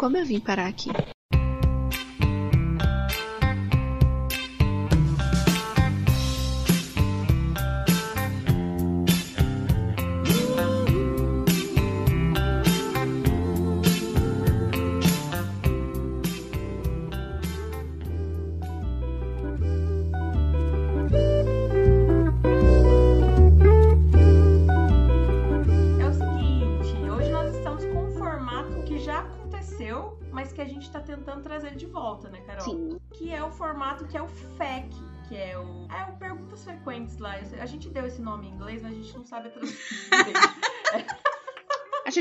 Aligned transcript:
como 0.00 0.16
eu 0.16 0.24
vim 0.24 0.40
parar 0.40 0.66
aqui. 0.66 0.88
Inglês, 38.70 38.82
mas 38.82 38.92
a 38.92 38.94
gente 38.94 39.14
não 39.16 39.24
sabe 39.24 39.48
a 39.48 39.50
tradução. 39.50 39.76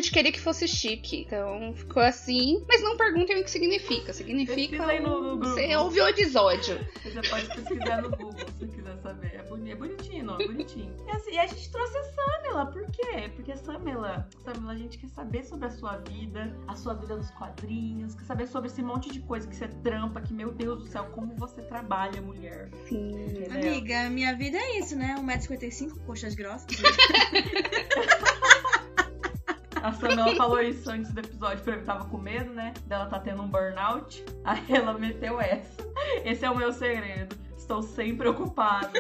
A 0.09 0.11
gente 0.11 0.17
queria 0.17 0.31
que 0.31 0.39
fosse 0.39 0.67
chique, 0.67 1.21
então 1.21 1.71
ficou 1.75 2.01
assim. 2.01 2.65
Mas 2.67 2.81
não 2.81 2.97
perguntem 2.97 3.39
o 3.39 3.43
que 3.43 3.51
significa. 3.51 4.11
Significa. 4.11 4.55
Pesquisa 4.55 4.85
aí 4.87 4.99
no- 4.99 5.21
no 5.21 5.37
Google. 5.37 5.51
Você 5.53 5.75
ouve 5.75 6.01
o 6.01 6.07
episódio. 6.07 6.79
Você 7.03 7.21
pode 7.29 7.45
pesquisar 7.47 8.01
no 8.01 8.09
Google 8.09 8.33
se 8.57 8.67
quiser 8.67 8.97
saber. 9.03 9.35
É, 9.35 9.43
boni- 9.43 9.69
é 9.71 9.75
bonitinho, 9.75 10.25
não, 10.25 10.41
é 10.41 10.47
bonitinho. 10.47 10.95
E, 11.07 11.11
assim, 11.11 11.31
e 11.33 11.37
a 11.37 11.45
gente 11.45 11.69
trouxe 11.71 11.95
a 11.95 12.03
Samela, 12.05 12.65
por 12.65 12.89
quê? 12.89 13.29
Porque 13.35 13.55
Samela, 13.55 14.27
Samela, 14.43 14.71
a 14.73 14.75
gente 14.77 14.97
quer 14.97 15.09
saber 15.09 15.43
sobre 15.43 15.67
a 15.67 15.69
sua 15.69 15.97
vida, 15.97 16.57
a 16.67 16.75
sua 16.75 16.95
vida 16.95 17.15
nos 17.15 17.29
quadrinhos, 17.29 18.15
quer 18.15 18.25
saber 18.25 18.47
sobre 18.47 18.71
esse 18.71 18.81
monte 18.81 19.11
de 19.11 19.19
coisa 19.19 19.47
que 19.47 19.55
você 19.55 19.67
trampa, 19.67 20.21
que, 20.21 20.33
meu 20.33 20.51
Deus 20.51 20.79
do 20.79 20.87
céu, 20.87 21.05
como 21.13 21.35
você 21.35 21.61
trabalha, 21.61 22.19
mulher. 22.19 22.71
Sim. 22.87 23.11
Entendeu? 23.27 23.51
Amiga, 23.73 24.09
minha 24.09 24.35
vida 24.35 24.57
é 24.57 24.79
isso, 24.79 24.95
né? 24.95 25.15
1,55m, 25.19 25.99
coxas 26.07 26.33
grossas. 26.33 26.65
A 29.83 29.93
Samela 29.93 30.35
falou 30.35 30.61
isso 30.61 30.89
antes 30.89 31.11
do 31.13 31.19
episódio, 31.19 31.63
porque 31.63 31.79
eu 31.79 31.85
tava 31.85 32.05
com 32.05 32.17
medo, 32.17 32.51
né? 32.53 32.73
Dela 32.85 33.05
tá 33.07 33.19
tendo 33.19 33.41
um 33.41 33.47
burnout. 33.47 34.23
Aí 34.43 34.63
ela 34.69 34.93
meteu 34.97 35.39
essa. 35.39 35.83
Esse 36.25 36.45
é 36.45 36.49
o 36.49 36.55
meu 36.55 36.71
segredo. 36.73 37.35
Estou 37.57 37.81
sempre 37.81 38.27
ocupada. 38.27 38.91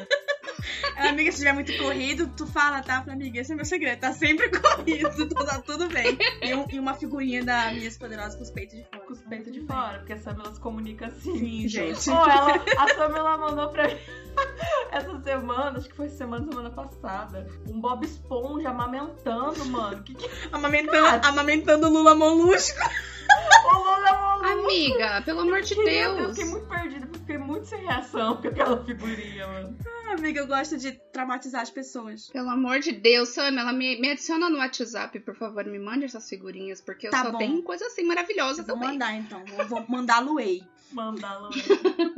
amiga, 0.97 1.31
se 1.31 1.39
tiver 1.39 1.53
muito 1.53 1.75
corrido, 1.77 2.27
tu 2.35 2.45
fala, 2.45 2.81
tá? 2.81 3.01
Fala, 3.01 3.13
amiga, 3.13 3.39
esse 3.39 3.51
é 3.51 3.55
meu 3.55 3.65
segredo, 3.65 3.99
tá 3.99 4.11
sempre 4.13 4.49
corrido, 4.49 5.27
tá 5.33 5.61
tudo 5.61 5.87
bem. 5.89 6.17
E, 6.41 6.53
um- 6.53 6.65
e 6.69 6.79
uma 6.79 6.93
figurinha 6.93 7.43
da 7.43 7.71
Minhas 7.71 7.97
Poderosas 7.97 8.35
com 8.35 8.43
os 8.43 8.51
peitos 8.51 8.75
de 8.77 8.83
fora. 8.83 9.03
Com 9.05 9.13
os 9.13 9.21
peitos 9.23 9.51
de 9.53 9.61
fora, 9.61 9.97
porque 9.99 10.13
a 10.13 10.17
Samela 10.17 10.53
se 10.53 10.59
comunica 10.59 11.07
assim. 11.07 11.37
Sim, 11.37 11.67
gente. 11.67 12.09
Ó, 12.09 12.29
ela, 12.29 12.63
a 12.77 12.87
Samela 12.95 13.37
mandou 13.37 13.69
pra 13.69 13.87
mim 13.87 13.97
essa 14.91 15.21
semana, 15.21 15.77
acho 15.77 15.89
que 15.89 15.95
foi 15.95 16.09
semana, 16.09 16.45
semana 16.49 16.69
passada, 16.71 17.47
um 17.67 17.79
Bob 17.79 18.03
Esponja 18.05 18.69
amamentando, 18.69 19.65
mano. 19.65 20.03
Que 20.03 20.13
que 20.15 20.29
Amamentando, 20.51 21.25
amamentando 21.27 21.87
o 21.87 21.89
Lula 21.91 22.15
Molusco. 22.15 22.77
o 23.65 23.77
Lula 23.77 24.13
Molu? 24.17 24.29
Amiga, 24.63 25.21
pelo 25.23 25.41
amor 25.41 25.61
de 25.61 25.73
Eu 25.77 25.83
Deus. 26.15 26.29
fiquei 26.37 26.45
muito 26.51 26.67
perdida, 26.67 27.05
porque 27.07 27.15
eu 27.15 27.19
fiquei 27.21 27.37
muito 27.37 27.65
sem 27.67 27.79
reação 27.85 28.37
com 28.41 28.47
aquela 28.47 28.83
figurinha, 28.83 29.47
mano. 29.47 29.77
Amiga, 30.11 30.39
eu 30.39 30.47
gosto 30.47 30.75
de 30.75 30.93
traumatizar 31.13 31.61
as 31.61 31.69
pessoas. 31.69 32.29
Pelo 32.29 32.49
amor 32.49 32.79
de 32.79 32.91
Deus, 32.93 33.29
Sam, 33.29 33.59
ela 33.59 33.71
me, 33.71 33.99
me 34.01 34.09
adiciona 34.11 34.49
no 34.49 34.57
WhatsApp, 34.57 35.19
por 35.19 35.35
favor, 35.35 35.63
me 35.65 35.77
mande 35.77 36.05
essas 36.05 36.27
figurinhas, 36.27 36.81
porque 36.81 37.07
eu 37.07 37.11
Tá 37.11 37.25
só 37.25 37.31
bom. 37.31 37.37
tenho 37.37 37.61
coisa 37.61 37.85
assim 37.85 38.03
maravilhosa 38.05 38.61
Eu 38.61 38.65
vou 38.65 38.75
também. 38.75 38.89
mandar 38.93 39.13
então. 39.15 39.43
Eu 39.57 39.67
vou 39.67 39.85
mandar 39.87 40.19
Luei. 40.19 40.63
Mandá-la. 40.91 41.49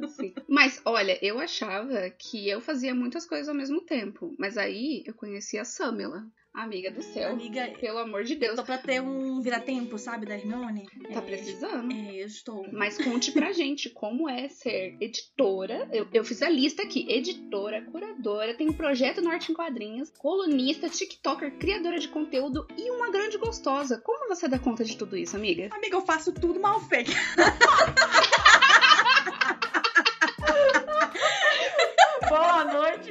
Sim. 0.10 0.34
Mas, 0.48 0.82
olha, 0.86 1.18
eu 1.22 1.40
achava 1.40 2.10
que 2.12 2.50
eu 2.50 2.62
fazia 2.62 2.94
muitas 2.96 3.26
coisas 3.26 3.48
ao 3.50 3.56
mesmo 3.56 3.82
tempo. 3.82 4.34
Mas 4.38 4.58
aí 4.58 5.04
eu 5.06 5.14
conheci 5.14 5.58
a 5.58 5.66
Samela, 5.66 6.26
amiga 6.54 6.92
do 6.92 7.02
céu. 7.02 7.32
Amiga, 7.32 7.70
Pelo 7.80 7.98
amor 8.00 8.24
de 8.24 8.34
eu 8.34 8.40
Deus, 8.40 8.56
tô 8.56 8.64
pra 8.64 8.78
ter 8.78 9.02
um 9.02 9.42
viratempo, 9.42 9.98
sabe, 9.98 10.26
da 10.26 10.36
Hermione. 10.36 10.86
tá 11.14 11.20
É, 11.20 11.22
precisando. 11.22 11.92
É, 11.94 12.22
eu 12.22 12.26
estou. 12.26 12.68
Mas 12.72 12.98
conte 12.98 13.32
pra 13.32 13.52
gente 13.54 13.90
como 13.90 14.30
é 14.30 14.48
ser 14.50 14.96
editora. 15.00 15.90
Eu, 15.92 16.08
eu 16.14 16.24
fiz 16.24 16.42
a 16.42 16.50
lista 16.50 16.84
aqui: 16.84 17.06
editora, 17.10 17.82
curadora, 17.92 18.54
tem 18.54 18.70
um 18.70 18.74
projeto 18.74 19.22
Norte 19.22 19.52
em 19.52 19.56
Quadrinhos, 19.56 20.12
colunista, 20.18 20.90
TikToker, 20.90 21.58
criadora 21.58 22.00
de 22.00 22.08
conteúdo 22.10 22.68
e 22.78 22.90
uma 22.92 23.10
grande 23.12 23.38
gostosa. 23.38 24.02
Como 24.04 24.28
você 24.28 24.48
dá 24.48 24.60
conta 24.60 24.84
de 24.84 24.98
tudo 24.98 25.16
isso, 25.18 25.36
amiga? 25.36 25.70
Amiga, 25.72 25.96
eu 25.96 26.02
faço 26.02 26.34
tudo 26.34 26.60
mal 26.60 26.80
feito. 26.82 27.12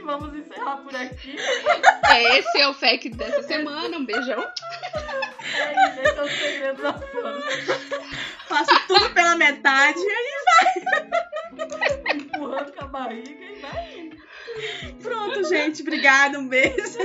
Noite, 0.00 0.20
vamos 0.20 0.36
encerrar 0.36 0.76
por 0.78 0.94
aqui. 0.94 1.36
É, 2.10 2.38
Esse 2.38 2.60
é 2.60 2.68
o 2.68 2.74
FAQ 2.74 3.10
dessa 3.10 3.42
semana. 3.42 3.96
Um 3.96 4.04
beijão. 4.04 4.40
É 4.40 5.88
isso, 5.88 6.00
esse 6.00 6.18
é 6.18 6.22
o 6.22 6.28
segredo 6.28 6.82
da 6.82 6.92
Samela. 6.92 7.40
Faço 8.48 8.86
tudo 8.88 9.10
pela 9.10 9.36
metade. 9.36 9.98
Empurrando 12.14 12.72
com 12.72 12.84
a 12.84 12.88
barriga 12.88 13.44
e 13.44 13.60
vai. 13.60 14.10
Pronto, 15.02 15.44
gente. 15.48 15.82
Obrigada. 15.82 16.38
Um 16.38 16.48
beijo. 16.48 16.98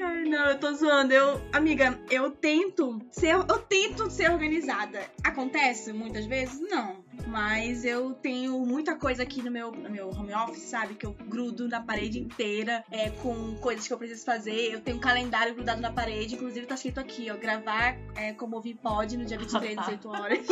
Ai, 0.00 0.24
não, 0.24 0.46
eu 0.46 0.58
tô 0.58 0.72
zoando. 0.72 1.12
Eu, 1.12 1.40
amiga, 1.52 1.98
eu 2.10 2.30
tento 2.30 3.00
ser, 3.10 3.34
eu 3.34 3.58
tento 3.58 4.10
ser 4.10 4.30
organizada. 4.30 5.00
Acontece 5.24 5.92
muitas 5.92 6.26
vezes? 6.26 6.60
Não. 6.60 7.08
Mas 7.26 7.84
eu 7.84 8.14
tenho 8.14 8.58
muita 8.64 8.94
coisa 8.94 9.22
aqui 9.22 9.42
no 9.42 9.50
meu, 9.50 9.72
no 9.72 9.90
meu 9.90 10.08
home 10.08 10.32
office, 10.32 10.62
sabe? 10.62 10.94
Que 10.94 11.04
eu 11.04 11.12
grudo 11.12 11.68
na 11.68 11.80
parede 11.80 12.18
inteira 12.18 12.84
é, 12.90 13.10
com 13.10 13.56
coisas 13.56 13.86
que 13.86 13.92
eu 13.92 13.98
preciso 13.98 14.24
fazer. 14.24 14.72
Eu 14.72 14.80
tenho 14.80 14.96
um 14.96 15.00
calendário 15.00 15.54
grudado 15.54 15.80
na 15.80 15.90
parede, 15.90 16.36
inclusive 16.36 16.66
tá 16.66 16.74
escrito 16.74 17.00
aqui, 17.00 17.28
ó. 17.30 17.36
Gravar 17.36 17.98
é, 18.14 18.32
como 18.32 18.56
ouvir 18.56 18.74
pode 18.74 19.16
no 19.16 19.24
dia 19.24 19.38
23, 19.38 19.76
18 19.76 20.08
horas. 20.08 20.46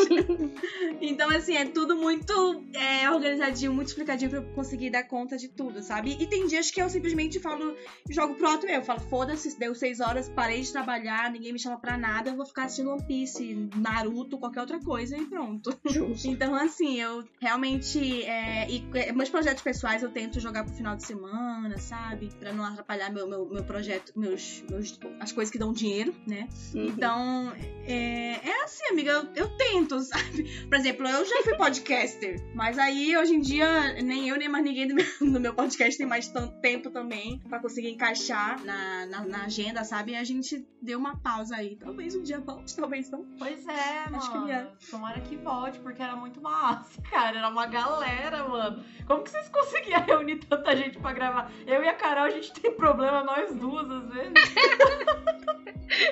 então, 1.01 1.31
assim, 1.31 1.57
é 1.57 1.65
tudo 1.65 1.97
muito 1.97 2.65
é, 2.75 3.11
organizadinho, 3.11 3.73
muito 3.73 3.89
explicadinho 3.89 4.31
pra 4.31 4.41
eu 4.41 4.45
conseguir 4.55 4.91
dar 4.91 5.05
conta 5.05 5.37
de 5.37 5.49
tudo, 5.49 5.83
sabe? 5.83 6.17
E 6.21 6.27
tem 6.27 6.47
dias 6.47 6.71
que 6.71 6.83
eu 6.83 6.91
simplesmente 6.91 7.39
falo, 7.39 7.77
jogo 8.11 8.34
pro 8.34 8.49
alto 8.49 8.67
eu. 8.67 8.83
Falo, 8.83 9.01
deu 9.59 9.75
6 9.75 10.01
horas, 10.01 10.29
parei 10.29 10.61
de 10.61 10.73
trabalhar, 10.73 11.31
ninguém 11.31 11.53
me 11.53 11.59
chama 11.59 11.79
pra 11.79 11.97
nada, 11.97 12.31
eu 12.31 12.37
vou 12.37 12.47
ficar 12.47 12.65
assistindo 12.65 12.91
One 12.91 13.03
Piece, 13.07 13.69
Naruto, 13.77 14.39
qualquer 14.39 14.61
outra 14.61 14.81
coisa 14.81 15.17
e 15.17 15.25
pronto. 15.27 15.77
Então, 16.27 16.55
assim, 16.55 17.01
eu 17.01 17.25
realmente. 17.41 18.25
é, 18.25 18.69
e 18.69 18.85
é, 18.95 19.13
meus 19.13 19.29
projetos 19.29 19.63
pessoais 19.63 20.03
eu 20.03 20.11
tento 20.11 20.41
jogar 20.41 20.65
pro 20.65 20.75
final 20.75 20.97
de 20.97 21.05
semana, 21.05 21.79
sabe? 21.79 22.31
Pra 22.39 22.53
não 22.53 22.65
atrapalhar 22.65 23.11
meu, 23.11 23.29
meu, 23.29 23.47
meu 23.47 23.65
projeto, 23.65 24.13
meus, 24.17 24.65
meus. 24.71 24.99
as 25.21 25.33
coisas 25.33 25.51
que 25.51 25.59
dão 25.59 25.73
dinheiro, 25.73 26.15
né? 26.27 26.49
Uhum. 26.75 26.87
Então, 26.87 27.53
é, 27.87 28.41
é 28.49 28.65
assim, 28.65 28.85
amiga, 28.91 29.11
eu, 29.13 29.29
eu 29.35 29.57
tento, 29.57 30.01
sabe? 30.03 30.67
Por 30.69 30.75
exemplo, 30.77 31.07
eu 31.07 31.25
já 31.25 31.43
fui 31.43 31.57
podcaster, 31.57 32.43
mas 32.55 32.79
aí 32.79 33.17
hoje 33.17 33.35
em 33.35 33.41
dia 33.41 33.95
nem 34.03 34.29
eu 34.29 34.37
nem 34.37 34.49
mais 34.49 34.65
ninguém 34.65 34.87
do 34.87 34.95
meu, 34.95 35.07
do 35.21 35.41
meu 35.41 35.55
podcast 35.55 35.97
tem 35.97 36.07
mais 36.07 36.29
tanto 36.29 36.61
tempo 36.61 36.91
também 36.91 37.39
pra 37.49 37.59
conseguir 37.59 37.91
encaixar 37.91 38.65
na, 38.65 39.07
na, 39.07 39.25
na 39.29 39.45
agenda, 39.45 39.85
sabe? 39.85 40.13
E 40.13 40.17
a 40.17 40.25
gente 40.25 40.67
deu 40.81 40.99
uma 40.99 41.17
pausa 41.17 41.57
aí. 41.57 41.77
Talvez 41.77 42.15
um 42.15 42.23
dia 42.23 42.41
volte, 42.41 42.75
talvez 42.77 43.11
não. 43.11 43.25
Pois 43.39 43.67
é, 43.67 44.05
Acho 44.13 44.31
que 44.33 44.39
mano. 44.39 44.51
é. 44.51 44.69
Tomara 44.91 45.21
que 45.21 45.37
volte, 45.37 45.79
porque 45.81 46.03
era 46.03 46.17
muito 46.17 46.41
massa, 46.41 47.01
cara. 47.11 47.39
Era 47.39 47.49
uma 47.49 47.67
galera, 47.67 48.49
mano. 48.49 48.85
Como 49.07 49.23
que 49.23 49.31
vocês 49.31 49.49
conseguiam 49.49 50.01
reunir 50.07 50.37
tanta 50.47 50.77
gente 50.77 50.99
pra 50.99 51.13
gravar? 51.13 51.51
Eu 51.67 51.83
e 51.83 51.89
a 51.89 51.95
Carol, 51.95 52.25
a 52.25 52.31
gente 52.31 52.53
tem 52.53 52.73
problema, 52.73 53.23
nós 53.25 53.55
duas, 53.55 53.91
às 53.91 54.09
vezes. 54.09 54.33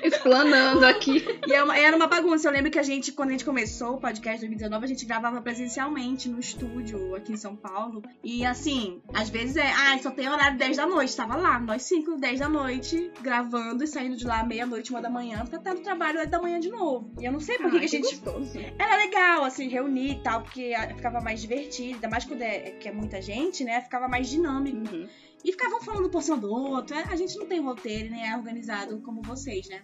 Explanando 0.02 0.84
aqui. 0.86 1.24
E 1.46 1.52
é 1.52 1.62
uma- 1.62 1.76
era 1.76 1.96
uma 1.96 2.06
bagunça. 2.06 2.48
Eu 2.48 2.52
lembro 2.52 2.70
que 2.70 2.78
a 2.78 2.82
gente, 2.82 3.12
quando 3.12 3.30
a 3.30 3.32
gente 3.32 3.44
começou 3.44 3.94
o 3.96 4.00
podcast 4.00 4.38
2019, 4.40 4.84
a 4.84 4.88
gente 4.88 5.04
gravava 5.04 5.40
presencialmente 5.42 6.28
no 6.28 6.38
estúdio 6.38 7.14
aqui 7.14 7.32
em 7.32 7.36
São 7.36 7.56
Paulo. 7.56 8.02
E 8.22 8.44
assim, 8.46 9.02
às 9.12 9.28
vezes 9.28 9.56
é, 9.56 9.70
ah, 9.72 9.98
só 10.00 10.10
tem 10.10 10.28
horário 10.28 10.56
10 10.58 10.76
da 10.76 10.86
noite. 10.86 11.16
Tava 11.16 11.36
lá, 11.36 11.58
nós 11.58 11.82
5, 11.82 12.16
10 12.16 12.40
da 12.40 12.48
noite, 12.48 13.03
gravando 13.20 13.84
e 13.84 13.86
saindo 13.86 14.16
de 14.16 14.24
lá 14.26 14.44
meia-noite, 14.44 14.90
uma 14.90 15.00
da 15.00 15.10
manhã, 15.10 15.44
pra 15.46 15.58
estar 15.58 15.74
no 15.74 15.80
trabalho 15.80 16.20
8 16.20 16.30
da 16.30 16.40
manhã 16.40 16.60
de 16.60 16.70
novo. 16.70 17.12
E 17.20 17.24
eu 17.24 17.32
não 17.32 17.40
sei 17.40 17.58
por 17.58 17.70
que, 17.70 17.78
a 17.78 17.86
gente 17.86 18.16
gostoso. 18.16 18.58
era 18.78 18.96
legal, 18.96 19.44
assim, 19.44 19.68
reunir 19.68 20.12
e 20.12 20.22
tal, 20.22 20.42
porque 20.42 20.74
ah, 20.76 20.94
ficava 20.94 21.20
mais 21.20 21.40
divertido, 21.40 21.94
ainda 21.94 22.08
mais 22.08 22.24
quando 22.24 22.42
é, 22.42 22.72
que 22.72 22.88
é 22.88 22.92
muita 22.92 23.20
gente, 23.20 23.64
né? 23.64 23.80
Ficava 23.80 24.08
mais 24.08 24.28
dinâmico. 24.28 24.94
Uhum. 24.94 25.08
E 25.44 25.52
ficavam 25.52 25.80
falando 25.82 26.08
por 26.08 26.22
cima 26.22 26.38
do 26.38 26.50
outro. 26.50 26.96
A 26.96 27.16
gente 27.16 27.36
não 27.36 27.46
tem 27.46 27.60
roteiro, 27.60 28.10
nem 28.10 28.26
é 28.26 28.34
organizado 28.34 28.98
como 29.02 29.20
vocês, 29.20 29.68
né? 29.68 29.82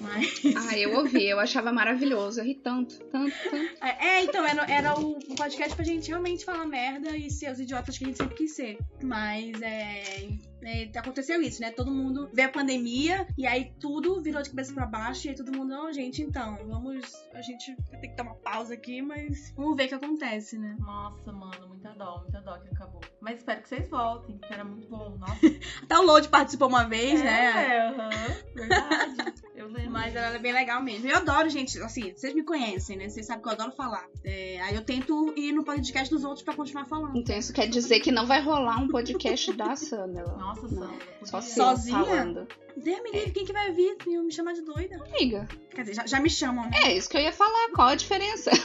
Mas. 0.00 0.42
Ah, 0.56 0.78
eu 0.78 0.96
ouvi, 0.98 1.28
eu 1.28 1.40
achava 1.40 1.72
maravilhoso. 1.72 2.40
Eu 2.40 2.44
ri 2.44 2.54
tanto, 2.54 2.98
tanto, 3.06 3.34
tanto. 3.50 3.84
É, 3.84 4.22
então, 4.22 4.46
era, 4.46 4.64
era 4.70 4.98
o 4.98 5.16
um 5.16 5.34
podcast 5.34 5.74
pra 5.74 5.84
gente 5.84 6.08
realmente 6.08 6.44
falar 6.44 6.66
merda 6.66 7.16
e 7.16 7.30
ser 7.30 7.50
os 7.50 7.58
idiotas 7.58 7.98
que 7.98 8.04
a 8.04 8.06
gente 8.06 8.16
sempre 8.16 8.36
quis 8.36 8.54
ser. 8.54 8.78
Mas 9.02 9.60
é. 9.60 10.28
É, 10.64 10.90
aconteceu 10.96 11.40
isso, 11.42 11.60
né? 11.60 11.70
Todo 11.70 11.90
mundo 11.90 12.30
veio 12.32 12.48
a 12.48 12.52
pandemia 12.52 13.26
e 13.36 13.46
aí 13.46 13.72
tudo 13.78 14.20
virou 14.22 14.42
de 14.42 14.50
cabeça 14.50 14.72
pra 14.72 14.86
baixo 14.86 15.26
e 15.26 15.30
aí 15.30 15.36
todo 15.36 15.52
mundo, 15.52 15.70
não, 15.70 15.92
gente, 15.92 16.22
então, 16.22 16.58
vamos. 16.66 17.04
A 17.32 17.42
gente 17.42 17.74
vai 17.90 18.00
ter 18.00 18.08
que 18.08 18.16
dar 18.16 18.24
uma 18.24 18.34
pausa 18.36 18.74
aqui, 18.74 19.02
mas 19.02 19.52
vamos 19.56 19.76
ver 19.76 19.84
o 19.84 19.88
que 19.88 19.94
acontece, 19.94 20.58
né? 20.58 20.76
Nossa, 20.78 21.32
mano, 21.32 21.68
muita 21.68 21.92
dó, 21.92 22.20
muita 22.22 22.40
dó 22.40 22.58
que 22.58 22.68
acabou. 22.68 23.00
Mas 23.20 23.38
espero 23.38 23.62
que 23.62 23.68
vocês 23.68 23.88
voltem, 23.88 24.38
que 24.38 24.52
era 24.52 24.64
muito 24.64 24.88
bom. 24.88 25.16
Nossa. 25.18 25.34
Até 25.82 25.98
o 25.98 26.02
Load 26.02 26.28
participou 26.28 26.68
uma 26.68 26.84
vez, 26.84 27.22
né? 27.22 27.74
É, 27.74 27.88
aham, 27.88 28.10
verdade. 28.54 29.34
Eu 29.54 29.68
lembro. 29.68 29.92
Mas 29.92 30.14
era 30.14 30.38
bem 30.38 30.52
legal 30.52 30.82
mesmo. 30.82 31.08
Eu 31.08 31.16
adoro, 31.16 31.48
gente, 31.48 31.78
assim, 31.80 32.12
vocês 32.14 32.34
me 32.34 32.42
conhecem, 32.42 32.96
né? 32.96 33.08
Vocês 33.08 33.26
sabem 33.26 33.42
que 33.42 33.48
eu 33.48 33.52
adoro 33.52 33.72
falar. 33.72 34.06
É, 34.22 34.60
aí 34.60 34.74
eu 34.74 34.84
tento 34.84 35.32
ir 35.36 35.52
no 35.52 35.64
podcast 35.64 36.12
dos 36.12 36.24
outros 36.24 36.42
pra 36.42 36.54
continuar 36.54 36.84
falando. 36.84 37.16
Então 37.16 37.36
isso 37.36 37.52
quer 37.52 37.66
dizer 37.66 38.00
que 38.00 38.12
não 38.12 38.26
vai 38.26 38.42
rolar 38.42 38.78
um 38.78 38.88
podcast 38.88 39.52
da 39.52 39.74
Samela. 39.76 40.36
Nossa, 40.36 40.53
Não. 40.62 40.68
Sandra. 40.68 40.98
Só 41.24 41.38
eu 41.38 41.42
Sozinha? 41.42 42.04
falando. 42.04 42.48
Deus 42.76 43.02
me 43.02 43.10
livre, 43.12 43.30
quem 43.30 43.44
que 43.44 43.52
vai 43.52 43.70
vir 43.72 43.96
e 44.06 44.18
me 44.18 44.32
chamar 44.32 44.52
de 44.52 44.62
doida? 44.62 44.96
Amiga, 44.96 45.46
Quer 45.70 45.82
dizer, 45.82 45.94
já, 45.94 46.06
já 46.06 46.20
me 46.20 46.28
chamam, 46.28 46.64
né? 46.68 46.72
é 46.84 46.96
isso 46.96 47.08
que 47.08 47.16
eu 47.16 47.20
ia 47.20 47.32
falar. 47.32 47.70
Qual 47.74 47.88
a 47.88 47.94
diferença? 47.94 48.50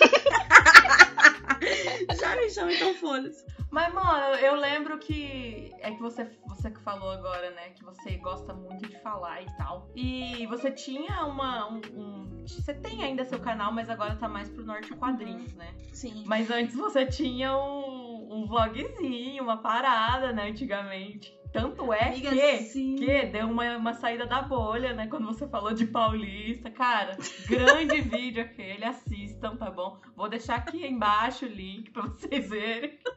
Já 2.20 2.36
me 2.36 2.50
chamam, 2.50 2.72
então 2.74 2.94
foda-se. 2.96 3.46
Mas, 3.70 3.94
mano, 3.94 4.36
eu 4.36 4.56
lembro 4.56 4.98
que. 4.98 5.72
É 5.80 5.92
que 5.92 6.00
você, 6.02 6.28
você 6.48 6.72
que 6.72 6.80
falou 6.82 7.12
agora, 7.12 7.52
né? 7.52 7.70
Que 7.70 7.84
você 7.84 8.18
gosta 8.18 8.54
muito 8.54 8.88
de 8.88 8.98
falar 9.02 9.42
e 9.44 9.46
tal. 9.58 9.90
E 9.96 10.46
você 10.48 10.72
tinha 10.72 11.26
uma. 11.26 11.70
Um, 11.72 11.82
um- 11.94 12.46
você 12.48 12.74
tem 12.74 13.04
ainda 13.04 13.24
seu 13.26 13.40
canal, 13.40 13.72
mas 13.72 13.90
agora 13.90 14.16
tá 14.16 14.28
mais 14.28 14.50
pro 14.50 14.66
Norte 14.66 14.94
Quadrinhos, 14.96 15.54
né? 15.54 15.74
Sim. 15.94 16.24
Mas 16.26 16.50
antes 16.50 16.76
você 16.76 17.06
tinha 17.06 17.56
um, 17.56 18.28
um 18.32 18.48
vlogzinho, 18.48 19.44
uma 19.44 19.58
parada, 19.58 20.32
né? 20.34 20.50
Antigamente. 20.50 21.38
Tanto 21.52 21.92
é 21.92 22.10
Amiga, 22.10 22.30
que. 22.30 22.58
sim. 22.66 22.96
Que 22.96 23.26
deu 23.26 23.48
uma, 23.48 23.76
uma 23.78 23.94
saída 23.94 24.26
da 24.28 24.42
bolha, 24.42 24.94
né? 24.94 25.08
Quando 25.08 25.26
você 25.26 25.48
falou 25.48 25.74
de 25.74 25.86
Paulista. 25.88 26.70
Cara, 26.70 27.18
grande 27.48 28.02
vídeo 28.02 28.44
aquele, 28.44 28.86
assistam, 28.86 29.56
tá 29.56 29.70
bom? 29.72 30.00
Vou 30.16 30.30
deixar 30.30 30.56
aqui 30.56 30.86
embaixo 30.86 31.46
o 31.46 31.50
link 31.50 31.90
pra 31.92 32.04
vocês 32.04 32.48
verem. 32.48 33.00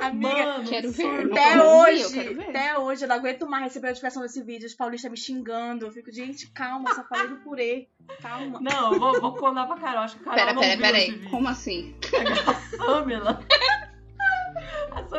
Amiga, 0.00 0.58
Mano, 0.58 0.68
Quero 0.68 0.90
ver. 0.90 1.30
até 1.32 1.56
eu 1.56 1.62
hoje, 1.62 2.12
quero 2.14 2.34
ver. 2.34 2.48
até 2.50 2.78
hoje, 2.78 3.04
eu 3.04 3.08
não 3.08 3.16
aguento 3.16 3.48
mais 3.48 3.64
receber 3.64 3.86
a 3.88 3.90
notificação 3.90 4.22
desse 4.22 4.42
vídeo, 4.42 4.66
os 4.66 4.74
paulistas 4.74 5.10
me 5.10 5.16
xingando. 5.16 5.86
Eu 5.86 5.92
fico, 5.92 6.10
gente, 6.12 6.50
calma, 6.50 6.92
só 6.94 7.04
falei 7.04 7.28
do 7.28 7.36
purê. 7.36 7.88
Calma. 8.20 8.60
Não, 8.60 8.92
eu 8.92 8.98
vou, 9.00 9.20
vou 9.20 9.34
contar 9.34 9.66
pra 9.66 9.76
Carol. 9.76 10.02
Acho 10.02 10.16
que 10.18 10.24
Carol 10.24 10.38
Pera, 10.38 10.52
não 10.52 10.60
pera, 10.60 10.72
viu 10.76 10.82
pera 10.84 10.98
aí. 10.98 11.18
Como 11.30 11.48
assim? 11.48 11.94
A 12.46 12.54
Samela. 12.76 13.40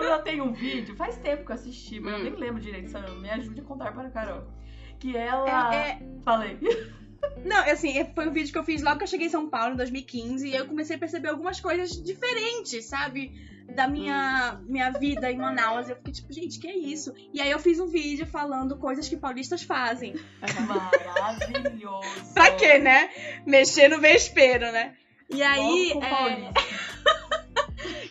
A 0.04 0.06
Samela 0.06 0.20
tem 0.24 0.42
um 0.42 0.54
vídeo, 0.54 0.96
faz 0.96 1.18
tempo 1.18 1.46
que 1.46 1.52
eu 1.52 1.56
assisti, 1.56 2.00
mas 2.00 2.14
eu 2.14 2.20
Hum. 2.20 2.24
nem 2.24 2.36
lembro 2.36 2.62
direito, 2.62 2.90
Samela. 2.90 3.16
Me 3.20 3.30
ajude 3.30 3.62
a 3.62 3.64
contar 3.64 3.92
para 3.94 4.08
a 4.08 4.12
Carol. 4.12 4.44
Que 5.00 5.16
ela. 5.18 5.74
É, 5.76 5.90
é, 5.92 6.00
Falei. 6.24 6.58
Não, 7.46 7.58
assim, 7.72 7.98
é- 7.98 8.04
foi 8.14 8.28
um 8.28 8.34
vídeo 8.34 8.52
que 8.52 8.58
eu 8.60 8.64
fiz 8.66 8.82
logo 8.82 8.98
que 8.98 9.04
eu 9.04 9.08
cheguei 9.08 9.28
em 9.28 9.30
São 9.30 9.50
Paulo, 9.50 9.74
em 9.74 9.78
2015, 9.78 10.48
e 10.50 10.54
eu 10.56 10.66
comecei 10.68 10.98
a 10.98 11.00
perceber 11.00 11.30
algumas 11.30 11.60
coisas 11.60 11.92
diferentes, 12.04 12.86
sabe? 12.86 13.32
Da 13.74 13.88
minha, 13.88 14.60
minha 14.68 14.92
vida 14.92 15.32
em 15.32 15.38
Manaus. 15.38 15.88
Eu 15.90 15.96
fiquei 15.96 16.12
tipo, 16.14 16.34
gente, 16.34 16.60
que 16.60 16.68
é 16.68 16.76
isso? 16.76 17.14
E 17.34 17.40
aí 17.40 17.50
eu 17.50 17.60
fiz 17.60 17.80
um 17.80 17.88
vídeo 17.88 18.26
falando 18.26 18.76
coisas 18.78 19.08
que 19.08 19.16
paulistas 19.16 19.64
fazem. 19.64 20.16
Maravilhoso. 20.68 22.34
Pra 22.34 22.52
quê, 22.52 22.78
né? 22.78 23.10
Mexer 23.46 23.88
no 23.88 24.00
vespeiro, 24.02 24.70
né? 24.72 24.94
E 25.30 25.42
aí, 25.42 25.94
é. 25.94 26.52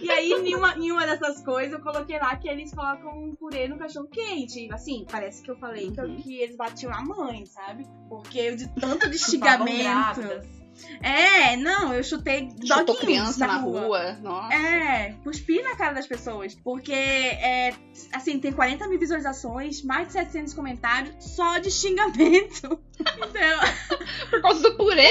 e 0.03 0.11
aí 0.11 0.33
em, 0.33 0.55
uma, 0.55 0.77
em 0.77 0.91
uma 0.93 1.07
dessas 1.07 1.43
coisas, 1.45 1.73
eu 1.73 1.81
coloquei 1.81 2.19
lá 2.19 2.35
que 2.37 2.49
eles 2.49 2.73
colocam 2.73 3.11
um 3.25 3.35
purê 3.35 3.69
no 3.69 3.79
cachorro 3.79 4.09
quente. 4.09 4.69
Assim, 4.73 5.07
parece 5.11 5.43
que 5.43 5.51
eu 5.51 5.57
falei 5.57 5.91
que, 5.91 6.01
Uhum. 6.01 6.17
que 6.17 6.39
eles 6.39 6.57
batiam 6.57 6.93
a 6.93 7.03
mãe, 7.03 7.47
sabe? 7.47 7.87
Porque 8.09 8.55
de 8.57 8.69
tanto 8.69 9.09
de. 9.09 9.19
É, 11.03 11.57
não, 11.57 11.93
eu 11.93 12.03
chutei 12.03 12.49
Chutou 12.65 12.97
criança 12.97 13.47
na 13.47 13.59
rua. 13.59 14.15
Nossa. 14.23 14.55
É, 14.55 15.13
cuspi 15.23 15.61
na 15.63 15.77
cara 15.77 15.93
das 15.93 16.07
pessoas. 16.07 16.55
Porque, 16.55 16.93
é, 16.93 17.75
assim, 18.13 18.39
tem 18.39 18.53
40 18.53 18.89
mil 18.89 18.99
visualizações, 18.99 19.83
mais 19.83 20.07
de 20.09 20.15
700 20.15 20.55
comentários, 20.55 21.15
só 21.21 21.59
de 21.59 21.71
xingamento. 21.71 22.81
Então, 23.03 23.59
Por 24.31 24.41
causa 24.43 24.63
do 24.63 24.77
purê. 24.77 25.03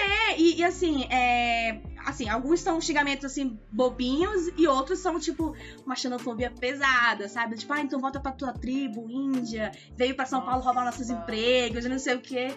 é, 0.00 0.38
e, 0.38 0.56
e, 0.56 0.64
assim, 0.64 1.04
é, 1.04 1.78
assim, 2.06 2.28
alguns 2.28 2.60
são 2.60 2.80
xingamentos, 2.80 3.24
assim, 3.24 3.58
bobinhos, 3.70 4.48
e 4.56 4.66
outros 4.66 4.98
são, 5.00 5.18
tipo, 5.18 5.54
uma 5.84 5.94
xenofobia 5.96 6.50
pesada, 6.50 7.28
sabe? 7.28 7.56
Tipo, 7.56 7.72
ah, 7.72 7.80
então 7.80 8.00
volta 8.00 8.20
pra 8.20 8.32
tua 8.32 8.52
tribo, 8.52 9.08
Índia, 9.10 9.72
veio 9.96 10.14
pra 10.14 10.26
São 10.26 10.40
Paulo 10.42 10.62
roubar 10.62 10.84
nossos 10.84 11.10
empregos, 11.10 11.84
não 11.84 11.98
sei 11.98 12.14
o 12.14 12.20
quê. 12.20 12.48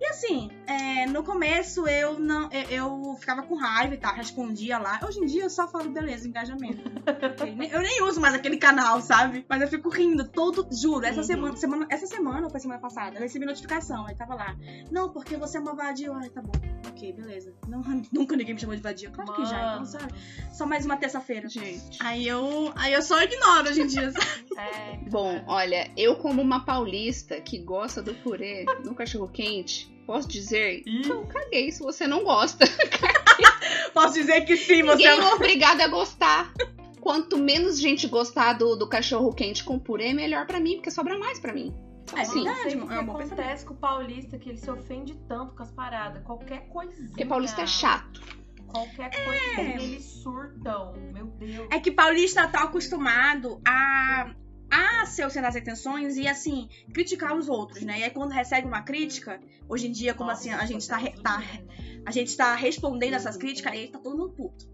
E 0.00 0.06
assim, 0.06 0.50
é, 0.66 1.06
no 1.06 1.22
começo 1.22 1.86
eu 1.86 2.18
não, 2.18 2.48
eu, 2.50 2.70
eu 2.70 3.16
ficava 3.20 3.42
com 3.42 3.54
raiva 3.54 3.94
e 3.94 3.98
tal, 3.98 4.14
respondia 4.14 4.78
lá. 4.78 4.98
Hoje 5.06 5.18
em 5.20 5.26
dia 5.26 5.42
eu 5.42 5.50
só 5.50 5.68
falo, 5.68 5.90
beleza, 5.90 6.26
engajamento. 6.26 6.80
Eu 7.72 7.80
nem 7.82 8.02
uso 8.02 8.20
mais 8.20 8.34
aquele 8.34 8.56
canal, 8.56 9.00
sabe? 9.00 9.44
Mas 9.48 9.62
eu 9.62 9.68
fico 9.68 9.88
rindo 9.88 10.28
todo, 10.28 10.66
juro, 10.74 11.04
essa 11.04 11.20
Uhum. 11.20 11.26
semana, 11.26 11.56
semana, 11.56 11.86
essa 11.90 12.06
semana 12.06 12.44
ou 12.44 12.50
foi 12.50 12.60
semana 12.60 12.80
passada, 12.80 13.16
eu 13.16 13.20
recebi 13.22 13.44
notificação, 13.44 14.06
aí 14.06 14.14
tava 14.14 14.34
lá. 14.34 14.56
Não, 14.90 15.10
porque 15.12 15.36
você 15.36 15.58
é 15.58 15.60
uma 15.60 15.74
vadia. 15.74 16.12
Ai, 16.12 16.28
tá 16.30 16.40
bom. 16.42 16.52
Ok, 16.88 17.12
beleza. 17.12 17.52
Não, 17.68 17.80
nunca 18.12 18.36
ninguém 18.36 18.54
me 18.54 18.60
chamou 18.60 18.74
de 18.76 18.82
vadia. 18.82 18.89
Claro 19.10 19.32
que 19.34 19.44
já, 19.44 19.56
então, 19.56 19.72
Mano. 19.72 19.86
sabe? 19.86 20.14
Só 20.52 20.66
mais 20.66 20.84
uma 20.84 20.96
terça-feira. 20.96 21.48
Gente. 21.48 21.98
Aí 22.00 22.26
eu, 22.26 22.72
aí 22.76 22.92
eu 22.92 23.02
só 23.02 23.22
ignoro 23.22 23.68
hoje 23.68 23.82
em 23.82 23.86
dia. 23.86 24.10
sabe? 24.12 24.50
É, 24.60 24.98
Bom, 25.08 25.42
olha, 25.46 25.90
eu 25.96 26.16
como 26.16 26.42
uma 26.42 26.66
paulista 26.66 27.40
que 27.40 27.56
gosta 27.56 28.02
do 28.02 28.12
purê 28.16 28.66
no 28.84 28.94
cachorro 28.94 29.26
quente, 29.26 29.90
posso 30.06 30.28
dizer 30.28 30.82
Ih. 30.86 31.00
que 31.00 31.10
eu 31.10 31.24
caguei 31.24 31.72
se 31.72 31.80
você 31.80 32.06
não 32.06 32.22
gosta. 32.22 32.66
Posso 33.94 34.14
dizer 34.14 34.42
que 34.42 34.56
sim, 34.56 34.82
você 34.82 34.96
Ninguém 34.96 35.18
é 35.18 35.34
obrigado 35.34 35.80
a 35.80 35.88
gostar. 35.88 36.52
Quanto 37.00 37.38
menos 37.38 37.78
gente 37.78 38.06
gostar 38.06 38.54
do, 38.54 38.76
do 38.76 38.86
cachorro 38.86 39.32
quente 39.32 39.64
com 39.64 39.78
purê, 39.78 40.12
melhor 40.12 40.46
pra 40.46 40.60
mim, 40.60 40.76
porque 40.76 40.90
sobra 40.90 41.18
mais 41.18 41.38
pra 41.38 41.52
mim. 41.52 41.74
É 42.16 42.24
Sim. 42.24 42.44
Não 42.44 42.54
sei 42.54 42.64
verdade, 42.64 42.76
o 42.76 42.88
que 42.88 42.94
é 42.94 43.00
um 43.00 43.06
bom 43.06 43.16
acontece 43.18 43.64
com 43.64 43.74
o 43.74 43.76
paulista, 43.76 44.38
que 44.38 44.48
ele 44.48 44.58
se 44.58 44.70
ofende 44.70 45.14
tanto 45.28 45.54
com 45.54 45.62
as 45.62 45.70
paradas. 45.70 46.22
Qualquer 46.24 46.68
coisinha. 46.68 47.08
Porque 47.08 47.24
paulista 47.24 47.62
é 47.62 47.66
chato. 47.66 48.20
Qualquer 48.72 49.10
coisinha 49.24 49.74
eles 49.82 50.04
surtam. 50.04 50.92
Meu 51.12 51.26
Deus. 51.26 51.68
É 51.70 51.78
que 51.80 51.90
paulista 51.90 52.46
tá 52.46 52.62
acostumado 52.64 53.60
a, 53.66 54.32
a 54.70 55.06
ser 55.06 55.26
o 55.26 55.30
centro 55.30 55.48
das 55.50 55.56
atenções 55.56 56.16
e, 56.16 56.28
assim, 56.28 56.68
criticar 56.92 57.36
os 57.36 57.48
outros, 57.48 57.82
né? 57.82 58.00
E 58.00 58.04
aí 58.04 58.10
quando 58.10 58.30
recebe 58.32 58.66
uma 58.66 58.82
crítica, 58.82 59.40
hoje 59.68 59.88
em 59.88 59.92
dia, 59.92 60.14
como 60.14 60.30
assim, 60.30 60.50
a 60.50 60.64
gente 60.66 60.86
tá, 60.86 60.96
re- 60.96 61.14
tá- 61.22 61.42
a 62.06 62.10
gente 62.10 62.36
tá 62.36 62.54
respondendo 62.54 63.14
essas 63.14 63.36
críticas, 63.36 63.72
aí 63.72 63.88
tá 63.88 63.98
todo 63.98 64.16
mundo 64.16 64.32
puto. 64.32 64.68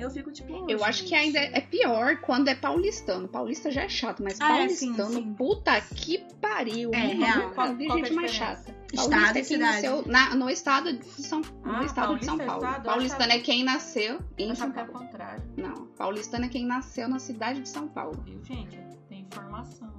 Eu 0.00 0.10
fico 0.10 0.30
tipo. 0.30 0.52
Eu 0.70 0.78
"Poxa, 0.78 0.90
acho 0.90 1.02
que 1.04 1.08
gente." 1.10 1.36
ainda 1.36 1.38
é 1.56 1.60
pior 1.60 2.16
quando 2.18 2.48
é 2.48 2.54
paulistano. 2.54 3.26
Paulista 3.28 3.70
já 3.70 3.82
é 3.84 3.88
chato, 3.88 4.22
mas 4.22 4.40
Ah, 4.40 4.60
é, 4.62 4.68
sim, 4.68 4.94
paulistano, 4.94 5.22
sim. 5.22 5.34
puta 5.34 5.80
que 5.80 6.18
pariu. 6.40 6.90
É, 6.94 7.14
Nunca 7.14 7.26
real. 7.26 7.50
Qual- 7.52 7.54
qual 7.54 7.76
que 7.76 7.84
é 7.86 7.96
gente 7.96 8.12
mais 8.12 8.30
chata. 8.30 8.74
Estado 8.92 9.10
Paulista 9.10 9.38
e 9.38 9.40
é 9.40 9.44
quem 9.44 9.56
nasceu 9.58 10.02
na- 10.06 10.34
no 10.34 10.48
estado 10.48 10.92
de 10.92 11.04
São, 11.06 11.40
no 11.40 11.46
Ah, 11.64 11.84
estado 11.84 12.18
de 12.18 12.24
São 12.24 12.36
paulista 12.38 12.42
é 12.42 12.46
Paulo. 12.46 12.64
estado? 12.64 12.84
Paulistano 12.84 13.32
é 13.32 13.38
quem 13.40 13.64
nasceu 13.64 14.20
em 14.38 14.54
São 14.54 14.66
era 14.70 14.84
Paulo. 14.84 14.90
o 14.90 14.98
contrário. 15.06 15.42
Não, 15.56 15.86
paulistano 15.98 16.44
é 16.44 16.48
quem 16.48 16.64
nasceu 16.64 17.08
na 17.08 17.18
cidade 17.18 17.60
de 17.60 17.68
São 17.68 17.88
Paulo. 17.88 18.22
Viu, 18.24 18.40
gente? 18.44 18.78
Tem 19.08 19.20
informação. 19.22 19.92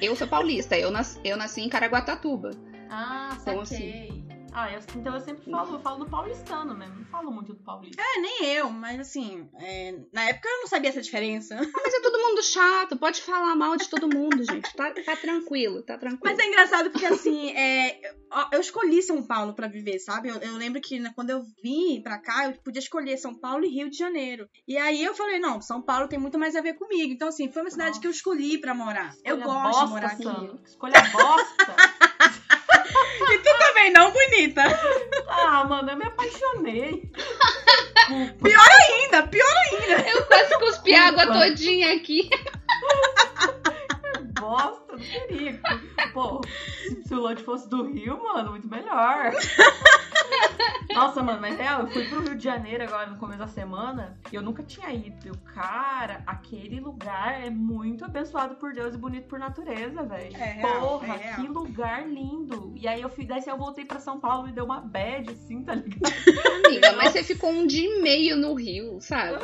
Eu 0.00 0.14
sou 0.14 0.26
paulista, 0.28 0.76
eu 0.78 0.90
nasci, 0.90 1.18
eu 1.24 1.36
nasci 1.36 1.62
em 1.62 1.68
Caraguatatuba. 1.68 2.50
Ah, 2.90 3.36
Então, 3.40 3.64
saquei. 3.64 4.22
Ah, 4.54 4.70
eu, 4.70 4.80
então 4.96 5.14
eu 5.14 5.20
sempre 5.20 5.50
falo, 5.50 5.74
eu 5.76 5.80
falo 5.80 6.04
do 6.04 6.10
paulistano 6.10 6.76
mesmo. 6.76 6.96
Não 6.96 7.04
falo 7.06 7.30
muito 7.32 7.54
do 7.54 7.62
paulista. 7.62 8.00
É, 8.02 8.20
nem 8.20 8.44
eu, 8.54 8.70
mas 8.70 9.00
assim, 9.00 9.48
é, 9.58 9.94
na 10.12 10.24
época 10.24 10.48
eu 10.48 10.60
não 10.60 10.66
sabia 10.68 10.90
essa 10.90 11.00
diferença. 11.00 11.56
Mas 11.56 11.94
é 11.94 12.00
todo 12.00 12.18
mundo 12.18 12.42
chato, 12.42 12.96
pode 12.98 13.22
falar 13.22 13.54
mal 13.56 13.76
de 13.76 13.88
todo 13.88 14.14
mundo, 14.14 14.44
gente. 14.44 14.72
Tá, 14.74 14.92
tá 14.92 15.16
tranquilo, 15.16 15.82
tá 15.82 15.96
tranquilo. 15.96 16.22
Mas 16.24 16.38
é 16.38 16.46
engraçado 16.46 16.90
porque, 16.90 17.06
assim, 17.06 17.50
é, 17.52 17.98
eu 18.52 18.60
escolhi 18.60 19.02
São 19.02 19.22
Paulo 19.22 19.54
pra 19.54 19.68
viver, 19.68 19.98
sabe? 19.98 20.28
Eu, 20.28 20.36
eu 20.36 20.54
lembro 20.56 20.80
que 20.80 20.98
né, 20.98 21.12
quando 21.14 21.30
eu 21.30 21.42
vim 21.62 22.02
pra 22.02 22.18
cá, 22.18 22.46
eu 22.46 22.52
podia 22.62 22.80
escolher 22.80 23.16
São 23.16 23.34
Paulo 23.34 23.64
e 23.64 23.68
Rio 23.68 23.90
de 23.90 23.96
Janeiro. 23.96 24.48
E 24.68 24.76
aí 24.76 25.02
eu 25.02 25.14
falei, 25.14 25.38
não, 25.38 25.60
São 25.60 25.80
Paulo 25.80 26.08
tem 26.08 26.18
muito 26.18 26.38
mais 26.38 26.54
a 26.54 26.60
ver 26.60 26.74
comigo. 26.74 27.12
Então, 27.12 27.28
assim, 27.28 27.50
foi 27.50 27.62
uma 27.62 27.70
cidade 27.70 27.90
Nossa. 27.90 28.00
que 28.00 28.06
eu 28.06 28.10
escolhi 28.10 28.58
pra 28.58 28.74
morar. 28.74 29.14
eu 29.24 29.38
Escolha 29.38 29.44
gosto 29.44 29.62
bosta, 29.62 29.84
de 29.84 29.90
morar 29.90 30.06
aqui. 30.08 30.22
Sandro. 30.22 30.60
Escolha 30.64 31.00
bosta. 31.12 31.76
E 33.30 33.38
tu 33.38 33.58
também 33.58 33.92
não, 33.92 34.10
bonita. 34.10 34.62
ah, 35.28 35.64
mano, 35.64 35.90
eu 35.90 35.96
me 35.96 36.04
apaixonei. 36.04 37.10
Desculpa. 38.42 38.72
Ainda, 38.88 39.22
pior 39.28 39.46
Eu 40.14 40.26
quase 40.26 40.58
cuspi 40.58 40.94
a 40.94 41.08
água 41.08 41.26
todinha 41.26 41.94
aqui. 41.94 42.28
bosta, 44.38 44.92
não 44.92 44.98
queria. 44.98 45.60
Pô, 46.12 46.40
se, 47.06 47.14
o 47.14 47.20
Lodge 47.20 47.42
fosse 47.42 47.68
do 47.68 47.84
Rio, 47.84 48.22
mano, 48.22 48.50
muito 48.50 48.68
melhor. 48.68 49.32
Nossa, 50.94 51.22
mano, 51.22 51.40
mas 51.40 51.56
real, 51.56 51.82
eu 51.82 51.86
fui 51.88 52.06
pro 52.06 52.20
Rio 52.22 52.34
de 52.34 52.44
Janeiro 52.44 52.84
agora 52.84 53.06
no 53.06 53.16
começo 53.16 53.38
da 53.38 53.46
semana 53.46 54.18
e 54.30 54.36
eu 54.36 54.42
nunca 54.42 54.62
tinha 54.62 54.90
ido. 54.92 55.28
Eu, 55.28 55.34
cara, 55.54 56.22
aquele 56.26 56.80
lugar 56.80 57.42
é 57.44 57.50
muito 57.50 58.04
abençoado 58.04 58.56
por 58.56 58.72
Deus 58.72 58.94
e 58.94 58.98
bonito 58.98 59.26
por 59.26 59.38
natureza, 59.38 60.02
velho. 60.02 60.36
É 60.36 60.60
Porra, 60.60 61.14
é 61.14 61.34
que 61.34 61.48
lugar 61.48 62.06
lindo. 62.06 62.72
E 62.76 62.86
aí 62.86 63.00
eu 63.00 63.08
fui, 63.08 63.24
daí 63.24 63.42
eu 63.46 63.56
voltei 63.56 63.84
pra 63.84 64.00
São 64.00 64.20
Paulo 64.20 64.48
e 64.48 64.52
deu 64.52 64.64
uma 64.64 64.80
bad, 64.80 65.30
assim, 65.30 65.62
tá 65.62 65.74
ligado? 65.74 66.12
Amiga, 66.66 66.92
mas 66.92 67.12
você 67.12 67.22
ficou 67.22 67.50
um 67.50 67.66
dia 67.66 67.88
e 67.88 68.02
meio 68.02 68.36
no 68.36 68.54
Rio, 68.54 69.00
sabe? 69.00 69.42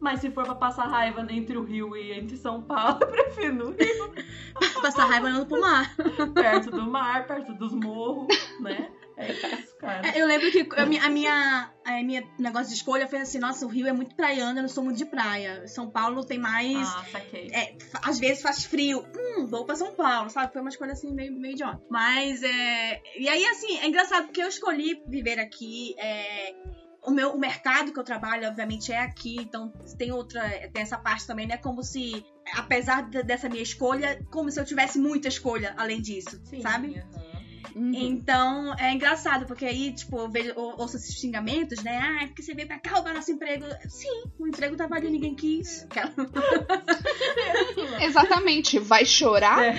Mas 0.00 0.20
se 0.20 0.30
for 0.30 0.44
pra 0.44 0.54
passar 0.54 0.86
raiva 0.86 1.26
entre 1.30 1.56
o 1.56 1.64
Rio 1.64 1.96
e 1.96 2.12
entre 2.12 2.36
São 2.36 2.62
Paulo, 2.62 2.98
eu 3.02 3.08
prefiro 3.08 3.54
no 3.54 3.70
Rio, 3.70 4.14
Passar 4.82 5.06
raiva 5.06 5.28
andando 5.28 5.46
pro 5.46 5.60
mar. 5.60 5.94
perto 6.34 6.70
do 6.70 6.88
mar, 6.88 7.26
perto 7.26 7.52
dos 7.54 7.72
morros, 7.72 8.28
né? 8.60 8.90
É 9.16 9.32
isso, 9.32 9.76
cara. 9.78 10.06
É, 10.08 10.20
Eu 10.20 10.26
lembro 10.26 10.48
que 10.52 10.66
a 10.76 10.86
minha, 10.86 11.04
a 11.04 11.10
minha, 11.10 11.72
a 11.84 12.02
minha 12.04 12.24
negócio 12.38 12.68
de 12.68 12.74
escolha 12.74 13.08
foi 13.08 13.18
assim, 13.18 13.40
nossa, 13.40 13.66
o 13.66 13.68
Rio 13.68 13.88
é 13.88 13.92
muito 13.92 14.14
praiano, 14.14 14.58
eu 14.58 14.62
não 14.62 14.68
sou 14.68 14.84
muito 14.84 14.96
de 14.96 15.04
praia. 15.04 15.66
São 15.66 15.90
Paulo 15.90 16.24
tem 16.24 16.38
mais. 16.38 16.88
Ah, 16.88 17.04
saquei. 17.10 17.48
é, 17.52 17.76
às 18.04 18.20
vezes 18.20 18.42
faz 18.42 18.64
frio. 18.64 19.04
Hum, 19.16 19.46
vou 19.46 19.64
pra 19.64 19.74
São 19.74 19.92
Paulo, 19.92 20.30
sabe? 20.30 20.52
Foi 20.52 20.60
uma 20.60 20.70
escolha 20.70 20.92
assim 20.92 21.12
meio, 21.12 21.32
meio 21.32 21.54
idiota. 21.54 21.82
Mas 21.90 22.44
é. 22.44 23.02
E 23.18 23.28
aí, 23.28 23.44
assim, 23.46 23.78
é 23.78 23.88
engraçado 23.88 24.26
porque 24.26 24.40
eu 24.42 24.48
escolhi 24.48 25.02
viver 25.08 25.40
aqui. 25.40 25.96
É, 25.98 26.54
o 27.02 27.10
meu 27.10 27.30
o 27.30 27.38
mercado 27.38 27.92
que 27.92 27.98
eu 27.98 28.04
trabalho, 28.04 28.46
obviamente, 28.48 28.92
é 28.92 28.98
aqui, 29.00 29.36
então 29.40 29.72
tem 29.96 30.12
outra. 30.12 30.42
Tem 30.72 30.82
essa 30.82 30.98
parte 30.98 31.26
também, 31.26 31.46
né? 31.46 31.56
Como 31.56 31.82
se, 31.82 32.24
apesar 32.54 33.08
de- 33.08 33.22
dessa 33.22 33.48
minha 33.48 33.62
escolha, 33.62 34.24
como 34.30 34.50
se 34.50 34.60
eu 34.60 34.64
tivesse 34.64 34.98
muita 34.98 35.28
escolha 35.28 35.74
além 35.76 36.00
disso, 36.02 36.40
Sim, 36.44 36.60
sabe? 36.60 36.98
aham. 37.14 37.37
Uhum. 37.74 37.92
Então, 37.94 38.74
é 38.78 38.92
engraçado, 38.92 39.46
porque 39.46 39.64
aí, 39.64 39.92
tipo, 39.92 40.18
eu 40.18 40.28
vejo, 40.30 40.52
ou- 40.56 40.74
ouço 40.80 40.96
esses 40.96 41.14
xingamentos, 41.18 41.82
né? 41.82 41.98
Ah, 42.02 42.24
é 42.24 42.26
porque 42.26 42.42
você 42.42 42.54
veio 42.54 42.66
pra 42.68 42.78
cá 42.78 42.90
roubar 42.96 43.14
nosso 43.14 43.30
emprego. 43.30 43.64
Sim, 43.88 44.24
o 44.38 44.46
emprego 44.46 44.76
tava 44.76 44.94
ali, 44.96 45.10
ninguém 45.10 45.34
quis. 45.34 45.84
Aquela- 45.84 46.12
Exatamente. 48.00 48.78
Vai 48.78 49.04
chorar? 49.04 49.62
É. 49.64 49.76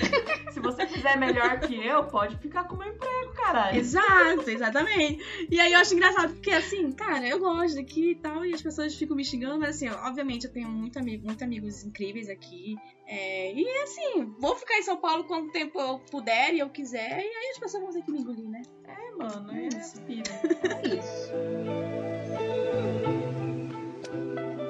Se 0.52 0.60
você 0.60 0.86
fizer 0.86 1.16
melhor 1.16 1.58
que 1.60 1.74
eu, 1.74 2.04
pode 2.04 2.36
ficar 2.38 2.64
com 2.64 2.74
o 2.74 2.78
meu 2.78 2.88
emprego, 2.88 3.32
caralho. 3.34 3.78
Exato, 3.78 4.48
exatamente. 4.50 5.22
E 5.50 5.60
aí 5.60 5.72
eu 5.72 5.78
acho 5.80 5.94
engraçado, 5.94 6.32
porque 6.34 6.50
assim, 6.50 6.90
cara, 6.92 7.26
eu 7.26 7.38
gosto 7.38 7.76
daqui 7.76 8.12
e 8.12 8.14
tal, 8.16 8.44
e 8.44 8.54
as 8.54 8.62
pessoas 8.62 8.94
ficam 8.94 9.16
me 9.16 9.24
xingando, 9.24 9.58
mas 9.58 9.76
assim, 9.76 9.88
obviamente 9.88 10.44
eu 10.46 10.52
tenho 10.52 10.68
muito 10.68 10.98
amigo, 10.98 11.26
muito 11.26 11.42
amigos 11.44 11.84
incríveis 11.84 12.28
aqui. 12.28 12.76
É, 13.12 13.52
e 13.52 13.68
assim, 13.82 14.32
vou 14.38 14.54
ficar 14.54 14.78
em 14.78 14.84
São 14.84 14.96
Paulo 14.96 15.24
quanto 15.24 15.50
tempo 15.50 15.80
eu 15.80 15.98
puder 15.98 16.54
e 16.54 16.60
eu 16.60 16.70
quiser, 16.70 17.18
e 17.18 17.28
aí 17.28 17.50
as 17.50 17.58
pessoas 17.58 17.82
vão 17.82 17.92
ter 17.92 18.02
que 18.02 18.12
me 18.12 18.20
engolir, 18.20 18.48
né? 18.48 18.62
É, 18.86 19.10
mano, 19.16 19.50
é 19.50 19.66
Isso. 19.66 19.98
a 19.98 20.04
vida. 20.04 20.30
É 20.62 20.86
isso. 20.86 21.32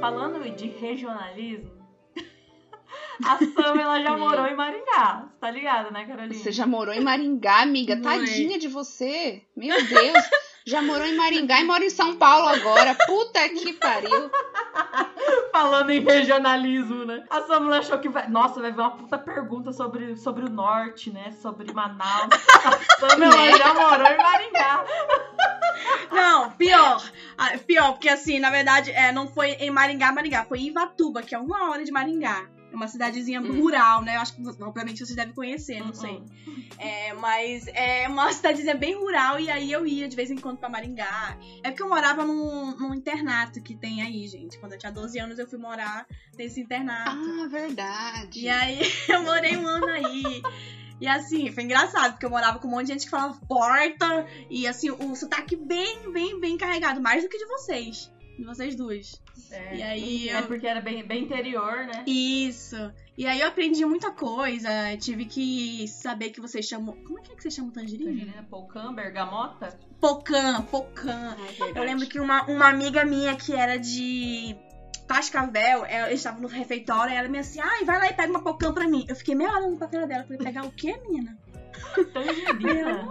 Falando 0.00 0.56
de 0.56 0.68
regionalismo, 0.68 1.70
a 3.26 3.36
Sam 3.36 3.78
ela 3.78 4.00
já 4.00 4.16
morou 4.16 4.46
em 4.46 4.56
Maringá. 4.56 5.28
Você 5.30 5.38
tá 5.38 5.50
ligada, 5.50 5.90
né, 5.90 6.06
Carolina? 6.06 6.32
Você 6.32 6.50
já 6.50 6.66
morou 6.66 6.94
em 6.94 7.00
Maringá, 7.00 7.60
amiga? 7.60 7.94
Morei. 7.94 8.20
Tadinha 8.20 8.58
de 8.58 8.68
você. 8.68 9.42
Meu 9.54 9.76
Deus. 9.86 10.30
Já 10.70 10.80
morou 10.80 11.04
em 11.04 11.16
Maringá 11.16 11.60
e 11.60 11.64
mora 11.64 11.84
em 11.84 11.90
São 11.90 12.14
Paulo 12.14 12.46
agora. 12.46 12.94
Puta 13.06 13.48
que 13.48 13.72
pariu. 13.72 14.30
Falando 15.50 15.90
em 15.90 16.00
regionalismo, 16.00 17.04
né? 17.04 17.24
A 17.28 17.40
Samula 17.42 17.78
achou 17.78 17.98
que 17.98 18.08
vai. 18.08 18.28
Nossa, 18.28 18.60
vai 18.60 18.70
vir 18.70 18.78
uma 18.78 18.92
puta 18.92 19.18
pergunta 19.18 19.72
sobre, 19.72 20.16
sobre 20.16 20.44
o 20.44 20.48
norte, 20.48 21.10
né? 21.10 21.32
Sobre 21.42 21.72
Manaus. 21.72 22.28
A 22.64 23.00
Samula 23.00 23.34
Né? 23.36 23.58
já 23.58 23.74
morou 23.74 24.06
em 24.06 24.16
Maringá. 24.16 24.84
Não, 26.12 26.50
pior. 26.52 27.02
Ah, 27.36 27.58
Pior, 27.66 27.92
porque 27.92 28.08
assim, 28.08 28.38
na 28.38 28.50
verdade, 28.50 28.92
é, 28.92 29.10
não 29.10 29.26
foi 29.26 29.50
em 29.52 29.70
Maringá, 29.70 30.12
Maringá, 30.12 30.44
foi 30.44 30.58
em 30.58 30.68
Ivatuba, 30.68 31.22
que 31.22 31.34
é 31.34 31.38
uma 31.38 31.70
hora 31.70 31.84
de 31.84 31.90
Maringá. 31.90 32.46
É 32.72 32.76
uma 32.76 32.86
cidadezinha 32.88 33.40
Hum. 33.40 33.60
rural, 33.60 34.02
né? 34.02 34.16
Eu 34.16 34.20
acho 34.20 34.34
que, 34.34 34.42
obviamente, 34.62 34.98
vocês 35.04 35.16
devem 35.16 35.34
conhecer, 35.34 35.80
não 35.80 35.92
sei. 35.92 36.22
É, 36.78 37.12
mas 37.12 37.66
é 37.68 38.08
uma 38.08 38.30
cidadezinha 38.32 38.74
bem 38.74 38.94
rural 38.94 39.38
e 39.38 39.50
aí 39.50 39.70
eu 39.70 39.86
ia 39.86 40.08
de 40.08 40.16
vez 40.16 40.30
em 40.30 40.36
quando 40.36 40.58
pra 40.58 40.68
Maringá. 40.68 41.36
É 41.62 41.70
porque 41.70 41.82
eu 41.82 41.88
morava 41.88 42.24
num, 42.24 42.76
num 42.76 42.94
internato 42.94 43.60
que 43.62 43.74
tem 43.74 44.02
aí, 44.02 44.26
gente. 44.28 44.58
Quando 44.58 44.72
eu 44.72 44.78
tinha 44.78 44.90
12 44.92 45.18
anos, 45.18 45.38
eu 45.38 45.46
fui 45.46 45.58
morar 45.58 46.06
nesse 46.38 46.60
internato. 46.60 47.10
Ah, 47.42 47.46
verdade. 47.48 48.40
E 48.40 48.48
aí 48.48 48.80
eu 49.08 49.22
morei 49.22 49.56
um 49.56 49.66
ano 49.66 49.88
aí. 49.88 50.42
E 51.00 51.08
assim, 51.08 51.50
foi 51.50 51.64
engraçado, 51.64 52.12
porque 52.12 52.26
eu 52.26 52.30
morava 52.30 52.58
com 52.58 52.68
um 52.68 52.72
monte 52.72 52.86
de 52.86 52.92
gente 52.92 53.04
que 53.04 53.10
falava 53.10 53.38
porta. 53.48 54.26
E 54.50 54.66
assim, 54.66 54.90
o 54.90 55.14
sotaque 55.16 55.56
bem, 55.56 56.12
bem, 56.12 56.38
bem 56.40 56.56
carregado, 56.56 57.00
mais 57.00 57.22
do 57.22 57.28
que 57.28 57.38
de 57.38 57.46
vocês. 57.46 58.10
De 58.40 58.46
vocês 58.46 58.74
duas. 58.74 59.20
É, 59.50 59.76
E 59.76 59.82
aí 59.82 60.28
é 60.30 60.38
eu- 60.40 60.46
porque 60.46 60.66
era 60.66 60.80
bem, 60.80 61.06
bem 61.06 61.24
interior, 61.24 61.84
né? 61.86 62.04
Isso. 62.06 62.74
E 63.18 63.26
aí 63.26 63.38
eu 63.40 63.48
aprendi 63.48 63.84
muita 63.84 64.10
coisa. 64.10 64.70
Tive 64.98 65.26
que 65.26 65.86
saber 65.88 66.30
que 66.30 66.40
vocês 66.40 66.64
chamam. 66.66 66.96
Como 67.04 67.18
é 67.18 67.22
que, 67.22 67.32
é 67.32 67.34
que 67.36 67.42
vocês 67.42 67.52
chamam 67.54 67.70
tangerina? 67.70 68.10
Tangerina, 68.10 68.42
Polcã, 68.48 68.94
bergamota. 68.94 69.78
Pocan, 70.00 70.62
pocan. 70.62 71.36
É 71.38 71.52
verdade. 71.52 71.78
Eu 71.78 71.84
lembro 71.84 72.06
que 72.06 72.18
uma, 72.18 72.44
uma 72.46 72.68
amiga 72.68 73.04
minha 73.04 73.36
que 73.36 73.52
era 73.52 73.76
de 73.78 74.56
Cascavel, 75.06 75.84
ela 75.84 76.08
eu 76.10 76.14
estava 76.14 76.40
no 76.40 76.48
refeitório 76.48 77.12
e 77.12 77.16
ela 77.16 77.28
me 77.28 77.38
assim, 77.38 77.60
ai, 77.60 77.84
vai 77.84 77.98
lá 77.98 78.06
e 78.06 78.14
pega 78.14 78.30
uma 78.30 78.42
pocã 78.42 78.72
pra 78.72 78.88
mim. 78.88 79.04
Eu 79.06 79.14
fiquei 79.16 79.34
meio 79.34 79.50
olhando 79.50 79.76
pra 79.76 79.86
cara 79.88 80.06
dela, 80.06 80.22
falei, 80.24 80.38
pegar 80.38 80.64
o 80.64 80.72
quê, 80.72 80.98
menina? 81.06 81.36
Tangerina. 82.14 83.08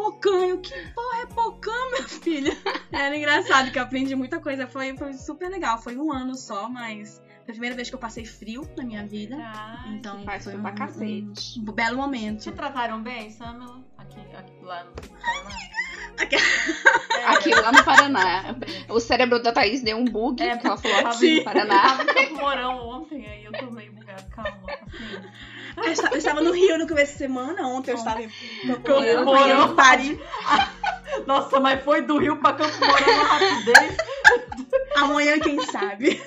Pocã, 0.00 0.30
eu, 0.46 0.58
que 0.58 0.70
porra 0.94 1.22
é 1.22 1.26
pocã, 1.26 1.70
meu 1.92 2.08
filho? 2.08 2.56
Era 2.90 3.14
engraçado 3.16 3.70
que 3.70 3.78
eu 3.78 3.82
aprendi 3.82 4.14
muita 4.14 4.40
coisa, 4.40 4.66
foi, 4.66 4.96
foi 4.96 5.12
super 5.12 5.50
legal. 5.50 5.76
Foi 5.80 5.94
um 5.96 6.10
ano 6.10 6.34
só, 6.34 6.68
mas 6.70 7.20
foi 7.44 7.50
a 7.50 7.52
primeira 7.52 7.76
vez 7.76 7.88
que 7.90 7.94
eu 7.94 7.98
passei 7.98 8.24
frio 8.24 8.66
na 8.76 8.82
minha 8.84 9.06
vida. 9.06 9.36
Ah, 9.38 9.84
Então, 9.88 10.22
Faz 10.24 10.44
foi 10.44 10.54
foi 10.54 10.62
pra 10.62 10.70
um- 10.70 10.74
cacete. 10.74 11.60
Um 11.60 11.64
belo 11.72 11.98
momento. 11.98 12.40
Te 12.44 12.52
trataram 12.52 13.02
bem, 13.02 13.30
Samela? 13.30 13.80
Aqui, 13.98 14.20
aqui 14.36 14.64
lá 14.64 14.84
no 14.84 14.92
Paraná? 14.92 15.50
Aqui- 16.18 16.36
É, 16.36 17.24
Aqui 17.26 17.50
lá 17.54 17.72
no 17.72 17.84
Paraná. 17.84 18.56
O 18.88 19.00
cérebro 19.00 19.42
da 19.42 19.52
Thaís 19.52 19.82
deu 19.82 19.98
um 19.98 20.04
bug, 20.06 20.42
É, 20.42 20.52
porque 20.54 20.66
ela 20.66 20.76
falou 20.78 21.06
aqui 21.08 21.36
no 21.38 21.44
Paraná. 21.44 21.74
Eu 21.74 21.82
tava 21.82 22.02
em 22.02 22.06
Campo 22.06 22.40
Mourão 22.40 22.88
ontem, 22.88 23.26
aí 23.26 23.44
eu 23.44 23.52
tô 23.52 23.70
meio 23.70 23.92
bugada. 23.92 24.22
Calma, 24.34 24.58
assim. 24.82 25.28
Eu 25.84 25.90
esta- 25.92 26.08
eu 26.12 26.18
estava 26.18 26.40
no 26.40 26.52
Rio 26.52 26.78
no 26.78 26.86
começo 26.86 27.12
de 27.12 27.18
semana, 27.18 27.66
ontem 27.66 27.90
eu 27.92 27.96
estava 27.96 28.22
em 28.22 28.28
Campo 28.66 28.90
Mourão, 29.24 29.74
Paris. 29.74 30.18
Nossa, 31.26 31.58
mas 31.60 31.82
foi 31.82 32.02
do 32.02 32.18
Rio 32.18 32.36
pra 32.36 32.52
Campo 32.52 32.76
Mourão 32.78 33.16
na 33.16 33.22
rapidez. 33.24 33.96
Amanhã, 34.96 35.38
quem 35.40 35.60
sabe? 35.66 36.20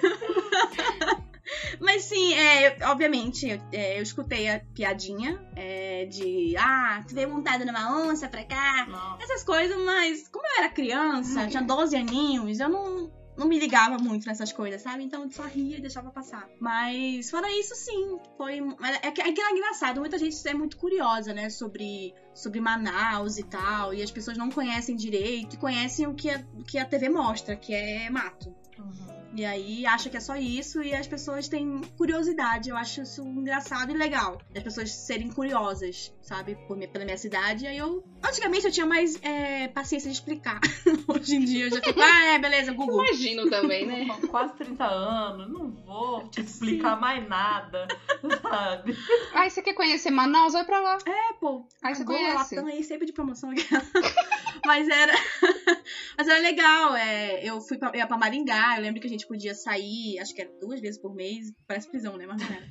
Mas 1.80 2.04
sim, 2.04 2.34
é, 2.34 2.78
obviamente, 2.86 3.48
eu, 3.50 3.60
é, 3.72 3.98
eu 4.00 4.04
escutei 4.04 4.50
a 4.50 4.62
piadinha 4.74 5.40
é, 5.56 6.06
de 6.06 6.56
ah, 6.58 7.04
tu 7.08 7.14
veio 7.14 7.30
montada 7.30 7.66
numa 7.66 8.02
onça 8.06 8.28
pra 8.28 8.44
cá, 8.44 8.86
Nossa. 8.88 9.24
essas 9.24 9.44
coisas, 9.44 9.78
mas 9.84 10.28
como 10.30 10.46
eu 10.46 10.64
era 10.64 10.70
criança, 10.70 11.48
tinha 11.48 11.62
12 11.62 11.96
aninhos, 11.96 12.60
eu 12.60 12.70
não, 12.70 13.12
não 13.38 13.48
me 13.48 13.60
ligava 13.60 13.98
muito 13.98 14.26
nessas 14.26 14.52
coisas, 14.52 14.82
sabe? 14.82 15.04
Então 15.04 15.24
eu 15.24 15.32
só 15.32 15.44
ria 15.44 15.78
e 15.78 15.82
deixava 15.82 16.12
passar. 16.12 16.48
Mas 16.60 17.30
fora 17.30 17.50
isso, 17.52 17.76
sim, 17.76 18.20
foi. 18.38 18.62
mas 18.62 19.00
É 19.02 19.12
que 19.12 19.22
é, 19.22 19.28
é 19.28 19.52
engraçado, 19.52 20.00
muita 20.00 20.18
gente 20.18 20.36
é 20.48 20.54
muito 20.54 20.78
curiosa, 20.78 21.34
né, 21.34 21.50
sobre, 21.50 22.14
sobre 22.34 22.60
Manaus 22.60 23.38
e 23.38 23.44
tal, 23.44 23.94
e 23.94 24.02
as 24.02 24.12
pessoas 24.12 24.38
não 24.38 24.50
conhecem 24.50 24.96
direito 24.96 25.56
e 25.56 25.58
conhecem 25.58 26.08
o 26.08 26.14
que 26.14 26.30
a, 26.30 26.44
o 26.54 26.64
que 26.64 26.78
a 26.78 26.86
TV 26.86 27.10
mostra, 27.10 27.56
que 27.56 27.74
é 27.74 28.10
mato. 28.10 28.54
Uhum. 28.78 29.13
E 29.36 29.44
aí 29.44 29.86
acha 29.86 30.10
que 30.10 30.18
é 30.18 30.20
só 30.20 30.36
isso 30.36 30.84
e 30.84 30.94
as 30.94 31.08
pessoas 31.08 31.48
têm 31.48 31.82
curiosidade. 31.98 32.70
Eu 32.70 32.78
acho 32.78 33.02
isso 33.02 33.22
engraçado 33.24 33.92
e 33.92 33.98
legal. 33.98 34.40
As 34.56 34.64
pessoas 34.64 34.92
serem 34.92 35.30
curiosas, 35.30 36.14
sabe? 36.22 36.56
Por 36.68 36.78
minha, 36.78 36.88
pela 36.88 37.04
minha 37.04 37.18
cidade. 37.18 37.66
E 37.66 37.68
aí 37.68 37.78
eu. 37.78 38.04
Antigamente 38.24 38.66
eu 38.66 38.72
tinha 38.72 38.86
mais 38.86 39.20
é, 39.24 39.68
paciência 39.70 40.10
de 40.10 40.16
explicar. 40.16 40.60
Hoje 41.08 41.36
em 41.36 41.46
dia 41.46 41.66
eu 41.66 41.72
já 41.72 41.82
fico, 41.82 42.00
ah, 42.00 42.26
é, 42.26 42.40
beleza, 42.40 42.74
Google. 42.74 43.04
Imagino 43.04 43.50
também, 43.50 43.86
né? 43.86 44.08
Quase 44.30 44.54
30 44.54 44.86
anos, 44.86 45.52
não 45.52 45.72
vou 45.72 46.28
te 46.30 46.42
explicar 46.42 47.00
mais 47.00 47.28
nada, 47.28 47.88
sabe? 48.42 48.96
Ai, 49.34 49.50
você 49.50 49.62
quer 49.62 49.74
conhecer 49.74 50.12
Manaus? 50.12 50.54
Vai 50.54 50.64
pra 50.64 50.80
lá. 50.80 50.98
É, 51.06 51.34
pô. 51.34 51.68
Ai, 51.82 51.96
você 51.96 52.04
Agora 52.04 52.20
conhece? 52.20 52.56
Latam 52.56 52.72
aí 52.72 52.84
sempre 52.84 53.08
de 53.08 53.14
promoção 53.14 53.50
aqui. 53.50 53.68
Mas 54.66 54.88
era. 54.88 55.14
Mas 56.18 56.28
era 56.28 56.40
legal. 56.40 56.96
É, 56.96 57.44
eu 57.44 57.60
fui 57.60 57.78
pra, 57.78 57.90
eu 57.90 57.96
ia 57.96 58.08
pra 58.08 58.18
Maringá. 58.18 58.76
Eu 58.78 58.84
lembro 58.84 59.02
que 59.02 59.08
a 59.08 59.10
gente 59.10 59.23
podia 59.28 59.54
sair, 59.56 60.20
acho 60.20 60.34
que 60.34 60.42
era 60.42 60.52
duas 60.60 60.80
vezes 60.82 61.00
por 61.00 61.14
mês. 61.16 61.52
Parece 61.68 61.90
prisão, 61.90 62.18
né? 62.18 62.26
Mas 62.28 62.42
não 62.42 62.48
era. 62.56 62.64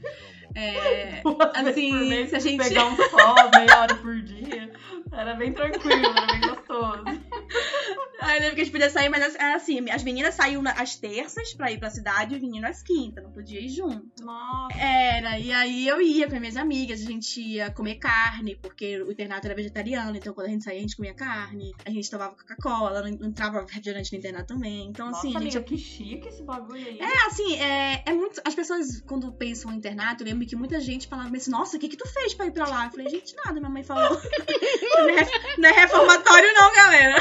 É, 0.55 1.23
Assim, 1.55 1.91
Por 1.91 2.01
mês, 2.01 2.29
se 2.31 2.37
a 2.37 2.39
gente- 2.39 2.63
Pegar 2.63 2.87
um 2.87 2.97
sol 2.97 3.51
meia 3.55 3.81
hora 3.81 3.95
por 3.97 4.21
dia. 4.23 4.71
Era 5.13 5.35
bem 5.35 5.53
tranquilo, 5.53 6.07
era 6.07 6.27
bem 6.27 6.41
gostoso. 6.41 7.05
Aí 8.21 8.37
eu 8.37 8.41
lembro 8.41 8.55
que 8.55 8.61
a 8.61 8.65
gente 8.65 8.73
podia 8.73 8.91
sair, 8.91 9.09
mas 9.09 9.35
era 9.35 9.57
assim, 9.57 9.91
as 9.91 10.03
meninas 10.03 10.35
saíam 10.35 10.63
às 10.77 10.97
terças 10.97 11.53
pra 11.55 11.71
ir 11.71 11.79
pra 11.79 11.91
cidade 11.91 12.35
e 12.35 12.37
os 12.37 12.43
meninos 12.43 12.71
às 12.71 12.83
quintas, 12.83 13.23
não 13.23 13.33
podia 13.33 13.61
ir 13.61 13.69
junto. 13.69 14.07
Nossa. 14.23 14.79
Era, 14.79 15.39
e 15.39 15.53
aí 15.53 15.89
eu 15.89 16.01
ia 16.01 16.29
com 16.29 16.35
as 16.35 16.41
minhas 16.41 16.57
amigas, 16.57 17.01
a 17.01 17.05
gente 17.05 17.41
ia 17.41 17.71
comer 17.71 17.97
carne, 17.97 18.57
porque 18.57 19.03
o 19.03 19.11
internato 19.11 19.47
era 19.47 19.55
vegetariano, 19.55 20.17
então 20.17 20.33
quando 20.33 20.47
a 20.47 20.51
gente 20.51 20.65
saía 20.65 20.79
a 20.79 20.83
gente 20.83 20.97
comia 20.97 21.15
carne, 21.15 21.73
a 21.85 21.91
gente 21.91 22.11
tomava 22.11 22.35
Coca-Cola, 22.35 23.03
não 23.03 23.29
entrava 23.29 23.61
refrigerante 23.61 24.13
no 24.13 24.19
internato 24.19 24.55
também. 24.55 24.87
Então, 24.89 25.11
Nossa, 25.11 25.27
assim, 25.27 25.51
gente 25.51 25.61
que 25.63 25.77
chique 25.77 26.29
esse 26.29 26.43
bagulho 26.43 26.87
aí. 26.87 26.99
é, 27.01 27.27
assim, 27.27 27.57
é, 27.57 28.03
é 28.07 28.13
muito. 28.13 28.41
As 28.45 28.55
pessoas, 28.55 29.01
quando 29.07 29.33
pensam 29.33 29.73
em 29.73 29.77
internato, 29.77 30.23
eu 30.23 30.29
lembro 30.29 30.47
que 30.47 30.55
muita 30.55 30.81
gente 30.81 31.09
falava 31.09 31.37
assim, 31.37 31.51
nossa, 31.51 31.77
o 31.77 31.81
que 31.81 31.89
que 31.89 31.97
tu 31.97 32.07
fez 32.09 32.35
pra 32.35 32.47
ir 32.47 32.53
pra 32.53 32.69
lá? 32.69 32.87
Eu 32.87 32.91
falei, 32.91 33.09
gente, 33.09 33.35
nada, 33.37 33.55
minha 33.59 33.69
mãe 33.69 33.83
falou. 33.83 34.11
não, 34.95 35.09
é, 35.11 35.57
não 35.59 35.69
é 35.69 35.73
reformatório, 35.73 36.55
não, 36.55 36.73
galera. 36.75 37.17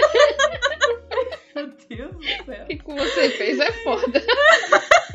Meu 1.54 1.66
Deus 1.88 2.16
do 2.16 2.44
céu. 2.44 2.64
O 2.64 2.66
que, 2.66 2.76
que 2.76 2.84
você 2.84 3.30
fez 3.30 3.58
é 3.58 3.72
foda. 3.84 4.22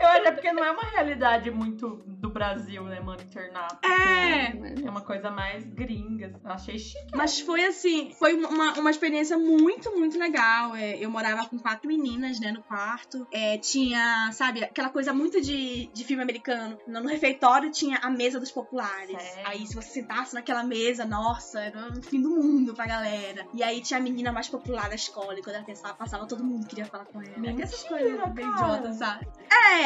Eu 0.00 0.08
acho 0.08 0.28
é 0.28 0.32
porque 0.32 0.52
não 0.52 0.64
é 0.64 0.70
uma 0.70 0.82
realidade 0.82 1.50
muito 1.50 2.02
do 2.06 2.30
Brasil, 2.30 2.82
né, 2.84 3.00
mano, 3.00 3.20
internato. 3.22 3.78
É. 3.86 4.84
É 4.84 4.90
uma 4.90 5.00
coisa 5.00 5.30
mais 5.30 5.64
gringa. 5.64 6.34
Eu 6.44 6.50
achei 6.50 6.78
chique. 6.78 7.16
Mas 7.16 7.40
foi 7.40 7.64
assim, 7.64 8.12
foi 8.18 8.34
uma, 8.34 8.74
uma 8.74 8.90
experiência 8.90 9.38
muito, 9.38 9.90
muito 9.96 10.18
legal. 10.18 10.74
É, 10.74 10.96
eu 10.98 11.10
morava 11.10 11.46
com 11.48 11.58
quatro 11.58 11.88
meninas, 11.88 12.40
né, 12.40 12.52
no 12.52 12.62
quarto. 12.62 13.26
É, 13.32 13.58
tinha, 13.58 14.30
sabe, 14.32 14.64
aquela 14.64 14.90
coisa 14.90 15.12
muito 15.12 15.40
de, 15.40 15.86
de 15.92 16.04
filme 16.04 16.22
americano. 16.22 16.78
No, 16.86 17.00
no 17.00 17.08
refeitório 17.08 17.70
tinha 17.70 17.98
a 17.98 18.10
mesa 18.10 18.38
dos 18.40 18.50
populares. 18.50 19.20
Sério? 19.20 19.48
Aí, 19.48 19.66
se 19.66 19.74
você 19.74 19.88
sentasse 19.88 20.34
naquela 20.34 20.62
mesa, 20.62 21.04
nossa, 21.04 21.60
era 21.60 21.88
o 21.88 22.02
fim 22.02 22.20
do 22.20 22.30
mundo 22.30 22.74
pra 22.74 22.86
galera. 22.86 23.46
E 23.54 23.62
aí 23.62 23.80
tinha 23.80 23.98
a 23.98 24.02
menina 24.02 24.32
mais 24.32 24.48
popular 24.48 24.88
da 24.88 24.94
escola. 24.94 25.38
E 25.38 25.42
quando 25.42 25.56
ela 25.56 25.64
pensava, 25.64 25.94
passava, 25.94 26.26
todo 26.26 26.44
mundo 26.44 26.66
queria 26.66 26.84
falar 26.84 27.04
com 27.06 27.20
ela. 27.22 27.38
Mentira, 27.38 27.64
Essas 27.64 27.82
coisas 27.84 28.28
bem 28.32 28.50
cara. 28.50 28.66
idiotas, 28.76 28.96
sabe? 28.96 29.26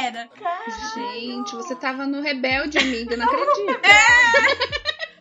Era. 0.02 0.28
Gente, 0.94 1.54
você 1.54 1.76
tava 1.76 2.04
no 2.06 2.20
rebelde, 2.20 2.76
amiga, 2.78 3.16
não 3.16 3.24
acredito. 3.24 3.80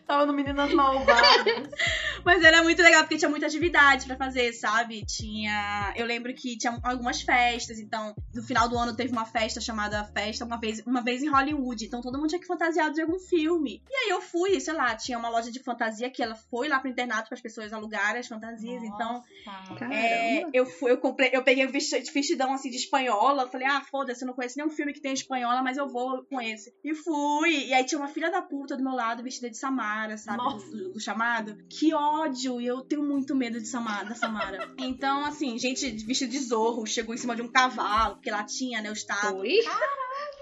Tava 0.06 0.26
no 0.26 0.32
Meninas 0.32 0.74
Malvadas. 0.74 1.70
Mas 2.24 2.42
era 2.42 2.62
muito 2.62 2.82
legal 2.82 3.02
porque 3.02 3.16
tinha 3.16 3.28
muita 3.28 3.46
atividade 3.46 4.06
pra 4.06 4.16
fazer, 4.16 4.52
sabe? 4.52 5.04
Tinha. 5.04 5.92
Eu 5.96 6.06
lembro 6.06 6.32
que 6.34 6.56
tinha 6.56 6.78
algumas 6.82 7.22
festas, 7.22 7.78
então 7.78 8.14
no 8.34 8.42
final 8.42 8.68
do 8.68 8.76
ano 8.78 8.94
teve 8.94 9.12
uma 9.12 9.24
festa 9.24 9.60
chamada 9.60 10.04
Festa 10.12 10.44
uma 10.44 10.58
vez, 10.58 10.82
uma 10.86 11.02
vez 11.02 11.22
em 11.22 11.28
Hollywood. 11.28 11.84
Então 11.84 12.00
todo 12.00 12.18
mundo 12.18 12.28
tinha 12.28 12.40
que 12.40 12.46
fantasiado 12.46 12.94
de 12.94 13.00
algum 13.02 13.18
filme. 13.18 13.82
E 13.90 13.94
aí 13.94 14.10
eu 14.10 14.20
fui, 14.20 14.60
sei 14.60 14.74
lá, 14.74 14.94
tinha 14.94 15.18
uma 15.18 15.28
loja 15.28 15.50
de 15.50 15.60
fantasia 15.60 16.10
que 16.10 16.22
ela 16.22 16.34
foi 16.34 16.68
lá 16.68 16.78
pro 16.78 16.88
internato 16.88 17.28
para 17.28 17.36
as 17.36 17.42
pessoas 17.42 17.72
alugarem 17.72 18.20
as 18.20 18.26
fantasias. 18.28 18.82
Então 18.82 19.22
Nossa. 19.46 19.74
Caramba. 19.74 19.94
é, 19.94 20.44
eu 20.52 20.66
fui, 20.66 20.90
eu 20.92 20.98
comprei, 20.98 21.30
eu 21.32 21.42
peguei 21.42 21.66
um 21.66 21.70
vesti- 21.70 22.02
vestidão 22.12 22.52
assim 22.52 22.70
de 22.70 22.76
espanhola. 22.76 23.48
Falei, 23.50 23.66
ah, 23.66 23.80
foda-se, 23.80 24.22
eu 24.22 24.26
não 24.26 24.34
conheço 24.34 24.56
nenhum 24.58 24.70
filme 24.70 24.92
que 24.92 25.00
tem 25.00 25.12
espanhola, 25.12 25.62
mas 25.62 25.76
eu 25.76 25.88
vou 25.88 26.24
com 26.24 26.40
esse. 26.40 26.72
E 26.84 26.94
fui. 26.94 27.66
E 27.66 27.74
aí 27.74 27.84
tinha 27.84 27.98
uma 27.98 28.08
filha 28.08 28.30
da 28.30 28.42
puta 28.42 28.76
do 28.76 28.82
meu 28.82 28.94
lado, 28.94 29.22
vestida 29.22 29.50
de 29.50 29.56
Samara, 29.56 30.16
sabe? 30.16 30.38
Nossa. 30.38 30.66
Do, 30.66 30.92
do 30.92 31.00
chamado. 31.00 31.56
Que 31.68 31.92
ódio! 31.94 32.11
E 32.60 32.66
eu 32.66 32.80
tenho 32.82 33.02
muito 33.02 33.34
medo 33.34 33.60
de 33.60 33.66
Samara, 33.66 34.08
da 34.08 34.14
Samara. 34.14 34.70
então, 34.78 35.24
assim, 35.24 35.58
gente 35.58 35.88
vestida 36.04 36.30
de 36.30 36.38
zorro 36.38 36.86
chegou 36.86 37.14
em 37.14 37.18
cima 37.18 37.34
de 37.34 37.42
um 37.42 37.48
cavalo, 37.48 38.14
porque 38.14 38.30
lá 38.30 38.44
tinha, 38.44 38.80
né, 38.80 38.90
o 38.90 38.92
estado. 38.92 39.38
Oi? 39.38 39.58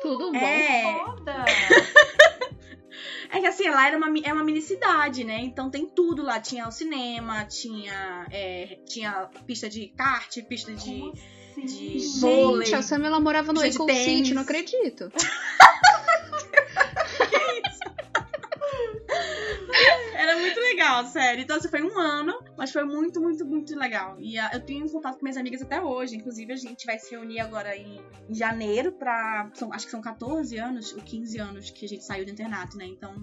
Tudo 0.02 0.32
bom? 0.32 0.38
É, 0.38 1.04
Foda. 1.04 1.44
é 3.30 3.40
que 3.40 3.46
assim, 3.46 3.68
lá 3.68 3.86
era 3.86 3.96
uma, 3.96 4.08
é 4.24 4.32
uma 4.32 4.44
mini 4.44 4.62
cidade, 4.62 5.24
né? 5.24 5.38
Então 5.40 5.70
tem 5.70 5.86
tudo 5.86 6.22
lá. 6.22 6.40
Tinha 6.40 6.66
o 6.66 6.72
cinema, 6.72 7.44
tinha, 7.44 8.26
é, 8.30 8.78
tinha 8.86 9.28
pista 9.46 9.68
de 9.68 9.88
kart, 9.88 10.42
pista 10.42 10.72
de. 10.72 10.90
Como 10.90 11.12
assim? 11.12 11.40
de 11.66 12.20
vôlei. 12.20 12.66
Gente, 12.66 12.76
a 12.76 12.82
Sam 12.82 13.04
ela 13.04 13.20
morava 13.20 13.52
no 13.52 13.62
de 13.62 13.76
tênis. 13.86 14.04
City, 14.04 14.34
não 14.34 14.42
acredito. 14.42 15.10
legal, 20.90 21.06
sério. 21.06 21.42
Então, 21.42 21.56
assim, 21.56 21.68
foi 21.68 21.82
um 21.82 21.98
ano, 21.98 22.32
mas 22.56 22.70
foi 22.72 22.84
muito, 22.84 23.20
muito, 23.20 23.44
muito 23.46 23.78
legal. 23.78 24.16
E 24.18 24.38
ah, 24.38 24.50
eu 24.52 24.60
tenho 24.60 24.88
contato 24.90 25.16
com 25.16 25.22
minhas 25.22 25.36
amigas 25.36 25.62
até 25.62 25.80
hoje. 25.80 26.16
Inclusive, 26.16 26.52
a 26.52 26.56
gente 26.56 26.84
vai 26.86 26.98
se 26.98 27.10
reunir 27.14 27.40
agora 27.40 27.76
em, 27.76 28.00
em 28.28 28.34
janeiro 28.34 28.92
pra. 28.92 29.50
são- 29.54 29.72
acho 29.72 29.84
que 29.86 29.90
são 29.90 30.00
14 30.00 30.56
anos 30.58 30.92
ou 30.92 31.00
15 31.02 31.38
anos 31.38 31.70
que 31.70 31.84
a 31.84 31.88
gente 31.88 32.04
saiu 32.04 32.24
do 32.24 32.30
internato, 32.30 32.76
né? 32.76 32.86
Então, 32.86 33.14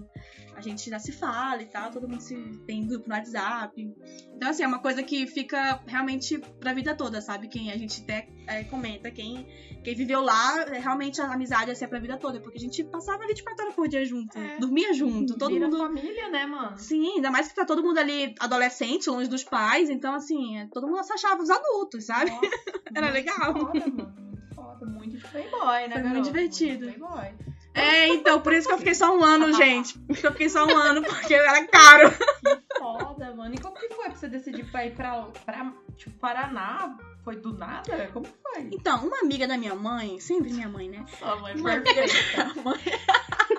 a 0.54 0.60
gente 0.60 0.88
já 0.90 0.98
se 0.98 1.12
fala 1.12 1.62
e 1.62 1.66
tal, 1.66 1.90
todo 1.90 2.08
mundo 2.08 2.20
se 2.20 2.34
tem 2.66 2.86
grupo 2.86 3.08
no 3.08 3.14
WhatsApp. 3.14 3.94
Então, 4.34 4.50
assim, 4.50 4.62
é 4.62 4.66
uma 4.66 4.80
coisa 4.80 5.02
que 5.02 5.26
fica 5.26 5.80
realmente 5.86 6.38
pra 6.60 6.72
vida 6.72 6.94
toda, 6.94 7.20
sabe? 7.20 7.48
Quem 7.48 7.70
a 7.70 7.76
gente 7.76 8.02
até 8.02 8.28
é, 8.46 8.64
comenta, 8.64 9.10
quem, 9.10 9.46
quem 9.84 9.94
viveu 9.94 10.20
lá, 10.20 10.62
é, 10.62 10.78
realmente 10.78 11.20
a 11.20 11.32
amizade 11.32 11.70
assim, 11.70 11.84
é 11.84 11.88
pra 11.88 11.98
vida 12.00 12.16
toda, 12.16 12.40
porque 12.40 12.56
a 12.58 12.60
gente 12.60 12.82
passava 12.84 13.26
24 13.26 13.64
horas 13.64 13.74
por 13.74 13.88
dia 13.88 14.04
junto, 14.04 14.36
É. 14.38 14.58
dormia 14.58 14.92
junto, 14.94 15.36
todo 15.36 15.52
Vira 15.52 15.66
mundo. 15.66 15.78
família, 15.78 16.28
né, 16.30 16.46
mano? 16.46 16.78
Sim, 16.78 17.16
ainda 17.16 17.30
mais 17.30 17.48
que 17.48 17.54
tá 17.58 17.64
todo 17.66 17.82
mundo 17.82 17.98
ali 17.98 18.34
adolescente, 18.40 19.10
longe 19.10 19.28
dos 19.28 19.44
pais, 19.44 19.90
então 19.90 20.14
assim, 20.14 20.58
é- 20.58 20.66
todo 20.72 20.86
mundo 20.86 21.02
se 21.04 21.12
achava 21.12 21.42
os 21.42 21.50
adultos, 21.50 22.04
sabe? 22.06 22.30
Nossa, 22.30 22.40
Era 22.94 23.06
muito 23.10 23.14
legal. 23.14 23.52
Foda, 23.52 23.80
mano. 23.80 24.14
Muito 24.16 24.54
foda. 24.54 24.86
Muito 24.86 25.16
de 25.16 25.24
playboy, 25.28 25.60
né, 25.60 25.88
Foi 25.90 26.02
muito 26.02 26.02
garota? 26.04 26.20
divertido. 26.22 26.84
Muito 26.86 26.98
playboy. 26.98 27.34
É, 27.74 28.08
então, 28.08 28.40
por 28.40 28.52
isso 28.52 28.66
que 28.66 28.74
eu 28.74 28.78
fiquei 28.78 28.94
só 28.94 29.16
um 29.16 29.22
ano, 29.22 29.52
gente. 29.54 29.96
Por 30.00 30.12
isso 30.12 30.20
que 30.22 30.26
eu 30.26 30.32
fiquei 30.32 30.48
só 30.48 30.64
um 30.66 30.76
ano, 30.76 31.02
porque 31.02 31.34
era 31.34 31.64
caro. 31.66 32.10
Foda, 32.78 33.34
mano. 33.34 33.54
E 33.54 33.58
como 33.58 33.74
que 33.76 33.88
foi 33.88 34.06
pra 34.06 34.14
você 34.14 34.28
decidir 34.28 34.64
pra 34.70 34.86
ir 34.86 34.94
pra, 34.94 35.22
pra 35.44 35.72
tipo, 35.96 36.18
Paraná? 36.18 36.96
Foi 37.24 37.36
do 37.36 37.52
nada? 37.52 38.08
Como 38.12 38.24
que 38.26 38.32
foi? 38.42 38.68
Então, 38.72 39.06
uma 39.06 39.18
amiga 39.20 39.46
da 39.46 39.56
minha 39.58 39.74
mãe, 39.74 40.18
sempre 40.18 40.50
minha 40.52 40.68
mãe, 40.68 40.88
né? 40.88 41.04
Sua 41.18 41.36
mãe 41.36 41.54
Uma 41.56 41.72
amiga 41.74 41.94
da 41.94 42.44
minha 42.44 42.64
mãe, 42.64 42.80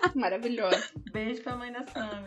Maravilhosa. 0.16 0.84
Beijo 1.12 1.42
pra 1.42 1.56
mãe 1.56 1.72
da 1.72 1.86
Sam. 1.86 2.24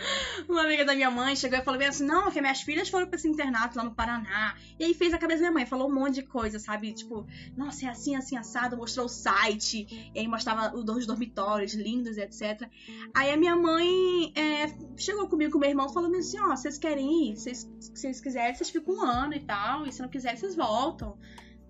uma 0.48 0.62
amiga 0.62 0.84
da 0.84 0.94
minha 0.94 1.10
mãe 1.10 1.36
chegou 1.36 1.58
e 1.58 1.62
falou 1.62 1.78
bem 1.78 1.88
assim: 1.88 2.04
não, 2.04 2.30
que 2.30 2.40
minhas 2.40 2.60
filhas 2.62 2.88
foram 2.88 3.06
pra 3.06 3.16
esse 3.16 3.28
internato 3.28 3.76
lá 3.76 3.84
no 3.84 3.94
Paraná. 3.94 4.56
E 4.78 4.84
aí 4.84 4.94
fez 4.94 5.12
a 5.12 5.18
cabeça 5.18 5.40
da 5.40 5.48
minha 5.48 5.52
mãe, 5.52 5.66
falou 5.66 5.88
um 5.88 5.94
monte 5.94 6.16
de 6.16 6.22
coisa, 6.22 6.58
sabe? 6.58 6.92
Tipo, 6.92 7.26
nossa, 7.56 7.86
é 7.86 7.88
assim, 7.88 8.16
assim, 8.16 8.36
assado, 8.36 8.76
mostrou 8.76 9.06
o 9.06 9.08
site, 9.08 10.10
e 10.14 10.18
aí 10.18 10.28
mostrava 10.28 10.74
os 10.76 10.84
dois 10.84 11.06
dormitórios 11.06 11.74
lindos, 11.74 12.16
etc. 12.18 12.68
Aí 13.14 13.30
a 13.30 13.36
minha 13.36 13.56
mãe 13.56 14.32
é, 14.34 14.66
chegou 14.96 15.28
comigo 15.28 15.52
com 15.52 15.58
o 15.58 15.60
meu 15.60 15.70
irmão 15.70 15.86
e 15.88 15.92
falou 15.92 16.14
assim: 16.14 16.38
ó, 16.40 16.56
vocês 16.56 16.78
querem 16.78 17.30
ir? 17.30 17.36
Vocês, 17.36 17.70
se 17.80 17.92
vocês 17.94 18.20
quiserem, 18.20 18.54
vocês 18.54 18.70
ficam 18.70 18.94
um 18.94 19.02
ano 19.02 19.34
e 19.34 19.40
tal, 19.40 19.86
e 19.86 19.92
se 19.92 20.00
não 20.00 20.08
quiserem, 20.08 20.38
vocês 20.38 20.56
voltam. 20.56 21.16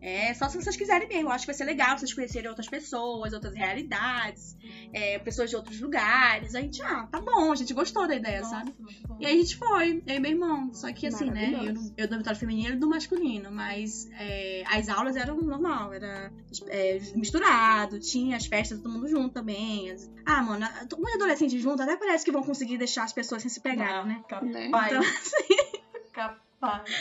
É, 0.02 0.34
só 0.34 0.48
se 0.48 0.60
vocês 0.60 0.76
quiserem 0.76 1.06
mesmo. 1.06 1.28
Eu 1.28 1.32
acho 1.32 1.44
que 1.44 1.52
vai 1.52 1.54
ser 1.54 1.64
legal 1.64 1.96
vocês 1.96 2.12
conhecerem 2.12 2.48
outras 2.48 2.68
pessoas, 2.68 3.32
outras 3.32 3.54
realidades, 3.54 4.56
é, 4.92 5.18
pessoas 5.20 5.48
de 5.48 5.54
outros 5.54 5.80
lugares. 5.80 6.56
A 6.56 6.60
gente, 6.60 6.82
ah, 6.82 7.06
tá 7.06 7.20
bom, 7.20 7.52
a 7.52 7.54
gente 7.54 7.72
gostou 7.72 8.08
da 8.08 8.16
ideia, 8.16 8.40
Nossa, 8.40 8.56
sabe? 8.56 8.74
muito. 8.78 9.16
E 9.20 9.26
aí 9.26 9.34
a 9.34 9.40
gente 9.40 9.56
foi, 9.56 10.02
eu 10.04 10.16
e 10.16 10.18
meu 10.18 10.30
irmão. 10.32 10.74
Só 10.74 10.92
que 10.92 11.06
assim, 11.06 11.30
né? 11.30 11.52
Eu, 11.54 11.74
não- 11.74 11.94
eu 11.96 12.06
do 12.06 12.10
dormitório 12.10 12.38
feminino 12.38 12.74
e 12.74 12.78
do 12.78 12.88
masculino, 12.88 13.52
mas 13.52 14.08
é, 14.18 14.64
as 14.66 14.88
aulas 14.88 15.14
eram 15.14 15.36
normal, 15.40 15.92
era 15.92 16.32
é, 16.68 16.98
misturado, 17.14 18.00
tinha 18.00 18.36
as 18.36 18.46
festas 18.46 18.80
todo 18.80 18.92
mundo 18.92 19.08
junto 19.08 19.32
também. 19.32 19.94
Ah, 20.26 20.42
mano, 20.42 20.66
mundo 20.98 21.14
adolescente 21.14 21.58
junto, 21.60 21.80
até 21.80 21.96
parece 21.96 22.24
que 22.24 22.32
vão 22.32 22.42
conseguir 22.42 22.76
deixar 22.76 23.04
as 23.04 23.12
pessoas 23.12 23.42
sem 23.42 23.50
se 23.50 23.60
pegarem, 23.60 24.06
né? 24.06 24.14
Né? 24.42 24.68
Capaz. 24.68 24.92
Então, 24.92 25.02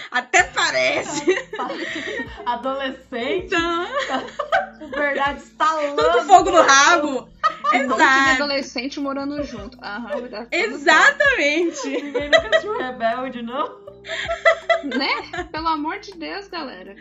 Até 0.09 0.43
parece. 0.43 1.23
Adolescente, 2.45 3.53
Então, 3.53 3.87
verdade, 4.89 5.41
estalando. 5.43 5.95
tudo 5.97 6.11
com 6.13 6.23
fogo 6.25 6.49
no 6.51 6.61
rabo. 6.61 7.29
De 7.71 7.77
Exato. 7.77 8.31
adolescente 8.43 8.99
morando 8.99 9.43
junto. 9.43 9.77
Aham, 9.83 10.47
Exatamente. 10.51 11.87
Ninguém 11.87 12.29
nunca 12.31 12.47
assistiu 12.49 12.77
Rebelde, 12.77 13.41
não? 13.43 13.90
Né? 14.83 15.43
Pelo 15.51 15.67
amor 15.67 15.99
de 15.99 16.11
Deus, 16.13 16.47
galera. 16.47 16.95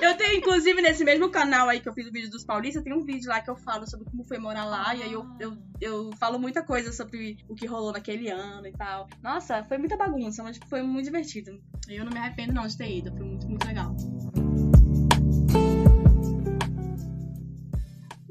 Eu 0.00 0.16
tenho, 0.16 0.36
inclusive, 0.36 0.82
nesse 0.82 1.02
mesmo 1.02 1.30
canal 1.30 1.68
aí 1.68 1.80
que 1.80 1.88
eu 1.88 1.94
fiz 1.94 2.06
o 2.06 2.12
vídeo 2.12 2.30
dos 2.30 2.44
paulistas, 2.44 2.82
tem 2.82 2.92
um 2.92 3.04
vídeo 3.04 3.28
lá 3.28 3.40
que 3.40 3.50
eu 3.50 3.56
falo 3.56 3.88
sobre 3.88 4.04
como 4.10 4.24
foi 4.24 4.38
morar 4.38 4.64
lá. 4.64 4.94
E 4.94 5.02
aí 5.02 5.12
eu, 5.12 5.26
eu, 5.40 5.56
eu 5.80 6.10
falo 6.18 6.38
muita 6.38 6.62
coisa 6.62 6.92
sobre 6.92 7.38
o 7.48 7.54
que 7.54 7.66
rolou 7.66 7.92
naquele 7.92 8.28
ano 8.28 8.66
e 8.66 8.72
tal. 8.72 9.08
Nossa, 9.22 9.64
foi 9.64 9.78
muita 9.78 9.96
bagunça, 9.96 10.42
mas 10.42 10.58
foi 10.68 10.82
muito 10.82 11.06
divertido. 11.06 11.58
E 11.88 11.96
eu 11.96 12.04
não 12.04 12.12
me 12.12 12.18
arrependo 12.18 12.52
não 12.52 12.66
de 12.66 12.76
ter 12.76 12.98
ido, 12.98 13.10
foi 13.16 13.24
muito, 13.24 13.48
muito 13.48 13.66
legal. 13.66 13.96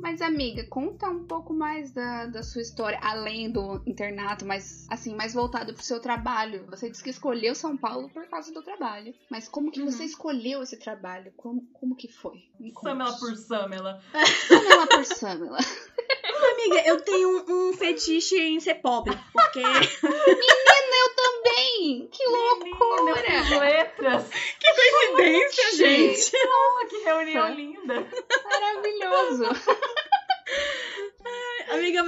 Mas, 0.01 0.21
amiga, 0.21 0.65
conta 0.67 1.07
um 1.07 1.25
pouco 1.25 1.53
mais 1.53 1.91
da, 1.91 2.25
da 2.25 2.41
sua 2.43 2.61
história, 2.61 2.99
além 3.01 3.51
do 3.51 3.81
internato, 3.85 4.45
mas 4.45 4.87
assim, 4.89 5.15
mais 5.15 5.33
voltado 5.33 5.73
pro 5.73 5.83
seu 5.83 5.99
trabalho. 5.99 6.65
Você 6.69 6.89
disse 6.89 7.03
que 7.03 7.09
escolheu 7.11 7.53
São 7.53 7.77
Paulo 7.77 8.09
por 8.09 8.25
causa 8.27 8.51
do 8.51 8.63
trabalho. 8.63 9.13
Mas 9.29 9.47
como 9.47 9.71
que 9.71 9.79
Uhum. 9.81 9.91
você 9.91 10.03
escolheu 10.03 10.61
esse 10.63 10.77
trabalho? 10.77 11.31
Como, 11.37 11.61
como 11.73 11.95
que 11.95 12.07
foi? 12.07 12.43
Samela 12.83 13.13
por 13.17 13.35
Samela. 13.37 14.01
Samela 14.47 14.87
por 14.87 15.05
Samela. 15.05 15.57
Amiga, 16.53 16.87
eu 16.87 17.01
tenho 17.01 17.29
um, 17.47 17.69
um 17.69 17.73
fetiche 17.73 18.37
em 18.39 18.59
ser 18.59 18.75
pobre, 18.75 19.15
porque 19.31 19.61
Bem, 21.43 22.07
que 22.11 22.23
loucura! 22.27 23.13
Menina, 23.21 23.59
letras. 23.59 24.29
que 24.59 24.67
coincidência, 24.73 25.75
gente. 25.75 26.31
Nossa, 26.45 26.85
que 26.87 26.97
reunião 27.03 27.53
linda. 27.53 28.07
Maravilhoso. 28.43 29.43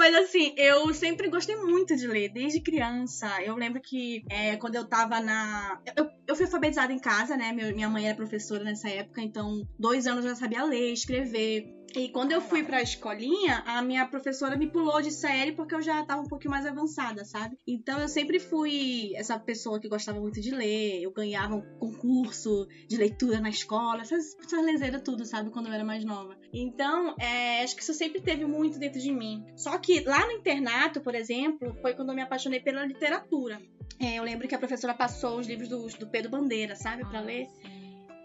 Mas 0.04 0.16
assim, 0.16 0.54
eu 0.58 0.94
sempre 0.94 1.30
gostei 1.30 1.56
muito 1.56 1.96
de 1.96 2.06
ler, 2.06 2.28
desde 2.28 2.60
criança. 2.60 3.42
Eu 3.42 3.56
lembro 3.56 3.82
que 3.82 4.22
é, 4.30 4.58
quando 4.58 4.76
eu 4.76 4.86
tava 4.86 5.22
na. 5.22 5.80
Eu, 5.96 6.10
eu 6.28 6.36
fui 6.36 6.44
alfabetizada 6.44 6.92
em 6.92 7.00
casa, 7.00 7.38
né? 7.38 7.54
Minha 7.54 7.88
mãe 7.88 8.08
era 8.08 8.14
professora 8.14 8.66
nessa 8.66 8.90
época, 8.90 9.22
então, 9.22 9.66
dois 9.80 10.06
anos 10.06 10.26
eu 10.26 10.32
já 10.32 10.36
sabia 10.36 10.66
ler, 10.66 10.92
escrever. 10.92 11.74
E 11.96 12.10
quando 12.10 12.32
eu 12.32 12.42
fui 12.42 12.64
pra 12.64 12.82
escolinha, 12.82 13.62
a 13.68 13.82
minha 13.82 14.06
professora 14.08 14.58
me 14.58 14.68
pulou 14.68 15.00
de 15.00 15.12
série 15.12 15.52
porque 15.52 15.76
eu 15.76 15.82
já 15.82 16.04
tava 16.04 16.22
um 16.22 16.28
pouquinho 16.28 16.50
mais 16.50 16.66
avançada, 16.66 17.24
sabe? 17.24 17.56
Então 17.68 18.00
eu 18.00 18.08
sempre 18.08 18.40
fui 18.40 19.12
essa 19.16 19.38
pessoa 19.38 19.80
que 19.80 19.88
gostava 19.88 20.20
muito 20.20 20.42
de 20.42 20.50
ler. 20.50 21.04
Eu 21.04 21.12
ganhava 21.12 21.56
um 21.56 21.62
concurso 21.78 22.68
de 22.88 22.98
leitura 22.98 23.40
na 23.40 23.50
escola, 23.50 24.02
essas, 24.02 24.36
essas 24.44 24.66
lezeiras 24.66 25.04
tudo, 25.04 25.24
sabe? 25.24 25.52
Quando 25.52 25.68
eu 25.68 25.74
era 25.74 25.84
mais 25.84 26.04
nova. 26.04 26.36
Então, 26.52 27.16
é, 27.20 27.64
acho 27.64 27.76
que 27.76 27.84
isso 27.84 27.94
sempre 27.94 28.22
teve 28.22 28.44
muito 28.44 28.80
dentro 28.80 29.00
de 29.00 29.12
mim. 29.12 29.46
Só 29.56 29.78
que 29.78 30.02
lá 30.02 30.26
no 30.26 30.32
internato, 30.32 31.00
por 31.00 31.14
exemplo, 31.14 31.76
foi 31.80 31.94
quando 31.94 32.10
eu 32.10 32.16
me 32.16 32.22
apaixonei 32.22 32.60
pela 32.60 32.86
literatura. 32.86 33.62
É, 34.00 34.16
eu 34.16 34.24
lembro 34.24 34.48
que 34.48 34.56
a 34.56 34.60
professora 34.60 34.96
passou 34.96 35.40
os 35.40 35.48
livros 35.48 35.70
do, 35.70 35.88
do 36.00 36.08
Pedro 36.08 36.32
Bandeira, 36.32 36.76
sabe? 36.76 37.06
Pra 37.06 37.20
ler. 37.20 37.48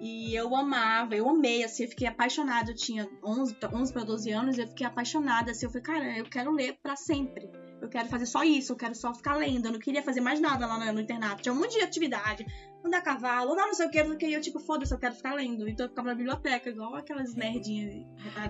E 0.00 0.34
eu 0.34 0.54
amava, 0.54 1.14
eu 1.16 1.28
amei, 1.28 1.64
assim, 1.64 1.82
eu 1.84 1.88
fiquei 1.88 2.06
apaixonada. 2.06 2.70
Eu 2.70 2.76
tinha 2.76 3.08
11, 3.24 3.54
pra- 3.54 3.70
11 3.72 3.92
para 3.92 4.04
12 4.04 4.30
anos 4.30 4.56
e 4.56 4.60
eu 4.62 4.68
fiquei 4.68 4.86
apaixonada, 4.86 5.50
assim. 5.50 5.66
Eu 5.66 5.70
falei, 5.70 5.82
cara, 5.82 6.18
eu 6.18 6.24
quero 6.24 6.52
ler 6.52 6.78
pra 6.82 6.94
sempre. 6.94 7.48
Eu 7.80 7.88
quero 7.88 8.08
fazer 8.08 8.26
só 8.26 8.42
isso, 8.42 8.72
eu 8.72 8.76
quero 8.76 8.94
só 8.94 9.14
ficar 9.14 9.34
lendo. 9.36 9.66
Eu 9.66 9.72
não 9.72 9.78
queria 9.78 10.02
fazer 10.02 10.20
mais 10.20 10.40
nada 10.40 10.66
lá 10.66 10.78
no, 10.78 10.92
no 10.92 11.00
internato. 11.00 11.42
Tinha 11.42 11.52
um 11.52 11.58
monte 11.58 11.76
de 11.76 11.82
atividade. 11.82 12.44
Andar 12.84 12.98
a 12.98 13.02
cavalo, 13.02 13.52
andar 13.52 13.66
não 13.66 13.74
sei 13.74 13.86
o 13.86 13.90
que, 13.90 13.98
não 13.98 14.06
sei 14.08 14.14
o 14.14 14.18
que. 14.18 14.26
E 14.26 14.34
eu, 14.34 14.40
tipo, 14.40 14.58
foda-se, 14.60 14.92
eu 14.92 14.98
quero 14.98 15.14
ficar 15.14 15.34
lendo. 15.34 15.68
Então 15.68 15.86
eu 15.86 15.90
ficava 15.90 16.08
na 16.08 16.14
biblioteca, 16.14 16.70
igual 16.70 16.94
aquelas 16.94 17.34
nerdinhas. 17.34 17.94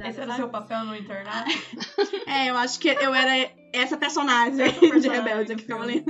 Esse 0.07 0.21
era 0.21 0.33
o 0.33 0.37
seu 0.37 0.49
papel 0.49 0.85
no 0.85 0.95
internato? 0.97 1.51
É, 2.27 2.51
eu 2.51 2.57
acho 2.59 2.79
que 2.79 2.89
eu 2.89 3.15
era 3.15 3.51
essa 3.73 3.97
personagem 3.97 4.61
Essa 4.61 4.73
personagem 4.81 5.01
de 5.01 5.09
rebelde 5.09 5.55
que 5.57 5.63
ficava 5.63 5.85
lendo. 5.85 6.05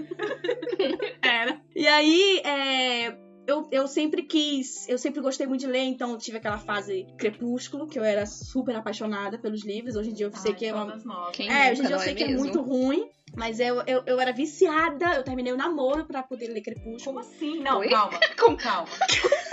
era. 1.23 1.61
E 1.77 1.87
aí, 1.87 2.41
é, 2.45 3.28
eu, 3.49 3.67
eu 3.73 3.89
sempre 3.89 4.23
quis, 4.23 4.87
eu 4.89 4.99
sempre 4.99 5.23
gostei 5.23 5.47
muito 5.47 5.63
de 5.63 5.67
ler, 5.67 5.81
então 5.81 6.11
eu 6.13 6.19
tive 6.19 6.37
aquela 6.37 6.59
fase 6.59 7.07
crepúsculo, 7.17 7.89
que 7.89 7.99
eu 7.99 8.05
era 8.05 8.27
super 8.27 8.77
apaixonada 8.77 9.39
pelos 9.39 9.65
livros. 9.65 9.97
Hoje 9.97 10.11
em 10.11 10.13
dia 10.13 10.27
eu 10.27 10.37
sei 10.37 10.53
Ai, 10.53 10.59
que 10.59 10.67
é 10.67 10.75
uma. 10.75 10.97
nós. 11.03 11.35
Quem 11.35 11.51
É, 11.51 11.73
hoje 11.73 11.81
em 11.81 11.87
dia 11.87 11.95
eu 11.95 11.97
não 11.97 12.05
sei 12.05 12.13
é 12.13 12.17
que 12.17 12.25
é 12.25 12.27
mesmo? 12.27 12.41
muito 12.41 12.61
ruim. 12.61 13.09
Mas 13.37 13.61
eu, 13.61 13.83
eu, 13.87 14.03
eu 14.07 14.19
era 14.21 14.33
viciada, 14.33 15.15
eu 15.15 15.23
terminei 15.23 15.53
o 15.53 15.57
namoro 15.57 16.05
pra 16.05 16.23
poder 16.23 16.49
ler 16.49 16.61
Crepúsculo. 16.63 17.05
Como 17.05 17.19
assim? 17.21 17.61
Não, 17.61 17.79
Oi? 17.79 17.89
calma. 17.89 18.19
Como- 18.39 18.57
Calma. 18.57 18.89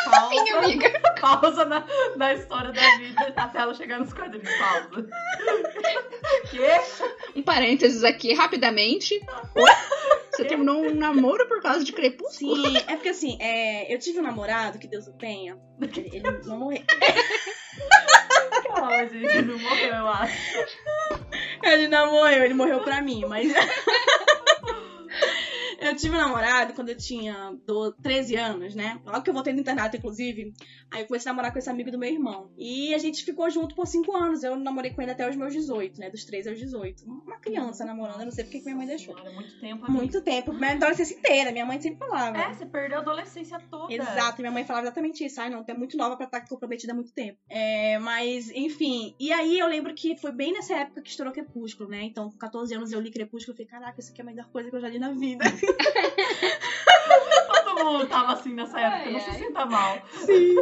Sim, 0.06 0.52
Pausa, 0.52 0.58
amiga. 0.60 1.02
pausa 1.20 1.66
na, 1.66 1.84
na 2.16 2.34
história 2.36 2.72
da 2.72 2.98
vida 2.98 3.34
até 3.36 3.58
ela 3.60 3.74
chegar 3.74 4.00
nos 4.00 4.14
quadrinhos. 4.14 4.48
Pausa. 4.60 5.08
Quê? 6.52 6.68
Um 7.36 7.42
parênteses 7.42 8.04
aqui, 8.04 8.32
rapidamente. 8.34 9.20
Você 10.32 10.46
terminou 10.46 10.84
um 10.86 10.94
namoro 10.94 11.48
por 11.48 11.60
causa 11.60 11.84
de 11.84 11.92
crepúsculo? 11.92 12.56
Sim, 12.68 12.78
é 12.88 12.96
porque 12.96 13.10
assim, 13.10 13.38
é, 13.42 13.92
eu 13.94 13.98
tive 13.98 14.20
um 14.20 14.24
namorado, 14.24 14.78
que 14.78 14.88
Deus 14.88 15.08
o 15.08 15.14
tenha. 15.14 15.58
Ele, 15.82 16.10
ele 16.14 16.32
não 16.46 16.60
morreu. 16.60 16.84
Calma, 18.76 19.08
gente. 19.08 19.42
Não 19.42 19.58
morreu, 19.58 19.94
eu 19.96 20.08
acho. 20.08 20.38
Ele 21.66 21.88
não 21.88 22.12
morreu, 22.12 22.44
ele 22.44 22.54
morreu 22.54 22.80
pra 22.82 23.02
mim, 23.02 23.26
mas. 23.28 23.52
Eu 25.96 26.00
tive 26.00 26.16
um 26.16 26.20
namorado 26.20 26.74
quando 26.74 26.90
eu 26.90 26.98
tinha 26.98 27.58
do- 27.66 27.94
13 27.94 28.36
anos, 28.36 28.76
né? 28.76 29.00
Logo 29.06 29.22
que 29.22 29.30
eu 29.30 29.34
voltei 29.34 29.54
do 29.54 29.62
internato, 29.62 29.96
inclusive. 29.96 30.54
Aí 30.92 31.02
eu 31.02 31.08
comecei 31.08 31.30
a 31.30 31.34
namorar 31.34 31.54
com 31.54 31.58
esse 31.60 31.70
amigo 31.70 31.90
do 31.90 31.98
meu 31.98 32.10
irmão. 32.12 32.52
E 32.58 32.94
a 32.94 32.98
gente 32.98 33.24
ficou 33.24 33.50
junto 33.50 33.74
por 33.76 33.88
5 33.88 34.16
anos. 34.16 34.44
Eu 34.44 34.58
namorei 34.58 34.92
com 34.92 35.02
ele 35.02 35.12
até 35.12 35.30
os 35.30 35.36
meus 35.38 35.54
18, 35.54 35.98
né? 36.00 36.10
Dos 36.10 36.26
13 36.26 36.50
aos 36.50 36.60
18. 36.60 37.06
Uma 37.06 37.38
criança 37.40 37.86
namorando, 37.86 38.20
eu 38.20 38.26
não 38.26 38.32
sei 38.32 38.44
porque 38.44 38.60
que 38.60 38.66
minha 38.66 38.76
mãe 38.76 38.88
deixou. 38.88 39.16
Muito 39.34 39.60
tempo. 39.60 39.86
amiga. 39.86 39.92
Muito 39.92 40.22
tempo. 40.22 40.54
Minha 40.54 40.74
adolescência 40.74 41.16
inteira, 41.16 41.52
minha 41.54 41.66
mãe 41.66 41.80
sempre 41.80 42.00
falava. 42.00 42.38
É, 42.38 42.54
você 42.54 42.66
perdeu 42.66 42.98
a 42.98 43.02
adolescência 43.02 43.58
toda. 43.72 43.94
Exato, 43.94 44.42
minha 44.42 44.52
mãe 44.52 44.66
falava 44.66 44.86
exatamente 44.88 45.24
isso. 45.26 45.40
Ai, 45.40 45.50
não, 45.50 45.64
tu 45.64 45.70
é 45.70 45.74
muito 45.74 45.96
nova 45.96 46.18
pra 46.18 46.26
estar 46.26 46.42
comprometida 46.48 46.92
há 46.92 46.96
muito 46.96 47.14
tempo. 47.14 47.40
É, 47.50 47.98
mas, 48.00 48.50
enfim. 48.52 49.16
E 49.18 49.32
aí 49.32 49.58
eu 49.58 49.68
lembro 49.68 49.94
que 49.96 50.18
foi 50.18 50.34
bem 50.34 50.52
nessa 50.52 50.76
época 50.76 51.02
que 51.02 51.10
estourou 51.10 51.32
Crepúsculo, 51.34 51.90
né? 51.90 52.04
Então, 52.04 52.30
com 52.30 52.38
14 52.38 52.74
anos 52.76 52.92
eu 52.92 53.00
li 53.00 53.12
Crepúsculo 53.12 53.54
e 53.54 53.58
falei, 53.66 53.70
caraca, 53.70 54.00
isso 54.02 54.12
aqui 54.12 54.20
é 54.20 54.24
a 54.24 54.26
melhor 54.28 54.50
coisa 54.50 54.70
que 54.70 54.76
eu 54.76 54.82
já 54.82 54.90
li 54.90 55.00
na 55.00 55.12
vida. 55.12 55.46
Todo 57.66 57.86
mundo 57.86 58.08
tava 58.08 58.34
assim 58.34 58.54
nessa 58.54 58.80
época. 58.80 59.10
não 59.10 59.16
Ai, 59.18 59.22
se 59.22 59.30
ai. 59.30 59.38
sinta 59.38 59.66
mal. 59.66 59.98
Sim. 60.12 60.56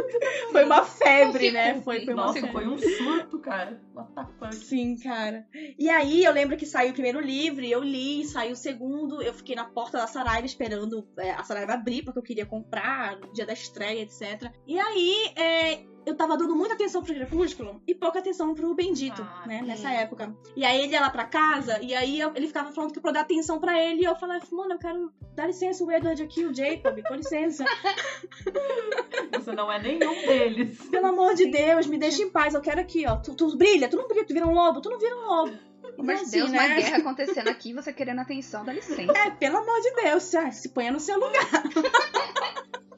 Foi 0.52 0.64
uma 0.64 0.84
febre, 0.84 1.50
né? 1.50 1.80
Foi, 1.82 2.04
foi 2.04 2.14
uma 2.14 2.26
Nossa, 2.26 2.34
febre. 2.40 2.52
foi 2.52 2.66
um 2.66 2.78
surto, 2.78 3.38
cara. 3.38 3.80
What 3.94 4.12
the 4.14 4.24
fuck? 4.38 4.54
Sim, 4.54 4.96
cara. 4.96 5.46
E 5.78 5.88
aí 5.88 6.24
eu 6.24 6.32
lembro 6.32 6.56
que 6.56 6.66
saiu 6.66 6.90
o 6.90 6.94
primeiro 6.94 7.20
livro, 7.20 7.64
eu 7.64 7.80
li, 7.82 8.24
saiu 8.24 8.52
o 8.52 8.56
segundo, 8.56 9.22
eu 9.22 9.32
fiquei 9.32 9.54
na 9.54 9.64
porta 9.64 9.98
da 9.98 10.06
Saraiva 10.06 10.46
esperando 10.46 11.06
é, 11.18 11.30
a 11.32 11.42
Saraiva 11.44 11.74
abrir, 11.74 12.02
porque 12.02 12.18
eu 12.18 12.22
queria 12.22 12.46
comprar 12.46 13.16
no 13.18 13.32
dia 13.32 13.46
da 13.46 13.52
estreia, 13.52 14.02
etc. 14.02 14.50
E 14.66 14.78
aí 14.78 15.32
é, 15.36 15.93
eu 16.06 16.14
tava 16.16 16.36
dando 16.36 16.54
muita 16.54 16.74
atenção 16.74 17.02
pro 17.02 17.14
Crepúsculo 17.14 17.80
e 17.86 17.94
pouca 17.94 18.18
atenção 18.18 18.54
pro 18.54 18.74
Bendito, 18.74 19.22
Ah, 19.22 19.44
né? 19.46 19.62
Nessa 19.62 19.90
época. 19.90 20.34
E 20.56 20.64
aí 20.64 20.82
ele 20.82 20.92
ia 20.92 21.00
lá 21.00 21.10
pra 21.10 21.24
casa, 21.24 21.78
e 21.82 21.94
aí 21.94 22.20
eu- 22.20 22.32
ele 22.34 22.46
ficava 22.46 22.72
falando 22.72 22.92
que 22.92 23.00
pra 23.00 23.10
eu 23.10 23.14
dar 23.14 23.20
atenção 23.20 23.58
pra 23.58 23.80
ele, 23.80 24.02
e 24.02 24.04
eu 24.04 24.14
falava, 24.16 24.44
mano, 24.52 24.74
eu 24.74 24.78
quero 24.78 25.12
dar 25.34 25.46
licença, 25.46 25.82
o 25.84 25.90
Edward 25.90 26.22
aqui, 26.22 26.44
o 26.44 26.54
Jacob, 26.54 27.00
com 27.06 27.14
licença. 27.14 27.64
Você 29.34 29.52
não 29.52 29.70
é 29.70 29.80
nenhum 29.82 30.26
deles. 30.26 30.78
Pelo 30.88 31.06
amor 31.06 31.34
de 31.34 31.46
Deus, 31.50 31.86
me 31.86 31.98
deixa 31.98 32.22
em 32.22 32.30
paz, 32.30 32.54
eu 32.54 32.60
quero 32.60 32.80
aqui, 32.80 33.04
ó. 33.06 33.16
Tu, 33.16 33.34
tu 33.34 33.56
brilha, 33.56 33.88
tu 33.88 33.96
não 33.96 34.06
brilha, 34.08 34.24
tu 34.24 34.32
vira 34.32 34.46
um 34.46 34.54
lobo, 34.54 34.80
tu 34.80 34.90
não 34.90 34.98
vira 34.98 35.16
um 35.16 35.26
lobo. 35.26 35.52
Pelo 35.82 36.00
amor 36.00 36.14
de 36.16 36.22
assim, 36.22 36.38
Deus, 36.38 36.50
né? 36.50 36.58
uma 36.58 36.74
guerra 36.76 36.96
acontecendo 36.98 37.48
aqui, 37.48 37.72
você 37.74 37.92
querendo 37.92 38.20
atenção, 38.20 38.64
dá 38.64 38.72
licença. 38.74 39.12
É, 39.12 39.30
pelo 39.30 39.58
amor 39.58 39.80
de 39.80 39.90
Deus, 40.02 40.34
ah, 40.34 40.50
se 40.50 40.68
ponha 40.70 40.90
no 40.90 40.98
seu 41.00 41.18
lugar. 41.18 41.44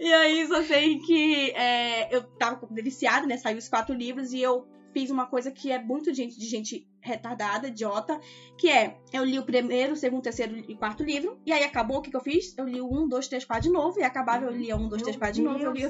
e 0.00 0.12
aí, 0.12 0.46
só 0.46 0.62
sei 0.62 0.98
que 0.98 1.50
é, 1.50 2.14
eu 2.14 2.22
tava 2.22 2.66
viciada, 2.70 3.26
né? 3.26 3.36
Saiu 3.36 3.58
os 3.58 3.68
quatro 3.68 3.94
livros 3.94 4.32
e 4.32 4.40
eu 4.40 4.66
fiz 4.92 5.10
uma 5.10 5.26
coisa 5.26 5.50
que 5.50 5.70
é 5.70 5.78
muito 5.78 6.10
de 6.10 6.16
gente, 6.16 6.38
de 6.38 6.46
gente 6.46 6.88
retardada, 7.00 7.68
idiota, 7.68 8.18
que 8.58 8.68
é, 8.68 8.96
eu 9.12 9.24
li 9.24 9.38
o 9.38 9.42
primeiro, 9.42 9.92
o 9.92 9.96
segundo, 9.96 10.22
terceiro 10.22 10.56
e 10.56 10.74
quarto 10.74 11.02
livro, 11.02 11.38
e 11.46 11.52
aí 11.52 11.62
acabou, 11.62 11.98
o 11.98 12.02
que, 12.02 12.10
que 12.10 12.16
eu 12.16 12.20
fiz? 12.20 12.56
Eu 12.58 12.66
li 12.66 12.80
o 12.80 12.86
um, 12.86 13.08
dois, 13.08 13.28
três, 13.28 13.44
quatro 13.44 13.64
de 13.64 13.70
novo, 13.70 13.98
e 13.98 14.02
acabava, 14.02 14.46
eu 14.46 14.50
lia 14.50 14.76
um, 14.76 14.88
dois, 14.88 15.02
três, 15.02 15.16
quatro 15.16 15.36
de 15.36 15.42
novo, 15.42 15.62
eu 15.62 15.72
li... 15.72 15.82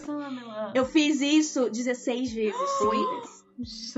Eu 0.74 0.84
fiz 0.84 1.20
isso 1.20 1.70
16 1.70 2.32
vezes. 2.32 2.70
seguidas. 2.78 3.40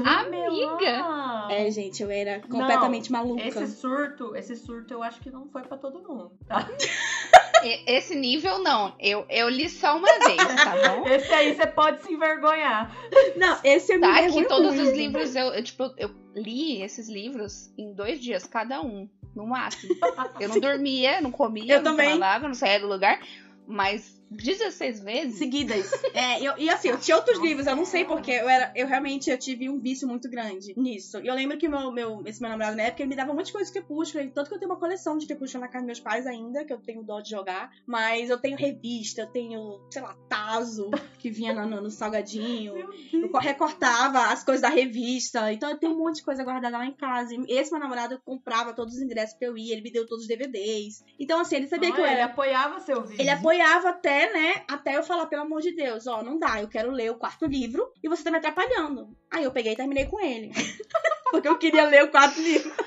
Amiga! 0.05 1.49
É, 1.51 1.71
gente, 1.71 2.03
eu 2.03 2.11
era 2.11 2.41
completamente 2.41 3.13
maluca. 3.13 3.43
Esse 3.43 3.69
surto, 3.69 4.35
esse 4.35 4.57
surto 4.57 4.93
eu 4.93 5.03
acho 5.03 5.21
que 5.21 5.31
não 5.31 5.49
foi 5.49 5.63
pra 5.63 5.77
todo 5.77 6.03
mundo, 6.03 6.33
tá? 6.47 6.67
Esse 7.87 8.15
nível 8.15 8.59
não. 8.59 8.95
Eu, 8.99 9.25
eu 9.29 9.49
li 9.49 9.69
só 9.69 9.97
uma 9.97 10.09
vez, 10.19 10.37
tá 10.37 10.75
bom? 10.89 11.09
Esse 11.09 11.33
aí 11.33 11.55
você 11.55 11.67
pode 11.67 12.03
se 12.03 12.13
envergonhar. 12.13 12.95
Não, 13.37 13.59
esse 13.65 13.93
eu 13.93 14.01
me 14.01 14.07
Tá, 14.07 14.29
que 14.29 14.45
todos 14.45 14.79
os 14.79 14.91
livros 14.93 15.35
eu, 15.35 15.47
eu, 15.49 15.63
tipo, 15.63 15.93
eu 15.97 16.11
li 16.35 16.83
esses 16.83 17.09
livros 17.09 17.73
em 17.77 17.95
dois 17.95 18.21
dias, 18.21 18.45
cada 18.47 18.81
um, 18.81 19.09
no 19.35 19.47
máximo. 19.47 19.95
Eu 20.41 20.49
não 20.49 20.59
dormia, 20.61 21.21
não 21.21 21.31
comia, 21.31 21.75
Eu 21.75 21.83
não 21.83 21.93
também. 21.93 22.13
tomava 22.13 22.35
água, 22.37 22.49
não 22.49 22.55
saía 22.55 22.81
do 22.81 22.89
lugar, 22.89 23.21
mas 23.67 24.22
16 24.37 25.01
vezes. 25.01 25.39
seguidas. 25.39 25.91
É, 26.15 26.41
eu- 26.43 26.57
e 26.59 26.69
assim, 26.69 26.89
eu 26.89 26.99
tinha 26.99 27.17
outros 27.17 27.39
livros, 27.41 27.67
eu 27.67 27.75
não 27.77 27.85
sei 27.85 28.05
porque 28.05 28.31
eu 28.31 28.49
era, 28.49 28.73
eu 28.77 28.87
realmente 28.87 29.31
eu 29.31 29.39
tive 29.39 29.69
um 29.69 29.79
vício 29.81 30.07
muito 30.09 30.29
grande 30.31 30.73
nisso. 30.77 31.19
E 31.21 31.27
eu 31.27 31.35
lembro 31.35 31.57
que 31.59 31.69
meu, 31.69 31.91
meu, 31.93 32.23
esse 32.27 32.41
meu 32.41 32.51
namorado 32.51 32.77
na 32.77 32.85
época, 32.85 33.03
ele 33.03 33.11
me 33.11 33.17
dava 33.17 33.33
um 33.33 33.35
monte 33.35 33.47
de 33.47 33.53
coisa 33.53 33.67
de 33.71 33.79
Crepúsculo, 33.79 34.31
tanto 34.31 34.49
que 34.49 34.55
eu 34.55 34.59
tenho 34.59 34.71
uma 34.71 34.79
coleção 34.79 35.17
de 35.19 35.27
Crepúsculo 35.27 35.63
na 35.63 35.69
casa 35.69 35.81
dos 35.81 35.87
meus 35.87 36.01
pais 36.01 36.27
ainda, 36.27 36.65
que 36.65 36.73
eu 36.73 36.79
tenho 36.79 37.03
dó 37.03 37.21
de 37.21 37.31
jogar, 37.31 37.71
mas 37.87 38.31
eu 38.31 38.39
tenho 38.39 38.57
revista, 38.57 39.23
eu 39.23 39.27
tenho, 39.27 39.81
sei 39.91 40.03
lá, 40.03 40.15
Tazo, 40.29 40.91
que 41.19 41.31
vinha 41.31 41.53
no, 41.53 41.67
no- 41.67 41.81
no 41.83 41.91
salgadinho. 41.91 42.75
Eu 43.13 43.29
co- 43.31 43.39
recortava 43.39 44.27
as 44.33 44.43
coisas 44.45 44.63
da 44.63 44.69
revista. 44.69 45.53
Então 45.53 45.71
eu 45.71 45.79
tenho 45.79 45.93
um 45.93 45.99
monte 45.99 46.17
de 46.17 46.23
coisa 46.25 46.43
guardada 46.45 46.77
lá 46.79 46.87
em 46.87 46.95
casa. 46.95 47.35
E 47.35 47.59
esse 47.59 47.71
meu 47.71 47.81
namorado 47.81 48.21
comprava 48.25 48.73
todos 48.73 48.95
os 48.95 49.01
ingressos 49.03 49.37
que 49.39 49.45
eu 49.45 49.57
ia, 49.57 49.73
ele 49.73 49.83
me 49.83 49.91
deu 49.93 50.07
todos 50.07 50.23
os 50.25 50.29
DVDs. 50.29 51.03
Então, 51.19 51.41
assim, 51.41 51.57
ele 51.57 51.69
sabia 51.69 51.89
Ah, 51.91 51.93
que 51.93 52.01
eu 52.01 52.05
Ele 52.07 52.15
era. 52.15 52.25
apoiava 52.27 52.81
seu 52.81 53.03
vídeo. 53.03 53.21
Ele 53.21 53.31
apoiava 53.31 53.91
até, 53.91 54.22
né? 54.31 54.65
Até 54.69 54.97
eu 54.97 55.03
falar, 55.03 55.27
pelo 55.27 55.43
amor 55.43 55.61
de 55.61 55.73
Deus, 55.75 56.07
ó, 56.07 56.23
não 56.23 56.39
dá, 56.39 56.61
eu 56.61 56.69
quero 56.69 56.91
ler 56.91 57.11
o 57.11 57.17
quarto 57.17 57.47
livro 57.47 57.93
e 58.03 58.09
você 58.09 58.23
tá 58.23 58.31
me 58.31 58.39
atrapalhando. 58.39 59.17
Aí 59.31 59.45
eu 59.45 59.53
peguei 59.53 59.73
e 59.73 59.77
terminei 59.77 60.07
com 60.07 60.21
ele. 60.21 60.51
Porque 61.31 61.49
eu 61.49 61.59
queria 61.59 61.87
ler 61.87 62.05
o 62.05 62.11
quarto 62.11 62.41
livro. 62.41 62.73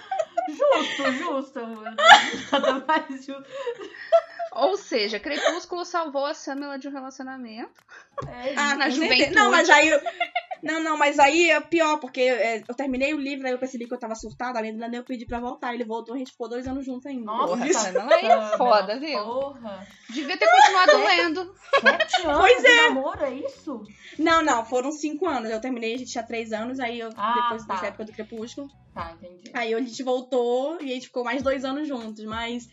Justo, 0.48 1.12
justo. 1.13 1.60
Nada 2.52 2.86
mais 2.86 3.26
justo. 3.26 3.45
Ou 4.56 4.78
seja, 4.78 5.20
Crepúsculo 5.20 5.84
salvou 5.86 6.26
a 6.26 6.34
Samela 6.34 6.80
de 6.80 6.88
um 6.88 6.91
relacionamento. 6.91 7.72
É 8.28 8.54
Ah, 8.56 8.76
Na 8.76 8.89
juventude. 8.89 9.32
Não, 9.36 9.52
mas 9.52 9.70
aí. 9.70 9.89
eu- 9.89 10.02
Não, 10.63 10.80
não, 10.82 10.98
mas 10.98 11.20
aí 11.20 11.52
é 11.52 11.60
pior, 11.62 12.00
porque 12.00 12.22
é, 12.22 12.63
eu 12.68 12.74
terminei 12.74 13.13
o 13.13 13.20
livro, 13.20 13.46
aí 13.46 13.54
eu 13.54 13.60
percebi 13.60 13.86
que 13.86 13.94
eu 13.94 14.00
tava 14.00 14.15
surtada, 14.15 14.58
além 14.58 14.76
do 14.76 14.84
eu 14.96 15.04
pedi 15.04 15.24
pra 15.26 15.39
voltar. 15.39 15.74
Ele 15.76 15.84
voltou, 15.84 16.15
a 16.15 16.18
gente 16.18 16.32
ficou 16.32 16.50
dois 16.50 16.65
anos 16.68 16.84
juntos 16.86 17.06
ainda. 17.06 17.26
Nossa, 17.26 17.48
Porra, 17.50 17.68
Isso. 17.68 17.80
Samela 17.82 18.15
aí 18.15 18.26
é 18.26 18.58
foda, 18.58 19.00
viu? 19.00 19.24
Porra. 19.24 19.88
Devia 20.10 20.38
ter 20.38 20.48
continuado 20.50 20.98
lendo. 21.06 21.56
Sete 21.82 22.26
anos 22.26 22.38
Pois 22.39 22.63
de 22.63 22.76
namoro, 22.76 23.26
é 23.26 23.34
isso? 23.36 23.84
Não, 24.18 24.41
não, 24.41 24.65
foram 24.65 24.91
cinco 24.91 25.28
anos. 25.28 25.52
Eu 25.52 25.62
terminei, 25.62 25.94
a 25.94 25.98
gente 25.98 26.12
tinha 26.12 26.24
três 26.26 26.52
anos, 26.52 26.80
aí 26.80 27.00
eu, 27.00 27.10
Ah, 27.15 27.34
depois 27.44 27.65
tá. 27.68 27.74
dessa 27.76 27.88
época 27.88 28.06
do 28.06 28.13
Crepúsculo. 28.13 28.68
Tá, 28.94 29.12
entendi. 29.22 29.52
Aí 29.54 29.74
a 29.74 29.80
gente 29.82 30.02
voltou 30.02 30.78
e 30.82 30.86
a 30.89 30.94
gente 30.96 31.08
ficou 31.08 31.24
mais 31.24 31.44
dois 31.44 31.63
anos 31.65 31.88
juntos, 31.88 32.24
mas. 32.26 32.68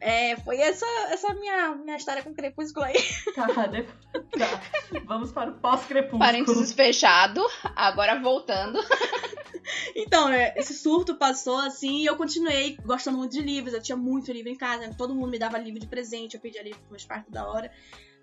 É, 0.00 0.34
foi 0.36 0.56
essa, 0.58 0.86
essa 1.10 1.34
minha, 1.34 1.74
minha 1.74 1.96
história 1.96 2.22
com 2.22 2.30
o 2.30 2.34
Crepúsculo 2.34 2.86
aí. 2.86 2.94
Tá, 3.34 3.66
depois- 3.66 3.94
tá. 4.30 4.62
Vamos 5.04 5.30
para 5.30 5.50
o 5.50 5.54
pós-crepúsculo. 5.58 6.18
Parênteses 6.18 6.72
fechado. 6.72 7.46
Agora 7.76 8.18
voltando. 8.20 8.78
Então, 9.94 10.28
é, 10.28 10.54
esse 10.56 10.74
surto 10.74 11.14
passou 11.16 11.56
assim 11.58 11.98
e 12.02 12.06
eu 12.06 12.16
continuei 12.16 12.76
gostando 12.84 13.18
muito 13.18 13.32
de 13.32 13.40
livros. 13.42 13.72
Eu 13.74 13.82
tinha 13.82 13.96
muito 13.96 14.32
livro 14.32 14.48
em 14.50 14.56
casa, 14.56 14.92
todo 14.96 15.14
mundo 15.14 15.30
me 15.30 15.38
dava 15.38 15.58
livro 15.58 15.78
de 15.78 15.86
presente, 15.86 16.34
eu 16.34 16.40
pedia 16.40 16.62
livro 16.62 16.78
pros 16.78 16.90
meus 16.90 17.04
pais 17.04 17.24
toda 17.24 17.46
hora. 17.48 17.70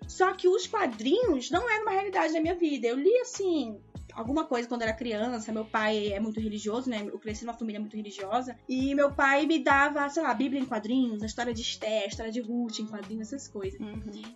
Só 0.06 0.32
que 0.34 0.46
os 0.48 0.66
quadrinhos 0.66 1.50
não 1.50 1.68
eram 1.70 1.82
uma 1.82 1.92
realidade 1.92 2.34
da 2.34 2.40
minha 2.40 2.54
vida. 2.54 2.88
Eu 2.88 2.96
li 2.96 3.16
assim. 3.20 3.80
Alguma 4.18 4.44
coisa 4.44 4.66
quando 4.68 4.82
era 4.82 4.92
criança, 4.92 5.52
meu 5.52 5.64
pai 5.64 6.12
é 6.12 6.18
muito 6.18 6.40
religioso, 6.40 6.90
né? 6.90 7.06
Eu 7.06 7.20
cresci 7.20 7.44
numa 7.44 7.54
família 7.54 7.78
muito 7.78 7.96
religiosa. 7.96 8.58
E 8.68 8.92
meu 8.92 9.12
pai 9.12 9.46
me 9.46 9.60
dava, 9.62 10.08
sei 10.08 10.24
lá, 10.24 10.34
Bíblia 10.34 10.60
em 10.60 10.64
quadrinhos, 10.64 11.22
a 11.22 11.26
história 11.26 11.54
de 11.54 11.62
Esther, 11.62 12.02
a 12.02 12.06
história 12.06 12.32
de 12.32 12.40
Ruth 12.40 12.80
em 12.80 12.86
quadrinhos, 12.86 13.32
essas 13.32 13.46
coisas. 13.46 13.78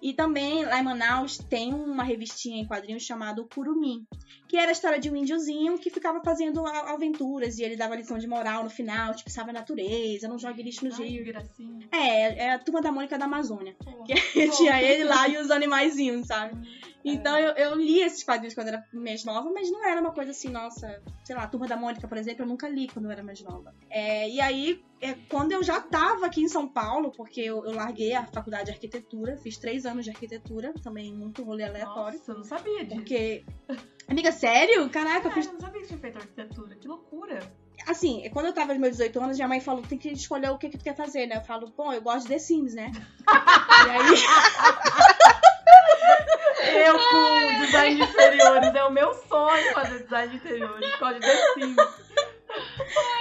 E 0.01 0.14
também 0.14 0.64
lá 0.64 0.79
em 0.79 0.85
Manaus 0.85 1.37
tem 1.37 1.75
uma 1.75 2.05
revistinha 2.05 2.62
em 2.62 2.66
quadrinhos 2.66 3.03
chamada 3.03 3.42
Curumim, 3.53 4.07
que 4.53 4.59
era 4.59 4.69
a 4.69 4.73
história 4.73 4.99
de 4.99 5.09
um 5.09 5.17
índiozinho 5.17 5.79
que 5.79 5.88
ficava 5.88 6.21
fazendo 6.23 6.67
aventuras 6.67 7.59
e 7.59 7.62
ele 7.62 7.75
dava 7.75 7.97
lição 7.97 8.19
de 8.19 8.27
moral 8.27 8.62
no 8.62 8.69
final, 8.69 9.15
tipo, 9.15 9.31
salve 9.31 9.49
a 9.49 9.55
natureza, 9.55 10.29
não 10.29 10.38
jogue 10.38 10.62
lixo 10.62 10.87
no 10.87 10.95
Ai, 10.95 11.09
rio. 11.09 11.25
gracinha. 11.25 11.88
É, 11.91 12.45
é 12.45 12.51
a 12.53 12.59
turma 12.59 12.83
da 12.83 12.93
Mônica 12.93 13.17
da 13.17 13.25
Amazônia. 13.25 13.75
Porra. 13.83 14.05
Que 14.05 14.15
tinha 14.53 14.83
ele 14.83 15.05
lá 15.05 15.27
e 15.27 15.38
os 15.38 15.51
animaizinhos, 15.51 16.27
sabe? 16.27 16.69
É. 16.69 16.93
Então 17.03 17.38
eu, 17.38 17.53
eu 17.53 17.75
li 17.77 18.01
esses 18.03 18.23
quadrinhos 18.23 18.55
quando 18.55 18.69
era 18.69 18.87
mais 18.93 19.25
nova, 19.25 19.51
mas 19.51 19.71
não 19.71 19.83
era 19.87 19.99
uma 19.99 20.12
coisa 20.12 20.33
assim, 20.33 20.51
nossa, 20.51 21.03
sei 21.25 21.35
lá, 21.35 21.45
a 21.45 21.49
Turma 21.49 21.67
da 21.67 21.75
Mônica, 21.79 22.07
por 22.07 22.19
exemplo, 22.19 22.43
eu 22.43 22.47
nunca 22.47 22.69
li 22.69 22.88
quando 22.88 23.07
eu 23.07 23.11
era 23.11 23.23
mais 23.23 23.41
nova. 23.41 23.75
É, 23.88 24.29
e 24.29 24.38
aí, 24.38 24.85
é, 25.03 25.17
quando 25.29 25.51
eu 25.51 25.65
já 25.65 25.81
tava 25.81 26.27
aqui 26.27 26.41
em 26.41 26.49
São 26.49 26.69
Paulo, 26.69 27.11
porque 27.11 27.41
eu, 27.41 27.65
eu 27.67 27.73
larguei 27.73 28.15
a 28.15 28.25
faculdade 28.25 28.67
de 28.67 28.71
arquitetura, 28.71 29.37
fiz 29.37 29.59
três 29.59 29.85
anos 29.85 30.05
de 30.05 30.11
arquitetura, 30.11 30.73
também 30.81 31.12
muito 31.12 31.43
rolê 31.43 31.65
aleatório. 31.65 32.19
Nossa, 32.19 32.31
eu 32.31 32.37
não 32.37 32.45
sabia 32.45 32.85
disso. 32.85 32.97
Porque. 32.97 33.45
Amiga, 34.07 34.31
sério? 34.31 34.88
Caraca, 34.91 35.27
eu 35.27 35.31
Cara, 35.31 35.35
fiz. 35.35 35.47
eu 35.47 35.55
não 35.55 35.61
sabia 35.61 35.81
que 35.81 35.88
tinha 35.88 35.99
feito 35.99 36.19
arquitetura. 36.19 36.77
Que 36.77 36.87
loucura. 36.87 37.41
Assim, 37.88 38.31
quando 38.33 38.47
eu 38.47 38.53
tava 38.53 38.73
nos 38.75 38.81
meus 38.81 38.93
18 38.93 39.21
anos, 39.21 39.37
minha 39.37 39.49
mãe 39.49 39.61
falou: 39.61 39.83
tem 39.83 39.99
que 39.99 40.09
escolher 40.11 40.51
o 40.51 40.59
que, 40.59 40.71
que 40.71 40.79
tu 40.79 40.85
quer 40.85 40.95
fazer, 40.95 41.27
né? 41.27 41.38
Eu 41.38 41.43
falo, 41.43 41.69
pô, 41.73 41.93
eu 41.93 42.01
gosto 42.01 42.23
de 42.23 42.35
The 42.35 42.38
Sims, 42.38 42.75
né? 42.75 42.93
e 43.27 43.91
aí. 43.91 44.07
Eu 46.75 46.97
com 46.97 47.65
design 47.65 47.97
de 47.97 48.03
interiores. 48.03 48.75
É 48.75 48.85
o 48.85 48.91
meu 48.91 49.12
sonho 49.15 49.75
fazer 49.75 50.05
design 50.05 50.31
de 50.31 50.37
interiores. 50.37 50.97
Causa 50.97 51.19
de 51.19 51.27
The 51.27 51.55
Sims. 51.55 51.77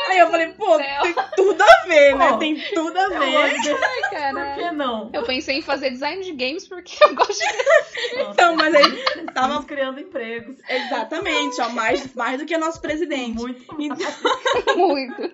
Aí 0.10 0.20
eu 0.20 0.30
falei, 0.30 0.48
pô, 0.54 0.78
Céu. 0.78 1.02
tem 1.04 1.16
tudo 1.36 1.62
a 1.62 1.86
ver, 1.88 2.16
né? 2.16 2.28
Pô, 2.32 2.38
Tem 2.38 2.62
tudo 2.74 2.98
a 2.98 3.04
Eu 3.04 3.20
ver. 3.20 3.62
de... 3.62 3.70
Ai, 3.72 4.34
Por 4.34 4.56
que 4.56 4.72
não? 4.72 5.10
Eu 5.14 5.24
pensei 5.24 5.58
em 5.58 5.62
fazer 5.62 5.90
design 5.92 6.24
de 6.24 6.32
games 6.34 6.68
porque 6.68 6.98
eu 7.04 7.16
gosto 7.16 7.34
de. 7.40 8.18
Nossa, 8.18 8.32
Então, 8.32 8.56
mas 8.56 8.74
aí 8.76 9.04
tava. 9.34 9.64
criando 9.64 10.00
empregos. 10.00 10.58
Exatamente, 10.68 11.62
ó, 11.62 11.70
mais, 11.70 12.14
mais 12.14 12.40
do 12.40 12.46
que 12.46 12.58
nosso 12.58 12.82
presidente. 12.82 13.36
Muito 13.36 13.76
Então- 13.80 14.76
muito. 14.78 15.32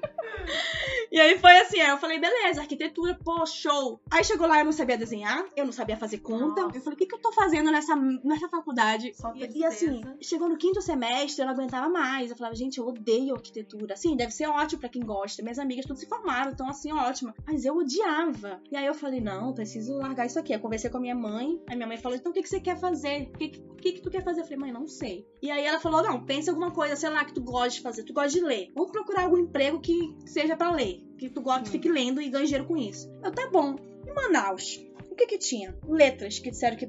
E 1.12 1.20
aí 1.20 1.38
foi 1.40 1.58
assim, 1.60 1.80
aí 1.80 1.90
eu 1.90 1.98
falei, 1.98 2.20
beleza, 2.20 2.60
arquitetura, 2.62 3.18
pô, 3.24 3.46
show. 3.46 4.00
Aí 4.12 4.24
chegou 4.26 4.46
lá, 4.48 4.60
eu 4.60 4.66
não 4.66 4.72
sabia 4.74 4.98
desenhar, 4.98 5.44
eu 5.56 5.66
não 5.66 5.72
sabia 5.72 5.96
fazer 5.96 6.18
conta. 6.20 6.64
Nossa. 6.64 6.78
Eu 6.78 6.82
falei, 6.82 6.96
o 6.96 6.98
que, 7.00 7.06
que 7.06 7.16
eu 7.16 7.20
tô 7.20 7.32
fazendo 7.32 7.72
nessa, 7.72 7.96
nessa 7.96 8.50
faculdade? 8.50 9.14
Só 9.16 9.34
E, 9.34 9.60
e 9.60 9.66
assim, 9.66 10.02
chegou 10.22 10.50
no 10.50 10.58
quinto 10.58 10.82
semestre, 10.82 11.42
eu 11.42 11.46
não 11.48 11.54
aguentava 11.54 11.88
mais. 11.90 12.30
Eu 12.30 12.36
falava, 12.38 12.56
gente, 12.56 12.78
eu 12.78 12.86
odeio 12.88 13.36
arquitetura. 13.36 13.87
Assim, 13.94 14.16
deve 14.16 14.32
ser 14.32 14.48
ótimo 14.48 14.80
pra 14.80 14.90
quem 14.90 15.04
gosta. 15.04 15.42
Minhas 15.42 15.60
amigas 15.60 15.86
tudo 15.86 15.98
se 15.98 16.06
formaram, 16.08 16.52
então 16.52 16.70
assim, 16.70 16.92
ótima. 16.92 17.34
Mas 17.46 17.66
eu 17.66 17.76
odiava. 17.76 18.62
E 18.72 18.76
aí 18.76 18.86
eu 18.86 18.94
falei, 18.94 19.22
não, 19.22 19.54
preciso 19.54 19.98
largar 19.98 20.26
isso 20.26 20.40
aqui. 20.40 20.54
Eu 20.54 20.60
conversei 20.60 20.90
com 20.90 20.98
a 20.98 21.02
minha 21.02 21.16
mãe. 21.16 21.62
Aí 21.68 21.76
minha 21.76 21.88
mãe 21.88 21.98
falou, 21.98 22.18
então 22.18 22.32
o 22.32 22.36
que, 22.36 22.42
que 22.42 22.50
você 22.50 22.60
quer 22.60 22.80
fazer? 22.80 23.30
O 23.34 23.38
que, 23.38 23.50
que, 23.50 23.92
que, 23.94 24.02
tu 24.02 24.10
quer 24.10 24.24
fazer? 24.24 24.42
Eu 24.42 24.46
falei, 24.46 24.60
mãe, 24.60 24.72
não 24.72 24.88
sei. 24.88 25.28
E 25.42 25.52
aí 25.52 25.66
ela 25.66 25.80
falou, 25.80 26.04
não, 26.04 26.24
pensa 26.24 26.50
em 26.50 26.54
alguma 26.54 26.72
coisa, 26.72 26.96
sei 26.96 27.10
lá, 27.10 27.24
que 27.26 27.34
tu 27.34 27.42
gosta 27.42 27.70
de 27.70 27.82
fazer. 27.82 28.04
Tu 28.04 28.14
gosta 28.14 28.30
de 28.30 28.42
ler. 28.44 28.72
Vamos 28.76 28.92
procurar 28.92 29.24
algum 29.24 29.38
emprego 29.38 29.80
que 29.80 30.16
seja 30.26 30.56
pra 30.56 30.72
ler. 30.72 31.04
Que 31.18 31.30
tu 31.30 31.42
gosta, 31.42 31.64
que 31.64 31.70
fique 31.70 31.90
lendo 31.90 32.22
e 32.22 32.30
ganhe 32.30 32.46
dinheiro 32.46 32.68
com 32.68 32.78
isso. 32.78 33.10
Eu, 33.24 33.32
tá 33.32 33.50
bom. 33.50 33.76
Em 34.08 34.14
Manaus, 34.14 34.84
o 35.10 35.16
que 35.16 35.26
que 35.26 35.38
tinha? 35.38 35.78
Letras, 35.88 36.40
que 36.40 36.50
disseram 36.50 36.78
que, 36.78 36.88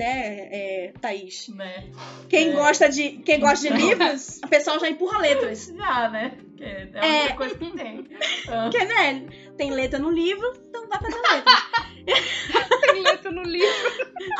né, 0.00 0.48
é, 0.50 0.92
Thaís? 1.00 1.48
Né? 1.48 1.84
Quem 2.28 2.48
É. 2.48 2.52
gosta 2.52 2.88
de 2.88 3.10
quem 3.18 3.38
gosta 3.38 3.68
de 3.68 3.76
livros, 3.76 4.40
a 4.42 4.48
pessoa 4.48 4.78
já 4.80 4.88
empurra 4.88 5.18
letras. 5.18 5.66
Já, 5.76 6.08
né? 6.08 6.32
Que 6.60 6.64
é 6.66 7.00
a 7.00 7.06
É. 7.06 7.20
única 7.22 7.36
coisa 7.36 7.54
que 7.54 7.70
tem. 7.70 8.04
Porque, 8.44 8.84
né, 8.84 9.26
tem 9.56 9.70
letra 9.72 9.98
no 9.98 10.10
livro, 10.10 10.52
então 10.68 10.86
vai 10.88 11.00
fazer 11.00 11.16
letra. 11.16 11.52
Tem 12.92 13.02
letra 13.02 13.30
no 13.30 13.42
livro. 13.42 13.68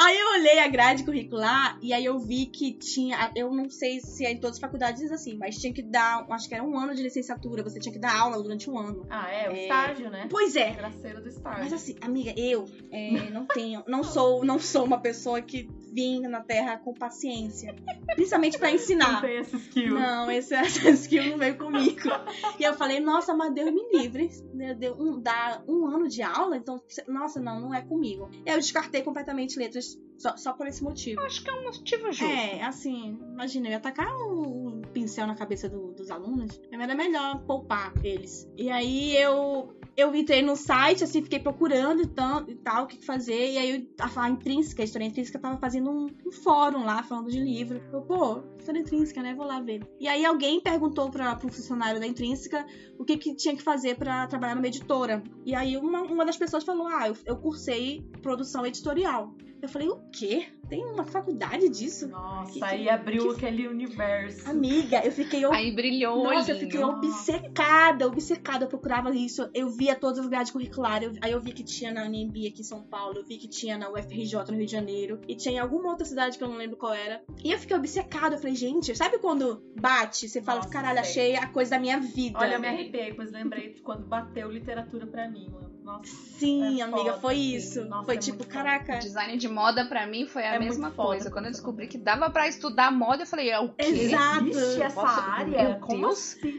aí 0.00 0.18
eu 0.18 0.28
olhei 0.40 0.58
a 0.58 0.66
grade 0.66 1.04
curricular 1.04 1.78
e 1.80 1.92
aí 1.92 2.04
eu 2.04 2.18
vi 2.18 2.46
que 2.46 2.72
tinha, 2.72 3.30
eu 3.36 3.52
não 3.52 3.68
sei 3.70 4.00
se 4.00 4.24
é 4.26 4.32
em 4.32 4.38
todas 4.38 4.56
as 4.56 4.60
faculdades 4.60 5.10
assim, 5.12 5.36
mas 5.36 5.56
tinha 5.56 5.72
que 5.72 5.82
dar, 5.82 6.26
acho 6.30 6.48
que 6.48 6.54
era 6.54 6.64
um 6.64 6.76
ano 6.76 6.94
de 6.94 7.02
licenciatura, 7.02 7.62
você 7.62 7.78
tinha 7.78 7.92
que 7.92 7.98
dar 7.98 8.16
aula 8.18 8.42
durante 8.42 8.68
um 8.68 8.76
ano. 8.78 9.06
Ah, 9.10 9.30
é, 9.30 9.48
o 9.48 9.52
É. 9.52 9.62
estágio, 9.62 10.10
né? 10.10 10.26
Pois 10.30 10.56
é. 10.56 10.70
Graceiro 10.72 11.20
do 11.22 11.28
estágio. 11.28 11.60
Mas 11.62 11.72
assim, 11.72 11.94
amiga, 12.00 12.32
eu 12.36 12.68
é, 12.90 13.30
não 13.30 13.46
tenho, 13.46 13.84
não 13.86 14.02
sou, 14.02 14.44
não 14.44 14.58
sou 14.58 14.84
uma 14.84 14.98
pessoa 14.98 15.40
que 15.40 15.68
vim 15.92 16.20
na 16.22 16.40
Terra 16.40 16.76
com 16.78 16.92
paciência, 16.94 17.74
principalmente 18.16 18.58
pra 18.58 18.68
Não 18.68 18.74
ensinar. 18.74 19.20
tem 19.20 19.38
esse 19.38 19.56
skill. 19.56 19.94
Não, 19.94 20.30
esse, 20.30 20.54
essa 20.54 20.90
skill 20.90 21.26
não 21.26 21.38
veio 21.38 21.56
comigo. 21.56 22.09
E 22.58 22.62
eu 22.62 22.74
falei, 22.74 23.00
nossa, 23.00 23.34
mas 23.34 23.52
Deus 23.54 23.70
me 23.72 23.82
livre. 23.92 24.30
Né, 24.54 24.74
Deu 24.74 24.94
um, 24.98 25.20
dá 25.20 25.62
um 25.68 25.86
ano 25.86 26.08
de 26.08 26.22
aula, 26.22 26.56
então, 26.56 26.80
nossa, 27.08 27.40
não, 27.40 27.60
não 27.60 27.74
é 27.74 27.82
comigo. 27.82 28.28
Eu 28.44 28.56
descartei 28.56 29.02
completamente 29.02 29.58
letras 29.58 29.98
só, 30.18 30.36
só 30.36 30.52
por 30.52 30.66
esse 30.66 30.82
motivo. 30.82 31.20
Acho 31.22 31.42
que 31.42 31.50
é 31.50 31.52
um 31.54 31.64
motivo 31.64 32.12
justo. 32.12 32.24
É, 32.24 32.62
assim, 32.62 33.18
imagina, 33.32 33.68
eu 33.68 33.72
ia 33.72 33.80
tacar 33.80 34.08
um, 34.16 34.78
um 34.78 34.82
pincel 34.92 35.26
na 35.26 35.34
cabeça 35.34 35.68
do- 35.68 35.92
dos 35.92 36.10
alunos. 36.10 36.60
Era 36.70 36.94
melhor 36.94 37.42
poupar 37.46 37.92
eles. 38.04 38.48
E 38.56 38.70
aí 38.70 39.16
eu. 39.16 39.74
Eu 40.00 40.14
entrei 40.14 40.40
no 40.40 40.56
site, 40.56 41.04
assim, 41.04 41.22
fiquei 41.22 41.38
procurando 41.38 42.02
e 42.02 42.06
tal, 42.06 42.48
e 42.48 42.54
tal 42.54 42.84
o 42.84 42.86
que 42.86 43.04
fazer. 43.04 43.52
E 43.52 43.58
aí 43.58 43.90
a, 43.98 44.30
Intrínseca, 44.30 44.82
a 44.82 44.84
História 44.84 45.04
Intrínseca, 45.06 45.38
tava 45.38 45.58
fazendo 45.58 45.90
um, 45.90 46.06
um 46.26 46.32
fórum 46.32 46.84
lá, 46.84 47.02
falando 47.02 47.30
de 47.30 47.38
livro. 47.38 47.82
Eu, 47.92 48.00
pô, 48.02 48.42
História 48.58 48.80
Intrínseca, 48.80 49.22
né? 49.22 49.34
Vou 49.34 49.46
lá 49.46 49.60
ver. 49.60 49.82
E 49.98 50.08
aí 50.08 50.24
alguém 50.24 50.60
perguntou 50.60 51.10
pra, 51.10 51.36
pro 51.36 51.52
funcionário 51.52 52.00
da 52.00 52.06
Intrínseca 52.06 52.66
o 52.98 53.04
que, 53.04 53.16
que 53.16 53.34
tinha 53.34 53.54
que 53.54 53.62
fazer 53.62 53.96
pra 53.96 54.26
trabalhar 54.26 54.54
numa 54.54 54.66
editora. 54.66 55.22
E 55.44 55.54
aí 55.54 55.76
uma, 55.76 56.02
uma 56.02 56.24
das 56.24 56.36
pessoas 56.36 56.64
falou, 56.64 56.86
ah, 56.86 57.08
eu, 57.08 57.16
eu 57.26 57.36
cursei 57.36 58.02
produção 58.22 58.64
editorial. 58.66 59.34
Eu 59.62 59.68
falei, 59.68 59.88
o 59.88 60.00
quê? 60.10 60.46
Tem 60.68 60.84
uma 60.84 61.04
faculdade 61.04 61.68
disso? 61.68 62.08
Nossa, 62.08 62.52
Que- 62.52 62.64
aí 62.64 62.88
abriu 62.88 63.28
que- 63.34 63.44
aquele 63.46 63.66
universo. 63.68 64.48
Amiga, 64.48 65.04
eu 65.04 65.12
fiquei 65.12 65.44
Aí 65.44 65.70
brilhou 65.72 66.20
o 66.20 66.24
nossa, 66.24 66.52
eu 66.52 66.58
fiquei 66.58 66.82
obcecada, 66.82 68.06
obcecada. 68.06 68.64
Eu 68.64 68.68
procurava 68.68 69.14
isso. 69.14 69.48
Eu 69.54 69.68
via 69.68 69.94
todas 69.94 70.18
as 70.18 70.26
grades 70.28 70.50
curriculares. 70.52 71.08
eu- 71.14 71.18
Aí 71.22 71.32
eu 71.32 71.40
vi 71.40 71.52
que 71.52 71.62
tinha 71.62 71.92
na 71.92 72.04
UNB 72.04 72.46
aqui 72.48 72.60
em 72.60 72.64
São 72.64 72.82
Paulo. 72.82 73.18
Eu 73.18 73.24
vi 73.24 73.36
que 73.36 73.48
tinha 73.48 73.76
na 73.76 73.90
UFRJ 73.90 74.50
no 74.50 74.56
Rio 74.58 74.66
de 74.66 74.72
Janeiro. 74.72 75.20
E 75.28 75.34
tinha 75.34 75.54
em 75.54 75.58
alguma 75.58 75.90
outra 75.90 76.04
cidade 76.06 76.38
que 76.38 76.44
eu 76.44 76.48
não 76.48 76.56
lembro 76.56 76.76
qual 76.76 76.94
era. 76.94 77.22
E 77.44 77.50
eu 77.52 77.58
fiquei 77.58 77.76
obcecada. 77.76 78.36
Eu 78.36 78.38
falei, 78.38 78.54
gente, 78.56 78.94
sabe 78.96 79.18
quando 79.18 79.62
bate? 79.80 80.28
Você 80.28 80.40
fala, 80.40 80.58
Nossa, 80.60 80.70
caralho, 80.70 81.04
sei. 81.04 81.34
achei 81.34 81.36
a 81.36 81.46
coisa 81.48 81.72
da 81.72 81.78
minha 81.78 81.98
vida. 81.98 82.38
Olha, 82.38 82.54
eu 82.54 82.60
me 82.60 82.68
arrepiei, 82.68 83.12
pois 83.14 83.30
lembrei 83.32 83.72
de 83.74 83.80
quando 83.82 84.06
bateu 84.06 84.50
literatura 84.50 85.06
pra 85.06 85.28
mim, 85.28 85.48
mano. 85.50 85.70
Nossa, 85.90 86.30
Sim, 86.40 86.80
É 86.80 86.84
amiga, 86.84 87.04
foda, 87.12 87.20
foi 87.20 87.34
isso. 87.36 87.84
Nossa, 87.84 88.06
foi 88.06 88.14
é 88.14 88.18
tipo, 88.18 88.38
foda. 88.38 88.48
caraca. 88.50 88.98
Design 88.98 89.36
de 89.36 89.46
moda 89.46 89.84
pra 89.84 90.06
mim 90.06 90.26
foi 90.26 90.46
a 90.46 90.54
É 90.54 90.58
mesma 90.58 90.90
foda 90.90 91.08
coisa. 91.10 91.30
Quando 91.30 91.44
eu 91.46 91.50
descobri 91.50 91.86
que 91.86 91.98
dava 91.98 92.30
pra 92.30 92.48
estudar 92.48 92.90
moda, 92.90 93.24
eu 93.24 93.26
falei, 93.26 93.50
é 93.50 93.58
o 93.58 93.68
quê? 93.74 93.84
Exato. 93.84 94.46
existe 94.46 94.80
essa 94.80 95.02
Nossa, 95.02 95.20
área? 95.20 95.68
meu 95.68 95.80
Como 95.80 96.06
Deus. 96.06 96.18
assim? 96.18 96.50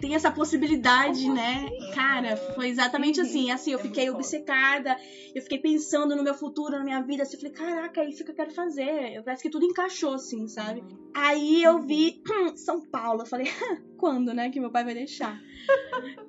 tem 0.00 0.14
essa 0.16 0.32
possibilidade, 0.32 1.30
né? 1.30 1.68
Cara, 1.94 2.36
foi 2.36 2.68
exatamente 2.68 3.20
Uhum. 3.20 3.26
assim. 3.26 3.50
Assim, 3.52 3.70
eu 3.72 3.78
É 3.78 3.82
fiquei 3.82 4.10
obcecada, 4.10 4.96
eu 5.32 5.42
fiquei 5.42 5.58
pensando 5.58 6.16
no 6.16 6.22
meu 6.24 6.34
futuro, 6.34 6.76
na 6.76 6.82
minha 6.82 7.00
vida. 7.00 7.22
Assim, 7.22 7.36
eu 7.36 7.40
falei, 7.40 7.54
caraca, 7.54 8.00
é 8.00 8.08
isso 8.08 8.24
que 8.24 8.32
eu 8.32 8.34
quero 8.34 8.50
fazer. 8.50 9.12
Eu- 9.14 9.22
Parece 9.22 9.42
que 9.44 9.50
tudo 9.50 9.64
encaixou, 9.64 10.14
assim, 10.14 10.48
sabe? 10.48 10.82
Aí 11.14 11.62
eu 11.62 11.80
vi 11.80 12.20
São 12.56 12.80
Paulo. 12.90 13.22
Eu 13.22 13.26
falei, 13.26 13.46
quando, 13.96 14.34
né, 14.34 14.50
que 14.50 14.58
meu 14.58 14.72
pai 14.72 14.82
vai 14.84 14.94
deixar? 14.94 15.38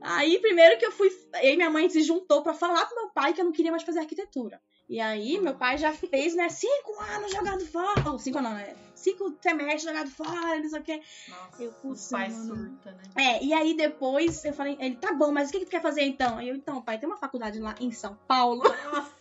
Aí, 0.02 0.40
primeiro 0.40 0.78
que 0.78 0.86
eu 0.86 0.92
fui. 0.92 1.10
Eu 1.42 1.54
e 1.54 1.56
minha 1.56 1.70
mãe 1.70 1.90
se 1.90 2.02
juntou 2.02 2.42
pra 2.42 2.54
falar 2.54 2.86
pro 2.86 2.96
meu 2.96 3.10
pai 3.10 3.34
que 3.34 3.42
eu 3.42 3.46
não 3.46 3.52
queria 3.52 3.72
mais 3.72 3.84
fazer 3.84 4.00
arquitetura. 4.00 4.62
E 4.88 5.00
aí, 5.00 5.40
meu 5.40 5.56
pai 5.56 5.78
já 5.78 5.92
fez, 5.92 6.36
né, 6.36 6.48
cinco 6.50 7.00
anos 7.00 7.32
jogado 7.32 7.66
fora. 7.66 8.12
Ou 8.12 8.20
cinco 8.20 8.40
não, 8.40 8.54
né? 8.54 8.76
Cinco 8.94 9.36
semestres 9.42 9.84
jogado 9.84 10.10
fora, 10.12 10.60
não 10.60 10.70
sei 10.70 10.80
o 10.80 10.84
quê. 10.84 11.02
Nossa, 11.28 11.64
Eu, 11.64 11.72
putz, 11.74 12.10
pai 12.10 12.30
surta, 12.30 12.92
né? 12.92 13.04
É, 13.18 13.44
e 13.44 13.54
aí 13.54 13.74
depois 13.74 14.46
eu 14.46 14.54
falei, 14.54 14.78
ele, 14.80 14.96
tá 14.96 15.14
bom, 15.14 15.32
mas 15.32 15.50
o 15.50 15.52
que 15.52 15.60
que 15.60 15.66
tu 15.66 15.72
quer 15.72 15.82
fazer 15.82 16.04
então? 16.04 16.38
Aí 16.38 16.50
eu, 16.50 16.56
então, 16.56 16.82
pai, 16.82 17.00
tem 17.00 17.10
uma 17.10 17.18
faculdade 17.18 17.60
lá 17.60 17.76
em 17.80 17.92
São 17.92 18.16
Paulo. 18.28 18.64
Nossa, 18.64 19.12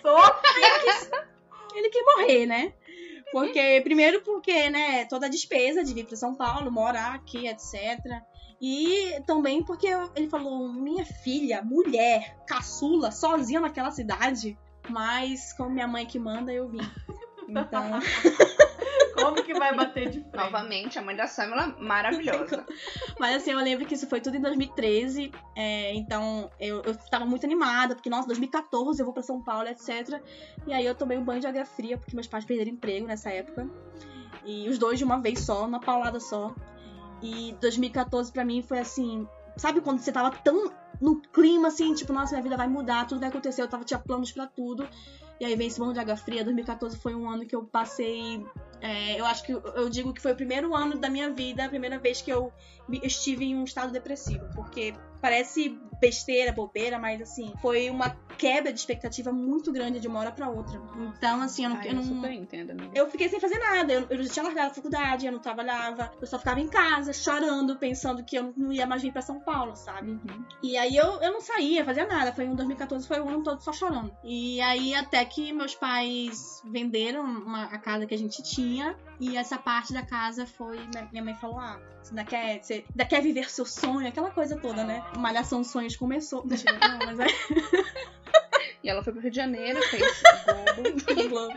Só 0.00 0.44
ele 1.74 1.90
quer 1.90 2.02
morrer, 2.02 2.46
né? 2.46 2.72
Porque, 3.32 3.80
primeiro 3.82 4.22
porque, 4.22 4.70
né, 4.70 5.06
toda 5.06 5.26
a 5.26 5.28
despesa 5.28 5.82
de 5.82 5.92
vir 5.92 6.06
para 6.06 6.16
São 6.16 6.34
Paulo, 6.34 6.70
morar 6.70 7.14
aqui, 7.14 7.48
etc. 7.48 7.98
E 8.60 9.20
também 9.26 9.62
porque 9.62 9.88
ele 10.14 10.28
falou, 10.28 10.68
minha 10.72 11.04
filha, 11.04 11.62
mulher, 11.62 12.36
caçula, 12.46 13.10
sozinha 13.10 13.60
naquela 13.60 13.90
cidade. 13.90 14.58
Mas, 14.88 15.52
como 15.54 15.70
minha 15.70 15.88
mãe 15.88 16.06
que 16.06 16.18
manda, 16.18 16.52
eu 16.52 16.68
vim. 16.68 16.80
Então, 17.48 18.00
como 19.14 19.42
que 19.42 19.54
vai 19.54 19.74
bater 19.74 20.10
de 20.10 20.20
frente? 20.20 20.36
Novamente, 20.36 20.98
a 20.98 21.02
mãe 21.02 21.16
da 21.16 21.26
Samela, 21.26 21.74
maravilhosa. 21.78 22.64
mas 23.18 23.36
assim, 23.36 23.52
eu 23.52 23.58
lembro 23.58 23.86
que 23.86 23.94
isso 23.94 24.08
foi 24.08 24.20
tudo 24.20 24.36
em 24.36 24.40
2013. 24.40 25.32
é, 25.56 25.94
então, 25.94 26.50
eu, 26.60 26.82
eu 26.82 26.96
tava 27.10 27.24
muito 27.24 27.44
animada, 27.44 27.94
porque, 27.94 28.10
nossa, 28.10 28.26
2014 28.28 29.00
eu 29.00 29.04
vou 29.04 29.14
pra 29.14 29.22
São 29.22 29.42
Paulo, 29.42 29.68
etc. 29.68 30.20
E 30.66 30.72
aí 30.72 30.84
eu 30.84 30.94
tomei 30.94 31.16
um 31.16 31.24
banho 31.24 31.40
de 31.40 31.46
água 31.46 31.64
fria, 31.64 31.96
porque 31.96 32.14
meus 32.14 32.26
pais 32.26 32.44
perderam 32.44 32.70
emprego 32.70 33.06
nessa 33.06 33.30
época. 33.30 33.68
E 34.44 34.68
os 34.68 34.78
dois 34.78 34.98
de 34.98 35.04
uma 35.04 35.20
vez 35.20 35.40
só, 35.40 35.64
uma 35.64 35.80
paulada 35.80 36.20
só. 36.20 36.54
E 37.24 37.56
2014 37.58 38.30
pra 38.30 38.44
mim 38.44 38.60
foi 38.60 38.78
assim, 38.78 39.26
sabe 39.56 39.80
quando 39.80 39.98
você 39.98 40.12
tava 40.12 40.30
tão 40.30 40.70
no 41.00 41.22
clima 41.22 41.68
assim, 41.68 41.94
tipo, 41.94 42.12
nossa, 42.12 42.32
minha 42.32 42.42
vida 42.42 42.56
vai 42.56 42.68
mudar, 42.68 43.06
tudo 43.06 43.20
vai 43.20 43.30
acontecer, 43.30 43.62
eu 43.62 43.68
tava 43.68 43.82
tinha 43.82 43.98
planos 43.98 44.30
pra 44.30 44.46
tudo. 44.46 44.86
E 45.40 45.44
aí 45.44 45.56
vem 45.56 45.66
esse 45.66 45.80
banho 45.80 45.94
de 45.94 45.98
água 45.98 46.16
fria, 46.16 46.44
2014 46.44 46.98
foi 46.98 47.14
um 47.14 47.28
ano 47.28 47.46
que 47.46 47.56
eu 47.56 47.64
passei, 47.64 48.46
é, 48.84 49.18
eu 49.18 49.24
acho 49.24 49.42
que 49.44 49.52
eu- 49.52 49.88
digo 49.88 50.12
que 50.12 50.20
foi 50.20 50.32
o 50.32 50.36
primeiro 50.36 50.74
ano 50.74 50.98
da 50.98 51.08
minha 51.08 51.30
vida, 51.30 51.64
a 51.64 51.68
primeira 51.68 51.98
vez 51.98 52.20
que 52.20 52.30
eu 52.30 52.52
estive 53.02 53.46
em 53.46 53.56
um 53.56 53.64
estado 53.64 53.90
depressivo, 53.92 54.44
porque 54.54 54.92
parece 55.22 55.78
besteira, 56.02 56.52
bobeira, 56.52 56.98
mas 56.98 57.22
assim, 57.22 57.50
foi 57.62 57.88
uma 57.88 58.10
quebra 58.36 58.70
de 58.70 58.78
expectativa 58.78 59.32
muito 59.32 59.72
grande 59.72 59.98
de 59.98 60.06
uma 60.06 60.20
hora 60.20 60.30
pra 60.30 60.50
outra. 60.50 60.78
Então, 60.98 61.40
assim, 61.40 61.64
eu 61.64 61.70
não, 61.70 61.76
Ai, 61.78 61.86
eu 61.86 61.90
eu 61.92 61.96
não, 61.96 62.02
super 62.04 62.30
entendo, 62.30 62.72
amiga. 62.72 62.90
eu 62.94 63.10
fiquei 63.10 63.26
sem 63.30 63.40
fazer 63.40 63.58
nada. 63.58 63.90
Eu, 63.90 64.06
eu 64.10 64.22
já 64.24 64.28
tinha 64.34 64.42
largado 64.42 64.72
a 64.72 64.74
faculdade, 64.74 65.24
eu 65.24 65.32
não 65.32 65.38
trabalhava. 65.38 66.12
Eu 66.20 66.26
só 66.26 66.38
ficava 66.38 66.60
em 66.60 66.68
casa, 66.68 67.10
chorando, 67.14 67.76
pensando 67.76 68.22
que 68.22 68.36
eu 68.36 68.52
não 68.54 68.70
ia 68.70 68.86
mais 68.86 69.00
vir 69.00 69.12
pra 69.12 69.22
São 69.22 69.40
Paulo, 69.40 69.74
sabe? 69.76 70.10
Uhum. 70.10 70.44
E 70.62 70.76
aí 70.76 70.94
eu, 70.94 71.22
eu 71.22 71.32
não 71.32 71.40
saía, 71.40 71.86
fazia 71.86 72.06
nada. 72.06 72.30
Foi 72.32 72.44
em 72.44 72.54
2014, 72.54 73.08
foi 73.08 73.18
o 73.20 73.26
ano 73.28 73.42
todo 73.42 73.62
só 73.62 73.72
chorando. 73.72 74.14
E 74.22 74.60
aí 74.60 74.94
até 74.94 75.24
que 75.24 75.54
meus 75.54 75.74
pais 75.74 76.60
venderam 76.66 77.24
uma- 77.24 77.64
a 77.64 77.78
casa 77.78 78.04
que 78.04 78.14
a 78.14 78.18
gente 78.18 78.42
tinha. 78.42 78.73
E 79.20 79.36
essa 79.36 79.56
parte 79.58 79.92
da 79.92 80.02
casa 80.02 80.46
foi. 80.46 80.78
minha- 80.86 81.08
Minha 81.12 81.24
mãe 81.24 81.34
falou: 81.34 81.58
ah, 81.58 81.80
você 82.02 82.10
ainda 82.10 82.24
quer, 82.24 82.62
você 82.62 82.84
ainda 82.90 83.04
quer 83.04 83.20
viver 83.22 83.50
seu 83.50 83.64
sonho, 83.64 84.06
aquela 84.08 84.30
coisa 84.30 84.56
toda, 84.58 84.84
né? 84.84 85.02
Malhação 85.18 85.62
sonhos 85.64 85.96
começou. 85.96 86.44
Mentira, 86.46 86.78
não, 86.80 86.98
mas 87.06 87.18
é. 87.20 87.26
E 88.84 88.88
ela 88.90 89.02
foi 89.02 89.14
pro 89.14 89.22
Rio 89.22 89.30
de 89.30 89.36
Janeiro, 89.36 89.80
fez 89.88 90.02
Globo. 91.30 91.54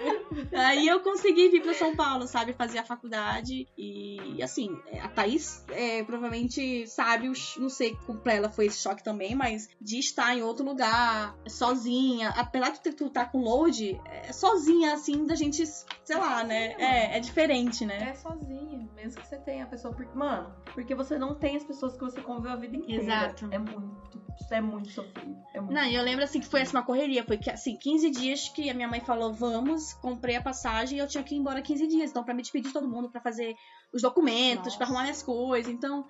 Aí 0.56 0.88
eu 0.88 1.02
consegui 1.02 1.50
vir 1.50 1.62
pra 1.62 1.74
São 1.74 1.94
Paulo, 1.94 2.26
sabe? 2.26 2.54
Fazer 2.54 2.78
a 2.78 2.86
faculdade. 2.86 3.68
E 3.78 4.42
assim, 4.42 4.80
a 5.04 5.10
Thaís 5.10 5.66
é, 5.70 6.04
provavelmente 6.06 6.88
sabe, 6.88 7.28
os- 7.28 7.58
não 7.58 7.68
sei 7.70 7.98
como 8.06 8.20
pra 8.20 8.34
ela 8.34 8.50
foi 8.50 8.68
esse 8.68 8.82
choque 8.82 9.04
também, 9.04 9.36
mas 9.36 9.68
de 9.82 10.00
estar 10.00 10.36
em 10.38 10.42
outro 10.42 10.64
lugar, 10.66 11.36
sozinha, 11.48 12.30
apesar 12.30 12.72
de 12.72 12.80
tu 12.96 13.08
estar 13.08 13.26
com 13.30 13.40
load, 13.40 14.00
é 14.06 14.32
sozinha, 14.32 14.94
assim, 14.94 15.26
da 15.26 15.36
gente, 15.36 15.66
sei 15.66 16.16
lá, 16.18 16.46
né? 16.46 16.76
É, 16.80 17.18
é 17.18 17.20
diferente, 17.20 17.86
né? 17.86 18.12
É 18.12 18.14
sozinha, 18.14 18.88
mesmo 18.96 19.22
que 19.22 19.28
você 19.28 19.38
tenha 19.38 19.66
a 19.66 19.68
pessoa. 19.68 19.94
Porque, 19.94 20.18
mano, 20.18 20.56
porque 20.74 20.96
você 20.96 21.18
não 21.18 21.36
tem 21.36 21.58
as 21.58 21.64
pessoas 21.66 21.94
que 21.94 22.00
você 22.00 22.22
conviveu 22.22 22.52
a 22.52 22.56
vida 22.56 22.78
inteira. 22.78 23.04
Exato. 23.04 23.50
É 23.52 23.58
muito, 23.60 24.22
é 24.52 24.62
muito 24.62 24.90
sofrido. 24.90 25.36
É 25.54 25.60
muito 25.60 25.74
Não, 25.74 25.84
e 25.84 25.96
eu 25.96 26.04
lembro 26.04 26.24
assim 26.24 26.40
que 26.40 26.48
foi 26.48 26.62
assim, 26.62 26.76
uma 26.76 26.84
correria. 26.84 27.24
Foi 27.24 27.38
que, 27.38 27.50
assim, 27.50 27.78
15 27.78 28.10
dias 28.12 28.50
que 28.50 28.70
a 28.70 28.74
minha 28.74 28.88
mãe 28.88 29.00
falou, 29.02 29.34
vamos, 29.34 29.94
comprei 29.94 30.36
a 30.36 30.42
passagem 30.42 30.98
e 30.98 31.02
eu 31.02 31.08
tinha 31.08 31.24
que 31.24 31.36
ir 31.36 31.38
embora 31.38 31.62
15 31.62 31.88
dias. 31.88 32.12
Então, 32.12 32.24
pra 32.24 32.34
me 32.34 32.42
despedir 32.42 32.68
de 32.68 32.74
todo 32.74 32.88
mundo, 32.88 33.10
pra 33.10 33.22
fazer 33.22 33.56
os 33.94 34.02
documentos, 34.02 34.76
pra 34.76 34.86
arrumar 34.86 35.04
minhas 35.04 35.22
coisas. 35.22 35.72
Então. 35.72 36.06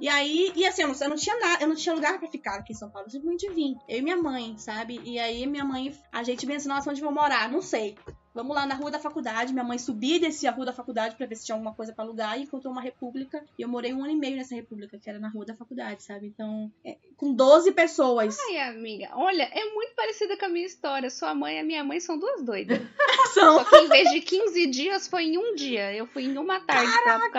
E 0.00 0.08
aí, 0.08 0.52
e 0.56 0.66
assim, 0.66 0.82
eu 0.82 0.88
não, 0.88 0.94
eu 0.94 1.08
não 1.08 1.16
tinha 1.16 1.38
nada, 1.38 1.62
eu 1.62 1.68
não 1.68 1.76
tinha 1.76 1.94
lugar 1.94 2.18
pra 2.18 2.28
ficar 2.28 2.56
aqui 2.56 2.72
em 2.72 2.76
São 2.76 2.90
Paulo. 2.90 3.06
Eu 3.06 3.10
simplesmente 3.10 3.50
vim. 3.54 3.76
Eu 3.88 3.98
e 3.98 4.02
minha 4.02 4.16
mãe, 4.16 4.56
sabe? 4.58 5.00
E 5.04 5.18
aí 5.18 5.46
minha 5.46 5.64
mãe, 5.64 5.94
a 6.12 6.22
gente 6.22 6.46
pensa, 6.46 6.68
nossa, 6.68 6.90
onde 6.90 7.00
vou 7.00 7.12
morar? 7.12 7.50
Não 7.50 7.62
sei. 7.62 7.96
Vamos 8.34 8.54
lá 8.54 8.64
na 8.64 8.74
rua 8.74 8.90
da 8.90 8.98
faculdade. 8.98 9.52
Minha 9.52 9.64
mãe 9.64 9.78
subia 9.78 10.16
e 10.16 10.20
descia 10.20 10.50
a 10.50 10.52
rua 10.52 10.66
da 10.66 10.72
faculdade 10.72 11.16
pra 11.16 11.26
ver 11.26 11.34
se 11.34 11.44
tinha 11.44 11.54
alguma 11.54 11.74
coisa 11.74 11.92
pra 11.92 12.04
alugar 12.04 12.38
e 12.38 12.42
encontrou 12.42 12.72
uma 12.72 12.80
república. 12.82 13.44
E 13.58 13.62
eu 13.62 13.68
morei 13.68 13.92
um 13.92 14.02
ano 14.02 14.12
e 14.12 14.16
meio 14.16 14.36
nessa 14.36 14.54
república, 14.54 14.98
que 14.98 15.10
era 15.10 15.18
na 15.18 15.28
rua 15.28 15.44
da 15.44 15.54
faculdade, 15.54 16.02
sabe? 16.02 16.26
Então, 16.26 16.70
é, 16.84 16.96
com 17.16 17.34
12 17.34 17.72
pessoas. 17.72 18.38
Ai, 18.48 18.60
amiga, 18.60 19.10
olha, 19.14 19.42
é 19.42 19.64
muito 19.74 19.94
parecida 19.94 20.36
com 20.36 20.44
a 20.44 20.48
minha 20.48 20.66
história. 20.66 21.10
Sua 21.10 21.34
mãe 21.34 21.56
e 21.56 21.60
a 21.60 21.64
minha 21.64 21.82
mãe 21.82 21.98
são 21.98 22.18
duas 22.18 22.42
doidas. 22.42 22.78
São. 23.34 23.58
Só 23.58 23.64
que 23.64 23.76
em 23.76 23.88
vez 23.88 24.10
de 24.10 24.20
15 24.20 24.66
dias, 24.66 25.08
foi 25.08 25.24
em 25.24 25.38
um 25.38 25.54
dia. 25.54 25.92
Eu 25.94 26.06
fui 26.06 26.24
em 26.24 26.38
uma 26.38 26.60
tarde 26.60 26.90
pra 27.02 27.30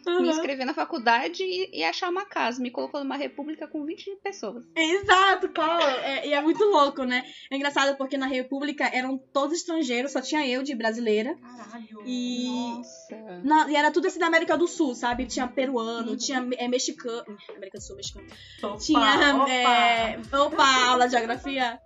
Apucarana, 0.00 0.20
me 0.22 0.28
Uhum. 0.28 0.34
inscrever 0.34 0.66
na 0.66 0.74
faculdade 0.74 1.42
e, 1.42 1.78
e 1.80 1.84
achar 1.84 2.08
uma 2.10 2.24
casa. 2.24 2.60
Me 2.62 2.70
colocou 2.70 3.00
numa 3.02 3.16
república 3.16 3.66
com 3.68 3.84
20 3.84 4.16
pessoas. 4.22 4.64
Exato, 4.76 5.48
claro. 5.50 5.82
É, 6.02 6.26
e 6.28 6.32
é 6.32 6.40
muito 6.40 6.64
louco, 6.64 7.04
né? 7.04 7.24
É 7.50 7.56
engraçado 7.56 7.96
porque 7.96 8.16
na 8.16 8.26
república 8.26 8.84
eram 8.92 9.18
todos 9.32 9.56
estrangeiros, 9.56 10.12
só 10.12 10.20
tinha 10.20 10.46
eu 10.46 10.62
de 10.62 10.74
brasileira. 10.74 11.34
Caralho. 11.36 12.02
E 12.06 12.46
Nossa. 12.74 13.40
Na- 13.44 13.70
e 13.70 13.76
era 13.76 13.90
tudo 13.90 14.06
assim 14.06 14.18
da 14.18 14.26
América 14.26 14.56
do 14.56 14.66
Sul, 14.66 14.94
sabe? 14.94 15.26
Tinha 15.26 15.46
peruano, 15.46 16.12
Uhum. 16.12 16.16
tinha 16.16 16.46
é, 16.58 16.68
mexicano. 16.68 17.24
América 17.56 17.78
do 17.78 17.82
Sul, 17.84 17.96
mexicano. 17.96 18.26
Opa, 18.62 18.76
Tinha. 18.78 19.36
opa. 19.36 19.50
é, 19.50 20.20
opa, 20.36 20.84
aula 20.88 21.06
de 21.06 21.12
geografia. 21.12 21.78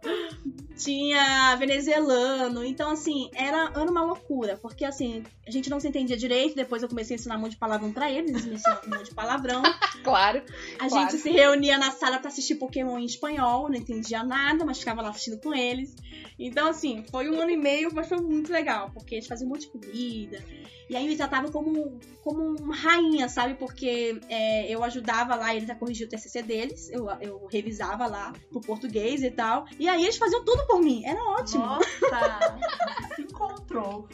Tinha 0.76 1.54
venezuelano. 1.56 2.64
Então, 2.64 2.90
assim, 2.90 3.30
era, 3.34 3.70
era 3.74 3.90
uma 3.90 4.02
loucura. 4.04 4.56
Porque, 4.60 4.84
assim, 4.84 5.22
a 5.46 5.50
gente 5.50 5.70
não 5.70 5.78
se 5.80 5.88
entendia 5.88 6.16
direito. 6.16 6.56
Depois 6.56 6.82
eu 6.82 6.88
comecei 6.88 7.14
a 7.16 7.18
ensinar 7.18 7.36
um 7.36 7.40
monte 7.40 7.52
de 7.52 7.56
palavrão 7.58 7.92
pra 7.92 8.10
eles. 8.10 8.30
Eles 8.30 8.44
me 8.46 8.54
ensinaram 8.54 8.80
um 8.86 8.90
monte 8.90 9.04
de 9.08 9.14
palavrão. 9.14 9.62
Claro. 10.04 10.42
A 10.78 10.86
Claro. 10.86 11.10
gente 11.10 11.22
se 11.22 11.30
reunia 11.30 11.78
na 11.78 11.90
sala 11.90 12.18
pra 12.18 12.28
assistir 12.28 12.56
Pokémon 12.56 12.98
em 12.98 13.06
espanhol. 13.06 13.70
Não 13.70 13.76
entendia 13.76 14.22
nada, 14.22 14.62
mas 14.62 14.78
ficava 14.78 15.00
lá 15.00 15.08
assistindo 15.08 15.40
com 15.40 15.54
eles. 15.54 15.94
Então, 16.38 16.68
assim, 16.68 17.02
foi 17.10 17.30
um 17.30 17.40
ano 17.40 17.50
e 17.50 17.56
meio, 17.56 17.88
mas 17.94 18.06
foi 18.06 18.18
muito 18.18 18.52
legal. 18.52 18.90
Porque 18.92 19.14
eles 19.14 19.26
faziam 19.26 19.46
um 19.48 19.52
monte 19.52 19.62
de 19.62 19.68
comida. 19.68 20.44
E 20.90 20.94
aí 20.94 21.08
me 21.08 21.16
tratavam 21.16 21.50
como, 21.50 21.98
como 22.22 22.42
uma 22.60 22.76
rainha, 22.76 23.26
sabe? 23.30 23.54
Porque 23.54 24.20
é, 24.28 24.68
eu 24.70 24.84
ajudava 24.84 25.34
lá 25.34 25.54
eles 25.54 25.70
a 25.70 25.74
corrigir 25.74 26.06
o 26.06 26.10
TCC 26.10 26.42
deles. 26.42 26.90
Eu, 26.90 27.08
eu 27.22 27.46
revisava 27.50 28.06
lá 28.06 28.34
pro 28.50 28.60
português 28.60 29.22
e 29.22 29.30
tal. 29.30 29.64
E 29.78 29.88
aí 29.88 30.02
eles 30.02 30.18
faziam 30.18 30.44
tudo 30.44 30.63
por 30.66 30.80
mim. 30.80 31.02
Era 31.04 31.22
ótimo. 31.22 31.64
Nossa, 31.64 32.58
se 33.16 33.22
encontrou. 33.22 34.08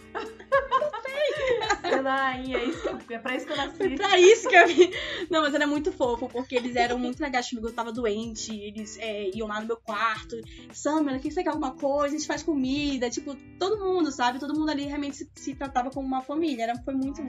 Ai, 2.07 2.55
é, 2.55 2.65
isso 2.65 2.81
que 2.83 2.89
eu- 3.13 3.17
é 3.17 3.19
pra 3.19 3.37
isso 3.37 3.47
que 3.47 3.53
eu 3.53 3.57
Foi 3.57 3.67
nasci. 3.89 3.97
pra 3.97 4.19
isso 4.19 4.49
que 4.49 4.57
eu 4.57 4.67
vim. 4.69 4.91
Não, 5.31 5.43
mas 5.43 5.55
era 5.55 5.67
muito 5.67 5.93
fofo, 5.93 6.29
porque 6.29 6.55
eles 6.57 6.77
eram 6.77 6.99
muito 6.99 7.21
legais 7.21 7.49
comigo. 7.49 7.69
Eu 7.69 7.73
tava 7.75 7.93
doente, 7.93 8.55
eles 8.59 8.99
é, 8.99 9.31
iam 9.35 9.49
lá 9.49 9.61
no 9.61 9.67
meu 9.67 9.77
quarto. 9.77 10.37
Samela, 10.73 11.19
o 11.19 11.21
que 11.21 11.31
você 11.31 11.43
quer 11.43 11.51
alguma 11.51 11.73
coisa? 11.73 12.15
A 12.15 12.19
gente 12.19 12.27
faz 12.27 12.43
comida. 12.43 13.11
Tipo, 13.11 13.35
todo 13.59 13.79
mundo, 13.85 14.11
sabe? 14.11 14.39
Todo 14.39 14.55
mundo 14.59 14.71
ali 14.71 14.85
realmente 14.85 15.17
se, 15.17 15.31
se 15.35 15.55
tratava 15.55 15.91
como 15.91 16.07
uma 16.07 16.23
família. 16.23 16.65
Era, 16.65 16.77
foi 16.83 16.95
muito. 16.95 17.23
Bom. 17.23 17.29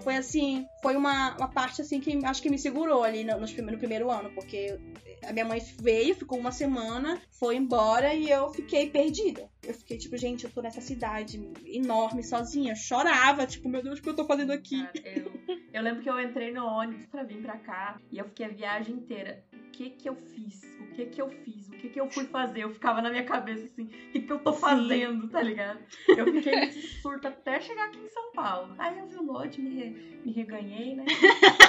Foi 0.00 0.16
assim, 0.16 0.66
foi 0.82 0.96
uma, 0.96 1.36
uma 1.36 1.48
parte 1.48 1.82
assim 1.82 2.00
que 2.00 2.24
acho 2.24 2.40
que 2.40 2.48
me 2.48 2.58
segurou 2.58 3.02
ali 3.02 3.24
no, 3.24 3.40
nos 3.40 3.52
prime- 3.52 3.72
no 3.72 3.78
primeiro 3.78 4.08
ano, 4.10 4.30
porque 4.34 4.78
a 5.26 5.32
minha 5.32 5.44
mãe 5.44 5.60
veio, 5.80 6.14
ficou 6.14 6.38
uma 6.38 6.52
semana, 6.52 7.20
foi 7.40 7.56
embora 7.56 8.14
e 8.14 8.30
eu 8.30 8.50
fiquei 8.56 8.90
perdida. 8.90 9.48
Eu 9.62 9.74
fiquei 9.74 9.98
tipo, 9.98 10.16
gente, 10.16 10.44
eu 10.44 10.50
tô 10.50 10.62
nessa 10.62 10.80
cidade 10.80 11.40
enorme, 11.66 12.22
sozinha. 12.22 12.72
Eu 12.72 12.76
chorava, 12.76 13.46
tipo, 13.46 13.68
meu 13.68 13.82
Deus, 13.82 13.98
o 13.98 14.02
que 14.02 14.08
eu 14.08 14.16
tô 14.16 14.24
fazendo 14.24 14.52
aqui? 14.52 14.82
Cara, 14.82 15.02
eu, 15.04 15.32
eu 15.72 15.82
lembro 15.82 16.02
que 16.02 16.10
eu 16.10 16.20
entrei 16.20 16.52
no 16.52 16.64
ônibus 16.66 17.06
pra 17.06 17.22
vir 17.22 17.40
pra 17.42 17.58
cá 17.58 18.00
e 18.10 18.18
eu 18.18 18.24
fiquei 18.24 18.46
a 18.46 18.50
viagem 18.50 18.96
inteira. 18.96 19.44
O 19.52 19.70
que 19.70 19.90
que 19.90 20.08
eu 20.08 20.16
fiz? 20.16 20.62
O 20.80 20.94
que 20.94 21.06
que 21.06 21.20
eu 21.20 21.28
fiz? 21.28 21.68
O 21.68 21.72
que 21.72 21.88
que 21.90 22.00
eu 22.00 22.10
fui 22.10 22.24
fazer? 22.24 22.64
Eu 22.64 22.70
ficava 22.72 23.02
na 23.02 23.10
minha 23.10 23.24
cabeça 23.24 23.66
assim, 23.66 23.84
o 23.84 23.88
que 24.12 24.20
que 24.20 24.32
eu 24.32 24.38
tô 24.38 24.52
Sim. 24.54 24.60
fazendo, 24.60 25.28
tá 25.28 25.42
ligado? 25.42 25.80
Eu 26.08 26.32
fiquei 26.32 26.56
nesse 26.56 27.00
surto 27.02 27.28
até 27.28 27.60
chegar 27.60 27.86
aqui 27.86 27.98
em 27.98 28.08
São 28.08 28.32
Paulo. 28.32 28.74
Aí 28.78 28.98
eu 28.98 29.06
vi 29.06 29.16
o 29.16 29.22
lote, 29.22 29.60
me, 29.60 29.90
me 30.24 30.32
reganhei, 30.32 30.94
né? 30.94 31.04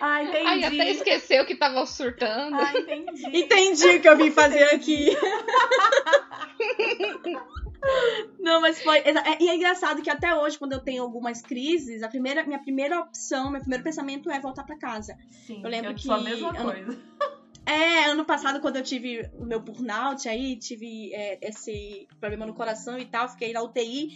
ah, 0.00 0.22
entendi. 0.22 0.46
Ai, 0.46 0.64
até 0.64 0.90
esqueceu 0.90 1.44
que 1.46 1.54
tava 1.56 1.84
surtando. 1.86 2.56
Ah, 2.56 2.72
entendi. 2.78 3.36
Entendi 3.38 3.86
o 3.88 4.00
que 4.00 4.08
eu 4.08 4.16
vim 4.16 4.30
fazer 4.30 4.64
aqui. 4.74 5.08
Não, 8.38 8.60
mas 8.60 8.82
foi. 8.82 8.98
é- 8.98 9.42
E 9.42 9.48
é 9.48 9.54
engraçado 9.54 10.02
que 10.02 10.10
até 10.10 10.34
hoje, 10.34 10.58
quando 10.58 10.72
eu 10.72 10.80
tenho 10.80 11.02
algumas 11.02 11.40
crises, 11.42 12.02
a 12.02 12.08
primeira, 12.08 12.44
minha 12.44 12.58
primeira 12.58 12.98
opção, 13.00 13.50
meu 13.50 13.60
primeiro 13.60 13.84
pensamento 13.84 14.30
é 14.30 14.40
voltar 14.40 14.64
pra 14.64 14.76
casa. 14.76 15.16
Sim, 15.30 15.62
Eu 15.62 15.70
lembro 15.70 15.98
sou 15.98 16.14
a 16.14 16.18
que 16.18 16.24
mesma 16.24 16.48
eu- 16.56 16.62
coisa. 16.64 16.98
É, 17.68 18.06
ano 18.06 18.24
passado, 18.24 18.60
quando 18.60 18.76
eu 18.76 18.82
tive 18.82 19.28
o 19.34 19.44
meu 19.44 19.60
burnout 19.60 20.26
aí, 20.26 20.56
tive 20.56 21.12
é, 21.12 21.38
esse 21.46 22.08
problema 22.18 22.46
no 22.46 22.54
coração 22.54 22.98
e 22.98 23.04
tal, 23.04 23.28
fiquei 23.28 23.52
na 23.52 23.62
UTI. 23.62 24.08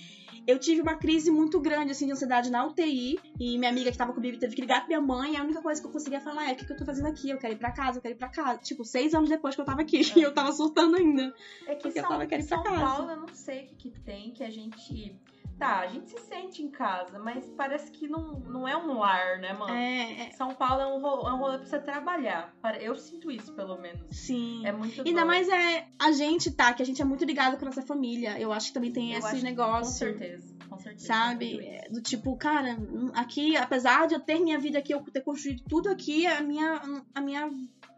Eu 0.46 0.58
tive 0.58 0.80
uma 0.80 0.96
crise 0.96 1.30
muito 1.30 1.60
grande, 1.60 1.92
assim, 1.92 2.06
de 2.06 2.12
ansiedade 2.12 2.50
na 2.50 2.66
UTI. 2.66 3.20
E 3.38 3.58
minha 3.58 3.70
amiga 3.70 3.92
que 3.92 3.98
tava 3.98 4.14
comigo 4.14 4.38
teve 4.38 4.54
que 4.54 4.62
ligar 4.62 4.78
pra 4.78 4.88
minha 4.88 5.02
mãe. 5.02 5.34
E 5.34 5.36
a 5.36 5.42
única 5.42 5.60
coisa 5.60 5.82
que 5.82 5.86
eu 5.86 5.92
conseguia 5.92 6.18
falar 6.18 6.48
é: 6.48 6.54
o 6.54 6.56
que, 6.56 6.64
que 6.64 6.72
eu 6.72 6.76
tô 6.78 6.86
fazendo 6.86 7.08
aqui? 7.08 7.28
Eu 7.28 7.36
quero 7.36 7.52
ir 7.52 7.58
pra 7.58 7.70
casa, 7.70 7.98
eu 7.98 8.02
quero 8.02 8.14
ir 8.14 8.18
pra 8.18 8.28
casa. 8.30 8.58
Tipo, 8.58 8.86
seis 8.86 9.12
anos 9.12 9.28
depois 9.28 9.54
que 9.54 9.60
eu 9.60 9.66
tava 9.66 9.82
aqui. 9.82 10.00
É. 10.00 10.02
E 10.18 10.22
eu 10.22 10.32
tava 10.32 10.50
surtando 10.52 10.96
ainda. 10.96 11.34
É 11.66 11.74
que 11.74 11.82
Porque 11.82 11.98
eu 11.98 12.02
São, 12.02 12.10
tava 12.10 12.26
querendo 12.26 12.46
ir 12.46 12.48
pra 12.48 12.56
São 12.56 12.64
casa. 12.64 12.84
Paulo, 12.84 13.10
eu 13.10 13.16
não 13.18 13.28
sei 13.28 13.64
o 13.64 13.76
que, 13.76 13.90
que 13.90 14.00
tem 14.00 14.30
que 14.32 14.42
a 14.42 14.50
gente. 14.50 15.14
Tá, 15.58 15.80
a 15.80 15.86
gente 15.86 16.10
se 16.10 16.18
sente 16.22 16.60
em 16.62 16.68
casa, 16.68 17.18
mas 17.20 17.48
parece 17.56 17.90
que 17.92 18.08
não, 18.08 18.40
não 18.40 18.66
é 18.66 18.76
um 18.76 18.98
lar, 18.98 19.38
né, 19.38 19.52
mano? 19.52 19.72
É, 19.72 20.26
é 20.28 20.30
São 20.32 20.54
Paulo 20.54 20.80
é 20.82 20.86
um, 20.86 21.00
ro- 21.00 21.28
é 21.28 21.32
um 21.32 21.38
rolê 21.38 21.58
pra 21.58 21.66
você 21.66 21.78
trabalhar. 21.78 22.52
Eu 22.80 22.96
sinto 22.96 23.30
isso, 23.30 23.52
pelo 23.54 23.76
menos. 23.76 24.02
sim. 24.10 24.66
É 24.66 24.72
muito 24.72 25.02
Ainda 25.06 25.24
mais 25.24 25.48
é 25.48 25.86
a 25.98 26.10
gente, 26.10 26.50
tá? 26.50 26.72
Que 26.74 26.82
a 26.82 26.86
gente 26.86 27.00
é 27.00 27.04
muito 27.04 27.24
ligado 27.24 27.56
com 27.56 27.64
a 27.64 27.66
nossa 27.66 27.82
família. 27.82 28.38
Eu 28.40 28.52
acho 28.52 28.68
que 28.68 28.72
também 28.74 28.92
tem 28.92 29.12
Eu 29.12 29.18
esse 29.20 29.42
negócio. 29.42 29.84
Com 30.06 30.12
certeza, 30.18 30.54
com 30.68 30.78
certeza. 30.78 31.06
Sabe? 31.06 31.60
É, 31.64 31.88
Do 31.90 32.00
tipo, 32.00 32.36
cara, 32.36 32.76
aqui, 33.14 33.56
apesar 33.56 34.06
de 34.08 34.14
eu 34.14 34.20
ter 34.20 34.40
minha 34.40 34.58
vida 34.58 34.78
aqui, 34.78 34.92
eu 34.92 35.00
ter 35.12 35.20
construído 35.20 35.62
tudo 35.68 35.88
aqui, 35.88 36.26
a 36.26 36.40
minha, 36.42 36.80
a 37.14 37.20
minha 37.20 37.48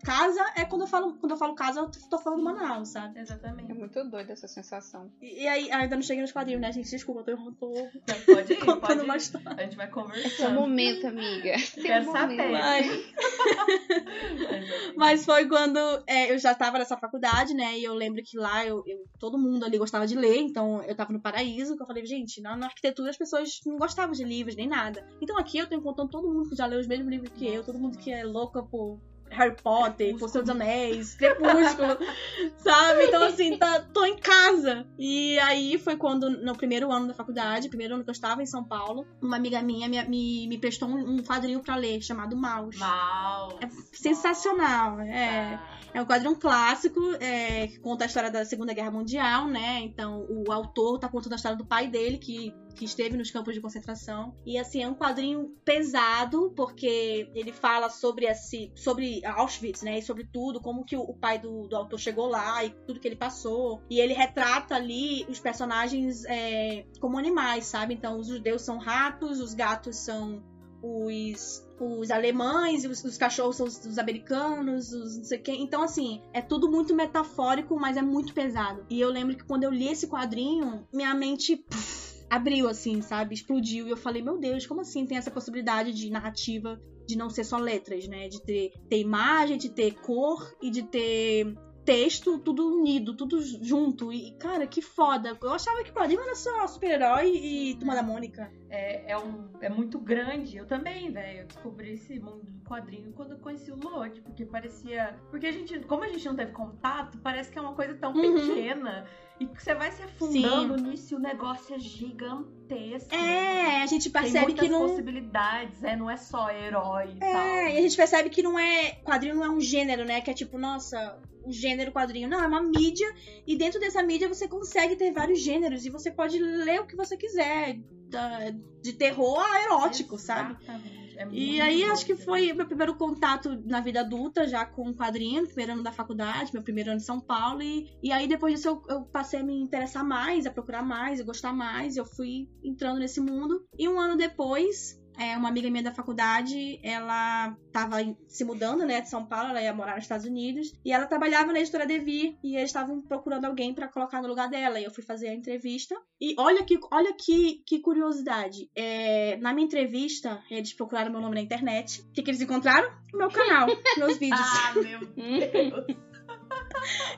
casa 0.05 0.41
é 0.57 0.65
quando 0.65 0.83
eu 0.83 0.87
falo, 0.87 1.19
quando 1.19 1.33
eu 1.33 1.39
falo 1.39 1.55
casa, 1.55 1.81
eu 1.81 1.91
tô 2.11 2.19
falando 2.19 2.43
Manaus, 2.43 2.91
sabe? 2.91 3.19
Exatamente. 3.19 3.71
É 3.71 3.75
muito 3.75 4.05
doida 4.11 4.33
essa 4.33 4.47
sensação. 4.47 5.11
E, 5.21 5.43
e 5.43 5.49
aí, 5.49 5.71
ainda 5.73 5.97
não 5.97 6.03
cheguei 6.03 6.23
nos 6.23 6.33
quadrinhos, 6.33 6.61
né, 6.61 6.71
gente? 6.73 6.91
Desculpa, 6.91 7.29
eu 7.31 7.37
tô, 7.37 7.53
tô 7.53 7.73
Não, 8.07 8.21
Pode 8.27 8.53
ir, 8.53 8.59
contando 8.59 8.81
pode 8.81 9.01
uma 9.01 9.15
ir. 9.15 9.19
história. 9.19 9.55
A 9.57 9.63
gente 9.63 9.77
vai 9.77 9.87
É 9.87 9.91
seu 9.91 10.03
conversando. 10.03 10.55
momento, 10.55 11.07
amiga. 11.07 11.55
Quero 11.83 12.05
momento. 12.05 12.21
saber. 12.21 12.53
Mas, 12.53 12.87
Mas, 12.87 12.87
mas 14.97 15.25
foi 15.25 15.49
quando 15.49 15.79
é, 16.07 16.33
eu 16.33 16.39
já 16.39 16.55
tava 16.55 16.79
nessa 16.79 16.97
faculdade, 16.97 17.55
né? 17.55 17.79
E 17.79 17.85
eu 17.85 17.95
lembro 17.95 18.23
que 18.25 18.39
lá 18.39 18.65
eu, 18.65 18.83
eu- 18.87 19.05
todo 19.19 19.39
mundo 19.39 19.65
ali 19.65 19.79
gostava 19.79 20.07
de 20.07 20.15
ler, 20.15 20.37
então 20.39 20.83
eu 20.85 20.95
tava 20.95 21.13
no 21.13 21.21
paraíso, 21.21 21.77
que 21.77 21.83
eu 21.83 21.87
falei, 21.87 22.05
gente, 22.05 22.41
na, 22.41 22.57
na 22.57 22.67
arquitetura 22.67 23.11
as 23.11 23.17
pessoas 23.17 23.49
não 23.67 23.77
gostavam 23.79 24.13
de 24.13 24.25
livros 24.25 24.57
nem 24.57 24.69
nada. 24.69 25.05
Então 25.23 25.39
aqui 25.39 25.59
eu 25.59 25.69
tô 25.69 25.75
encontrando 25.75 26.11
todo 26.11 26.29
mundo 26.33 26.49
que 26.49 26.57
já 26.57 26.67
leu 26.67 26.81
os 26.81 26.87
mesmos 26.87 27.09
livros 27.09 27.31
que 27.33 27.47
eu, 27.47 27.65
todo 27.65 27.79
mundo 27.79 27.99
que 27.99 28.13
é 28.13 28.25
louca 28.25 28.63
por 28.63 28.99
Harry 29.35 29.57
Potter, 29.62 30.16
por 30.16 30.30
dos 30.30 30.49
Anéis, 30.49 31.14
Crepúsculo, 31.14 31.99
sabe? 32.59 33.05
Então, 33.05 33.22
assim, 33.24 33.57
tá, 33.59 33.80
tô 33.80 34.05
em 34.05 34.16
casa. 34.16 34.87
E 34.99 35.39
aí 35.41 35.78
foi 35.78 35.97
quando, 35.97 36.30
no 36.30 36.57
primeiro 36.57 36.91
ano 36.91 37.09
da 37.09 37.14
faculdade, 37.14 37.68
primeiro 37.68 37.95
ano 37.95 38.05
que 38.05 38.11
eu 38.11 38.12
estava 38.12 38.43
em 38.43 38.47
São 38.47 38.64
Paulo, 38.64 39.07
uma 39.20 39.37
amiga 39.37 39.61
minha 39.62 39.89
me, 39.89 40.03
me, 40.05 40.49
me 40.49 40.59
prestou 40.59 40.89
um, 40.89 41.16
um 41.16 41.18
quadrinho 41.22 41.61
pra 41.61 41.76
ler, 41.76 42.01
chamado 42.01 42.37
Maus. 42.37 42.76
Mal. 42.78 43.59
É 43.61 43.68
sensacional, 43.93 45.01
é. 45.01 45.61
É 45.95 46.03
um 46.03 46.07
quadrinho 46.07 46.35
clássico, 46.35 47.01
é, 47.20 47.68
que 47.68 47.78
conta 47.78 48.05
a 48.05 48.07
história 48.09 48.28
da 48.28 48.45
Segunda 48.45 48.74
Guerra 48.74 48.91
Mundial, 48.91 49.47
né? 49.47 49.78
Então, 49.80 50.26
o 50.28 50.51
autor 50.51 50.99
tá 50.99 51.09
contando 51.09 51.35
a 51.35 51.37
história 51.37 51.57
do 51.57 51.64
pai 51.64 51.87
dele, 51.87 52.18
que, 52.18 52.53
que 52.75 52.85
esteve 52.85 53.16
nos 53.16 53.31
campos 53.31 53.55
de 53.55 53.61
concentração. 53.61 54.35
E, 54.45 54.59
assim, 54.59 54.83
é 54.83 54.89
um 54.89 54.95
quadrinho 54.95 55.55
pesado, 55.64 56.53
porque 56.57 57.31
ele 57.35 57.53
fala 57.53 57.89
sobre, 57.89 58.27
esse, 58.27 58.72
sobre 58.75 59.25
Auschwitz, 59.25 59.83
né? 59.83 59.99
E 59.99 60.03
sobre 60.03 60.25
tudo, 60.25 60.61
como 60.61 60.85
que 60.85 60.97
o, 60.97 61.14
pai 61.14 61.39
do, 61.39 61.66
do 61.68 61.77
autor 61.77 61.99
chegou 61.99 62.27
lá 62.27 62.64
e 62.64 62.70
tudo 62.87 63.01
que 63.01 63.09
ele 63.09 63.16
passou. 63.16 63.83
E 63.89 64.01
ele 64.01 64.12
retrata 64.12 64.75
ali 64.75 65.25
os 65.29 65.39
personagens 65.39 66.25
é, 66.27 66.85
como 67.01 67.18
animais, 67.18 67.66
sabe? 67.66 67.95
Então, 67.95 68.18
os 68.18 68.27
judeus 68.27 68.62
são 68.62 68.79
ratos, 68.79 69.41
os 69.41 69.55
gatos 69.55 69.97
são 69.97 70.43
os, 70.85 71.66
os 71.81 72.11
alemães, 72.11 72.85
os, 72.85 73.03
os 73.03 73.16
cachorros 73.16 73.57
são 73.57 73.66
os, 73.66 73.83
os 73.87 73.99
americanos, 73.99 74.93
os 74.93 75.16
não 75.16 75.25
sei 75.25 75.39
quem. 75.39 75.62
Então, 75.62 75.83
assim, 75.83 76.20
é 76.33 76.43
tudo 76.43 76.70
muito 76.70 76.95
metafórico, 76.95 77.79
mas 77.81 77.97
é 77.97 78.03
muito 78.03 78.35
pesado. 78.35 78.85
E 78.91 79.01
eu 79.01 79.09
lembro 79.09 79.37
que 79.37 79.45
quando 79.45 79.64
eu 79.64 79.70
li 79.70 79.89
esse 79.89 80.07
quadrinho, 80.07 80.87
minha 80.93 81.14
mente 81.14 81.57
pff, 81.57 82.14
abriu, 82.35 82.68
assim, 82.68 83.01
sabe? 83.01 83.35
Explodiu. 83.35 83.87
E 83.87 83.91
eu 83.91 83.97
falei, 83.97 84.22
meu 84.22 84.39
Deus, 84.39 84.66
como 84.66 84.80
assim 84.80 85.07
tem 85.07 85.18
essa 85.18 85.30
possibilidade 85.30 85.93
de 85.93 86.11
narrativa 86.11 86.80
de 87.07 87.16
não 87.16 87.28
ser 87.28 87.45
só 87.45 87.59
letras, 87.59 88.07
né? 88.09 88.28
De 88.28 88.43
ter, 88.43 88.72
ter 88.89 88.99
imagem, 88.99 89.59
de 89.59 89.68
ter 89.70 89.93
cor 89.95 90.55
e 90.62 90.70
de 90.70 90.82
ter 90.82 91.55
texto, 91.85 92.39
tudo 92.39 92.66
unido, 92.66 93.14
tudo 93.14 93.41
junto. 93.62 94.12
E, 94.12 94.32
cara, 94.39 94.66
que 94.66 94.80
foda. 94.80 95.39
Eu 95.41 95.53
achava 95.53 95.85
que 95.85 95.93
quadrinho 95.93 96.22
era 96.22 96.35
só 96.35 96.66
super-herói 96.66 97.30
e 97.30 97.74
Turma 97.76 97.95
da 97.95 98.03
Mônica. 98.03 98.51
É, 98.75 99.05
é, 99.12 99.18
um, 99.18 99.49
é 99.61 99.68
muito 99.68 99.99
grande. 99.99 100.57
Eu 100.57 100.66
também, 100.66 101.11
velho. 101.11 101.41
Eu 101.41 101.47
descobri 101.47 101.93
esse 101.93 102.18
mundo 102.18 102.43
do 102.45 102.61
quadrinho 102.68 103.12
quando 103.12 103.33
eu 103.33 103.39
conheci 103.39 103.70
o 103.70 103.77
Lorde, 103.77 104.20
porque 104.20 104.45
parecia. 104.45 105.16
Porque 105.31 105.47
a 105.47 105.53
gente, 105.53 105.79
como 105.81 106.03
a 106.05 106.09
gente 106.09 106.25
não 106.27 106.35
teve 106.35 106.51
contato, 106.53 107.18
parece 107.18 107.51
que 107.53 107.59
é 107.59 107.62
uma 107.62 107.75
coisa 107.75 107.95
tão 107.95 108.12
Uhum. 108.12 108.49
pequena. 108.49 109.07
E 109.41 109.47
você 109.47 109.75
vai 109.75 109.91
se 109.91 110.03
afundando 110.03 110.77
nisso 110.77 111.14
e 111.14 111.16
o 111.16 111.20
negócio 111.20 111.75
é 111.75 111.79
gigantesco. 111.79 113.12
É, 113.14 113.83
a 113.83 113.87
gente 113.87 114.09
percebe 114.11 114.53
que 114.55 114.68
não. 114.68 114.81
possibilidades, 114.89 115.83
é, 115.83 115.97
não 115.97 116.09
é 116.11 116.16
só 116.16 116.51
herói 116.51 117.14
e 117.14 117.25
É, 117.25 117.33
tal. 117.33 117.47
e 117.47 117.79
a 117.79 117.81
gente 117.83 117.97
percebe 117.97 118.31
que 118.31 118.43
não 118.43 118.59
é. 118.59 118.93
Quadrinho 119.05 119.35
não 119.37 119.45
é 119.45 119.51
um 119.51 119.61
gênero, 119.61 120.05
né? 120.05 120.20
Que 120.20 120.31
é 120.31 120.35
tipo, 120.35 120.57
nossa, 120.59 121.20
o 121.45 121.51
gênero 121.53 121.93
quadrinho. 121.93 122.29
Não, 122.29 122.43
é 122.43 122.47
uma 122.47 122.62
mídia. 122.62 123.12
E 123.47 123.57
dentro 123.57 123.81
dessa 123.81 124.03
mídia 124.03 124.29
você 124.29 124.47
consegue 124.49 124.97
ter 124.97 125.12
vários 125.12 125.41
gêneros. 125.41 125.85
E 125.85 125.91
você 125.91 126.11
pode 126.11 126.39
ler 126.39 126.81
o 126.81 126.87
que 126.87 126.97
você 126.97 127.16
quiser. 127.16 127.77
Da- 128.09 128.51
de 128.83 128.93
terror 128.93 129.39
a 129.41 129.63
erótico, 129.63 130.19
sabe? 130.19 130.57
Exatamente. 130.63 131.05
É 131.17 131.29
E 131.31 131.61
aí 131.61 131.85
acho 131.85 132.05
que 132.05 132.17
foi 132.17 132.51
o 132.51 132.57
meu 132.57 132.67
primeiro 132.67 132.97
contato 132.97 133.63
na 133.65 133.81
vida 133.81 134.01
adulta, 134.01 134.49
já 134.49 134.67
com 134.67 134.93
quadrinho, 134.93 135.43
no 135.43 135.47
primeiro 135.47 135.73
ano 135.73 135.83
da 135.83 135.93
faculdade, 135.93 136.53
meu 136.53 136.63
primeiro 136.63 136.91
ano 136.91 136.99
em 136.99 137.05
São 137.05 137.21
Paulo. 137.21 137.63
E, 137.63 137.89
e 138.03 138.11
aí 138.11 138.27
depois 138.27 138.55
disso 138.55 138.69
eu, 138.69 138.83
eu 138.89 139.03
passei 139.05 139.39
a 139.41 139.45
me 139.45 139.55
interessar 139.57 140.05
mais, 140.05 140.45
a 140.45 140.51
procurar 140.51 140.83
mais, 140.83 141.21
a 141.21 141.25
gostar 141.25 141.53
mais. 141.53 141.97
Eu 141.97 142.05
fui 142.05 142.49
entrando 142.65 142.99
nesse 142.99 143.21
mundo. 143.21 143.65
E 143.79 143.89
um 143.89 143.99
ano 144.01 144.17
depois, 144.17 145.01
é, 145.19 145.37
uma 145.37 145.49
amiga 145.49 145.71
minha 145.71 145.83
da 145.83 145.93
faculdade, 145.93 146.79
ela 146.83 147.57
tava 147.73 148.03
em- 148.03 148.17
se 148.29 148.45
mudando, 148.45 148.85
né, 148.85 149.01
de 149.01 149.09
São 149.09 149.25
Paulo, 149.25 149.51
ela 149.51 149.62
ia 149.62 149.73
morar 149.75 149.95
nos 149.95 150.05
Estados 150.05 150.27
Unidos. 150.27 150.73
E 150.85 150.93
ela 150.93 151.07
trabalhava 151.07 151.53
na 151.53 151.61
editora 151.61 151.87
Devir 151.87 152.37
e 152.43 152.57
eles 152.57 152.71
estavam 152.71 153.01
procurando 153.01 153.45
alguém 153.45 153.73
pra 153.75 153.89
colocar 153.89 154.21
no 154.23 154.29
lugar 154.29 154.49
dela. 154.49 154.81
E 154.81 154.85
eu 154.85 154.91
fui 154.91 155.03
fazer 155.05 155.29
a 155.29 155.35
entrevista. 155.35 155.95
E 156.21 156.35
olha 156.39 156.62
que, 156.65 156.79
olha 156.93 157.12
que, 157.15 157.62
que 157.67 157.81
curiosidade. 157.81 158.69
É, 158.75 159.37
na 159.39 159.53
minha 159.53 159.67
entrevista, 159.67 160.43
eles 160.51 160.73
procuraram 160.73 161.11
meu 161.12 161.21
nome 161.21 161.35
na 161.37 161.41
internet. 161.43 162.01
O 162.03 162.12
que, 162.12 162.23
que 162.23 162.31
eles 162.31 162.41
encontraram? 162.41 162.89
O 163.12 163.19
meu 163.19 163.31
canal, 163.31 163.67
meus 163.99 164.19
vídeos. 164.19 164.41
Ah, 164.41 164.73
meu 164.75 165.01
Deus. 165.07 165.97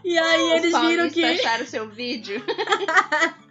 E 0.04 0.16
aí 0.16 0.52
eles 0.52 0.72
Os 0.72 0.80
viram 0.80 1.10
que. 1.10 1.24
acharam 1.24 1.66
seu 1.66 1.88
vídeo. 1.90 2.42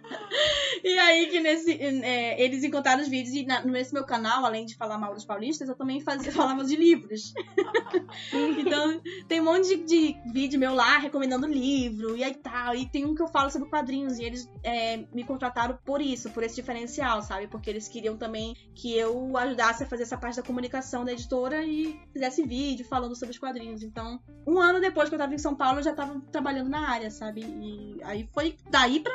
E 0.84 0.98
aí 0.98 1.26
que 1.28 1.40
nesse. 1.40 1.72
é, 1.72 2.40
eles 2.42 2.62
encontraram 2.62 3.02
os 3.02 3.08
vídeos 3.08 3.34
e 3.34 3.44
na- 3.44 3.62
nesse 3.62 3.92
meu 3.92 4.04
canal, 4.04 4.44
além 4.44 4.64
de 4.66 4.76
falar 4.76 4.98
mal 4.98 5.14
dos 5.14 5.24
paulistas, 5.24 5.68
eu 5.68 5.74
também 5.74 6.00
fazia, 6.00 6.30
falava 6.32 6.64
de 6.64 6.76
livros. 6.76 7.32
então, 8.58 9.00
tem 9.26 9.40
um 9.40 9.44
monte 9.44 9.76
de, 9.76 9.84
de 9.84 10.16
vídeo 10.32 10.58
meu 10.60 10.74
lá 10.74 10.98
recomendando 10.98 11.46
livro 11.46 12.16
e 12.16 12.22
aí 12.22 12.34
tal. 12.34 12.74
E 12.74 12.86
tem 12.88 13.04
um 13.04 13.14
que 13.14 13.22
eu 13.22 13.28
falo 13.28 13.50
sobre 13.50 13.68
quadrinhos. 13.68 14.18
E 14.18 14.24
eles 14.24 14.48
é, 14.62 14.98
me 15.12 15.24
contrataram 15.24 15.78
por 15.84 16.00
isso, 16.00 16.30
por 16.30 16.42
esse 16.42 16.56
diferencial, 16.56 17.22
sabe? 17.22 17.48
Porque 17.48 17.70
eles 17.70 17.88
queriam 17.88 18.16
também 18.16 18.54
que 18.74 18.96
eu 18.96 19.36
ajudasse 19.36 19.82
a 19.84 19.86
fazer 19.86 20.04
essa 20.04 20.16
parte 20.16 20.36
da 20.36 20.42
comunicação 20.42 21.04
da 21.04 21.12
editora 21.12 21.64
e 21.64 21.98
fizesse 22.12 22.42
vídeo 22.42 22.86
falando 22.86 23.16
sobre 23.16 23.32
os 23.32 23.38
quadrinhos. 23.38 23.82
Então, 23.82 24.20
um 24.46 24.58
ano 24.58 24.80
depois 24.80 25.08
que 25.08 25.14
eu 25.14 25.18
tava 25.18 25.34
em 25.34 25.38
São 25.38 25.54
Paulo, 25.54 25.78
eu 25.80 25.84
já 25.84 25.94
tava 25.94 26.20
trabalhando 26.30 26.68
na 26.70 26.88
área, 26.88 27.10
sabe? 27.10 27.40
E 27.42 27.98
aí 28.04 28.28
foi 28.32 28.56
daí 28.70 29.00
pra 29.00 29.12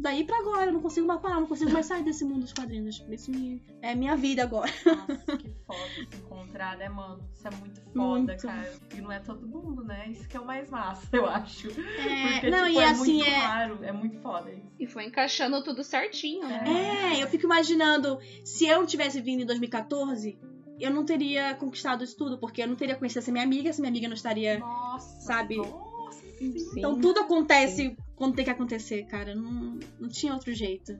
daí 0.00 0.24
pra 0.24 0.38
agora, 0.38 0.66
eu 0.66 0.72
não 0.72 0.80
consigo 0.80 1.06
mais 1.06 1.20
parar, 1.20 1.40
não 1.40 1.46
consigo 1.46 1.70
mais 1.72 1.86
sair 1.86 2.02
desse 2.02 2.24
mundo 2.24 2.40
dos 2.40 2.52
quadrinhos. 2.52 3.04
Isso 3.10 3.30
me- 3.30 3.62
é 3.82 3.94
minha 3.94 4.16
vida 4.16 4.42
agora. 4.42 4.70
Nossa, 4.84 5.36
que 5.36 5.50
foda 5.66 5.88
se 6.10 6.16
encontrar, 6.16 6.76
né, 6.76 6.88
mano? 6.88 7.20
Isso 7.34 7.46
é 7.46 7.50
muito 7.50 7.80
foda, 7.80 7.94
Muito. 7.94 8.36
cara. 8.46 8.72
E 8.96 9.00
não 9.00 9.12
é 9.12 9.18
todo 9.20 9.46
mundo, 9.46 9.84
né? 9.84 10.08
Isso 10.08 10.28
que 10.28 10.36
é 10.36 10.40
o 10.40 10.46
mais 10.46 10.68
massa, 10.70 11.06
eu 11.12 11.26
acho. 11.26 11.68
É, 11.70 12.32
Porque, 12.32 12.50
não, 12.50 12.66
tipo, 12.66 12.78
e 12.80 12.82
é 12.82 12.88
assim 12.88 13.16
muito 13.18 13.24
é. 13.30 13.38
raro, 13.38 13.78
é 13.84 13.92
muito 13.92 14.18
foda 14.20 14.50
isso. 14.50 14.66
E 14.78 14.86
foi 14.86 15.04
encaixando 15.04 15.62
tudo 15.62 15.84
certinho, 15.84 16.46
né? 16.48 16.64
É, 16.66 17.22
eu 17.22 17.26
fico 17.28 17.44
imaginando, 17.44 18.18
se 18.44 18.66
eu 18.66 18.86
tivesse 18.86 19.20
vindo 19.20 19.42
em 19.42 19.46
2014, 19.46 20.38
eu 20.78 20.90
não 20.90 21.04
teria 21.04 21.54
conquistado 21.54 22.02
isso 22.02 22.16
tudo, 22.16 22.38
porque 22.38 22.62
eu 22.62 22.66
não 22.68 22.74
teria 22.76 22.94
conhecido 22.96 23.18
essa 23.18 23.30
minha 23.30 23.44
amiga, 23.44 23.68
essa 23.68 23.82
minha 23.82 23.90
amiga 23.90 24.08
não 24.08 24.14
estaria. 24.14 24.58
Nossa, 24.58 25.20
Sabe? 25.20 25.56
Nossa, 25.56 26.20
Sim. 26.38 26.54
Então 26.78 26.98
tudo 26.98 27.20
acontece 27.20 27.94
quando 28.20 28.34
tem 28.34 28.44
que 28.44 28.50
acontecer, 28.50 29.04
cara. 29.04 29.34
Não, 29.34 29.78
não 29.98 30.06
tinha 30.06 30.34
outro 30.34 30.52
jeito. 30.52 30.94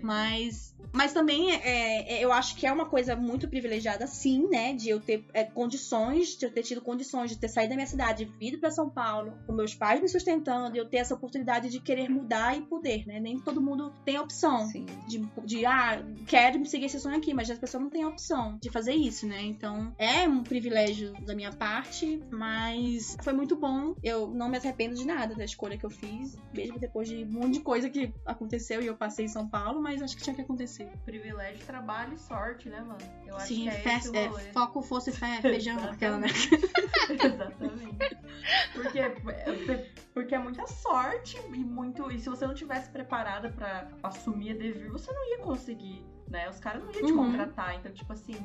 Mas, 0.00 0.73
mas 0.92 1.12
também 1.12 1.52
é, 1.52 2.18
é, 2.18 2.24
eu 2.24 2.32
acho 2.32 2.56
que 2.56 2.66
é 2.66 2.72
uma 2.72 2.86
coisa 2.86 3.16
muito 3.16 3.48
privilegiada, 3.48 4.06
sim, 4.06 4.48
né? 4.48 4.74
De 4.74 4.88
eu 4.88 5.00
ter 5.00 5.24
é, 5.32 5.44
condições, 5.44 6.36
de 6.36 6.46
eu 6.46 6.50
ter 6.50 6.62
tido 6.62 6.80
condições 6.80 7.30
de 7.30 7.38
ter 7.38 7.48
saído 7.48 7.70
da 7.70 7.76
minha 7.76 7.86
cidade, 7.86 8.30
vindo 8.38 8.58
para 8.58 8.70
São 8.70 8.88
Paulo, 8.88 9.32
com 9.46 9.52
meus 9.52 9.74
pais 9.74 10.00
me 10.00 10.08
sustentando, 10.08 10.76
e 10.76 10.78
eu 10.78 10.88
ter 10.88 10.98
essa 10.98 11.14
oportunidade 11.14 11.68
de 11.68 11.80
querer 11.80 12.08
mudar 12.08 12.56
e 12.56 12.62
poder, 12.62 13.06
né? 13.06 13.20
Nem 13.20 13.38
todo 13.40 13.60
mundo 13.60 13.92
tem 14.04 14.16
a 14.16 14.22
opção 14.22 14.66
Sim. 14.66 14.86
de, 15.06 15.18
de 15.44 15.66
ah, 15.66 16.02
quero 16.26 16.64
seguir 16.66 16.86
esse 16.86 17.00
sonho 17.00 17.16
aqui, 17.16 17.34
mas 17.34 17.50
as 17.50 17.58
pessoas 17.58 17.82
não 17.82 17.90
têm 17.90 18.02
a 18.02 18.08
opção 18.08 18.58
de 18.60 18.70
fazer 18.70 18.94
isso, 18.94 19.26
né? 19.26 19.42
Então 19.42 19.94
é 19.98 20.28
um 20.28 20.42
privilégio 20.42 21.12
da 21.24 21.34
minha 21.34 21.52
parte, 21.52 22.22
mas 22.30 23.16
foi 23.22 23.32
muito 23.32 23.56
bom. 23.56 23.94
Eu 24.02 24.28
não 24.28 24.48
me 24.48 24.56
arrependo 24.56 24.94
de 24.94 25.06
nada 25.06 25.34
da 25.34 25.44
escolha 25.44 25.76
que 25.76 25.84
eu 25.84 25.90
fiz, 25.90 26.36
mesmo 26.52 26.78
depois 26.78 27.08
de 27.08 27.24
um 27.24 27.32
monte 27.32 27.54
de 27.54 27.60
coisa 27.60 27.88
que 27.88 28.12
aconteceu 28.26 28.82
e 28.82 28.86
eu 28.86 28.96
passei 28.96 29.24
em 29.24 29.28
São 29.28 29.48
Paulo, 29.48 29.82
mas 29.82 30.02
acho 30.02 30.16
que 30.16 30.22
tinha 30.22 30.34
que 30.34 30.42
acontecer. 30.42 30.73
Privilégio, 31.04 31.64
trabalho 31.66 32.14
e 32.14 32.18
sorte, 32.18 32.68
né, 32.68 32.80
mano? 32.80 32.98
Eu 33.26 33.36
acho 33.36 33.48
Sim, 33.48 33.62
que 33.64 33.68
é 33.68 33.72
fé- 33.72 33.96
esse 33.98 34.08
o 34.10 34.16
é, 34.16 34.28
foco, 34.52 34.82
força 34.82 35.10
e 35.10 35.12
fé, 35.12 35.40
feijão, 35.40 35.82
aquela, 35.84 36.18
né? 36.18 36.26
Exatamente. 37.08 38.16
Porque, 38.72 39.00
porque 40.12 40.34
é 40.34 40.38
muita 40.38 40.66
sorte 40.66 41.38
e 41.52 41.58
muito. 41.58 42.10
E 42.10 42.18
se 42.18 42.28
você 42.28 42.46
não 42.46 42.54
tivesse 42.54 42.90
preparada 42.90 43.50
pra 43.50 43.88
assumir 44.02 44.50
a 44.52 44.54
devir, 44.54 44.90
você 44.90 45.12
não 45.12 45.30
ia 45.30 45.38
conseguir, 45.38 46.04
né? 46.28 46.48
Os 46.48 46.58
caras 46.58 46.82
não 46.82 46.92
iam 46.92 47.04
te 47.04 47.12
Uhum. 47.12 47.30
contratar. 47.30 47.74
Então, 47.76 47.92
tipo 47.92 48.12
assim, 48.12 48.36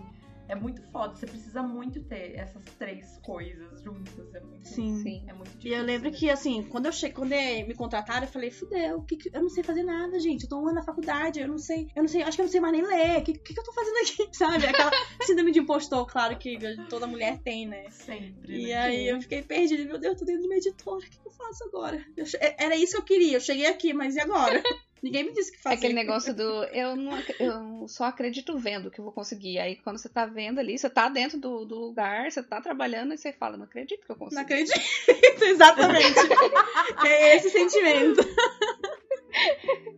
é 0.50 0.56
muito 0.56 0.82
foda. 0.92 1.16
Você 1.16 1.26
precisa 1.26 1.64
muito 1.64 2.02
ter 2.04 2.36
essas 2.36 2.64
três 2.78 3.18
coisas 3.24 3.82
juntas. 3.82 4.34
É 4.36 4.40
muito, 4.42 4.68
Sim. 4.68 5.02
Sim. 5.02 5.24
É 5.28 5.34
muito 5.34 5.50
E 5.52 5.54
difícil. 5.58 5.78
eu 5.78 5.84
lembro 5.84 6.10
né? 6.12 6.18
que, 6.18 6.30
assim, 6.30 6.64
quando 6.64 6.88
eu 6.88 6.92
che... 6.92 7.10
quando 7.12 7.32
eh, 7.32 7.64
me 7.64 7.74
contrataram, 7.74 8.26
eu 8.26 8.32
falei, 8.32 8.52
fudeu, 8.52 9.02
que 9.04 9.16
que- 9.16 9.30
eu 9.34 9.42
não 9.42 9.50
sei 9.50 9.64
fazer 9.64 9.84
nada, 9.84 10.20
gente. 10.20 10.44
Eu 10.44 10.50
tô 10.50 10.58
um 10.60 10.66
ano 10.68 10.76
na 10.76 10.84
faculdade, 10.84 11.40
eu 11.40 11.48
não 11.48 11.58
sei, 11.58 11.88
eu 11.96 12.02
não 12.04 12.08
sei, 12.10 12.24
acho 12.24 12.36
que 12.36 12.42
eu 12.42 12.46
não 12.46 12.52
sei 12.52 12.60
mais 12.62 12.74
nem 12.74 12.86
ler. 12.86 13.20
O 13.20 13.24
que, 13.24 13.34
que, 13.34 13.54
que 13.54 13.60
eu 13.60 13.64
tô 13.64 13.72
fazendo 13.74 13.98
aqui, 13.98 14.30
sabe? 14.36 14.66
Aquela 14.66 14.92
síndrome 15.24 15.52
de 15.52 15.60
impostor, 15.60 16.06
claro, 16.08 16.38
que 16.38 16.58
toda 16.90 17.08
mulher 17.08 17.40
tem, 17.40 17.68
né? 17.68 17.90
Sempre. 17.92 18.40
E 18.52 18.68
né? 18.70 18.74
aí 18.82 19.08
eu 19.08 19.22
fiquei 19.22 19.42
perdida, 19.44 19.84
meu 19.86 20.00
Deus, 20.00 20.14
eu 20.14 20.20
tô 20.20 20.26
dentro 20.26 20.42
de 20.42 20.48
uma 20.48 20.56
editora, 20.58 20.98
o 20.98 21.02
que 21.02 21.10
que 21.20 21.28
eu 21.28 21.32
faço 21.32 21.64
agora? 21.66 22.04
Eu 22.18 22.26
che- 22.26 22.40
Era 22.58 22.76
isso 22.76 22.94
que 22.96 22.98
eu 23.02 23.06
queria, 23.06 23.38
eu 23.38 23.42
cheguei 23.42 23.68
aqui, 23.68 23.94
mas 23.94 24.16
e 24.16 24.20
agora? 24.20 24.62
Ninguém 25.02 25.24
me 25.26 25.34
disse 25.34 25.52
que 25.52 25.58
É 25.58 25.62
fazer. 25.62 25.76
aquele 25.76 25.94
negócio 25.94 26.34
do 26.34 26.64
eu 26.66 26.96
não 26.96 27.18
eu 27.40 27.88
só 27.88 28.06
acredito 28.06 28.58
vendo 28.58 28.92
que 28.92 29.00
eu 29.00 29.04
vou 29.06 29.14
conseguir. 29.14 29.60
Aí 29.60 29.76
quando 29.78 29.98
você 29.98 30.10
tá 30.10 30.26
vendo 30.26 30.60
ali, 30.60 30.78
você 30.78 30.90
tá 30.90 31.08
dentro 31.10 31.38
do, 31.40 31.66
do 31.66 31.76
lugar, 31.80 32.32
você 32.32 32.44
tá 32.44 32.60
trabalhando 32.62 33.14
e 33.14 33.18
você 33.18 33.32
fala, 33.32 33.58
não 33.58 33.66
acredito 33.66 34.06
que 34.06 34.12
eu 34.12 34.16
consigo. 34.16 34.36
Não 34.36 34.42
acredito, 34.44 34.74
exatamente. 35.44 36.20
é 37.06 37.36
esse 37.38 37.50
sentimento. 37.50 38.22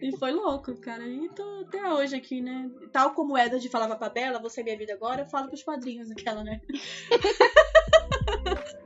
E 0.01 0.15
foi 0.17 0.31
louco, 0.31 0.75
cara. 0.75 1.07
E 1.07 1.29
tô 1.29 1.61
até 1.67 1.91
hoje 1.91 2.15
aqui, 2.15 2.41
né? 2.41 2.69
Tal 2.91 3.13
como 3.13 3.33
o 3.33 3.37
Edward 3.37 3.67
falava 3.69 3.95
pra 3.95 4.09
Bela, 4.09 4.39
você 4.39 4.61
é 4.61 4.63
minha 4.63 4.77
vida 4.77 4.93
agora, 4.93 5.21
eu 5.21 5.29
falo 5.29 5.47
pros 5.47 5.63
quadrinhos 5.63 6.11
aquela, 6.11 6.43
né? 6.43 6.61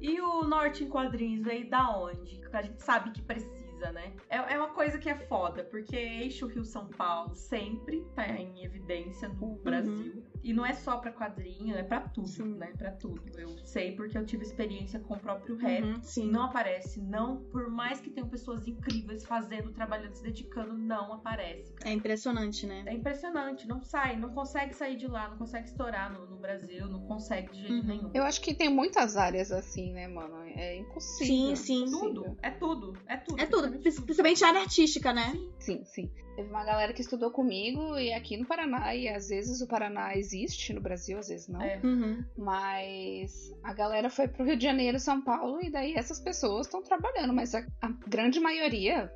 E 0.00 0.20
o 0.20 0.42
Norte 0.44 0.84
em 0.84 0.88
Quadrinhos 0.88 1.44
veio 1.44 1.68
da 1.68 1.98
onde? 1.98 2.40
A 2.52 2.62
gente 2.62 2.82
sabe 2.82 3.10
que 3.10 3.20
precisa, 3.20 3.52
né? 3.92 4.12
É, 4.28 4.36
é 4.36 4.58
uma 4.58 4.70
coisa 4.70 4.98
que 4.98 5.08
é 5.08 5.14
foda, 5.14 5.64
porque 5.64 5.96
eixo 5.96 6.46
Rio-São 6.46 6.88
Paulo 6.88 7.34
sempre 7.34 8.04
tá 8.14 8.26
em 8.28 8.64
evidência 8.64 9.28
no 9.28 9.56
Brasil. 9.56 10.22
E 10.42 10.52
não 10.52 10.64
é 10.64 10.72
só 10.72 10.96
pra 10.98 11.12
quadrinho, 11.12 11.74
é 11.76 11.82
pra 11.82 12.00
tudo, 12.00 12.28
Sim. 12.28 12.54
né? 12.56 12.72
Pra 12.76 12.90
tudo. 12.92 13.22
Eu 13.36 13.48
sei 13.64 13.92
porque 13.92 14.16
eu 14.16 14.24
tive 14.24 14.42
experiência 14.44 14.98
com 15.00 15.14
o 15.14 15.18
próprio 15.18 15.56
rap. 15.56 15.84
Uhum, 15.84 16.02
sim. 16.02 16.30
Não 16.30 16.44
aparece, 16.44 17.00
não, 17.00 17.42
por 17.44 17.68
mais 17.70 18.00
que 18.00 18.10
tenham 18.10 18.28
pessoas 18.28 18.66
incríveis 18.66 19.24
fazendo, 19.24 19.72
trabalhando, 19.72 20.14
se 20.14 20.22
dedicando, 20.22 20.76
não 20.76 21.12
aparece. 21.12 21.72
cara. 21.74 21.90
É 21.90 21.92
impressionante, 21.94 22.66
né? 22.66 22.84
É 22.86 22.94
impressionante, 22.94 23.66
não 23.66 23.80
sai, 23.82 24.16
não 24.16 24.30
consegue 24.30 24.74
sair 24.74 24.96
de 24.96 25.06
lá, 25.06 25.28
não 25.30 25.38
consegue 25.38 25.66
estourar 25.68 26.12
no, 26.12 26.26
no 26.26 26.36
Brasil, 26.36 26.86
não 26.88 27.00
consegue 27.06 27.50
de 27.52 27.60
jeito 27.60 27.74
Uhum. 27.74 27.82
nenhum. 27.86 28.10
Eu 28.14 28.22
acho 28.24 28.40
que 28.40 28.54
tem 28.54 28.68
muitas 28.68 29.16
áreas 29.16 29.50
assim, 29.52 29.92
né, 29.92 30.06
mano? 30.08 30.36
É 30.56 30.76
impossível. 30.76 31.56
Sim, 31.56 31.84
sim. 31.84 31.90
Tudo, 31.90 32.36
é 32.42 32.50
tudo, 32.50 32.94
é 33.06 33.16
tudo. 33.16 33.40
É 33.40 33.46
tudo, 33.46 33.78
principalmente 33.78 34.44
a 34.44 34.48
área 34.48 34.60
artística, 34.60 35.12
né? 35.12 35.32
Sim, 35.58 35.84
sim. 35.84 36.10
Teve 36.38 36.50
uma 36.50 36.62
galera 36.62 36.92
que 36.92 37.00
estudou 37.00 37.32
comigo 37.32 37.98
e 37.98 38.12
aqui 38.12 38.36
no 38.36 38.46
Paraná, 38.46 38.94
e 38.94 39.08
às 39.08 39.28
vezes 39.28 39.60
o 39.60 39.66
Paraná 39.66 40.14
existe 40.14 40.72
no 40.72 40.80
Brasil, 40.80 41.18
às 41.18 41.26
vezes 41.26 41.48
não. 41.48 41.60
É. 41.60 41.80
Uhum. 41.82 42.24
Mas 42.36 43.52
a 43.64 43.74
galera 43.74 44.08
foi 44.08 44.28
pro 44.28 44.44
Rio 44.44 44.56
de 44.56 44.62
Janeiro, 44.62 45.00
São 45.00 45.20
Paulo, 45.20 45.60
e 45.60 45.68
daí 45.68 45.94
essas 45.94 46.20
pessoas 46.20 46.68
estão 46.68 46.80
trabalhando, 46.80 47.34
mas 47.34 47.56
a, 47.56 47.66
a 47.82 47.88
grande 48.06 48.38
maioria, 48.38 49.12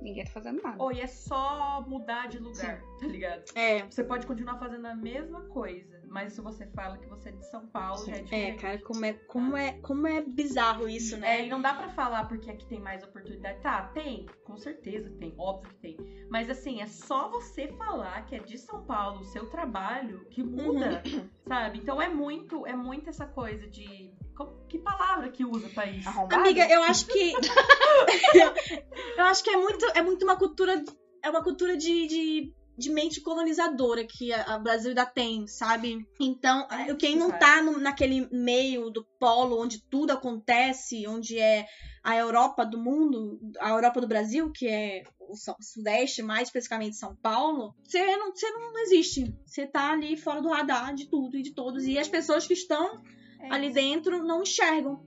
ninguém 0.00 0.24
tá 0.24 0.30
fazendo 0.30 0.62
nada. 0.62 0.82
Ou 0.82 0.92
e 0.92 1.00
é 1.00 1.06
só 1.06 1.84
mudar 1.86 2.28
de 2.28 2.38
lugar, 2.38 2.80
tá 2.98 3.06
ligado? 3.06 3.44
É. 3.54 3.82
Você 3.84 4.02
pode 4.04 4.26
continuar 4.26 4.58
fazendo 4.58 4.86
a 4.86 4.94
mesma 4.94 5.42
coisa, 5.46 6.00
mas 6.08 6.32
se 6.32 6.40
você 6.40 6.66
fala 6.68 6.98
que 6.98 7.06
você 7.08 7.28
é 7.28 7.32
de 7.32 7.44
São 7.50 7.66
Paulo, 7.68 8.04
já 8.06 8.12
é 8.16 8.18
É, 8.18 8.22
diferente. 8.22 8.60
cara, 8.60 8.78
como 8.82 9.04
é, 9.04 9.12
como 9.12 9.56
é, 9.56 9.72
como 9.80 10.06
é 10.06 10.20
bizarro 10.22 10.88
isso, 10.88 11.16
É, 11.16 11.18
né? 11.18 11.46
e 11.46 11.48
não 11.50 11.60
dá 11.60 11.74
pra 11.74 11.88
falar 11.90 12.26
porque 12.28 12.50
aqui 12.50 12.66
tem 12.66 12.80
mais 12.80 13.02
oportunidade. 13.02 13.60
Tá, 13.60 13.82
tem, 13.88 14.26
com 14.44 14.56
certeza 14.56 15.10
tem, 15.18 15.34
óbvio 15.38 15.70
que 15.70 15.76
tem. 15.80 15.96
Mas 16.30 16.48
assim, 16.50 16.80
é 16.80 16.86
só 16.86 17.28
você 17.28 17.68
falar 17.68 18.24
que 18.26 18.34
é 18.34 18.38
de 18.38 18.58
São 18.58 18.84
Paulo, 18.84 19.20
o 19.20 19.24
seu 19.24 19.46
trabalho, 19.50 20.24
que 20.30 20.42
muda, 20.42 21.02
sabe? 21.46 21.78
Então 21.78 22.00
é 22.00 22.08
muito, 22.08 22.66
é 22.66 22.74
muito 22.74 23.08
essa 23.08 23.26
coisa 23.26 23.66
de. 23.68 24.12
Como- 24.44 24.66
que 24.68 24.78
palavra 24.78 25.28
que 25.30 25.44
usa 25.44 25.68
pra 25.70 25.86
isso? 25.86 26.08
Arrombado? 26.08 26.42
Amiga, 26.42 26.64
eu 26.68 26.82
acho 26.84 27.06
que. 27.06 27.32
eu 29.16 29.24
acho 29.24 29.42
que 29.42 29.50
é 29.50 29.56
muito, 29.56 29.84
é 29.94 30.02
muito 30.02 30.24
uma 30.24 30.36
cultura. 30.36 30.82
É 31.22 31.30
uma 31.30 31.42
cultura 31.42 31.76
de. 31.76 32.06
de... 32.06 32.54
de 32.78 32.90
mente 32.90 33.20
colonizadora 33.20 34.04
que 34.06 34.32
a, 34.32 34.54
a 34.54 34.58
Brasil 34.58 34.88
ainda 34.90 35.04
tem, 35.04 35.46
sabe? 35.46 35.98
Então, 36.18 36.66
É 36.70 36.94
quem 36.94 37.14
não 37.16 37.30
tá 37.30 37.62
no- 37.62 37.78
naquele 37.78 38.26
meio 38.32 38.88
do 38.90 39.04
polo 39.18 39.60
onde 39.60 39.82
tudo 39.90 40.12
acontece, 40.12 41.06
onde 41.06 41.38
é 41.38 41.66
a 42.02 42.16
Europa 42.16 42.64
do 42.64 42.78
mundo, 42.78 43.38
a 43.60 43.68
Europa 43.70 44.00
do 44.00 44.06
Brasil, 44.08 44.50
que 44.50 44.66
é 44.66 45.02
o 45.18 45.36
Su- 45.36 45.54
Sudeste, 45.60 46.22
mais 46.22 46.48
especificamente 46.48 46.96
São 46.96 47.14
Paulo, 47.16 47.74
você 47.84 48.16
não, 48.16 48.34
você 48.34 48.50
não 48.50 48.78
existe. 48.78 49.34
Você 49.44 49.66
tá 49.66 49.92
ali 49.92 50.16
fora 50.16 50.40
do 50.40 50.48
radar 50.48 50.94
de 50.94 51.10
tudo 51.10 51.36
e 51.36 51.42
de 51.42 51.52
todos. 51.54 51.84
E 51.84 51.98
as 51.98 52.08
pessoas 52.08 52.46
que 52.46 52.54
estão 52.54 53.02
É 53.42 53.52
ali 53.52 53.72
dentro 53.72 54.22
não 54.24 54.42
enxergam 54.42 55.04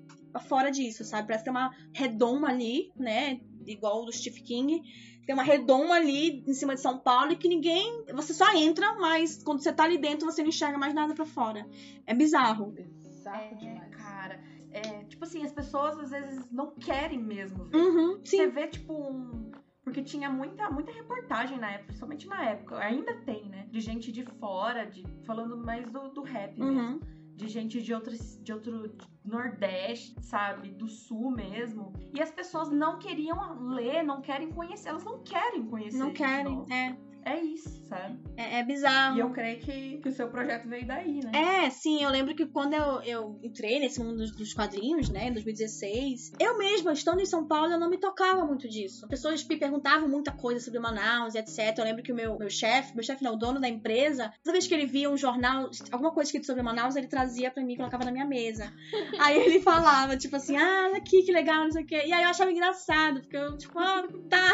fora 0.47 0.71
disso, 0.71 1.03
sabe? 1.03 1.27
Parece 1.27 1.43
que 1.43 1.51
tem 1.51 1.57
uma 1.59 1.71
redoma 1.93 2.49
ali, 2.49 2.91
né? 2.95 3.39
Igual 3.65 4.01
o 4.01 4.05
do 4.05 4.11
Stephen 4.11 4.43
King. 4.43 4.81
Tem 5.25 5.33
uma 5.33 5.43
redoma 5.43 5.95
ali 5.95 6.43
em 6.45 6.53
cima 6.53 6.75
de 6.75 6.81
São 6.81 6.99
Paulo 6.99 7.31
e 7.31 7.35
que 7.35 7.47
ninguém. 7.47 8.05
Você 8.13 8.33
só 8.33 8.53
entra, 8.55 8.93
mas 8.95 9.41
quando 9.43 9.61
você 9.63 9.71
tá 9.71 9.83
ali 9.83 9.97
dentro 9.97 10.25
você 10.25 10.41
não 10.41 10.49
enxerga 10.49 10.77
mais 10.77 10.93
nada 10.93 11.13
pra 11.13 11.25
fora. 11.25 11.65
É 12.05 12.13
bizarro. 12.13 12.71
Bizarro 12.71 13.41
É, 13.41 13.55
demais. 13.55 13.95
cara. 13.95 14.41
É, 14.71 15.03
tipo 15.05 15.23
assim, 15.23 15.43
as 15.45 15.51
pessoas 15.51 15.97
às 15.99 16.09
vezes 16.09 16.51
não 16.51 16.71
querem 16.71 17.19
mesmo 17.19 17.65
ver. 17.65 17.77
Uhum, 17.77 18.19
Você 18.23 18.47
vê, 18.47 18.67
tipo, 18.67 18.91
um. 18.93 19.51
Porque 19.83 20.01
tinha 20.01 20.29
muita, 20.29 20.69
muita 20.71 20.91
reportagem 20.91 21.59
na 21.59 21.71
época, 21.71 21.87
principalmente 21.87 22.27
na 22.27 22.49
época. 22.49 22.77
Ainda 22.79 23.13
tem, 23.21 23.47
né? 23.49 23.67
De 23.69 23.79
gente 23.81 24.11
de 24.11 24.25
fora, 24.39 24.85
de, 24.85 25.03
falando 25.25 25.57
mais 25.57 25.89
do, 25.91 26.09
do 26.09 26.23
rap 26.23 26.57
mesmo. 26.57 26.79
Uhum. 26.79 26.99
De 27.35 27.47
gente 27.47 27.81
de, 27.81 27.93
outros, 27.93 28.39
de 28.41 28.53
outro 28.53 28.95
Nordeste, 29.25 30.15
sabe? 30.21 30.69
Do 30.69 30.87
Sul 30.87 31.31
mesmo. 31.31 31.93
E 32.13 32.21
as 32.21 32.31
pessoas 32.31 32.69
não 32.69 32.99
queriam 32.99 33.69
ler, 33.69 34.03
não 34.03 34.21
querem 34.21 34.51
conhecer. 34.51 34.89
Elas 34.89 35.03
não 35.03 35.23
querem 35.23 35.65
conhecer. 35.65 35.97
Não 35.97 36.13
querem. 36.13 36.65
É, 36.71 36.95
É 37.25 37.39
isso, 37.39 37.69
sabe? 37.87 38.17
é, 38.37 38.59
é 38.59 38.63
bizarro. 38.63 39.17
E 39.17 39.19
eu 39.19 39.29
creio 39.29 39.59
que, 39.59 39.97
que 39.97 40.09
o 40.09 40.11
seu 40.11 40.27
projeto 40.27 40.67
veio 40.67 40.85
daí, 40.85 41.19
né? 41.23 41.31
É, 41.33 41.69
sim, 41.69 42.03
eu 42.03 42.09
lembro 42.09 42.35
que 42.35 42.45
quando 42.45 42.73
eu, 42.73 43.01
eu 43.01 43.39
entrei 43.43 43.79
nesse 43.79 43.99
mundo 43.99 44.17
dos, 44.17 44.35
dos 44.35 44.53
quadrinhos, 44.53 45.09
né, 45.09 45.27
em 45.27 45.33
2016, 45.33 46.33
eu 46.39 46.57
mesma, 46.57 46.93
estando 46.93 47.21
em 47.21 47.25
São 47.25 47.47
Paulo, 47.47 47.71
eu 47.71 47.79
não 47.79 47.89
me 47.89 47.97
tocava 47.97 48.45
muito 48.45 48.67
disso. 48.67 49.07
Pessoas 49.07 49.45
me 49.47 49.57
perguntavam 49.57 50.07
muita 50.07 50.31
coisa 50.31 50.63
sobre 50.63 50.79
Manaus 50.79 51.35
e 51.35 51.37
etc. 51.37 51.77
Eu 51.77 51.83
lembro 51.83 52.03
que 52.03 52.11
o 52.11 52.15
meu, 52.15 52.37
meu 52.37 52.49
chefe, 52.49 52.93
meu 52.95 53.03
chefe 53.03 53.23
não, 53.23 53.33
o 53.33 53.37
dono 53.37 53.59
da 53.59 53.67
empresa, 53.67 54.33
toda 54.43 54.53
vez 54.53 54.67
que 54.67 54.73
ele 54.73 54.85
via 54.85 55.09
um 55.09 55.17
jornal, 55.17 55.69
alguma 55.91 56.11
coisa 56.11 56.29
escrita 56.29 56.47
sobre 56.47 56.63
Manaus, 56.63 56.95
ele 56.95 57.07
trazia 57.07 57.51
pra 57.51 57.63
mim 57.63 57.73
e 57.73 57.77
colocava 57.77 58.03
na 58.03 58.11
minha 58.11 58.25
mesa. 58.25 58.73
Aí 59.19 59.37
ele 59.37 59.61
falava, 59.61 60.17
tipo 60.17 60.35
assim, 60.35 60.57
ah, 60.57 60.87
olha 60.89 60.97
aqui, 60.97 61.23
que 61.23 61.31
legal, 61.31 61.63
não 61.63 61.71
sei 61.71 61.83
o 61.83 61.85
quê. 61.85 62.03
E 62.05 62.13
aí 62.13 62.23
eu 62.23 62.29
achava 62.29 62.51
engraçado, 62.51 63.21
porque 63.21 63.37
eu, 63.37 63.57
tipo, 63.57 63.77
ah, 63.79 64.03
tá. 64.29 64.53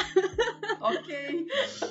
Ok. 0.82 1.48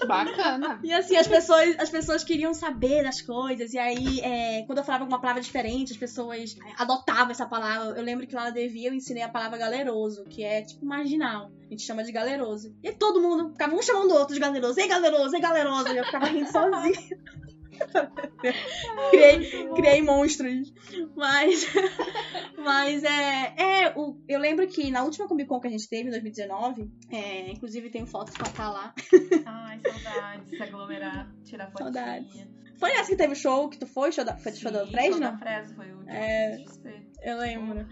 Bacana. 0.07 0.68
E 0.83 0.93
assim, 0.93 1.17
as 1.17 1.27
pessoas, 1.27 1.79
as 1.79 1.91
pessoas 1.91 2.25
queriam 2.25 2.55
saber 2.55 3.03
das 3.03 3.21
coisas. 3.21 3.73
E 3.73 3.79
aí, 3.79 4.21
é, 4.21 4.63
quando 4.67 4.79
eu 4.79 4.85
falava 4.85 5.05
alguma 5.05 5.21
palavra 5.21 5.43
diferente, 5.43 5.93
as 5.93 5.99
pessoas 5.99 6.57
adotavam 6.77 7.31
essa 7.31 7.47
palavra. 7.47 7.99
Eu 7.99 8.03
lembro 8.03 8.27
que 8.27 8.35
lá 8.35 8.45
na 8.45 8.51
Devia 8.51 8.89
eu 8.89 8.95
ensinei 8.95 9.23
a 9.23 9.29
palavra 9.29 9.59
galeroso, 9.59 10.25
que 10.25 10.43
é 10.43 10.63
tipo 10.63 10.85
marginal. 10.85 11.51
A 11.67 11.71
gente 11.71 11.83
chama 11.83 12.03
de 12.03 12.13
galeroso. 12.13 12.75
E 12.83 12.93
todo 12.93 13.21
mundo 13.21 13.51
ficava 13.51 13.75
um 13.75 13.83
chamando 13.83 14.13
o 14.13 14.15
outro 14.15 14.35
de 14.35 14.41
galeroso. 14.41 14.81
Ei, 14.81 14.89
galeroso, 14.89 15.35
ei, 15.35 15.41
galeroso. 15.41 15.89
E 15.89 15.97
eu 15.97 16.05
ficava 16.05 16.27
rindo 16.27 16.51
sozinha. 16.51 17.19
criei, 19.11 19.69
criei 19.75 20.03
monstros. 20.03 20.73
Mas, 21.17 21.67
mas 22.57 23.05
é, 23.05 23.55
é 23.57 23.93
o, 23.97 24.21
eu 24.29 24.39
lembro 24.39 24.67
que 24.67 24.91
na 24.91 25.03
última 25.03 25.29
Comic 25.29 25.49
Con 25.49 25.61
que 25.61 25.69
a 25.69 25.71
gente 25.71 25.89
teve, 25.89 26.09
em 26.09 26.11
2019, 26.11 26.91
é, 27.11 27.51
inclusive 27.51 27.91
tenho 27.91 28.07
fotos 28.07 28.35
pra 28.35 28.49
estar 28.49 28.71
lá. 28.71 28.95
Ai, 29.47 29.81
saudades, 29.81 30.51
se 30.51 30.63
aglomerar, 30.63 31.31
tirar 31.45 31.71
fotinha. 31.71 31.93
Saudades. 31.93 32.47
Foi 32.79 32.93
essa 32.93 33.11
que 33.11 33.17
teve 33.17 33.33
o 33.33 33.37
show 33.37 33.69
que 33.69 33.79
tu 33.79 33.87
foi? 33.87 34.13
Show 34.13 34.25
da, 34.25 34.37
foi 34.37 34.53
Sim, 34.53 34.61
show 34.61 34.71
da 34.71 34.85
Show 34.85 34.93
Fresno? 34.93 35.21
da 35.21 35.39
Fresno 35.39 35.77
foi 35.77 35.91
o 35.91 35.97
último. 35.97 36.13
É. 36.13 36.65
Eu 37.23 37.39
lembro. 37.39 37.87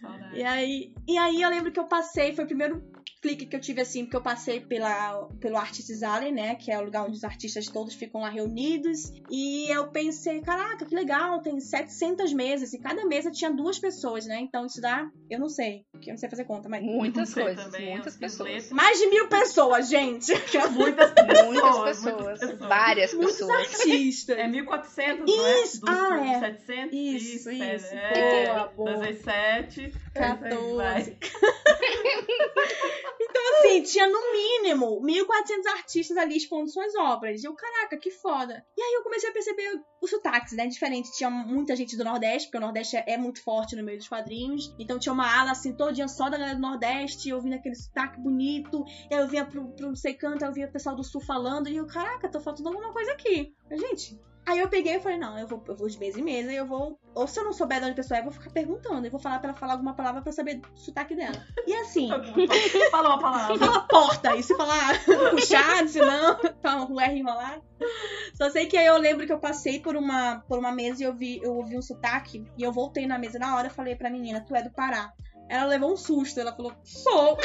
Saudades. 0.00 0.38
E 0.38 0.42
aí, 0.42 0.94
e 1.06 1.18
aí 1.18 1.42
eu 1.42 1.50
lembro 1.50 1.70
que 1.70 1.78
eu 1.78 1.86
passei, 1.86 2.34
foi 2.34 2.44
o 2.44 2.46
primeiro 2.46 2.82
clique 3.22 3.46
que 3.46 3.54
eu 3.54 3.60
tive 3.60 3.80
assim, 3.80 4.04
porque 4.04 4.16
eu 4.16 4.20
passei 4.20 4.60
pela, 4.60 5.28
pelo 5.40 5.56
Artists 5.56 6.02
Alley, 6.02 6.32
né? 6.32 6.56
Que 6.56 6.72
é 6.72 6.78
o 6.78 6.84
lugar 6.84 7.04
onde 7.06 7.16
os 7.16 7.24
artistas 7.24 7.68
todos 7.68 7.94
ficam 7.94 8.20
lá 8.20 8.28
reunidos. 8.28 9.12
E 9.30 9.72
eu 9.72 9.88
pensei, 9.88 10.40
caraca, 10.40 10.84
que 10.84 10.94
legal, 10.94 11.40
tem 11.40 11.60
700 11.60 12.32
mesas. 12.32 12.72
E 12.72 12.78
cada 12.78 13.06
mesa 13.06 13.30
tinha 13.30 13.50
duas 13.50 13.78
pessoas, 13.78 14.26
né? 14.26 14.40
Então 14.40 14.66
isso 14.66 14.80
dá, 14.80 15.08
eu 15.30 15.38
não 15.38 15.48
sei, 15.48 15.86
porque 15.92 16.10
eu 16.10 16.14
não 16.14 16.18
sei 16.18 16.28
fazer 16.28 16.44
conta, 16.44 16.68
mas. 16.68 16.82
Muitas 16.82 17.32
coisas, 17.32 17.64
também, 17.64 17.92
muitas 17.92 18.16
pessoas. 18.16 18.50
letra. 18.50 18.74
Mais 18.74 18.98
de 18.98 19.06
mil 19.06 19.28
pessoas, 19.28 19.88
gente! 19.88 20.32
Muitas 20.72 21.12
pessoas. 21.12 21.46
Muitas 21.46 21.80
pessoas. 21.80 22.58
Várias 22.58 23.14
Muitos 23.14 23.36
pessoas. 23.36 23.68
artistas. 23.68 24.38
É 24.38 24.48
1400, 24.48 25.26
não 25.26 25.46
é? 25.46 25.62
Isso, 25.62 25.80
Dos 25.80 25.90
ah, 25.90 26.08
por 26.08 26.18
é. 26.26 26.40
700? 26.40 26.92
Isso, 26.92 27.50
isso. 27.50 27.94
É, 27.94 28.46
Boa, 28.46 28.66
boa. 28.68 28.98
17. 29.06 29.92
14. 30.14 31.16
Então, 33.32 33.42
assim, 33.58 33.82
tinha 33.82 34.06
no 34.06 34.20
mínimo 34.32 35.00
1.400 35.00 35.66
artistas 35.74 36.16
ali 36.16 36.36
expondo 36.36 36.70
suas 36.70 36.94
obras. 36.94 37.42
E 37.42 37.46
eu, 37.46 37.54
caraca, 37.54 37.96
que 37.96 38.10
foda. 38.10 38.64
E 38.76 38.82
aí 38.82 38.94
eu 38.94 39.02
comecei 39.02 39.30
a 39.30 39.32
perceber 39.32 39.80
os 40.00 40.10
sotaques, 40.10 40.52
né? 40.52 40.66
Diferente. 40.66 41.12
Tinha 41.16 41.30
muita 41.30 41.74
gente 41.74 41.96
do 41.96 42.04
Nordeste, 42.04 42.48
porque 42.48 42.58
o 42.58 42.60
Nordeste 42.60 42.96
é, 42.96 43.16
muito 43.16 43.42
forte 43.42 43.74
no 43.74 43.82
meio 43.82 43.98
dos 43.98 44.08
quadrinhos. 44.08 44.74
Então 44.78 44.98
tinha 44.98 45.12
uma 45.12 45.40
ala, 45.40 45.52
assim, 45.52 45.72
todinha 45.74 46.08
só 46.08 46.28
da 46.28 46.36
galera 46.36 46.56
do 46.56 46.60
Nordeste, 46.60 47.32
ouvindo 47.32 47.54
aquele 47.54 47.74
sotaque 47.74 48.20
bonito. 48.20 48.84
E 49.10 49.14
aí 49.14 49.20
eu 49.20 49.28
vinha 49.28 49.44
pro, 49.44 49.68
pro 49.72 49.88
não 49.88 49.96
sei 49.96 50.14
canto, 50.14 50.44
eu 50.44 50.52
via 50.52 50.66
o 50.66 50.72
pessoal 50.72 50.94
do 50.94 51.04
Sul 51.04 51.20
falando. 51.20 51.68
E 51.68 51.76
eu, 51.76 51.86
caraca, 51.86 52.30
tô 52.30 52.40
faltando 52.40 52.68
alguma 52.68 52.92
coisa 52.92 53.12
aqui. 53.12 53.54
Mas, 53.70 53.80
gente, 53.80 54.20
Aí 54.44 54.58
eu 54.58 54.68
peguei 54.68 54.96
e 54.96 55.00
falei, 55.00 55.18
não, 55.18 55.38
eu 55.38 55.46
vou, 55.46 55.62
eu 55.68 55.76
vou 55.76 55.88
de 55.88 55.98
mesa 55.98 56.18
em 56.18 56.22
mesa 56.24 56.52
e 56.52 56.56
eu 56.56 56.66
vou. 56.66 56.98
Ou 57.14 57.26
se 57.28 57.38
eu 57.38 57.44
não 57.44 57.52
souber 57.52 57.78
de 57.78 57.84
onde 57.84 57.92
a 57.92 57.96
pessoa 57.96 58.18
é, 58.18 58.20
eu 58.20 58.24
vou 58.24 58.32
ficar 58.32 58.50
perguntando. 58.50 59.06
Eu 59.06 59.10
vou 59.10 59.20
falar 59.20 59.38
pra 59.38 59.50
ela 59.50 59.58
falar 59.58 59.74
alguma 59.74 59.94
palavra 59.94 60.20
pra 60.20 60.30
eu 60.30 60.34
saber 60.34 60.60
o 60.74 60.78
sotaque 60.78 61.14
dela. 61.14 61.36
E 61.66 61.72
assim, 61.74 62.08
Fala 62.90 63.10
uma 63.10 63.18
palavra. 63.20 63.56
fala 63.56 63.80
porta. 63.86 64.34
E 64.36 64.42
se 64.42 64.56
falar 64.56 64.98
puxado, 65.30 65.88
se 65.88 66.00
não, 66.00 66.36
tá 66.60 66.84
um 66.84 67.00
R 67.00 67.18
enrolado. 67.18 67.62
Só 68.34 68.50
sei 68.50 68.66
que 68.66 68.76
aí 68.76 68.86
eu 68.86 68.98
lembro 68.98 69.26
que 69.26 69.32
eu 69.32 69.38
passei 69.38 69.78
por 69.80 69.94
uma, 69.96 70.40
por 70.48 70.58
uma 70.58 70.72
mesa 70.72 71.02
e 71.02 71.06
eu, 71.06 71.14
vi, 71.14 71.40
eu 71.42 71.54
ouvi 71.54 71.78
um 71.78 71.82
sotaque. 71.82 72.44
E 72.58 72.62
eu 72.62 72.72
voltei 72.72 73.06
na 73.06 73.18
mesa 73.18 73.38
na 73.38 73.56
hora 73.56 73.68
e 73.68 73.70
falei 73.70 73.94
pra 73.94 74.10
menina, 74.10 74.40
tu 74.40 74.56
é 74.56 74.62
do 74.62 74.70
Pará. 74.70 75.12
Ela 75.48 75.66
levou 75.66 75.92
um 75.92 75.96
susto, 75.96 76.40
ela 76.40 76.54
falou, 76.54 76.72
sou. 76.82 77.38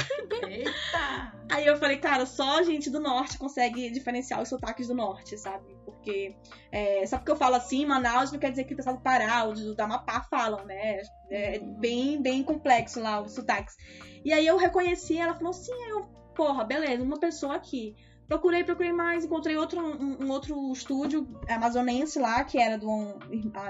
Eita! 0.47 1.33
Aí 1.51 1.65
eu 1.65 1.77
falei, 1.77 1.97
cara, 1.97 2.25
só 2.25 2.59
a 2.59 2.63
gente 2.63 2.89
do 2.89 2.99
norte 2.99 3.37
consegue 3.37 3.89
diferenciar 3.91 4.41
os 4.41 4.49
sotaques 4.49 4.87
do 4.87 4.95
norte, 4.95 5.37
sabe? 5.37 5.76
Porque 6.07 6.33
é, 6.71 7.05
só 7.05 7.17
porque 7.17 7.31
eu 7.31 7.35
falo 7.35 7.55
assim, 7.55 7.85
Manaus 7.85 8.31
não 8.31 8.39
quer 8.39 8.49
dizer 8.49 8.63
que 8.63 8.73
o 8.73 8.77
pessoal 8.77 8.95
do 8.95 9.01
Pará 9.01 9.43
ou 9.43 9.53
do 9.53 9.79
Amapá 9.81 10.21
falam, 10.21 10.65
né? 10.65 11.01
É 11.29 11.59
bem, 11.59 12.21
bem 12.21 12.41
complexo 12.43 13.01
lá 13.01 13.21
os 13.21 13.33
sotaques. 13.33 13.75
E 14.23 14.31
aí 14.31 14.47
eu 14.47 14.55
reconheci, 14.55 15.17
ela 15.17 15.35
falou, 15.35 15.51
sim, 15.51 15.73
aí 15.73 15.89
eu, 15.89 16.03
porra, 16.33 16.63
beleza, 16.63 17.03
uma 17.03 17.19
pessoa 17.19 17.55
aqui. 17.55 17.93
Procurei, 18.25 18.63
procurei 18.63 18.91
mais, 18.91 19.25
encontrei 19.25 19.57
outro, 19.57 19.81
um, 19.81 20.25
um 20.25 20.31
outro 20.31 20.71
estúdio 20.71 21.27
amazonense 21.49 22.19
lá, 22.19 22.43
que 22.43 22.57
era 22.57 22.77
do, 22.77 22.89
um, 22.89 23.19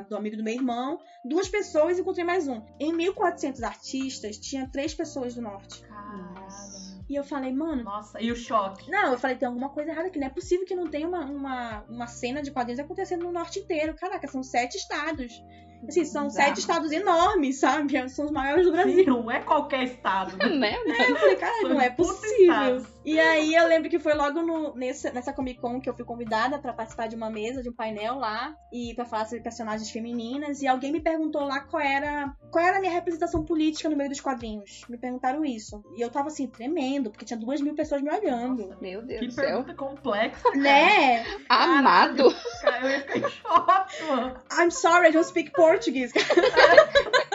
do 0.08 0.16
amigo 0.16 0.38
do 0.38 0.44
meu 0.44 0.54
irmão. 0.54 1.00
Duas 1.26 1.50
pessoas, 1.50 1.98
encontrei 1.98 2.26
mais 2.26 2.48
um. 2.48 2.62
Em 2.80 2.96
1.400 2.96 3.64
artistas, 3.64 4.38
tinha 4.38 4.68
três 4.68 4.94
pessoas 4.94 5.34
do 5.34 5.42
norte. 5.42 5.82
Caralho. 5.82 6.87
E 7.10 7.16
eu 7.16 7.24
falei, 7.24 7.54
mano, 7.54 7.84
Nossa, 7.84 8.22
e 8.22 8.32
o 8.32 8.36
choque? 8.36 8.92
não, 8.92 9.14
eu 9.14 9.18
falei, 9.18 9.38
tem 9.38 9.48
alguma 9.48 9.70
coisa 9.70 9.92
errada 9.92 10.08
aqui. 10.08 10.20
Não 10.20 10.28
é 10.28 10.30
possível 10.30 10.66
que 10.66 10.76
não 10.76 10.88
tenha 10.88 11.08
uma, 11.08 11.22
uma, 11.26 11.86
uma 11.88 12.08
cena 12.08 12.42
de 12.42 12.52
quadrinhos 12.52 12.80
acontecendo 12.80 13.24
no 13.24 13.32
norte 13.32 13.60
inteiro. 13.60 13.94
Caraca, 13.96 14.28
são 14.28 14.44
sete 14.44 14.76
estados. 14.76 15.42
Assim, 15.88 16.04
são 16.04 16.28
Bizarro. 16.28 16.48
sete 16.48 16.60
estados 16.60 16.92
enormes, 16.92 17.60
sabe? 17.60 18.10
São 18.10 18.26
os 18.26 18.32
maiores 18.32 18.66
do 18.66 18.72
Brasil. 18.72 18.96
Sim, 18.96 19.06
não 19.06 19.32
é 19.32 19.40
qualquer 19.40 19.84
estado. 19.84 20.36
né? 20.50 20.78
Né? 20.86 21.10
Eu 21.10 21.16
falei, 21.16 21.36
cara, 21.36 21.70
não 21.70 21.80
é 21.80 21.90
possível. 21.90 22.86
E 23.08 23.18
aí 23.22 23.56
eu 23.56 23.66
lembro 23.68 23.90
que 23.90 24.00
foi 24.00 24.14
logo 24.14 24.42
no, 24.42 24.76
nessa, 24.76 25.10
nessa 25.12 25.32
Comic 25.32 25.62
Con 25.62 25.80
que 25.80 25.90
eu 25.90 25.96
fui 25.96 26.04
convidada 26.04 26.60
pra 26.60 26.74
participar 26.74 27.08
de 27.08 27.16
uma 27.16 27.30
mesa, 27.30 27.64
de 27.64 27.70
um 27.70 27.74
painel 27.74 28.16
lá, 28.16 28.54
e 28.70 28.94
pra 28.96 29.06
falar 29.06 29.24
sobre 29.24 29.40
personagens 29.42 29.90
femininas. 29.90 30.62
E 30.62 30.68
alguém 30.68 30.92
me 30.92 31.00
perguntou 31.00 31.42
lá 31.46 31.62
qual 31.62 31.82
era, 31.82 32.36
qual 32.52 32.66
era 32.66 32.78
a 32.78 32.80
minha 32.82 32.92
representação 32.92 33.46
política 33.46 33.88
no 33.88 33.96
meio 33.96 34.10
dos 34.10 34.20
quadrinhos. 34.20 34.82
Me 34.90 34.98
perguntaram 34.98 35.46
isso. 35.46 35.82
E 35.96 36.02
eu 36.02 36.10
tava 36.10 36.28
assim, 36.28 36.48
tremendo, 36.48 37.10
porque 37.10 37.24
tinha 37.24 37.40
duas 37.40 37.62
mil 37.62 37.76
pessoas 37.76 38.02
me 38.02 38.12
olhando. 38.12 38.68
Nossa, 38.68 38.82
Meu 38.82 39.02
Deus 39.02 39.22
que 39.22 39.28
do 39.28 39.32
céu. 39.32 39.46
pergunta 39.46 39.74
complexa, 39.74 40.44
cara. 40.44 40.58
Né? 40.58 41.26
Amado. 41.48 42.36
Cara, 42.62 42.84
eu 42.84 42.90
ia 42.90 43.00
ficar 43.00 43.18
em 43.20 43.30
choque, 43.30 44.04
mano. 44.04 44.42
I'm 44.60 44.70
sorry, 44.70 45.08
I 45.08 45.12
don't 45.14 45.26
speak 45.26 45.52
Portuguese. 45.54 46.12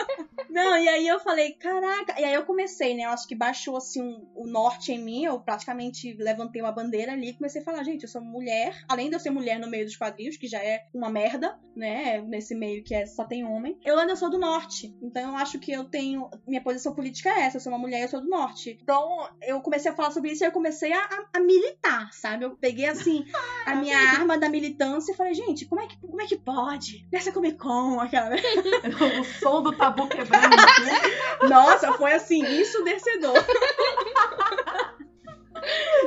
Não, 0.53 0.77
e 0.77 0.87
aí 0.87 1.07
eu 1.07 1.19
falei, 1.19 1.53
caraca. 1.53 2.19
E 2.19 2.23
aí 2.23 2.33
eu 2.33 2.45
comecei, 2.45 2.93
né? 2.95 3.05
Eu 3.05 3.09
acho 3.09 3.27
que 3.27 3.35
baixou 3.35 3.75
assim 3.75 4.01
um- 4.01 4.27
o 4.35 4.47
norte 4.47 4.91
em 4.91 5.03
mim. 5.03 5.23
Eu 5.25 5.39
praticamente 5.39 6.13
levantei 6.13 6.61
uma 6.61 6.71
bandeira 6.71 7.13
ali 7.13 7.29
e 7.29 7.33
comecei 7.33 7.61
a 7.61 7.65
falar, 7.65 7.83
gente, 7.83 8.03
eu 8.03 8.09
sou 8.09 8.21
mulher. 8.21 8.83
Além 8.87 9.09
de 9.09 9.15
eu 9.15 9.19
ser 9.19 9.31
mulher 9.31 9.59
no 9.59 9.67
meio 9.69 9.85
dos 9.85 9.95
quadrinhos, 9.97 10.37
que 10.37 10.47
já 10.47 10.63
é 10.63 10.83
uma 10.93 11.09
merda, 11.09 11.57
né? 11.75 12.21
Nesse 12.21 12.53
meio 12.53 12.83
que 12.83 12.93
é, 12.93 13.05
só 13.05 13.25
tem 13.25 13.43
homem. 13.43 13.77
Eu 13.83 13.97
ainda 13.97 14.15
sou 14.15 14.29
do 14.29 14.37
norte. 14.37 14.95
Então 15.01 15.31
eu 15.31 15.35
acho 15.37 15.57
que 15.59 15.71
eu 15.71 15.85
tenho. 15.85 16.29
Minha 16.47 16.61
posição 16.61 16.93
política 16.93 17.29
é 17.29 17.41
essa. 17.45 17.57
Eu 17.57 17.61
sou 17.61 17.71
uma 17.73 17.79
mulher 17.79 17.99
e 17.99 18.03
eu 18.03 18.09
sou 18.09 18.21
do 18.21 18.29
norte. 18.29 18.77
Então 18.81 19.27
eu 19.41 19.59
comecei 19.61 19.89
a 19.91 19.95
falar 19.95 20.11
sobre 20.11 20.31
isso 20.31 20.43
e 20.43 20.47
eu 20.47 20.51
comecei 20.51 20.93
a, 20.93 20.99
a- 21.03 21.25
a 21.33 21.39
militar, 21.39 22.11
sabe? 22.13 22.45
Eu 22.45 22.55
peguei 22.57 22.85
assim 22.85 23.25
a 23.65 23.75
minha 23.75 23.97
arma 23.97 24.37
da 24.37 24.49
militância 24.49 25.11
e 25.11 25.15
falei, 25.15 25.33
gente, 25.33 25.65
como 25.65 25.81
é 25.81 25.87
que, 25.87 25.97
como 25.99 26.21
é 26.21 26.25
que 26.27 26.37
pode? 26.37 27.07
Nessa 27.11 27.31
Comic 27.31 27.57
Con, 27.57 27.99
aquela. 27.99 28.29
O 29.19 29.23
som 29.23 29.61
do 29.63 29.71
tabu 29.75 30.07
quebrando. 30.07 30.42
Nossa, 31.49 31.93
foi 31.93 32.13
assim, 32.13 32.43
ensurdecedor. 32.45 33.33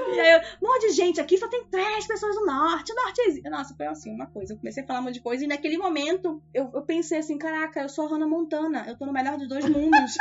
E 0.09 0.21
aí, 0.21 0.33
eu, 0.33 0.41
um 0.63 0.71
monte 0.71 0.89
de 0.89 0.93
gente 0.93 1.21
aqui, 1.21 1.39
só 1.39 1.49
tem 1.49 1.65
três 1.65 2.07
pessoas 2.07 2.35
do 2.37 2.45
norte. 2.45 2.93
O 2.93 2.95
norte 2.95 3.21
existe. 3.23 3.49
Nossa, 3.49 3.75
foi 3.75 3.87
assim, 3.87 4.15
uma 4.15 4.27
coisa. 4.27 4.53
Eu 4.53 4.59
comecei 4.59 4.83
a 4.83 4.87
falar 4.87 5.01
um 5.01 5.05
monte 5.05 5.15
de 5.15 5.21
coisa 5.21 5.45
e 5.45 5.47
naquele 5.47 5.79
momento 5.79 6.43
eu, 6.53 6.71
eu 6.75 6.83
pensei 6.83 7.19
assim: 7.19 7.39
caraca, 7.39 7.81
eu 7.81 7.89
sou 7.89 8.07
a 8.07 8.11
Hannah 8.11 8.27
Montana. 8.27 8.85
Eu 8.87 8.97
tô 8.97 9.07
no 9.07 9.13
melhor 9.13 9.39
dos 9.39 9.49
dois 9.49 9.67
mundos. 9.67 10.15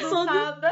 Eu 0.00 0.08
sou 0.08 0.26
do-. 0.26 0.66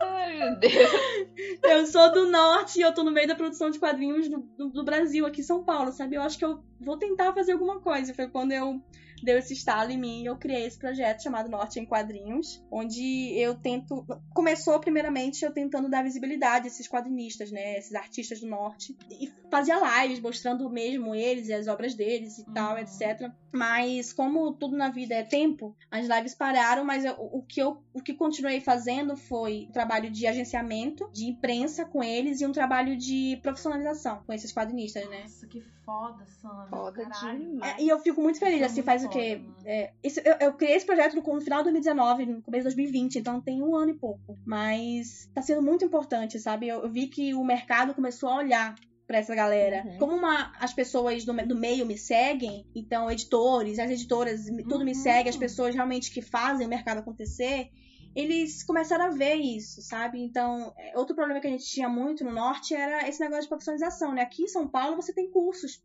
Ai, 0.00 0.34
meu 0.38 0.56
Deus. 0.58 1.25
Eu 1.68 1.86
sou 1.86 2.12
do 2.12 2.30
norte 2.30 2.78
e 2.78 2.82
eu 2.82 2.92
tô 2.94 3.02
no 3.02 3.10
meio 3.10 3.28
da 3.28 3.34
produção 3.34 3.70
de 3.70 3.78
quadrinhos 3.78 4.28
do, 4.28 4.38
do, 4.56 4.70
do 4.70 4.84
Brasil, 4.84 5.26
aqui 5.26 5.40
em 5.40 5.44
São 5.44 5.64
Paulo, 5.64 5.92
sabe? 5.92 6.16
Eu 6.16 6.22
acho 6.22 6.38
que 6.38 6.44
eu 6.44 6.62
vou 6.80 6.96
tentar 6.96 7.32
fazer 7.32 7.52
alguma 7.52 7.80
coisa. 7.80 8.14
Foi 8.14 8.28
quando 8.28 8.52
eu 8.52 8.80
deu 9.22 9.38
esse 9.38 9.54
estalo 9.54 9.90
em 9.90 9.98
mim 9.98 10.22
e 10.22 10.26
eu 10.26 10.36
criei 10.36 10.66
esse 10.66 10.78
projeto 10.78 11.22
chamado 11.22 11.48
Norte 11.48 11.80
em 11.80 11.86
Quadrinhos, 11.86 12.62
onde 12.70 13.32
eu 13.38 13.54
tento. 13.54 14.04
Começou 14.34 14.78
primeiramente 14.78 15.42
eu 15.44 15.52
tentando 15.52 15.88
dar 15.88 16.02
visibilidade 16.02 16.66
a 16.66 16.68
esses 16.68 16.86
quadrinistas, 16.86 17.50
né? 17.50 17.78
Esses 17.78 17.94
artistas 17.94 18.40
do 18.40 18.46
norte. 18.46 18.94
E 19.10 19.32
fazia 19.50 20.02
lives 20.02 20.20
mostrando 20.20 20.68
mesmo 20.68 21.14
eles 21.14 21.48
e 21.48 21.54
as 21.54 21.66
obras 21.66 21.94
deles 21.94 22.38
e 22.38 22.44
tal, 22.52 22.74
Uhum. 22.74 22.78
etc. 22.78 23.30
Mas 23.56 24.12
como 24.12 24.52
tudo 24.52 24.76
na 24.76 24.90
vida 24.90 25.14
é 25.14 25.22
tempo, 25.22 25.74
as 25.90 26.06
lives 26.06 26.34
pararam, 26.34 26.84
mas 26.84 27.04
eu- 27.04 27.16
o 27.18 27.42
que 27.42 27.60
eu 27.60 27.82
o 27.94 28.02
que 28.02 28.12
continuei 28.14 28.60
fazendo 28.60 29.16
foi 29.16 29.66
um 29.68 29.72
trabalho 29.72 30.10
de 30.10 30.26
agenciamento, 30.26 31.10
de 31.12 31.24
imprensa 31.26 31.84
com 31.86 32.02
eles 32.04 32.40
e 32.40 32.46
um 32.46 32.52
trabalho 32.52 32.96
de 32.96 33.38
profissionalização 33.42 34.22
com 34.26 34.32
esses 34.32 34.52
quadrinistas, 34.52 35.08
né? 35.08 35.22
Nossa, 35.22 35.46
que 35.46 35.62
foda, 35.84 36.26
Sandra. 36.26 36.68
Foda 36.68 37.06
Caralho. 37.06 37.38
demais. 37.38 37.78
É, 37.78 37.82
e 37.82 37.88
eu 37.88 37.98
fico 38.00 38.20
muito 38.20 38.38
feliz, 38.38 38.56
Isso 38.56 38.62
é 38.62 38.66
assim, 38.66 38.74
muito 38.76 38.84
faz 38.86 39.02
o 39.02 39.06
foda, 39.06 39.18
quê? 39.18 39.36
mano. 39.36 39.56
É, 39.64 39.92
esse- 40.02 40.22
eu, 40.24 40.34
eu 40.40 40.52
criei 40.54 40.74
esse 40.76 40.84
projeto 40.84 41.14
no, 41.16 41.22
no 41.34 41.40
final 41.40 41.58
de 41.60 41.64
2019, 41.70 42.26
no 42.26 42.42
começo 42.42 42.68
de 42.68 42.74
2020, 42.76 43.16
então 43.18 43.40
tem 43.40 43.62
um 43.62 43.74
ano 43.74 43.92
e 43.92 43.98
pouco. 43.98 44.38
Mas 44.44 45.28
tá 45.34 45.40
sendo 45.40 45.62
muito 45.62 45.84
importante, 45.84 46.38
sabe? 46.38 46.68
Eu, 46.68 46.82
eu 46.82 46.90
vi 46.90 47.06
que 47.08 47.32
o 47.34 47.42
mercado 47.44 47.94
começou 47.94 48.28
a 48.28 48.36
olhar 48.38 48.74
pra 49.06 49.18
essa 49.18 49.34
galera. 49.34 49.84
Uhum. 49.86 49.98
Como 49.98 50.16
uma- 50.16 50.52
as 50.58 50.72
pessoas 50.74 51.24
do, 51.24 51.32
do 51.46 51.56
meio 51.56 51.86
me 51.86 51.96
seguem, 51.96 52.66
então 52.74 53.10
editores, 53.10 53.78
as 53.78 53.90
editoras, 53.90 54.46
me- 54.50 54.62
tudo 54.64 54.84
me 54.84 54.92
Uhum. 54.92 55.02
segue, 55.02 55.28
as 55.28 55.36
pessoas 55.36 55.74
realmente 55.74 56.10
que 56.12 56.20
fazem 56.20 56.66
o 56.66 56.70
mercado 56.70 56.98
acontecer, 56.98 57.68
eles 58.14 58.64
começaram 58.64 59.04
a 59.04 59.10
ver 59.10 59.34
isso, 59.34 59.82
sabe? 59.82 60.18
Então, 60.22 60.72
é, 60.78 60.98
outro 60.98 61.14
problema 61.14 61.38
que 61.38 61.46
a 61.46 61.50
gente 61.50 61.66
tinha 61.66 61.88
muito 61.88 62.24
no 62.24 62.32
norte 62.32 62.74
era 62.74 63.06
esse 63.08 63.20
negócio 63.20 63.42
de 63.42 63.48
profissionalização, 63.48 64.14
né? 64.14 64.22
Aqui 64.22 64.42
em 64.44 64.48
São 64.48 64.66
Paulo 64.66 64.96
você 64.96 65.12
tem 65.12 65.30
cursos 65.30 65.82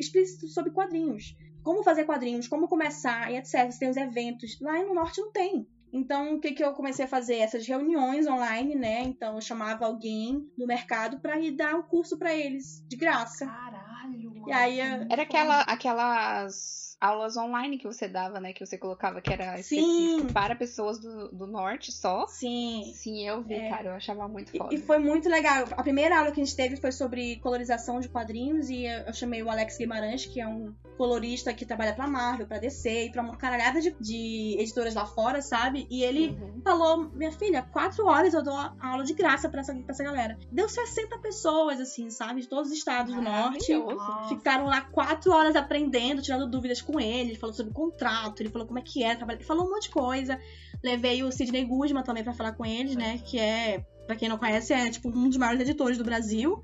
explícitos 0.00 0.54
sobre 0.54 0.72
quadrinhos. 0.72 1.36
Como 1.62 1.82
fazer 1.82 2.04
quadrinhos, 2.04 2.48
como 2.48 2.66
começar 2.68 3.30
e 3.30 3.36
etc. 3.36 3.70
Você 3.70 3.78
tem 3.80 3.90
os 3.90 3.96
eventos. 3.96 4.58
Lá 4.60 4.82
no 4.82 4.94
norte 4.94 5.20
não 5.20 5.30
tem. 5.32 5.66
Então, 5.96 6.34
o 6.34 6.40
que, 6.40 6.52
que 6.52 6.62
eu 6.62 6.72
comecei 6.74 7.06
a 7.06 7.08
fazer? 7.08 7.36
Essas 7.36 7.66
reuniões 7.66 8.26
online, 8.26 8.74
né? 8.74 9.02
Então, 9.02 9.36
eu 9.36 9.40
chamava 9.40 9.86
alguém 9.86 10.46
do 10.56 10.66
mercado 10.66 11.18
pra 11.20 11.40
ir 11.40 11.52
dar 11.56 11.74
um 11.74 11.82
curso 11.82 12.18
pra 12.18 12.34
eles, 12.34 12.84
de 12.86 12.96
graça. 12.96 13.46
Caralho, 13.46 14.30
mano. 14.30 14.44
E 14.46 14.52
aí, 14.52 14.78
Era 14.78 15.22
aquela, 15.22 15.60
aquelas 15.62 16.85
aulas 17.00 17.36
online 17.36 17.78
que 17.78 17.86
você 17.86 18.08
dava, 18.08 18.40
né? 18.40 18.52
Que 18.52 18.64
você 18.64 18.78
colocava 18.78 19.20
que 19.20 19.32
era 19.32 19.56
Sim. 19.62 19.78
específico 19.80 20.32
para 20.32 20.56
pessoas 20.56 20.98
do, 20.98 21.28
do 21.28 21.46
norte 21.46 21.92
só. 21.92 22.26
Sim. 22.26 22.92
Sim, 22.94 23.26
eu 23.26 23.42
vi, 23.42 23.54
É. 23.54 23.68
cara. 23.68 23.88
Eu 23.90 23.94
achava 23.94 24.26
muito 24.28 24.56
foda. 24.56 24.74
E 24.74 24.78
foi 24.78 24.98
muito 24.98 25.28
legal. 25.28 25.66
A 25.72 25.82
primeira 25.82 26.18
aula 26.18 26.32
que 26.32 26.40
a 26.40 26.44
gente 26.44 26.56
teve 26.56 26.76
foi 26.76 26.92
sobre 26.92 27.36
colorização 27.40 28.00
de 28.00 28.08
quadrinhos 28.08 28.70
e 28.70 28.84
eu 28.84 29.12
chamei 29.12 29.42
o 29.42 29.50
Alex 29.50 29.76
Guimarães, 29.78 30.26
que 30.26 30.40
é 30.40 30.46
um 30.48 30.74
colorista 30.96 31.52
que 31.52 31.66
trabalha 31.66 31.94
pra 31.94 32.06
Marvel, 32.06 32.46
pra 32.46 32.58
DC 32.58 33.06
e 33.06 33.12
pra 33.12 33.22
uma 33.22 33.36
caralhada 33.36 33.80
de, 33.80 33.94
de 34.00 34.56
editoras 34.58 34.94
lá 34.94 35.04
fora, 35.04 35.42
sabe? 35.42 35.86
E 35.90 36.02
ele 36.02 36.28
Uhum. 36.30 36.60
falou, 36.64 37.10
minha 37.12 37.30
filha, 37.32 37.62
quatro 37.62 38.06
horas 38.06 38.32
eu 38.34 38.42
dou 38.42 38.54
a 38.54 38.74
aula 38.80 39.04
de 39.04 39.12
graça 39.12 39.48
pra 39.48 39.60
essa, 39.60 39.74
pra 39.74 39.84
essa 39.92 40.02
galera. 40.02 40.38
Deu 40.50 40.68
60 40.68 41.18
pessoas, 41.18 41.78
assim, 41.80 42.08
sabe? 42.10 42.40
De 42.40 42.48
todos 42.48 42.70
os 42.70 42.76
estados 42.76 43.14
do 43.14 43.20
norte. 43.20 43.72
Ficaram 44.28 44.64
lá 44.66 44.80
quatro 44.80 45.32
horas 45.32 45.54
aprendendo, 45.54 46.22
tirando 46.22 46.48
dúvidas 46.48 46.80
com 46.86 47.00
ele. 47.00 47.30
Ele 47.30 47.38
falou 47.38 47.54
sobre 47.54 47.72
contrato, 47.72 48.40
ele 48.40 48.48
falou 48.48 48.66
como 48.66 48.78
é 48.78 48.82
que 48.82 49.02
é 49.02 49.14
trabalhar. 49.14 49.38
Ele 49.38 49.46
falou 49.46 49.66
um 49.66 49.70
monte 49.70 49.84
de 49.84 49.90
coisa. 49.90 50.40
Levei 50.82 51.22
o 51.22 51.32
Sidney 51.32 51.64
Guzman 51.64 52.02
também 52.02 52.22
pra 52.22 52.32
falar 52.32 52.52
com 52.52 52.64
eles, 52.64 52.94
né? 52.94 53.18
Que 53.18 53.38
é, 53.38 53.84
pra 54.06 54.16
quem 54.16 54.28
não 54.28 54.38
conhece, 54.38 54.72
é 54.72 54.90
tipo 54.90 55.08
um 55.08 55.28
dos 55.28 55.36
maiores 55.36 55.60
editores 55.60 55.98
do 55.98 56.04
Brasil. 56.04 56.62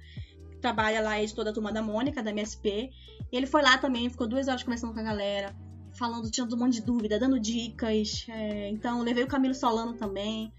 Trabalha 0.61 1.03
lá, 1.03 1.19
é 1.19 1.25
editor 1.25 1.45
da 1.45 1.53
Turma 1.53 1.73
da 1.73 1.83
Mônica, 1.83 2.23
da 2.23 2.31
MSP. 2.31 2.91
E 3.31 3.37
ele 3.37 3.47
foi 3.47 3.63
lá 3.63 3.77
também, 3.79 4.09
ficou 4.09 4.27
duas 4.27 4.49
horas 4.49 4.63
conversando 4.63 4.95
com 4.95 5.01
a 5.01 5.03
galera. 5.03 5.55
Falando, 5.95 6.31
tirando 6.31 6.55
um 6.55 6.59
monte 6.59 6.75
de 6.75 6.83
dúvida, 6.83 7.19
dando 7.19 7.39
dicas. 7.39 8.27
é, 8.29 8.71
então, 8.71 9.03
levei 9.03 9.25
o 9.25 9.27
Camilo 9.27 9.55
Solano 9.55 9.95
também 9.95 10.53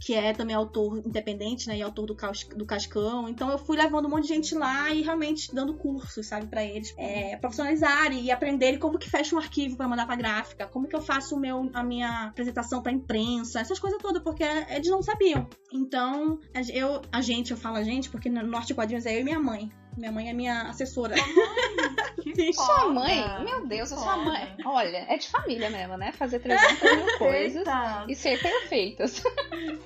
que 0.00 0.14
é 0.14 0.32
também 0.32 0.54
autor 0.54 0.98
independente, 0.98 1.68
né, 1.68 1.78
e 1.78 1.82
autor 1.82 2.06
do, 2.06 2.14
Cas- 2.14 2.48
do 2.56 2.66
Cascão. 2.66 3.28
Então 3.28 3.50
eu 3.50 3.58
fui 3.58 3.76
levando 3.76 4.06
um 4.06 4.10
monte 4.10 4.22
de 4.22 4.28
gente 4.28 4.54
lá 4.54 4.90
e 4.90 5.02
realmente 5.02 5.54
dando 5.54 5.74
cursos, 5.74 6.26
sabe, 6.26 6.46
pra 6.46 6.64
eles 6.64 6.94
é, 6.96 7.36
profissionalizarem 7.36 8.22
e 8.22 8.30
aprenderem 8.30 8.78
como 8.78 8.98
que 8.98 9.08
fecha 9.10 9.34
um 9.34 9.38
arquivo 9.38 9.76
pra 9.76 9.88
mandar 9.88 10.06
pra 10.06 10.16
gráfica, 10.16 10.66
como 10.66 10.88
que 10.88 10.96
eu 10.96 11.00
faço 11.02 11.36
o 11.36 11.40
meu, 11.40 11.70
a 11.74 11.82
minha 11.82 12.26
apresentação 12.26 12.82
pra 12.82 12.92
imprensa, 12.92 13.60
essas 13.60 13.78
coisas 13.78 14.00
todas, 14.00 14.22
porque 14.22 14.42
eles 14.42 14.88
não 14.88 15.02
sabiam. 15.02 15.46
Então, 15.72 16.38
eu, 16.72 17.00
a 17.10 17.20
gente, 17.20 17.50
eu 17.50 17.56
falo 17.56 17.76
a 17.76 17.82
gente, 17.82 18.10
porque 18.10 18.28
no 18.28 18.42
Norte 18.42 18.74
Quadrinhos 18.74 19.06
é 19.06 19.16
eu 19.16 19.20
e 19.20 19.24
minha 19.24 19.40
mãe. 19.40 19.70
Minha 19.96 20.12
mãe 20.12 20.30
é 20.30 20.32
minha 20.32 20.62
assessora. 20.62 21.14
Que 22.22 22.52
Sua 22.52 22.88
mãe, 22.88 23.22
meu 23.44 23.66
Deus, 23.66 23.90
Que 23.90 23.96
sua 23.98 24.14
foda. 24.14 24.24
mãe. 24.24 24.56
Olha, 24.64 25.06
é 25.08 25.18
de 25.18 25.28
família 25.28 25.68
mesmo, 25.68 25.96
né? 25.96 26.12
Fazer 26.12 26.38
300 26.38 26.80
mil 26.80 27.18
coisas 27.18 27.64
e 28.08 28.14
ser 28.14 28.40
perfeitas. 28.40 29.22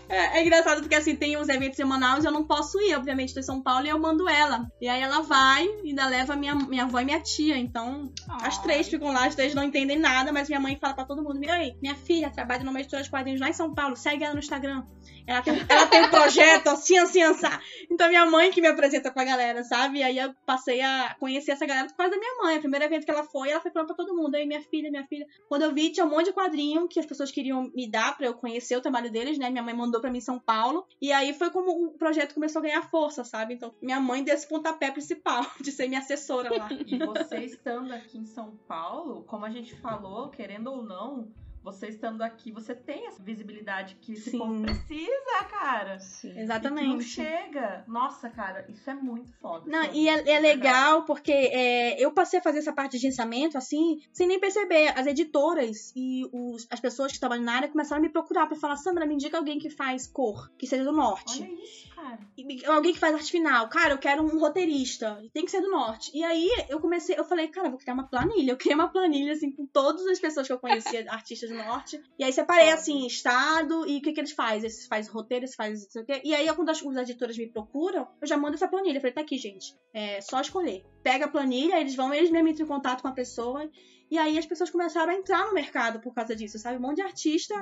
É, 0.09 0.39
é 0.39 0.43
engraçado 0.43 0.81
porque 0.81 0.95
assim, 0.95 1.17
tem 1.17 1.37
uns 1.37 1.49
eventos 1.49 1.79
em 1.81 1.85
Manaus 1.85 2.23
e 2.23 2.29
eu 2.29 2.33
não 2.33 2.45
posso 2.47 2.81
ir, 2.81 2.95
obviamente, 2.95 3.35
tô 3.35 3.41
em 3.41 3.43
São 3.43 3.61
Paulo 3.61 3.87
e 3.87 3.89
eu 3.89 3.99
mando 3.99 4.29
ela. 4.29 4.65
E 4.81 4.89
aí 4.89 5.03
ela 5.03 5.21
vai 5.21 5.67
e 5.83 5.89
ainda 5.89 6.07
leva 6.07 6.37
minha, 6.37 6.55
minha 6.55 6.85
avó 6.85 7.01
e 7.01 7.05
minha 7.05 7.21
tia. 7.21 7.59
Então, 7.59 8.13
as 8.41 8.57
três 8.59 8.89
ficam 8.89 9.13
lá, 9.13 9.27
as 9.27 9.35
três 9.35 9.53
não 9.53 9.65
entendem 9.65 9.99
nada, 9.99 10.33
mas 10.33 10.49
minha 10.49 10.61
mãe 10.61 10.79
fala 10.81 10.95
pra 10.95 11.05
todo 11.05 11.25
mundo: 11.25 11.43
Ei, 11.43 11.77
minha 11.83 11.97
filha 11.97 12.31
trabalha 12.31 12.63
numa 12.63 12.79
editora 12.79 13.03
de 13.03 13.11
quadrinhos 13.11 13.41
lá 13.41 13.49
em 13.49 13.53
São 13.53 13.75
Paulo, 13.75 13.97
segue 13.97 14.23
ela 14.23 14.35
no 14.35 14.39
Instagram. 14.39 14.85
Ela 15.27 15.43
tem, 15.43 15.55
ela 15.69 15.87
tem 15.87 16.05
um 16.05 16.11
projeto 16.11 16.69
assim, 16.69 16.97
assim, 16.99 17.23
assim. 17.23 17.47
Então, 17.91 18.09
minha 18.09 18.25
mãe 18.27 18.51
que 18.51 18.61
me 18.61 18.69
apresenta 18.69 19.11
pra 19.11 19.25
galera, 19.25 19.65
sabe? 19.65 20.03
Aí 20.03 20.19
eu 20.19 20.33
passei 20.47 20.81
a 20.81 21.17
conhecer 21.19 21.53
essa 21.53 21.67
galera 21.67 21.89
por 21.89 21.97
causa 21.97 22.13
da 22.13 22.19
minha 22.19 22.37
mãe. 22.43 22.59
O 22.59 22.61
primeiro 22.61 22.85
evento 22.85 23.05
que 23.05 23.11
ela 23.11 23.25
foi, 23.25 23.51
ela 23.51 23.61
foi 23.61 23.71
falando 23.71 23.89
pra 23.89 23.97
todo 23.97 24.15
mundo: 24.15 24.35
Ei, 24.37 24.47
minha 24.47 24.63
filha, 24.63 24.91
minha 24.91 25.07
filha. 25.07 25.27
Quando 25.49 25.63
eu 25.63 25.75
vi, 25.75 25.91
tinha 25.91 26.07
um 26.07 26.11
monte 26.11 26.27
de 26.27 26.33
quadrinho 26.33 26.87
que 26.87 27.01
as 27.01 27.07
pessoas 27.07 27.31
queriam 27.31 27.71
me 27.75 27.91
dar 27.91 28.17
pra 28.17 28.27
eu 28.27 28.35
conhecer 28.35 28.77
o 28.77 28.81
trabalho 28.81 29.11
deles, 29.11 29.39
né? 29.39 29.51
Minha 29.51 29.63
mãe 29.63 29.75
mandou 29.75 30.01
pra 30.01 30.11
mim 30.11 30.19
em 30.19 30.23
São 30.23 30.39
Paulo. 30.39 30.87
E 31.01 31.13
aí 31.13 31.35
foi 31.35 31.51
como 31.51 31.87
o 31.87 31.99
projeto 31.99 32.35
começou 32.35 32.61
a 32.61 32.63
ganhar 32.63 32.83
força, 32.83 33.25
sabe? 33.25 33.55
Então, 33.55 33.75
minha 33.83 34.01
mãe 34.01 34.23
deu 34.23 34.35
esse 34.35 34.49
pontapé 34.49 34.91
principal 34.91 35.45
de 35.61 35.73
ser 35.73 35.89
minha 35.89 36.01
assessora 36.01 36.57
lá. 36.57 36.69
E 36.87 36.99
você 36.99 37.39
estando 37.39 37.93
aqui 37.93 38.19
em 38.19 38.27
São 38.27 38.57
Paulo, 38.69 39.25
como 39.25 39.45
a 39.45 39.51
gente 39.51 39.75
falou, 39.77 40.29
querendo 40.29 40.69
ou 40.69 40.83
não, 40.83 41.29
você 41.67 41.89
estando 41.89 42.23
aqui, 42.23 42.53
você 42.53 42.75
tem 42.77 43.09
essa 43.09 43.21
visibilidade 43.21 43.97
que 44.01 44.13
esse 44.13 44.31
Sim. 44.31 44.39
povo 44.39 44.63
precisa, 44.63 45.45
cara. 45.51 45.99
Sim. 45.99 46.29
E 46.29 46.31
que 46.31 46.37
não 46.37 46.43
Exatamente. 46.45 47.05
chega. 47.05 47.85
Nossa, 47.89 48.31
cara, 48.31 48.65
isso 48.69 48.89
é 48.89 48.95
muito 48.95 49.33
foda. 49.41 49.69
Não, 49.69 49.83
e 49.93 50.09
é, 50.09 50.13
é 50.13 50.23
Verdade. 50.23 50.43
legal 50.47 51.03
porque 51.05 51.33
é, 51.33 52.01
eu 52.01 52.13
passei 52.13 52.39
a 52.39 52.43
fazer 52.43 52.61
essa 52.61 52.73
parte 52.73 52.93
de 52.93 52.99
agenciamento, 52.99 53.59
assim, 53.59 54.01
sem 54.13 54.29
nem 54.29 54.39
perceber. 54.39 54.93
As 54.97 55.07
editoras 55.09 55.93
e 55.97 56.23
os- 56.33 56.69
as 56.71 56.79
pessoas 56.79 57.11
que 57.13 57.19
trabalham 57.19 57.43
na 57.45 57.55
área 57.55 57.69
começaram 57.69 58.01
a 58.01 58.03
me 58.07 58.09
procurar 58.13 58.47
pra 58.47 58.57
falar: 58.57 58.77
Sandra, 58.77 59.05
me 59.05 59.15
indica 59.15 59.37
alguém 59.37 59.59
que 59.59 59.69
faz 59.69 60.07
cor, 60.07 60.49
que 60.57 60.67
seja 60.69 60.85
do 60.85 60.93
norte. 60.93 61.43
Olha 61.43 61.53
isso, 61.65 61.89
cara. 61.95 62.19
E- 62.39 62.65
alguém 62.67 62.93
que 62.93 63.01
faz 63.01 63.13
arte 63.13 63.33
final. 63.33 63.69
Cara, 63.69 63.95
eu 63.95 63.99
quero 63.99 64.23
um 64.23 64.39
roteirista. 64.39 65.21
Tem 65.35 65.45
que 65.45 65.51
ser 65.51 65.61
do 65.61 65.71
norte. 65.71 66.11
E 66.15 66.23
aí 66.23 66.49
eu 66.69 66.79
comecei, 66.79 67.19
eu 67.19 67.25
falei, 67.25 67.49
cara, 67.49 67.69
vou 67.69 67.79
criar 67.79 67.95
uma 67.95 68.07
planilha. 68.07 68.53
Eu 68.53 68.57
criei 68.57 68.75
uma 68.75 68.89
planilha, 68.89 69.33
assim, 69.33 69.51
com 69.51 69.67
todas 69.67 70.07
as 70.07 70.21
pessoas 70.21 70.47
que 70.47 70.53
eu 70.53 70.59
conhecia, 70.59 71.05
artistas 71.11 71.51
do 71.51 71.56
norte. 71.57 72.01
E 72.19 72.25
aí 72.25 72.33
separei, 72.33 72.71
assim, 72.71 73.07
estado 73.07 73.87
e 73.87 73.99
o 73.99 74.03
que, 74.03 74.13
que 74.13 74.21
eles 74.21 74.33
fazem. 74.33 74.67
Esses 74.67 74.87
faz 74.87 75.09
roteiro, 75.09 75.45
esses 75.45 75.57
faz 75.57 75.83
não 75.83 75.91
sei 75.91 76.03
o 76.03 76.05
quê. 76.05 76.21
E 76.25 76.35
aí, 76.35 76.53
quando 76.55 76.71
as, 76.71 76.83
os 76.83 76.97
editores 76.97 77.37
me 77.37 77.49
procuram, 77.49 78.07
eu 78.21 78.27
já 78.27 78.37
mando 78.37 78.55
essa 78.55 78.69
planilha. 78.69 78.97
Eu 78.97 79.01
falei, 79.01 79.15
tá 79.15 79.21
aqui, 79.21 79.39
gente. 79.39 79.75
É 79.93 80.21
só 80.21 80.41
escolher. 80.41 80.85
Pega 81.03 81.25
a 81.25 81.29
planilha, 81.29 81.81
eles 81.81 81.95
vão, 81.95 82.13
eles 82.13 82.31
mesmo 82.31 82.49
entram 82.49 82.65
em 82.65 82.69
contato 82.69 83.03
com 83.03 83.09
a 83.09 83.13
pessoa. 83.13 83.69
E 84.11 84.19
aí 84.19 84.39
as 84.39 84.47
pessoas 84.47 84.71
começaram 84.71 85.13
a 85.13 85.17
entrar 85.17 85.47
no 85.47 85.55
mercado 85.55 86.01
por 86.01 86.15
causa 86.15 86.35
disso, 86.35 86.59
sabe? 86.59 86.79
Um 86.79 86.81
monte 86.81 86.97
de 86.97 87.03
artista 87.03 87.55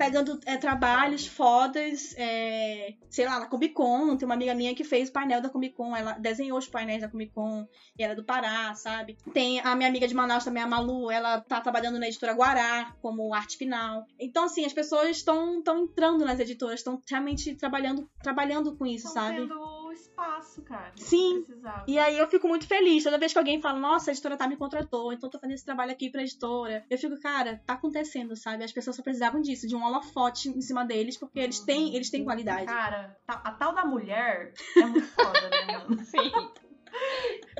pegando 0.00 0.40
é, 0.46 0.56
trabalhos 0.56 1.26
fodas, 1.26 2.14
é, 2.16 2.94
sei 3.10 3.26
lá, 3.26 3.38
na 3.38 3.46
Comic 3.46 3.74
Con. 3.74 4.16
Tem 4.16 4.24
uma 4.24 4.34
amiga 4.34 4.54
minha 4.54 4.74
que 4.74 4.82
fez 4.82 5.10
o 5.10 5.12
painel 5.12 5.42
da 5.42 5.50
Comic 5.50 5.74
Con, 5.74 5.94
ela 5.94 6.12
desenhou 6.12 6.58
os 6.58 6.66
painéis 6.66 7.02
da 7.02 7.08
Comic 7.08 7.34
Con 7.34 7.66
e 7.98 8.02
ela 8.02 8.14
é 8.14 8.16
do 8.16 8.24
Pará, 8.24 8.74
sabe? 8.74 9.18
Tem 9.34 9.60
a 9.60 9.76
minha 9.76 9.90
amiga 9.90 10.08
de 10.08 10.14
Manaus 10.14 10.42
também, 10.42 10.62
a 10.62 10.66
Malu, 10.66 11.10
ela 11.10 11.42
tá 11.42 11.60
trabalhando 11.60 11.98
na 11.98 12.08
editora 12.08 12.32
Guará 12.32 12.96
como 13.02 13.34
arte 13.34 13.58
final. 13.58 14.06
Então, 14.18 14.44
assim, 14.44 14.64
as 14.64 14.72
pessoas 14.72 15.18
estão 15.18 15.62
entrando 15.66 16.24
nas 16.24 16.40
editoras, 16.40 16.80
estão 16.80 16.98
realmente 17.06 17.54
trabalhando, 17.56 18.08
trabalhando 18.22 18.74
com 18.78 18.86
isso, 18.86 19.06
Estão 19.06 19.22
sabe? 19.22 19.46
Espaço, 19.92 20.62
cara. 20.62 20.92
Sim. 20.96 21.44
E 21.86 21.98
aí 21.98 22.18
eu 22.18 22.28
fico 22.28 22.48
muito 22.48 22.66
feliz. 22.66 23.04
Toda 23.04 23.18
vez 23.18 23.32
que 23.32 23.38
alguém 23.38 23.60
fala, 23.60 23.78
nossa, 23.78 24.10
a 24.10 24.12
editora 24.12 24.36
tá 24.36 24.48
me 24.48 24.56
contratou, 24.56 25.12
então 25.12 25.30
tô 25.30 25.38
fazendo 25.38 25.54
esse 25.54 25.64
trabalho 25.64 25.92
aqui 25.92 26.10
pra 26.10 26.22
editora. 26.22 26.84
Eu 26.88 26.98
fico, 26.98 27.18
cara, 27.20 27.60
tá 27.66 27.74
acontecendo, 27.74 28.36
sabe? 28.36 28.64
As 28.64 28.72
pessoas 28.72 28.96
só 28.96 29.02
precisavam 29.02 29.40
disso, 29.40 29.66
de 29.66 29.76
um 29.76 29.84
holofote 29.84 30.48
em 30.48 30.60
cima 30.60 30.84
deles, 30.84 31.16
porque 31.16 31.40
eles 31.40 31.60
têm, 31.60 31.94
eles 31.94 32.10
têm 32.10 32.24
qualidade. 32.24 32.66
Cara, 32.66 33.16
a 33.26 33.52
tal 33.52 33.74
da 33.74 33.84
mulher 33.84 34.52
é 34.76 34.86
muito 34.86 35.06
foda, 35.08 35.48
né, 35.48 35.66
mano? 35.66 35.98
Sim. 36.04 36.30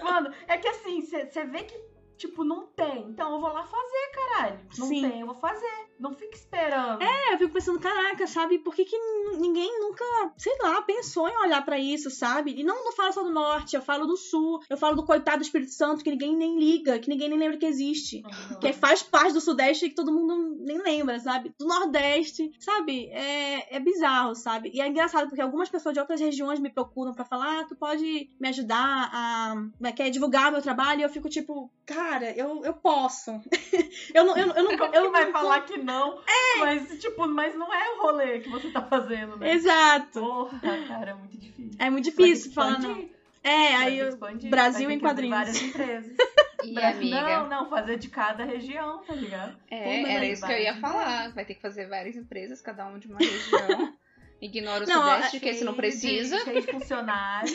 Mano, 0.02 0.34
é 0.48 0.58
que 0.58 0.68
assim, 0.68 1.02
você 1.02 1.44
vê 1.44 1.64
que, 1.64 1.74
tipo, 2.20 2.44
não 2.44 2.66
tem. 2.66 3.08
Então 3.08 3.34
eu 3.34 3.40
vou 3.40 3.50
lá 3.50 3.64
fazer, 3.64 4.10
caralho. 4.14 4.60
Não 4.78 4.86
Sim. 4.86 5.08
tem, 5.08 5.20
eu 5.20 5.26
vou 5.26 5.34
fazer. 5.34 5.88
Não 5.98 6.12
fica 6.14 6.36
esperando. 6.36 7.02
É, 7.02 7.34
eu 7.34 7.38
fico 7.38 7.52
pensando, 7.52 7.80
caraca, 7.80 8.26
sabe? 8.26 8.58
Por 8.58 8.74
que, 8.74 8.84
que 8.84 8.96
ninguém 9.38 9.80
nunca, 9.80 10.04
sei 10.36 10.56
lá, 10.62 10.82
pensou 10.82 11.28
em 11.28 11.36
olhar 11.38 11.64
pra 11.64 11.78
isso, 11.78 12.10
sabe? 12.10 12.54
E 12.58 12.62
não, 12.62 12.84
não 12.84 12.92
falo 12.92 13.12
só 13.12 13.22
do 13.22 13.30
norte, 13.30 13.74
eu 13.74 13.82
falo 13.82 14.06
do 14.06 14.16
sul, 14.16 14.60
eu 14.68 14.76
falo 14.76 14.96
do 14.96 15.04
coitado 15.04 15.38
do 15.38 15.44
Espírito 15.44 15.72
Santo, 15.72 16.04
que 16.04 16.10
ninguém 16.10 16.36
nem 16.36 16.58
liga, 16.58 16.98
que 16.98 17.08
ninguém 17.08 17.28
nem 17.28 17.38
lembra 17.38 17.58
que 17.58 17.66
existe. 17.66 18.22
que 18.60 18.72
faz 18.72 19.02
parte 19.02 19.32
do 19.32 19.40
Sudeste 19.40 19.86
e 19.86 19.88
que 19.88 19.94
todo 19.94 20.12
mundo 20.12 20.56
nem 20.60 20.78
lembra, 20.82 21.18
sabe? 21.18 21.54
Do 21.58 21.66
Nordeste, 21.66 22.50
sabe? 22.58 23.06
É, 23.06 23.76
é 23.76 23.80
bizarro, 23.80 24.34
sabe? 24.34 24.70
E 24.74 24.80
é 24.80 24.86
engraçado 24.86 25.28
porque 25.28 25.42
algumas 25.42 25.68
pessoas 25.68 25.94
de 25.94 26.00
outras 26.00 26.20
regiões 26.20 26.60
me 26.60 26.70
procuram 26.70 27.12
pra 27.12 27.24
falar, 27.24 27.60
ah, 27.60 27.64
tu 27.64 27.74
pode 27.76 28.30
me 28.38 28.48
ajudar 28.48 29.10
a 29.12 29.54
como 29.54 29.86
é 29.86 29.92
que 29.92 30.02
é, 30.02 30.10
divulgar 30.10 30.52
meu 30.52 30.62
trabalho? 30.62 31.00
E 31.00 31.02
eu 31.02 31.08
fico 31.08 31.28
tipo, 31.28 31.70
cara, 31.86 32.09
eu, 32.36 32.64
eu 32.64 32.72
posso. 32.74 33.40
eu 34.14 34.24
não, 34.24 34.36
eu, 34.36 34.46
não- 34.46 34.56
eu 34.56 34.64
não, 34.64 34.78
Como 34.78 34.94
eu 34.94 35.02
que 35.04 35.08
vai 35.10 35.24
não- 35.26 35.32
falar 35.32 35.60
que 35.62 35.76
não? 35.78 36.20
É. 36.26 36.58
Mas, 36.58 37.00
tipo, 37.00 37.26
mas 37.28 37.54
não 37.54 37.72
é 37.72 37.94
o 37.94 38.02
rolê 38.02 38.40
que 38.40 38.48
você 38.48 38.70
tá 38.70 38.82
fazendo, 38.82 39.36
né? 39.36 39.52
Exato. 39.52 40.20
Porra, 40.20 40.60
cara, 40.88 41.10
é 41.10 41.14
muito 41.14 41.36
difícil. 41.38 41.76
É 41.78 41.90
muito 41.90 42.04
ter 42.04 42.10
difícil 42.10 42.52
não. 42.56 42.70
expandir, 42.72 43.08
É, 43.42 43.76
aí 43.76 44.00
expandir, 44.00 44.50
Brasil 44.50 44.90
em 44.90 44.98
quadrinhos. 44.98 45.36
várias 45.36 45.62
empresas. 45.62 46.16
E 46.62 46.74
Brasil- 46.74 47.16
amiga. 47.16 47.38
Não, 47.38 47.48
não, 47.48 47.70
fazer 47.70 47.96
de 47.98 48.08
cada 48.10 48.44
região, 48.44 48.98
tá 48.98 49.14
ligado? 49.14 49.56
É, 49.70 50.02
Pô, 50.02 50.06
era 50.08 50.26
isso 50.26 50.44
que 50.46 50.52
eu 50.52 50.58
ia 50.58 50.76
falar. 50.78 51.32
Vai 51.32 51.42
ter 51.46 51.54
que 51.54 51.62
fazer 51.62 51.86
várias 51.88 52.16
empresas, 52.16 52.60
cada 52.60 52.86
uma 52.86 52.98
de 52.98 53.08
uma 53.08 53.16
região. 53.18 53.94
Ignora 54.42 54.84
o 54.84 54.86
Não, 54.86 55.02
Sudeste, 55.14 55.40
que 55.40 55.48
esse 55.48 55.64
não 55.64 55.72
precisa. 55.72 56.38
Cheio 56.44 56.60
de 56.60 56.70
funcionário. 56.70 57.50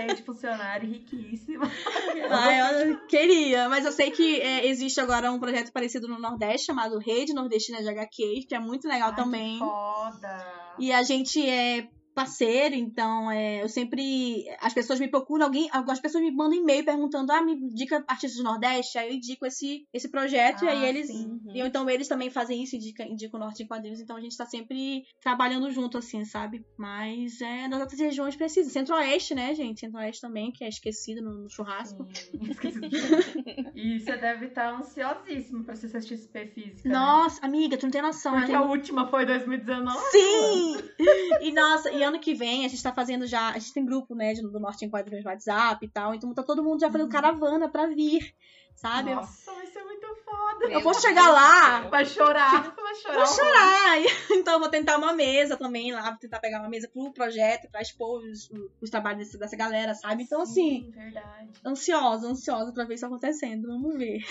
Cheio 0.00 0.16
de 0.16 0.22
funcionário, 0.22 0.88
riquíssimo. 0.88 1.64
Ah, 2.30 2.52
eu 2.82 3.06
queria, 3.06 3.68
mas 3.68 3.84
eu 3.84 3.92
sei 3.92 4.10
que 4.10 4.40
é, 4.40 4.66
existe 4.66 5.00
agora 5.00 5.32
um 5.32 5.38
projeto 5.38 5.72
parecido 5.72 6.06
no 6.06 6.18
Nordeste 6.18 6.66
chamado 6.66 6.98
Rede 6.98 7.32
Nordestina 7.32 7.82
de 7.82 7.88
HQs, 7.88 8.44
que 8.46 8.54
é 8.54 8.58
muito 8.58 8.86
legal 8.86 9.10
Ai, 9.10 9.16
também. 9.16 9.52
Que 9.54 9.64
foda. 9.64 10.74
E 10.78 10.92
a 10.92 11.02
gente 11.02 11.48
é, 11.48 11.88
parceiro, 12.18 12.74
então 12.74 13.30
é, 13.30 13.62
eu 13.62 13.68
sempre. 13.68 14.44
As 14.60 14.74
pessoas 14.74 14.98
me 15.00 15.08
procuram, 15.08 15.46
alguém, 15.46 15.68
algumas 15.72 16.00
pessoas 16.00 16.22
me 16.24 16.30
mandam 16.30 16.58
e-mail 16.58 16.84
perguntando, 16.84 17.30
ah, 17.32 17.42
me 17.42 17.52
indica 17.52 18.04
artistas 18.06 18.36
do 18.38 18.42
Nordeste, 18.44 18.98
aí 18.98 19.08
eu 19.08 19.14
indico 19.14 19.46
esse, 19.46 19.86
esse 19.92 20.08
projeto, 20.10 20.64
e 20.64 20.68
aí 20.68 20.84
Ah, 20.84 20.88
eles. 20.88 21.06
sim. 21.08 21.38
E 21.54 21.60
então 21.60 21.88
eles 21.88 22.08
também 22.08 22.30
fazem 22.30 22.62
isso, 22.62 22.76
indica, 22.76 23.04
indicam 23.04 23.38
o 23.38 23.42
Norte 23.42 23.62
em 23.62 23.66
quadrinhos, 23.66 24.00
então 24.00 24.16
a 24.16 24.20
gente 24.20 24.36
tá 24.36 24.46
sempre 24.46 25.04
trabalhando 25.20 25.70
junto, 25.70 25.98
assim, 25.98 26.24
sabe? 26.24 26.64
Mas 26.76 27.40
é, 27.40 27.68
nas 27.68 27.80
outras 27.80 28.00
regiões 28.00 28.36
precisa. 28.36 28.70
Centro-Oeste, 28.70 29.34
né, 29.34 29.54
gente? 29.54 29.80
Centro-Oeste 29.80 30.20
também, 30.20 30.50
que 30.52 30.64
é 30.64 30.68
esquecido 30.68 31.22
no, 31.22 31.42
no 31.44 31.50
churrasco. 31.50 32.06
Sim, 32.12 32.38
E 33.74 34.00
você 34.00 34.16
deve 34.16 34.46
estar 34.46 34.74
ansiosíssimo 34.74 35.64
pra 35.64 35.74
ser 35.76 35.88
XP 36.02 36.46
física. 36.48 36.88
né? 36.88 36.94
Nossa, 36.94 37.44
amiga, 37.44 37.76
tu 37.76 37.84
não 37.84 37.90
tem 37.90 38.02
noção. 38.02 38.34
Porque 38.36 38.52
a 38.52 38.58
a 38.58 38.62
última 38.62 39.06
foi 39.08 39.24
2019. 39.24 39.98
Sim! 40.10 40.76
E 41.40 41.52
nossa, 41.52 41.90
e 41.92 42.02
ano 42.08 42.18
que 42.20 42.34
vem 42.34 42.64
a 42.64 42.68
gente 42.68 42.82
tá 42.82 42.92
fazendo 42.92 43.26
já. 43.26 43.50
A 43.50 43.58
gente 43.58 43.72
tem 43.72 43.84
grupo, 43.84 44.14
né, 44.14 44.32
de- 44.34 44.42
do 44.42 44.58
Norte 44.60 44.84
em 44.84 44.90
Quadrinhos 44.90 45.24
no 45.24 45.30
WhatsApp 45.30 45.84
e 45.84 45.88
tal. 45.88 46.14
Então 46.14 46.32
tá 46.34 46.42
todo 46.42 46.62
mundo 46.62 46.80
já 46.80 46.86
fazendo 46.88 47.04
Uhum. 47.06 47.12
caravana 47.12 47.68
pra 47.68 47.86
vir, 47.86 48.34
sabe? 48.74 49.14
Nossa, 49.14 49.52
vai 49.54 49.66
ser 49.66 49.82
muito 49.84 50.06
foda. 50.24 50.66
Eu 50.72 50.80
vou 50.80 50.94
chegar 50.94 51.30
lá. 51.30 51.80
Vai 51.88 52.04
chorar. 52.04 52.74
Vai 52.74 52.94
chorar. 52.96 53.16
Vou 53.16 53.26
chorar! 53.26 53.98
Então 54.38 54.54
eu 54.54 54.60
vou 54.60 54.68
tentar 54.68 54.96
uma 54.98 55.12
mesa 55.12 55.56
também 55.56 55.92
lá, 55.92 56.10
vou 56.10 56.18
tentar 56.18 56.38
pegar 56.40 56.60
uma 56.60 56.68
mesa 56.68 56.88
pro 56.92 57.12
projeto, 57.12 57.68
pra 57.70 57.80
expor 57.82 58.22
os, 58.22 58.50
os 58.80 58.90
trabalhos 58.90 59.18
desse- 59.26 59.38
dessa 59.38 59.56
galera, 59.56 59.94
sabe? 59.94 60.22
Então, 60.22 60.40
assim, 60.42 60.84
Sim, 60.84 60.90
verdade. 60.90 61.50
ansiosa, 61.64 62.26
ansiosa 62.28 62.72
pra 62.72 62.84
ver 62.84 62.94
isso 62.94 63.06
acontecendo. 63.06 63.68
Vamos 63.68 63.96
ver. 63.96 64.24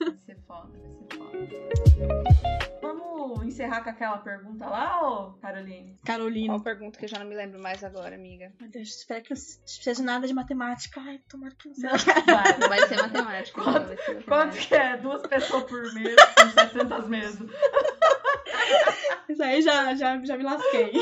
Vai 0.00 0.18
ser 0.18 0.38
foda, 0.46 0.70
vai 0.78 1.46
ser 1.46 1.98
foda. 1.98 2.73
Vamos 2.86 3.42
encerrar 3.46 3.82
com 3.82 3.90
aquela 3.90 4.18
pergunta 4.18 4.66
lá, 4.66 5.00
ô 5.02 5.32
Caroline? 5.34 5.98
Carolina. 6.04 6.52
Qual 6.54 6.60
pergunta 6.62 6.98
que 6.98 7.04
eu 7.04 7.08
já 7.08 7.18
não 7.18 7.26
me 7.26 7.34
lembro 7.34 7.60
mais 7.60 7.82
agora, 7.82 8.14
amiga? 8.14 8.52
Meu 8.60 8.70
Deus, 8.70 8.88
espero 8.88 9.22
que 9.22 9.30
não 9.30 9.36
seja 9.36 10.02
nada 10.02 10.26
de 10.26 10.34
matemática. 10.34 11.00
Ai, 11.00 11.18
tomara 11.28 11.54
que 11.58 11.68
não 11.68 11.74
seja. 11.74 11.96
Vai. 12.26 12.58
Não 12.58 12.68
vai 12.68 12.86
ser 12.86 12.96
matemática. 12.96 13.58
não, 13.62 13.72
Quanto- 13.72 13.86
vai 13.88 13.96
ser 13.96 14.22
Quanto 14.24 14.56
que 14.56 14.74
é? 14.74 14.96
Duas 14.98 15.22
pessoas 15.26 15.62
por 15.64 15.94
mês, 15.94 16.16
por 16.36 16.50
700 16.50 17.08
meses. 17.08 17.50
Isso 19.28 19.42
aí 19.42 19.62
já, 19.62 19.94
já, 19.94 20.22
já 20.24 20.36
me 20.36 20.44
lasquei. 20.44 20.92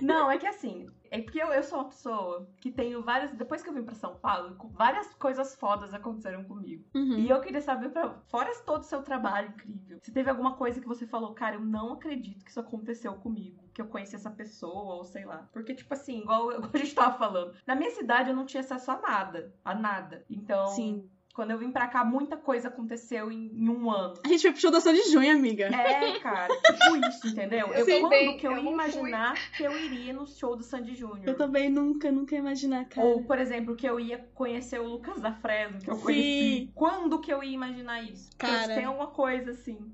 Não, 0.00 0.30
é 0.30 0.38
que 0.38 0.46
assim, 0.46 0.86
é 1.16 1.22
porque 1.22 1.42
eu, 1.42 1.48
eu 1.48 1.62
sou 1.62 1.78
uma 1.78 1.88
pessoa 1.88 2.46
que 2.60 2.70
tenho 2.70 3.02
várias. 3.02 3.32
Depois 3.32 3.62
que 3.62 3.70
eu 3.70 3.72
vim 3.72 3.82
pra 3.82 3.94
São 3.94 4.16
Paulo, 4.16 4.56
várias 4.72 5.14
coisas 5.14 5.54
fodas 5.54 5.94
aconteceram 5.94 6.44
comigo. 6.44 6.84
Uhum. 6.94 7.18
E 7.18 7.30
eu 7.30 7.40
queria 7.40 7.62
saber, 7.62 7.88
pra, 7.88 8.10
fora 8.26 8.52
todo 8.66 8.82
o 8.82 8.84
seu 8.84 9.02
trabalho 9.02 9.48
incrível, 9.48 9.98
se 10.02 10.12
teve 10.12 10.28
alguma 10.28 10.56
coisa 10.56 10.80
que 10.80 10.86
você 10.86 11.06
falou, 11.06 11.34
cara, 11.34 11.56
eu 11.56 11.60
não 11.60 11.94
acredito 11.94 12.44
que 12.44 12.50
isso 12.50 12.60
aconteceu 12.60 13.14
comigo, 13.14 13.64
que 13.72 13.80
eu 13.80 13.86
conheci 13.86 14.14
essa 14.14 14.30
pessoa, 14.30 14.96
ou 14.96 15.04
sei 15.04 15.24
lá. 15.24 15.48
Porque, 15.52 15.74
tipo 15.74 15.92
assim, 15.94 16.20
igual, 16.20 16.52
igual 16.52 16.70
a 16.72 16.78
gente 16.78 16.94
tava 16.94 17.16
falando, 17.16 17.54
na 17.66 17.74
minha 17.74 17.90
cidade 17.90 18.28
eu 18.28 18.36
não 18.36 18.44
tinha 18.44 18.60
acesso 18.60 18.90
a 18.90 19.00
nada, 19.00 19.54
a 19.64 19.74
nada. 19.74 20.24
Então, 20.28 20.66
Sim. 20.68 21.08
Quando 21.36 21.50
eu 21.50 21.58
vim 21.58 21.70
pra 21.70 21.86
cá, 21.86 22.02
muita 22.02 22.34
coisa 22.34 22.68
aconteceu 22.68 23.30
em, 23.30 23.52
em 23.54 23.68
um 23.68 23.90
ano. 23.90 24.14
A 24.24 24.28
gente 24.28 24.40
foi 24.40 24.52
pro 24.52 24.60
show 24.60 24.70
da 24.70 24.80
Sandy 24.80 25.02
Junho, 25.10 25.30
amiga. 25.30 25.66
É, 25.66 26.18
cara, 26.18 26.48
tipo 26.48 26.96
isso, 27.06 27.28
entendeu? 27.28 27.66
Eu, 27.74 27.84
Sei 27.84 28.00
quando 28.00 28.10
bem, 28.10 28.38
que 28.38 28.46
eu, 28.46 28.52
eu 28.52 28.64
ia 28.64 28.70
imaginar 28.70 29.34
que 29.54 29.62
eu 29.62 29.78
iria 29.78 30.14
no 30.14 30.26
show 30.26 30.56
do 30.56 30.62
Sandy 30.62 30.94
Júnior? 30.94 31.22
Eu 31.26 31.36
também 31.36 31.68
nunca, 31.68 32.10
nunca 32.10 32.34
ia 32.34 32.38
imaginar, 32.38 32.86
cara. 32.86 33.06
Ou, 33.06 33.22
por 33.24 33.38
exemplo, 33.38 33.76
que 33.76 33.86
eu 33.86 34.00
ia 34.00 34.16
conhecer 34.34 34.80
o 34.80 34.88
Lucas 34.88 35.20
da 35.20 35.34
Fresno, 35.34 35.78
que 35.78 35.90
eu 35.90 35.96
Sim. 35.96 36.02
conheci. 36.02 36.70
Quando 36.74 37.20
que 37.20 37.30
eu 37.30 37.44
ia 37.44 37.54
imaginar 37.54 38.02
isso? 38.02 38.30
Cara. 38.38 38.74
Tem 38.74 38.86
alguma 38.86 39.08
coisa 39.08 39.50
assim. 39.50 39.92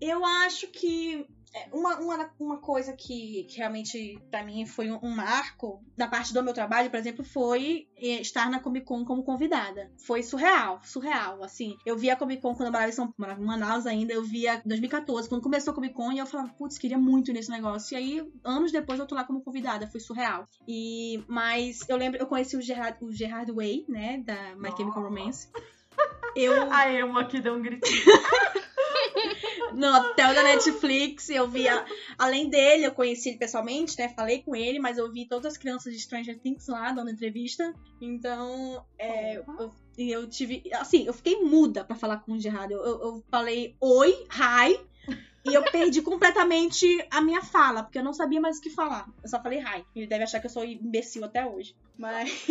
Eu 0.00 0.24
acho 0.24 0.68
que 0.68 1.26
uma, 1.72 1.98
uma, 1.98 2.30
uma 2.38 2.58
coisa 2.58 2.92
que, 2.92 3.44
que 3.44 3.58
realmente 3.58 4.18
pra 4.30 4.44
mim 4.44 4.66
foi 4.66 4.90
um, 4.90 4.98
um 5.02 5.14
marco 5.14 5.82
da 5.96 6.06
parte 6.06 6.32
do 6.32 6.42
meu 6.42 6.52
trabalho, 6.52 6.90
por 6.90 6.98
exemplo, 6.98 7.24
foi 7.24 7.88
eh, 7.96 8.20
estar 8.20 8.50
na 8.50 8.60
Comic 8.60 8.86
Con 8.86 9.04
como 9.04 9.22
convidada. 9.22 9.90
Foi 10.06 10.22
surreal, 10.22 10.80
surreal, 10.84 11.42
assim. 11.42 11.76
Eu 11.84 11.96
via 11.96 12.12
a 12.12 12.16
Comic 12.16 12.42
Con 12.42 12.54
quando 12.54 12.66
eu 12.66 12.72
morava 12.72 12.90
em 12.90 12.92
São 12.92 13.12
morava 13.16 13.40
em 13.40 13.44
Manaus 13.44 13.86
ainda, 13.86 14.12
eu 14.12 14.22
via 14.22 14.56
em 14.64 14.68
2014, 14.68 15.28
quando 15.28 15.42
começou 15.42 15.72
a 15.72 15.74
Comic 15.74 15.94
Con, 15.94 16.12
e 16.12 16.18
eu 16.18 16.26
falava, 16.26 16.50
putz, 16.50 16.78
queria 16.78 16.98
muito 16.98 17.32
nesse 17.32 17.50
negócio. 17.50 17.94
E 17.94 17.96
aí, 17.96 18.32
anos 18.44 18.72
depois, 18.72 18.98
eu 18.98 19.06
tô 19.06 19.14
lá 19.14 19.24
como 19.24 19.42
convidada, 19.42 19.86
foi 19.86 20.00
surreal. 20.00 20.48
E, 20.66 21.24
mas 21.28 21.88
eu 21.88 21.96
lembro, 21.96 22.20
eu 22.20 22.26
conheci 22.26 22.56
o 22.56 22.62
Gerard, 22.62 22.98
o 23.00 23.12
Gerard 23.12 23.50
Way, 23.52 23.86
né, 23.88 24.18
da 24.18 24.56
My 24.56 24.70
Chemical. 24.76 25.02
Romance. 25.02 25.48
Eu, 26.34 26.70
A 26.70 26.92
Emo 26.92 27.18
aqui 27.18 27.40
deu 27.40 27.54
um 27.54 27.62
gritinho. 27.62 28.04
no 29.72 29.86
hotel 29.94 30.34
da 30.34 30.42
Netflix, 30.42 31.28
eu 31.30 31.48
via. 31.48 31.84
Além 32.18 32.48
dele, 32.48 32.86
eu 32.86 32.92
conheci 32.92 33.30
ele 33.30 33.38
pessoalmente, 33.38 33.98
né? 33.98 34.08
Falei 34.10 34.42
com 34.42 34.54
ele, 34.54 34.78
mas 34.78 34.98
eu 34.98 35.10
vi 35.10 35.26
todas 35.26 35.52
as 35.52 35.58
crianças 35.58 35.92
de 35.92 36.00
Stranger 36.00 36.38
Things 36.38 36.66
lá 36.68 36.92
dando 36.92 37.10
entrevista. 37.10 37.74
Então, 38.00 38.84
é, 38.98 39.36
eu, 39.36 39.72
eu 39.96 40.28
tive. 40.28 40.62
Assim, 40.74 41.06
eu 41.06 41.12
fiquei 41.12 41.42
muda 41.42 41.84
pra 41.84 41.96
falar 41.96 42.18
com 42.18 42.32
o 42.32 42.40
Gerard. 42.40 42.72
Eu, 42.72 42.80
eu, 42.80 43.00
eu 43.00 43.24
falei 43.30 43.76
oi, 43.80 44.26
hi. 44.30 44.80
E 45.48 45.54
eu 45.54 45.62
perdi 45.62 46.02
completamente 46.02 46.86
a 47.08 47.20
minha 47.20 47.40
fala, 47.40 47.84
porque 47.84 47.98
eu 47.98 48.02
não 48.02 48.12
sabia 48.12 48.40
mais 48.40 48.58
o 48.58 48.60
que 48.60 48.68
falar. 48.68 49.08
Eu 49.22 49.28
só 49.28 49.40
falei 49.40 49.60
hi. 49.60 49.84
Ele 49.94 50.08
deve 50.08 50.24
achar 50.24 50.40
que 50.40 50.46
eu 50.46 50.50
sou 50.50 50.64
imbecil 50.64 51.24
até 51.24 51.46
hoje. 51.46 51.76
Mas. 51.96 52.44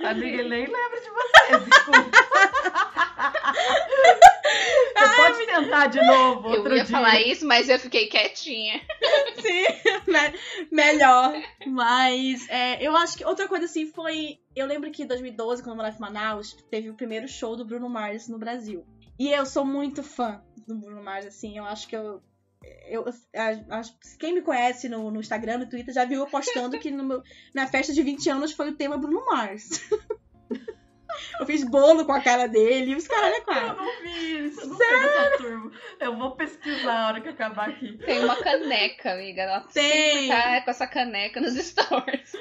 Amiga, 0.00 0.38
ele 0.38 0.48
nem 0.48 0.66
lembra 0.66 1.00
de 1.00 1.10
você, 1.10 1.58
desculpa. 1.68 2.10
Você 4.96 5.16
pode 5.16 5.46
tentar 5.46 5.86
de 5.88 6.04
novo 6.04 6.54
Eu 6.54 6.62
ia 6.68 6.84
dia. 6.84 6.86
falar 6.86 7.20
isso, 7.20 7.46
mas 7.46 7.68
eu 7.68 7.78
fiquei 7.78 8.06
quietinha. 8.06 8.80
Sim, 9.40 10.10
me- 10.10 10.38
melhor. 10.70 11.34
Mas 11.66 12.48
é, 12.48 12.82
eu 12.84 12.96
acho 12.96 13.16
que 13.16 13.24
outra 13.24 13.46
coisa 13.48 13.66
assim 13.66 13.86
foi. 13.86 14.38
Eu 14.56 14.66
lembro 14.66 14.90
que 14.90 15.02
em 15.02 15.06
2012, 15.06 15.62
quando 15.62 15.72
eu 15.72 15.76
morava 15.76 15.96
em 15.96 16.00
Manaus, 16.00 16.52
teve 16.70 16.90
o 16.90 16.94
primeiro 16.94 17.28
show 17.28 17.56
do 17.56 17.64
Bruno 17.64 17.88
Mars 17.88 18.28
no 18.28 18.38
Brasil. 18.38 18.84
E 19.18 19.28
eu 19.30 19.44
sou 19.46 19.64
muito 19.64 20.02
fã 20.02 20.42
do 20.66 20.74
Bruno 20.76 21.02
Mars, 21.02 21.26
assim. 21.26 21.56
Eu 21.58 21.64
acho 21.64 21.86
que 21.88 21.96
eu. 21.96 22.20
eu 22.88 23.04
a- 23.36 23.78
a- 23.78 23.82
quem 24.18 24.34
me 24.34 24.42
conhece 24.42 24.88
no, 24.88 25.10
no 25.10 25.20
Instagram, 25.20 25.58
no 25.58 25.68
Twitter, 25.68 25.94
já 25.94 26.04
viu 26.04 26.20
eu 26.20 26.26
postando 26.26 26.78
que 26.78 26.90
meu, 26.90 27.22
na 27.54 27.66
festa 27.66 27.92
de 27.92 28.02
20 28.02 28.28
anos 28.30 28.52
foi 28.52 28.70
o 28.70 28.76
tema 28.76 28.96
Bruno 28.98 29.24
Mars. 29.26 29.68
eu 31.40 31.46
fiz 31.46 31.64
bolo 31.64 32.04
com 32.04 32.12
a 32.12 32.20
cara 32.20 32.46
dele 32.46 32.92
e 32.92 32.94
os 32.96 33.06
caras, 33.06 33.30
né, 33.30 33.36
Eu 33.38 33.44
cara? 33.44 33.74
não 33.74 34.02
vi 34.02 34.46
isso, 34.46 34.60
eu 34.62 34.68
não 34.68 34.76
dessa 34.78 35.36
turma. 35.38 35.72
Eu 36.00 36.16
vou 36.16 36.30
pesquisar 36.32 37.04
a 37.04 37.06
hora 37.08 37.20
que 37.20 37.28
acabar 37.28 37.68
aqui. 37.70 37.98
Tem 37.98 38.24
uma 38.24 38.36
caneca, 38.36 39.12
amiga. 39.12 39.42
Ela 39.42 39.60
Tem. 39.60 40.28
tá 40.28 40.60
com 40.62 40.70
essa 40.70 40.86
caneca 40.86 41.40
nos 41.40 41.54
stories. 41.54 42.32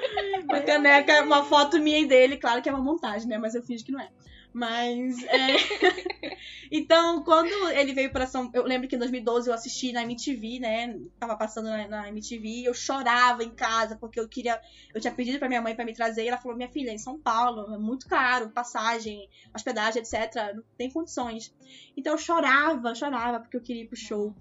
Uma 0.44 0.62
caneca, 0.62 1.22
uma 1.24 1.44
foto 1.44 1.80
minha 1.80 2.00
e 2.00 2.06
dele, 2.06 2.38
claro 2.38 2.62
que 2.62 2.70
é 2.70 2.72
uma 2.74 2.84
montagem, 2.84 3.28
né? 3.28 3.38
Mas 3.38 3.56
eu 3.56 3.64
finge 3.64 3.84
que 3.84 3.92
não 3.92 4.00
é. 4.00 4.10
Mas 4.58 5.24
é. 5.26 5.56
então, 6.72 7.24
quando 7.24 7.70
ele 7.70 7.94
veio 7.94 8.12
pra 8.12 8.26
São 8.26 8.50
Eu 8.56 8.64
lembro 8.64 8.88
que 8.88 8.96
em 8.96 9.00
2012 9.00 9.48
eu 9.48 9.54
assisti 9.54 9.92
na 9.92 10.02
MTV, 10.02 10.60
né? 10.60 11.00
Tava 11.20 11.38
passando 11.38 11.70
na, 11.70 11.88
na 11.88 12.10
MTV 12.10 12.48
e 12.48 12.66
eu 12.66 12.74
chorava 12.74 13.44
em 13.44 13.52
casa, 13.52 13.96
porque 13.96 14.20
eu 14.20 14.28
queria. 14.28 14.60
Eu 14.96 15.00
tinha 15.00 15.14
pedido 15.14 15.38
pra 15.38 15.48
minha 15.48 15.62
mãe 15.62 15.76
pra 15.76 15.86
me 15.86 15.94
trazer 15.94 16.24
e 16.24 16.28
ela 16.28 16.40
falou: 16.40 16.58
minha 16.58 16.72
filha, 16.72 16.90
em 16.90 16.98
São 16.98 17.20
Paulo, 17.20 17.72
é 17.72 17.78
muito 17.78 18.08
caro, 18.08 18.50
passagem, 18.50 19.30
hospedagem, 19.56 20.02
etc. 20.02 20.56
Não 20.56 20.64
tem 20.76 20.90
condições. 20.90 21.54
Então 21.96 22.14
eu 22.14 22.18
chorava, 22.18 22.96
chorava, 22.96 23.40
porque 23.40 23.58
eu 23.58 23.62
queria 23.62 23.84
ir 23.84 23.88
pro 23.88 23.96
show. 23.96 24.34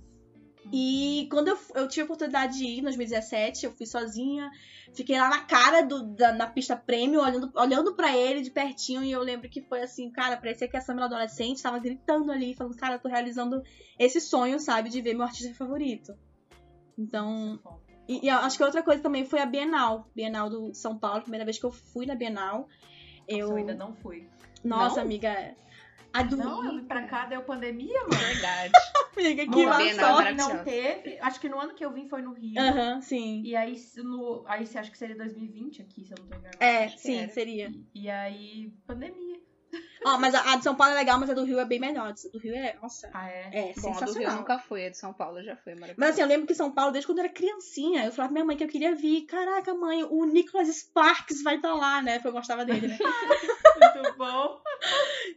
E 0.72 1.28
quando 1.30 1.48
eu, 1.48 1.58
eu 1.74 1.88
tive 1.88 2.02
a 2.02 2.04
oportunidade 2.04 2.58
de 2.58 2.64
ir 2.64 2.78
em 2.78 2.82
2017, 2.82 3.66
eu 3.66 3.72
fui 3.72 3.86
sozinha, 3.86 4.50
fiquei 4.94 5.18
lá 5.18 5.28
na 5.28 5.40
cara 5.40 5.82
do, 5.82 6.02
da, 6.02 6.32
na 6.32 6.46
pista 6.46 6.76
prêmio, 6.76 7.20
olhando, 7.20 7.50
olhando 7.54 7.94
para 7.94 8.16
ele 8.16 8.42
de 8.42 8.50
pertinho, 8.50 9.04
e 9.04 9.12
eu 9.12 9.22
lembro 9.22 9.48
que 9.48 9.62
foi 9.62 9.82
assim, 9.82 10.10
cara, 10.10 10.36
parecia 10.36 10.68
que 10.68 10.76
a 10.76 10.80
Samela 10.80 11.06
adolescente 11.06 11.62
tava 11.62 11.78
gritando 11.78 12.32
ali, 12.32 12.54
falando, 12.54 12.76
cara, 12.76 12.94
eu 12.96 12.98
tô 12.98 13.08
realizando 13.08 13.62
esse 13.98 14.20
sonho, 14.20 14.58
sabe, 14.58 14.90
de 14.90 15.00
ver 15.00 15.14
meu 15.14 15.24
artista 15.24 15.54
favorito. 15.54 16.14
Então, 16.98 17.60
e, 18.08 18.24
e 18.24 18.28
eu 18.28 18.36
acho 18.36 18.56
que 18.56 18.64
outra 18.64 18.82
coisa 18.82 19.02
também 19.02 19.24
foi 19.24 19.40
a 19.40 19.46
Bienal, 19.46 20.08
Bienal 20.14 20.48
do 20.48 20.74
São 20.74 20.98
Paulo, 20.98 21.22
primeira 21.22 21.44
vez 21.44 21.58
que 21.58 21.66
eu 21.66 21.72
fui 21.72 22.06
na 22.06 22.14
Bienal. 22.14 22.68
Eu... 23.28 23.50
Eu, 23.50 23.56
ainda 23.56 23.74
não 23.74 23.94
fui. 23.94 24.28
nossa, 24.64 24.96
Não? 24.96 25.02
amiga, 25.02 25.54
a 26.20 26.22
do 26.22 26.36
Não, 26.36 26.64
eu 26.64 26.76
vim 26.76 26.84
pra 26.84 27.06
cá, 27.06 27.26
deu 27.26 27.42
pandemia, 27.42 28.00
mano. 28.02 28.16
Verdade. 28.16 28.72
amiga, 29.16 29.44
que 29.44 29.50
Boa, 29.50 29.94
sorte. 29.94 30.34
não 30.34 30.64
teve. 30.64 31.18
Acho 31.20 31.40
que 31.40 31.48
no 31.48 31.58
ano 31.58 31.74
que 31.74 31.84
eu 31.84 31.92
vim 31.92 32.08
foi 32.08 32.22
no 32.22 32.32
Rio. 32.32 32.60
Aham, 32.60 33.00
sim. 33.00 33.42
E 33.44 33.56
aí, 33.56 33.74
no, 33.96 34.44
aí 34.46 34.66
você 34.66 34.78
acha 34.78 34.90
que 34.90 34.98
seria 34.98 35.16
2020 35.16 35.82
aqui, 35.82 36.04
se 36.04 36.12
eu 36.12 36.18
não 36.20 36.26
tô 36.26 36.34
enganada. 36.34 36.64
É, 36.64 36.88
sim, 36.88 37.28
seria. 37.28 37.68
E, 37.94 38.02
e 38.02 38.10
aí, 38.10 38.72
pandemia. 38.86 39.40
Ó, 40.04 40.18
mas 40.18 40.34
a, 40.34 40.52
a 40.52 40.56
de 40.56 40.62
São 40.62 40.74
Paulo 40.76 40.92
é 40.92 40.96
legal, 40.96 41.18
mas 41.18 41.28
a 41.30 41.34
do 41.34 41.42
Rio 41.44 41.58
é 41.58 41.64
bem 41.64 41.80
melhor. 41.80 42.08
A 42.10 42.28
do 42.32 42.38
Rio 42.38 42.54
é, 42.54 42.76
nossa, 42.80 43.10
Ah, 43.12 43.28
é? 43.28 43.50
é 43.52 43.60
Bom, 43.60 43.68
a 43.68 43.72
do 43.72 43.72
Rio 43.72 43.88
eu 43.90 44.06
sensacional. 44.06 44.36
nunca 44.38 44.58
fui, 44.58 44.86
a 44.86 44.90
de 44.90 44.96
São 44.98 45.12
Paulo 45.12 45.42
já 45.42 45.56
foi 45.56 45.74
maravilhosa. 45.74 45.96
Mas 45.98 46.10
assim, 46.10 46.20
eu 46.22 46.28
lembro 46.28 46.46
que 46.46 46.54
São 46.54 46.70
Paulo, 46.70 46.92
desde 46.92 47.06
quando 47.06 47.18
eu 47.18 47.24
era 47.24 47.32
criancinha, 47.32 48.04
eu 48.04 48.12
falava 48.12 48.28
pra 48.32 48.34
minha 48.34 48.44
mãe 48.44 48.56
que 48.56 48.62
eu 48.64 48.68
queria 48.68 48.94
vir. 48.94 49.22
Caraca, 49.26 49.74
mãe, 49.74 50.04
o 50.04 50.24
Nicholas 50.26 50.68
Sparks 50.68 51.42
vai 51.42 51.56
estar 51.56 51.74
lá, 51.74 52.00
né? 52.02 52.14
Porque 52.14 52.28
eu 52.28 52.32
gostava 52.32 52.64
dele, 52.64 52.86
né? 52.88 52.98
Muito 53.96 54.16
bom. 54.18 54.58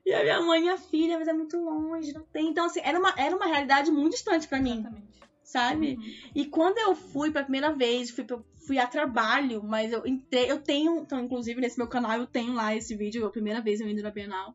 e 0.05 0.13
a 0.13 0.21
minha 0.23 0.41
mãe, 0.41 0.61
minha 0.61 0.77
filha, 0.77 1.17
mas 1.17 1.27
é 1.27 1.33
muito 1.33 1.57
longe, 1.57 2.13
não 2.13 2.23
tem. 2.31 2.47
Então, 2.47 2.65
assim, 2.65 2.79
era 2.83 2.97
uma, 2.99 3.13
era 3.17 3.35
uma 3.35 3.45
realidade 3.47 3.91
muito 3.91 4.13
distante 4.13 4.47
pra 4.47 4.59
mim, 4.59 4.79
Exatamente. 4.79 5.19
sabe? 5.43 5.95
Uhum. 5.95 6.13
E 6.35 6.45
quando 6.45 6.77
eu 6.77 6.95
fui 6.95 7.31
pra 7.31 7.41
primeira 7.43 7.71
vez, 7.73 8.11
fui, 8.11 8.23
pra- 8.23 8.39
fui 8.69 8.77
a 8.77 8.85
trabalho, 8.85 9.63
mas 9.63 9.91
eu 9.91 10.05
entrei, 10.05 10.51
eu 10.51 10.61
tenho, 10.61 10.99
então, 10.99 11.19
inclusive 11.19 11.59
nesse 11.59 11.75
meu 11.75 11.87
canal 11.87 12.19
eu 12.19 12.27
tenho 12.27 12.53
lá 12.53 12.75
esse 12.75 12.95
vídeo, 12.95 13.25
a 13.25 13.31
primeira 13.31 13.59
vez 13.61 13.81
eu 13.81 13.89
indo 13.89 14.03
na 14.03 14.11
Bienal. 14.11 14.53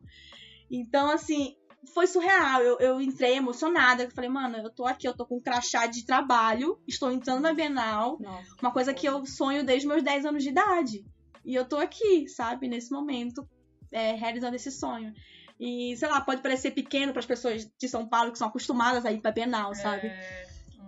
Então, 0.71 1.11
assim, 1.11 1.53
foi 1.93 2.07
surreal. 2.07 2.61
Eu, 2.61 2.79
eu 2.79 3.01
entrei 3.01 3.35
emocionada. 3.35 4.03
Eu 4.03 4.11
falei, 4.11 4.29
mano, 4.29 4.55
eu 4.55 4.69
tô 4.69 4.85
aqui, 4.85 5.05
eu 5.05 5.13
tô 5.13 5.25
com 5.25 5.35
um 5.35 5.41
crachá 5.41 5.85
de 5.85 6.05
trabalho, 6.05 6.79
estou 6.87 7.11
entrando 7.11 7.41
na 7.41 7.53
Bienal, 7.53 8.17
Nossa. 8.21 8.55
uma 8.61 8.71
coisa 8.71 8.93
que 8.93 9.05
eu 9.05 9.25
sonho 9.25 9.65
desde 9.65 9.85
meus 9.85 10.01
10 10.01 10.27
anos 10.27 10.43
de 10.43 10.49
idade. 10.49 11.05
E 11.43 11.53
eu 11.53 11.65
tô 11.65 11.75
aqui, 11.75 12.25
sabe, 12.29 12.69
nesse 12.69 12.93
momento, 12.93 13.45
é, 13.91 14.13
realizando 14.13 14.55
esse 14.55 14.71
sonho. 14.71 15.13
E, 15.59 15.93
sei 15.97 16.07
lá, 16.07 16.21
pode 16.21 16.41
parecer 16.41 16.71
pequeno 16.71 17.11
para 17.11 17.19
as 17.19 17.25
pessoas 17.25 17.69
de 17.77 17.89
São 17.89 18.07
Paulo 18.07 18.31
que 18.31 18.37
são 18.37 18.47
acostumadas 18.47 19.05
a 19.05 19.11
ir 19.11 19.19
pra 19.19 19.33
Bienal, 19.33 19.75
sabe? 19.75 20.07
É. 20.07 20.44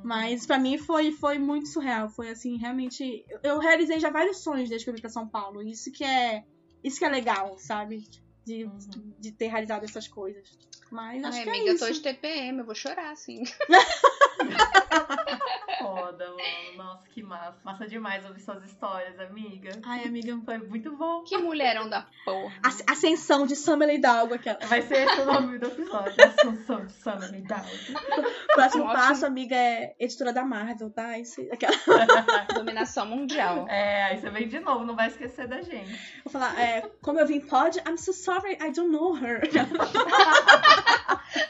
Mas 0.08 0.46
pra 0.46 0.58
mim 0.58 0.78
foi, 0.78 1.12
foi 1.12 1.38
muito 1.38 1.68
surreal. 1.70 2.10
Foi 2.10 2.30
assim, 2.30 2.58
realmente. 2.58 3.26
eu- 3.30 3.40
Eu 3.44 3.60
realizei 3.60 4.00
já 4.00 4.10
vários 4.10 4.42
sonhos 4.44 4.70
desde 4.70 4.86
que 4.86 4.90
eu 4.90 4.94
vim 4.96 5.02
pra 5.02 5.10
São 5.10 5.28
Paulo. 5.28 5.62
Isso 5.62 5.92
que 5.92 6.04
é. 6.04 6.44
Isso 6.84 6.98
que 7.00 7.06
é 7.06 7.10
legal, 7.10 7.58
sabe? 7.58 8.04
De, 8.46 8.64
Uhum. 8.64 9.14
de 9.20 9.32
ter 9.34 9.48
realizado 9.48 9.84
essas 9.84 10.08
coisas. 10.08 10.48
Mas 10.92 11.22
acho 11.24 11.38
Ai, 11.40 11.44
que 11.44 11.50
amiga, 11.50 11.66
é 11.66 11.70
eu 11.72 11.76
isso. 11.76 11.86
tô 11.86 11.92
de 11.92 12.00
TPM, 12.02 12.60
eu 12.60 12.66
vou 12.66 12.74
chorar, 12.76 13.12
assim. 13.12 13.44
Foda, 15.80 16.26
mano. 16.30 16.78
Nossa, 16.78 17.08
que 17.10 17.22
massa. 17.24 17.58
Massa 17.64 17.88
demais 17.88 18.26
ouvir 18.26 18.40
suas 18.42 18.64
histórias, 18.64 19.20
amiga. 19.20 19.70
Ai, 19.86 20.04
amiga. 20.06 20.38
Foi 20.44 20.58
muito 20.58 20.96
bom. 20.96 21.24
Que 21.24 21.38
mulherão 21.38 21.88
da 21.90 22.06
porra. 22.26 22.54
As- 22.64 22.84
Ascensão 22.90 23.46
de 23.46 23.56
Summer 23.56 23.90
Hidalgo 23.90 24.34
aquela. 24.34 24.58
Vai 24.66 24.82
ser 24.82 25.08
esse 25.08 25.22
o 25.22 25.26
nome 25.26 25.60
do 25.60 25.68
episódio. 25.68 26.14
Assunção 26.24 26.86
de 26.86 26.92
Summer 26.94 27.34
Hidalgo. 27.34 27.68
Próximo 28.56 28.86
Ótimo. 28.86 29.00
passo, 29.00 29.26
amiga, 29.26 29.56
é 29.56 29.96
editora 30.00 30.34
da 30.34 30.44
Marvel, 30.44 30.90
tá? 30.90 31.18
Isso, 31.20 31.42
aquela... 31.52 31.76
Dominação 32.56 33.06
mundial. 33.06 33.68
É, 33.70 34.04
aí 34.06 34.20
você 34.20 34.30
vem 34.32 34.48
de 34.48 34.60
novo, 34.60 34.84
não 34.84 34.96
vai 34.96 35.08
esquecer 35.08 35.48
da 35.48 35.62
gente. 35.62 35.92
Vou 36.24 36.32
falar, 36.32 36.60
é, 36.60 36.82
como 37.02 37.20
eu 37.20 37.28
vim 37.28 37.40
pod, 37.40 37.78
I'm 37.88 37.98
so 37.98 38.14
sorry, 38.14 38.54
I 38.54 38.72
don't 38.72 38.90
know 38.90 39.14
her. 39.16 39.42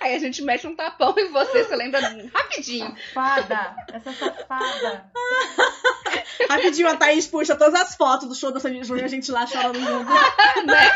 Aí 0.02 0.16
a 0.16 0.20
gente 0.20 0.42
mete 0.42 0.68
um 0.68 0.76
tapão 0.76 1.14
em 1.18 1.32
você, 1.32 1.64
você 1.64 1.76
lembra 1.76 2.00
rapidinho. 2.34 2.87
Safada! 2.96 3.76
Essa 3.92 4.14
safada! 4.14 5.12
Rapidinho, 6.50 6.90
a 6.90 6.96
Thaís 6.96 7.28
puxa 7.28 7.56
todas 7.56 7.74
as 7.80 7.96
fotos 7.96 8.28
do 8.28 8.36
show 8.36 8.52
da 8.52 8.60
Sandy 8.60 8.84
Júnior, 8.84 9.06
a 9.06 9.10
gente 9.10 9.32
lá 9.32 9.46
chorando 9.46 9.80
junto. 9.80 10.12
né? 10.66 10.92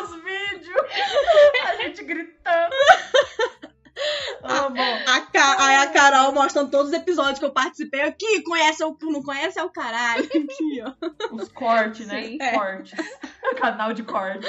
Os 0.00 0.22
vídeos! 0.22 0.82
A 1.66 1.76
gente 1.76 2.04
gritando! 2.04 2.74
Amo! 4.42 4.76
A, 5.06 5.20
Ca... 5.32 5.56
Aí 5.58 5.76
a 5.76 5.86
Carol 5.88 6.32
mostrando 6.32 6.70
todos 6.70 6.88
os 6.88 6.94
episódios 6.94 7.38
que 7.38 7.44
eu 7.44 7.50
participei. 7.50 8.02
Aqui, 8.02 8.42
conhece 8.42 8.84
o 8.84 8.96
não 9.02 9.22
conhece 9.22 9.58
é 9.58 9.64
o 9.64 9.70
caralho. 9.70 10.24
Aqui, 10.24 10.82
ó. 10.82 11.34
Os 11.34 11.48
cortes, 11.48 12.06
né? 12.06 12.22
Sim. 12.22 12.38
É. 12.40 12.52
Cortes. 12.52 12.98
Canal 13.56 13.92
de 13.92 14.02
cortes. 14.04 14.48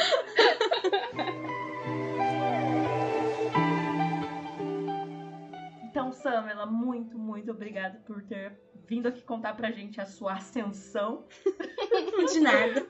Então, 6.00 6.14
Samela, 6.14 6.66
muito, 6.66 7.18
muito 7.20 7.52
obrigada 7.52 8.02
por 8.06 8.24
ter 8.24 8.58
vindo 8.88 9.08
aqui 9.08 9.22
contar 9.22 9.54
pra 9.54 9.70
gente 9.70 10.00
a 10.00 10.06
sua 10.06 10.34
ascensão. 10.36 11.28
De 12.34 12.40
nada. 12.40 12.88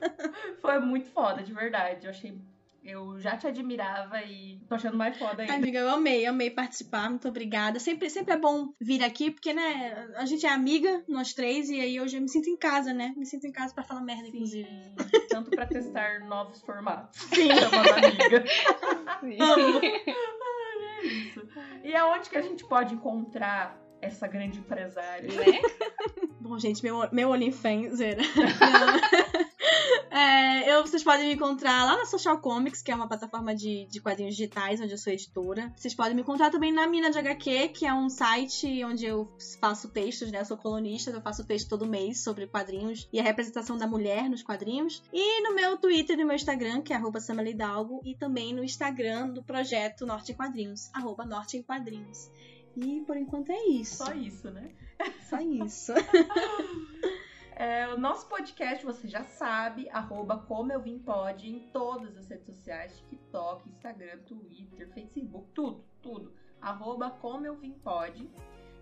Foi 0.60 0.78
muito 0.78 1.08
foda, 1.10 1.42
de 1.42 1.52
verdade. 1.52 2.06
Eu 2.06 2.10
achei. 2.10 2.38
Eu 2.82 3.20
já 3.20 3.36
te 3.36 3.46
admirava 3.46 4.22
e 4.22 4.58
tô 4.66 4.74
achando 4.74 4.96
mais 4.96 5.18
foda 5.18 5.42
Ai, 5.42 5.50
ainda. 5.50 5.54
amiga, 5.56 5.80
eu 5.80 5.90
amei, 5.90 6.24
amei 6.24 6.50
participar. 6.50 7.10
Muito 7.10 7.28
obrigada. 7.28 7.78
Sempre, 7.78 8.08
sempre 8.08 8.32
é 8.32 8.38
bom 8.38 8.72
vir 8.80 9.04
aqui, 9.04 9.30
porque, 9.30 9.52
né, 9.52 10.08
a 10.16 10.24
gente 10.24 10.46
é 10.46 10.48
amiga, 10.48 11.04
nós 11.06 11.34
três, 11.34 11.68
e 11.68 11.78
aí 11.78 12.00
hoje 12.00 12.16
eu 12.16 12.22
me 12.22 12.28
sinto 12.28 12.48
em 12.48 12.56
casa, 12.56 12.94
né? 12.94 13.12
Me 13.16 13.26
sinto 13.26 13.46
em 13.46 13.52
casa 13.52 13.74
pra 13.74 13.84
falar 13.84 14.00
merda, 14.00 14.28
inclusive. 14.28 14.66
Sim, 14.66 14.94
tanto 15.28 15.50
pra 15.50 15.66
testar 15.66 16.20
novos 16.20 16.62
formatos. 16.62 17.20
Sim. 17.20 17.50
Chamando 17.54 17.92
amiga. 17.92 18.44
Sim. 19.20 19.36
Isso. 19.36 20.40
E 21.82 21.94
aonde 21.94 22.28
que 22.30 22.36
a 22.36 22.42
gente 22.42 22.64
pode 22.64 22.94
encontrar 22.94 23.80
essa 24.00 24.26
grande 24.26 24.58
empresária? 24.58 25.28
Né? 25.28 25.60
Bom, 26.40 26.58
gente, 26.58 26.82
meu, 26.82 27.08
meu 27.12 27.30
OnlyFans, 27.30 27.96
zera. 27.96 28.22
É, 30.10 30.74
eu, 30.74 30.82
vocês 30.82 31.04
podem 31.04 31.28
me 31.28 31.34
encontrar 31.34 31.84
lá 31.84 31.96
na 31.96 32.04
Social 32.04 32.38
Comics, 32.40 32.82
que 32.82 32.90
é 32.90 32.94
uma 32.94 33.06
plataforma 33.06 33.54
de, 33.54 33.86
de 33.86 34.00
quadrinhos 34.00 34.34
digitais, 34.34 34.80
onde 34.80 34.92
eu 34.92 34.98
sou 34.98 35.12
editora. 35.12 35.72
Vocês 35.76 35.94
podem 35.94 36.14
me 36.14 36.22
encontrar 36.22 36.50
também 36.50 36.72
na 36.72 36.86
Mina 36.88 37.10
de 37.10 37.18
HQ, 37.18 37.68
que 37.68 37.86
é 37.86 37.94
um 37.94 38.10
site 38.10 38.84
onde 38.84 39.06
eu 39.06 39.30
faço 39.60 39.88
textos, 39.88 40.32
né? 40.32 40.40
Eu 40.40 40.44
sou 40.44 40.56
colunista, 40.56 41.10
eu 41.10 41.22
faço 41.22 41.46
texto 41.46 41.68
todo 41.68 41.86
mês 41.86 42.24
sobre 42.24 42.48
quadrinhos 42.48 43.08
e 43.12 43.20
a 43.20 43.22
representação 43.22 43.76
da 43.76 43.86
mulher 43.86 44.28
nos 44.28 44.42
quadrinhos. 44.42 45.00
E 45.12 45.42
no 45.42 45.54
meu 45.54 45.76
Twitter 45.76 46.18
e 46.18 46.22
no 46.22 46.26
meu 46.26 46.36
Instagram, 46.36 46.82
que 46.82 46.92
é 46.92 46.96
arroba 46.96 47.20
Hidalgo, 47.46 48.00
e 48.04 48.16
também 48.16 48.52
no 48.52 48.64
Instagram 48.64 49.28
do 49.28 49.44
projeto 49.44 50.04
Norte 50.04 50.32
em 50.32 50.34
Quadrinhos, 50.34 50.90
arroba 50.92 51.24
Norte 51.24 51.56
em 51.56 51.62
Quadrinhos. 51.62 52.30
E 52.76 53.00
por 53.06 53.16
enquanto 53.16 53.50
é 53.50 53.66
isso. 53.68 54.04
Só 54.04 54.12
isso, 54.12 54.50
né? 54.50 54.70
Só 55.28 55.40
isso. 55.40 55.92
É, 57.60 57.86
o 57.92 57.98
nosso 57.98 58.26
podcast, 58.26 58.82
você 58.86 59.06
já 59.06 59.22
sabe, 59.22 59.86
arroba 59.90 60.38
como 60.38 60.72
eu 60.72 60.80
vim 60.80 60.98
pode 60.98 61.46
em 61.46 61.58
todas 61.58 62.16
as 62.16 62.26
redes 62.26 62.46
sociais, 62.46 62.98
TikTok, 62.98 63.68
Instagram, 63.68 64.16
Twitter, 64.20 64.88
Facebook, 64.94 65.46
tudo, 65.52 65.84
tudo. 66.00 66.32
Arroba 66.58 67.10
como 67.10 67.44
eu 67.44 67.54
vim 67.54 67.72
pode. 67.72 68.30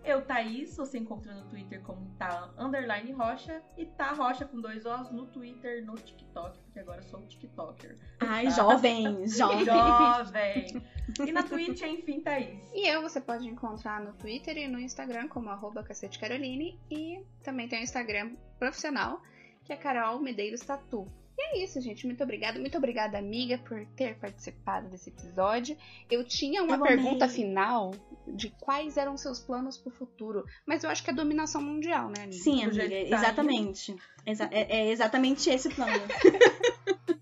Eu, 0.03 0.21
Thaís, 0.21 0.75
você 0.75 0.97
encontra 0.97 1.33
no 1.33 1.43
Twitter 1.49 1.81
como 1.81 2.09
tá 2.17 2.49
underline 2.57 3.11
rocha 3.11 3.61
e 3.77 3.85
tá 3.85 4.13
rocha 4.13 4.45
com 4.45 4.59
dois 4.59 4.85
Os 4.85 5.11
no 5.11 5.27
Twitter, 5.27 5.85
no 5.85 5.95
TikTok, 5.95 6.57
porque 6.59 6.79
agora 6.79 6.99
eu 6.99 7.03
sou 7.03 7.19
um 7.19 7.25
TikToker. 7.25 7.97
Ai, 8.19 8.49
jovem, 8.49 9.27
jovem. 9.27 9.65
Jovem! 9.65 10.83
E 11.27 11.31
na 11.31 11.43
Twitch, 11.43 11.81
enfim, 11.81 12.21
Thaís. 12.21 12.71
E 12.73 12.87
eu 12.87 13.01
você 13.01 13.19
pode 13.19 13.47
encontrar 13.47 14.01
no 14.01 14.13
Twitter 14.13 14.57
e 14.57 14.67
no 14.67 14.79
Instagram 14.79 15.27
como 15.27 15.49
arroba 15.49 15.83
Cacete 15.83 16.17
Caroline. 16.17 16.79
E 16.89 17.23
também 17.43 17.67
tem 17.67 17.81
o 17.81 17.83
Instagram 17.83 18.35
profissional, 18.57 19.21
que 19.63 19.73
é 19.73 19.75
Carol 19.75 20.19
Medeiros 20.19 20.61
Tatu. 20.61 21.07
E 21.41 21.57
é 21.57 21.63
isso, 21.63 21.79
gente. 21.79 22.05
Muito 22.05 22.21
obrigada. 22.21 22.59
Muito 22.59 22.77
obrigada, 22.77 23.17
amiga, 23.17 23.57
por 23.59 23.85
ter 23.95 24.17
participado 24.19 24.89
desse 24.89 25.09
episódio. 25.09 25.77
Eu 26.11 26.21
tinha 26.25 26.61
uma 26.61 26.75
Eu 26.75 26.83
amei. 26.83 26.97
pergunta 26.97 27.29
final 27.29 27.91
de 28.27 28.49
quais 28.59 28.97
eram 28.97 29.15
seus 29.15 29.39
planos 29.39 29.77
pro 29.77 29.89
futuro. 29.89 30.43
Mas 30.65 30.83
eu 30.83 30.89
acho 30.89 31.01
que 31.01 31.09
é 31.09 31.13
dominação 31.13 31.61
mundial, 31.61 32.09
né, 32.09 32.23
amiga? 32.23 32.43
Sim, 32.43 32.69
jeito 32.71 32.93
amiga, 32.93 33.09
tá 33.09 33.15
exatamente. 33.15 33.95
Exa- 34.25 34.49
é, 34.51 34.79
é 34.79 34.91
exatamente 34.91 35.49
esse 35.49 35.69
o 35.69 35.75
plano. 35.75 35.93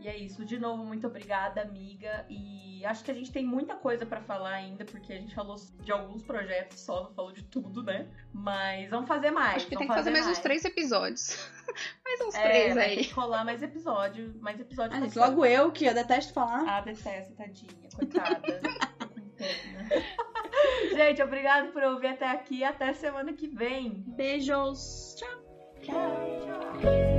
E 0.00 0.08
é 0.08 0.16
isso, 0.16 0.44
de 0.46 0.58
novo, 0.58 0.82
muito 0.84 1.06
obrigada, 1.06 1.60
amiga. 1.60 2.24
E 2.28 2.82
acho 2.86 3.04
que 3.04 3.10
a 3.10 3.14
gente 3.14 3.30
tem 3.30 3.44
muita 3.44 3.76
coisa 3.76 4.06
pra 4.06 4.20
falar 4.22 4.52
ainda, 4.54 4.84
porque 4.84 5.12
a 5.12 5.18
gente 5.18 5.34
falou 5.34 5.56
de 5.82 5.92
alguns 5.92 6.22
projetos 6.22 6.80
só, 6.80 7.04
não 7.04 7.12
falou 7.12 7.32
de 7.32 7.42
tudo, 7.44 7.82
né? 7.82 8.08
Mas 8.32 8.88
vamos 8.88 9.06
fazer 9.06 9.30
mais. 9.30 9.56
Acho 9.56 9.66
que 9.66 9.76
tem 9.76 9.86
que 9.86 9.92
fazer 9.94 10.10
mais 10.10 10.26
uns 10.26 10.38
três 10.38 10.64
episódios. 10.64 11.36
mais 12.02 12.20
uns 12.22 12.34
É, 12.34 12.48
três 12.48 12.76
aí. 12.78 12.96
ter 12.96 13.04
que 13.04 13.12
rolar 13.12 13.44
mais 13.44 13.62
episódio, 13.62 14.34
mais 14.40 14.58
episódio. 14.58 14.96
Ah, 14.96 15.20
logo 15.20 15.44
eu, 15.44 15.70
que 15.70 15.84
eu 15.84 15.92
detesto 15.92 16.32
falar. 16.32 16.64
Ah, 16.66 16.80
detesto, 16.80 17.34
tadinha, 17.34 17.88
coitada. 17.94 18.40
Gente, 20.94 21.22
obrigado 21.22 21.72
por 21.72 21.82
ouvir 21.82 22.08
até 22.08 22.26
aqui. 22.26 22.64
Até 22.64 22.92
semana 22.92 23.32
que 23.32 23.46
vem. 23.48 24.04
Beijos. 24.16 25.14
Tchau. 25.16 25.42
Tchau. 25.82 27.09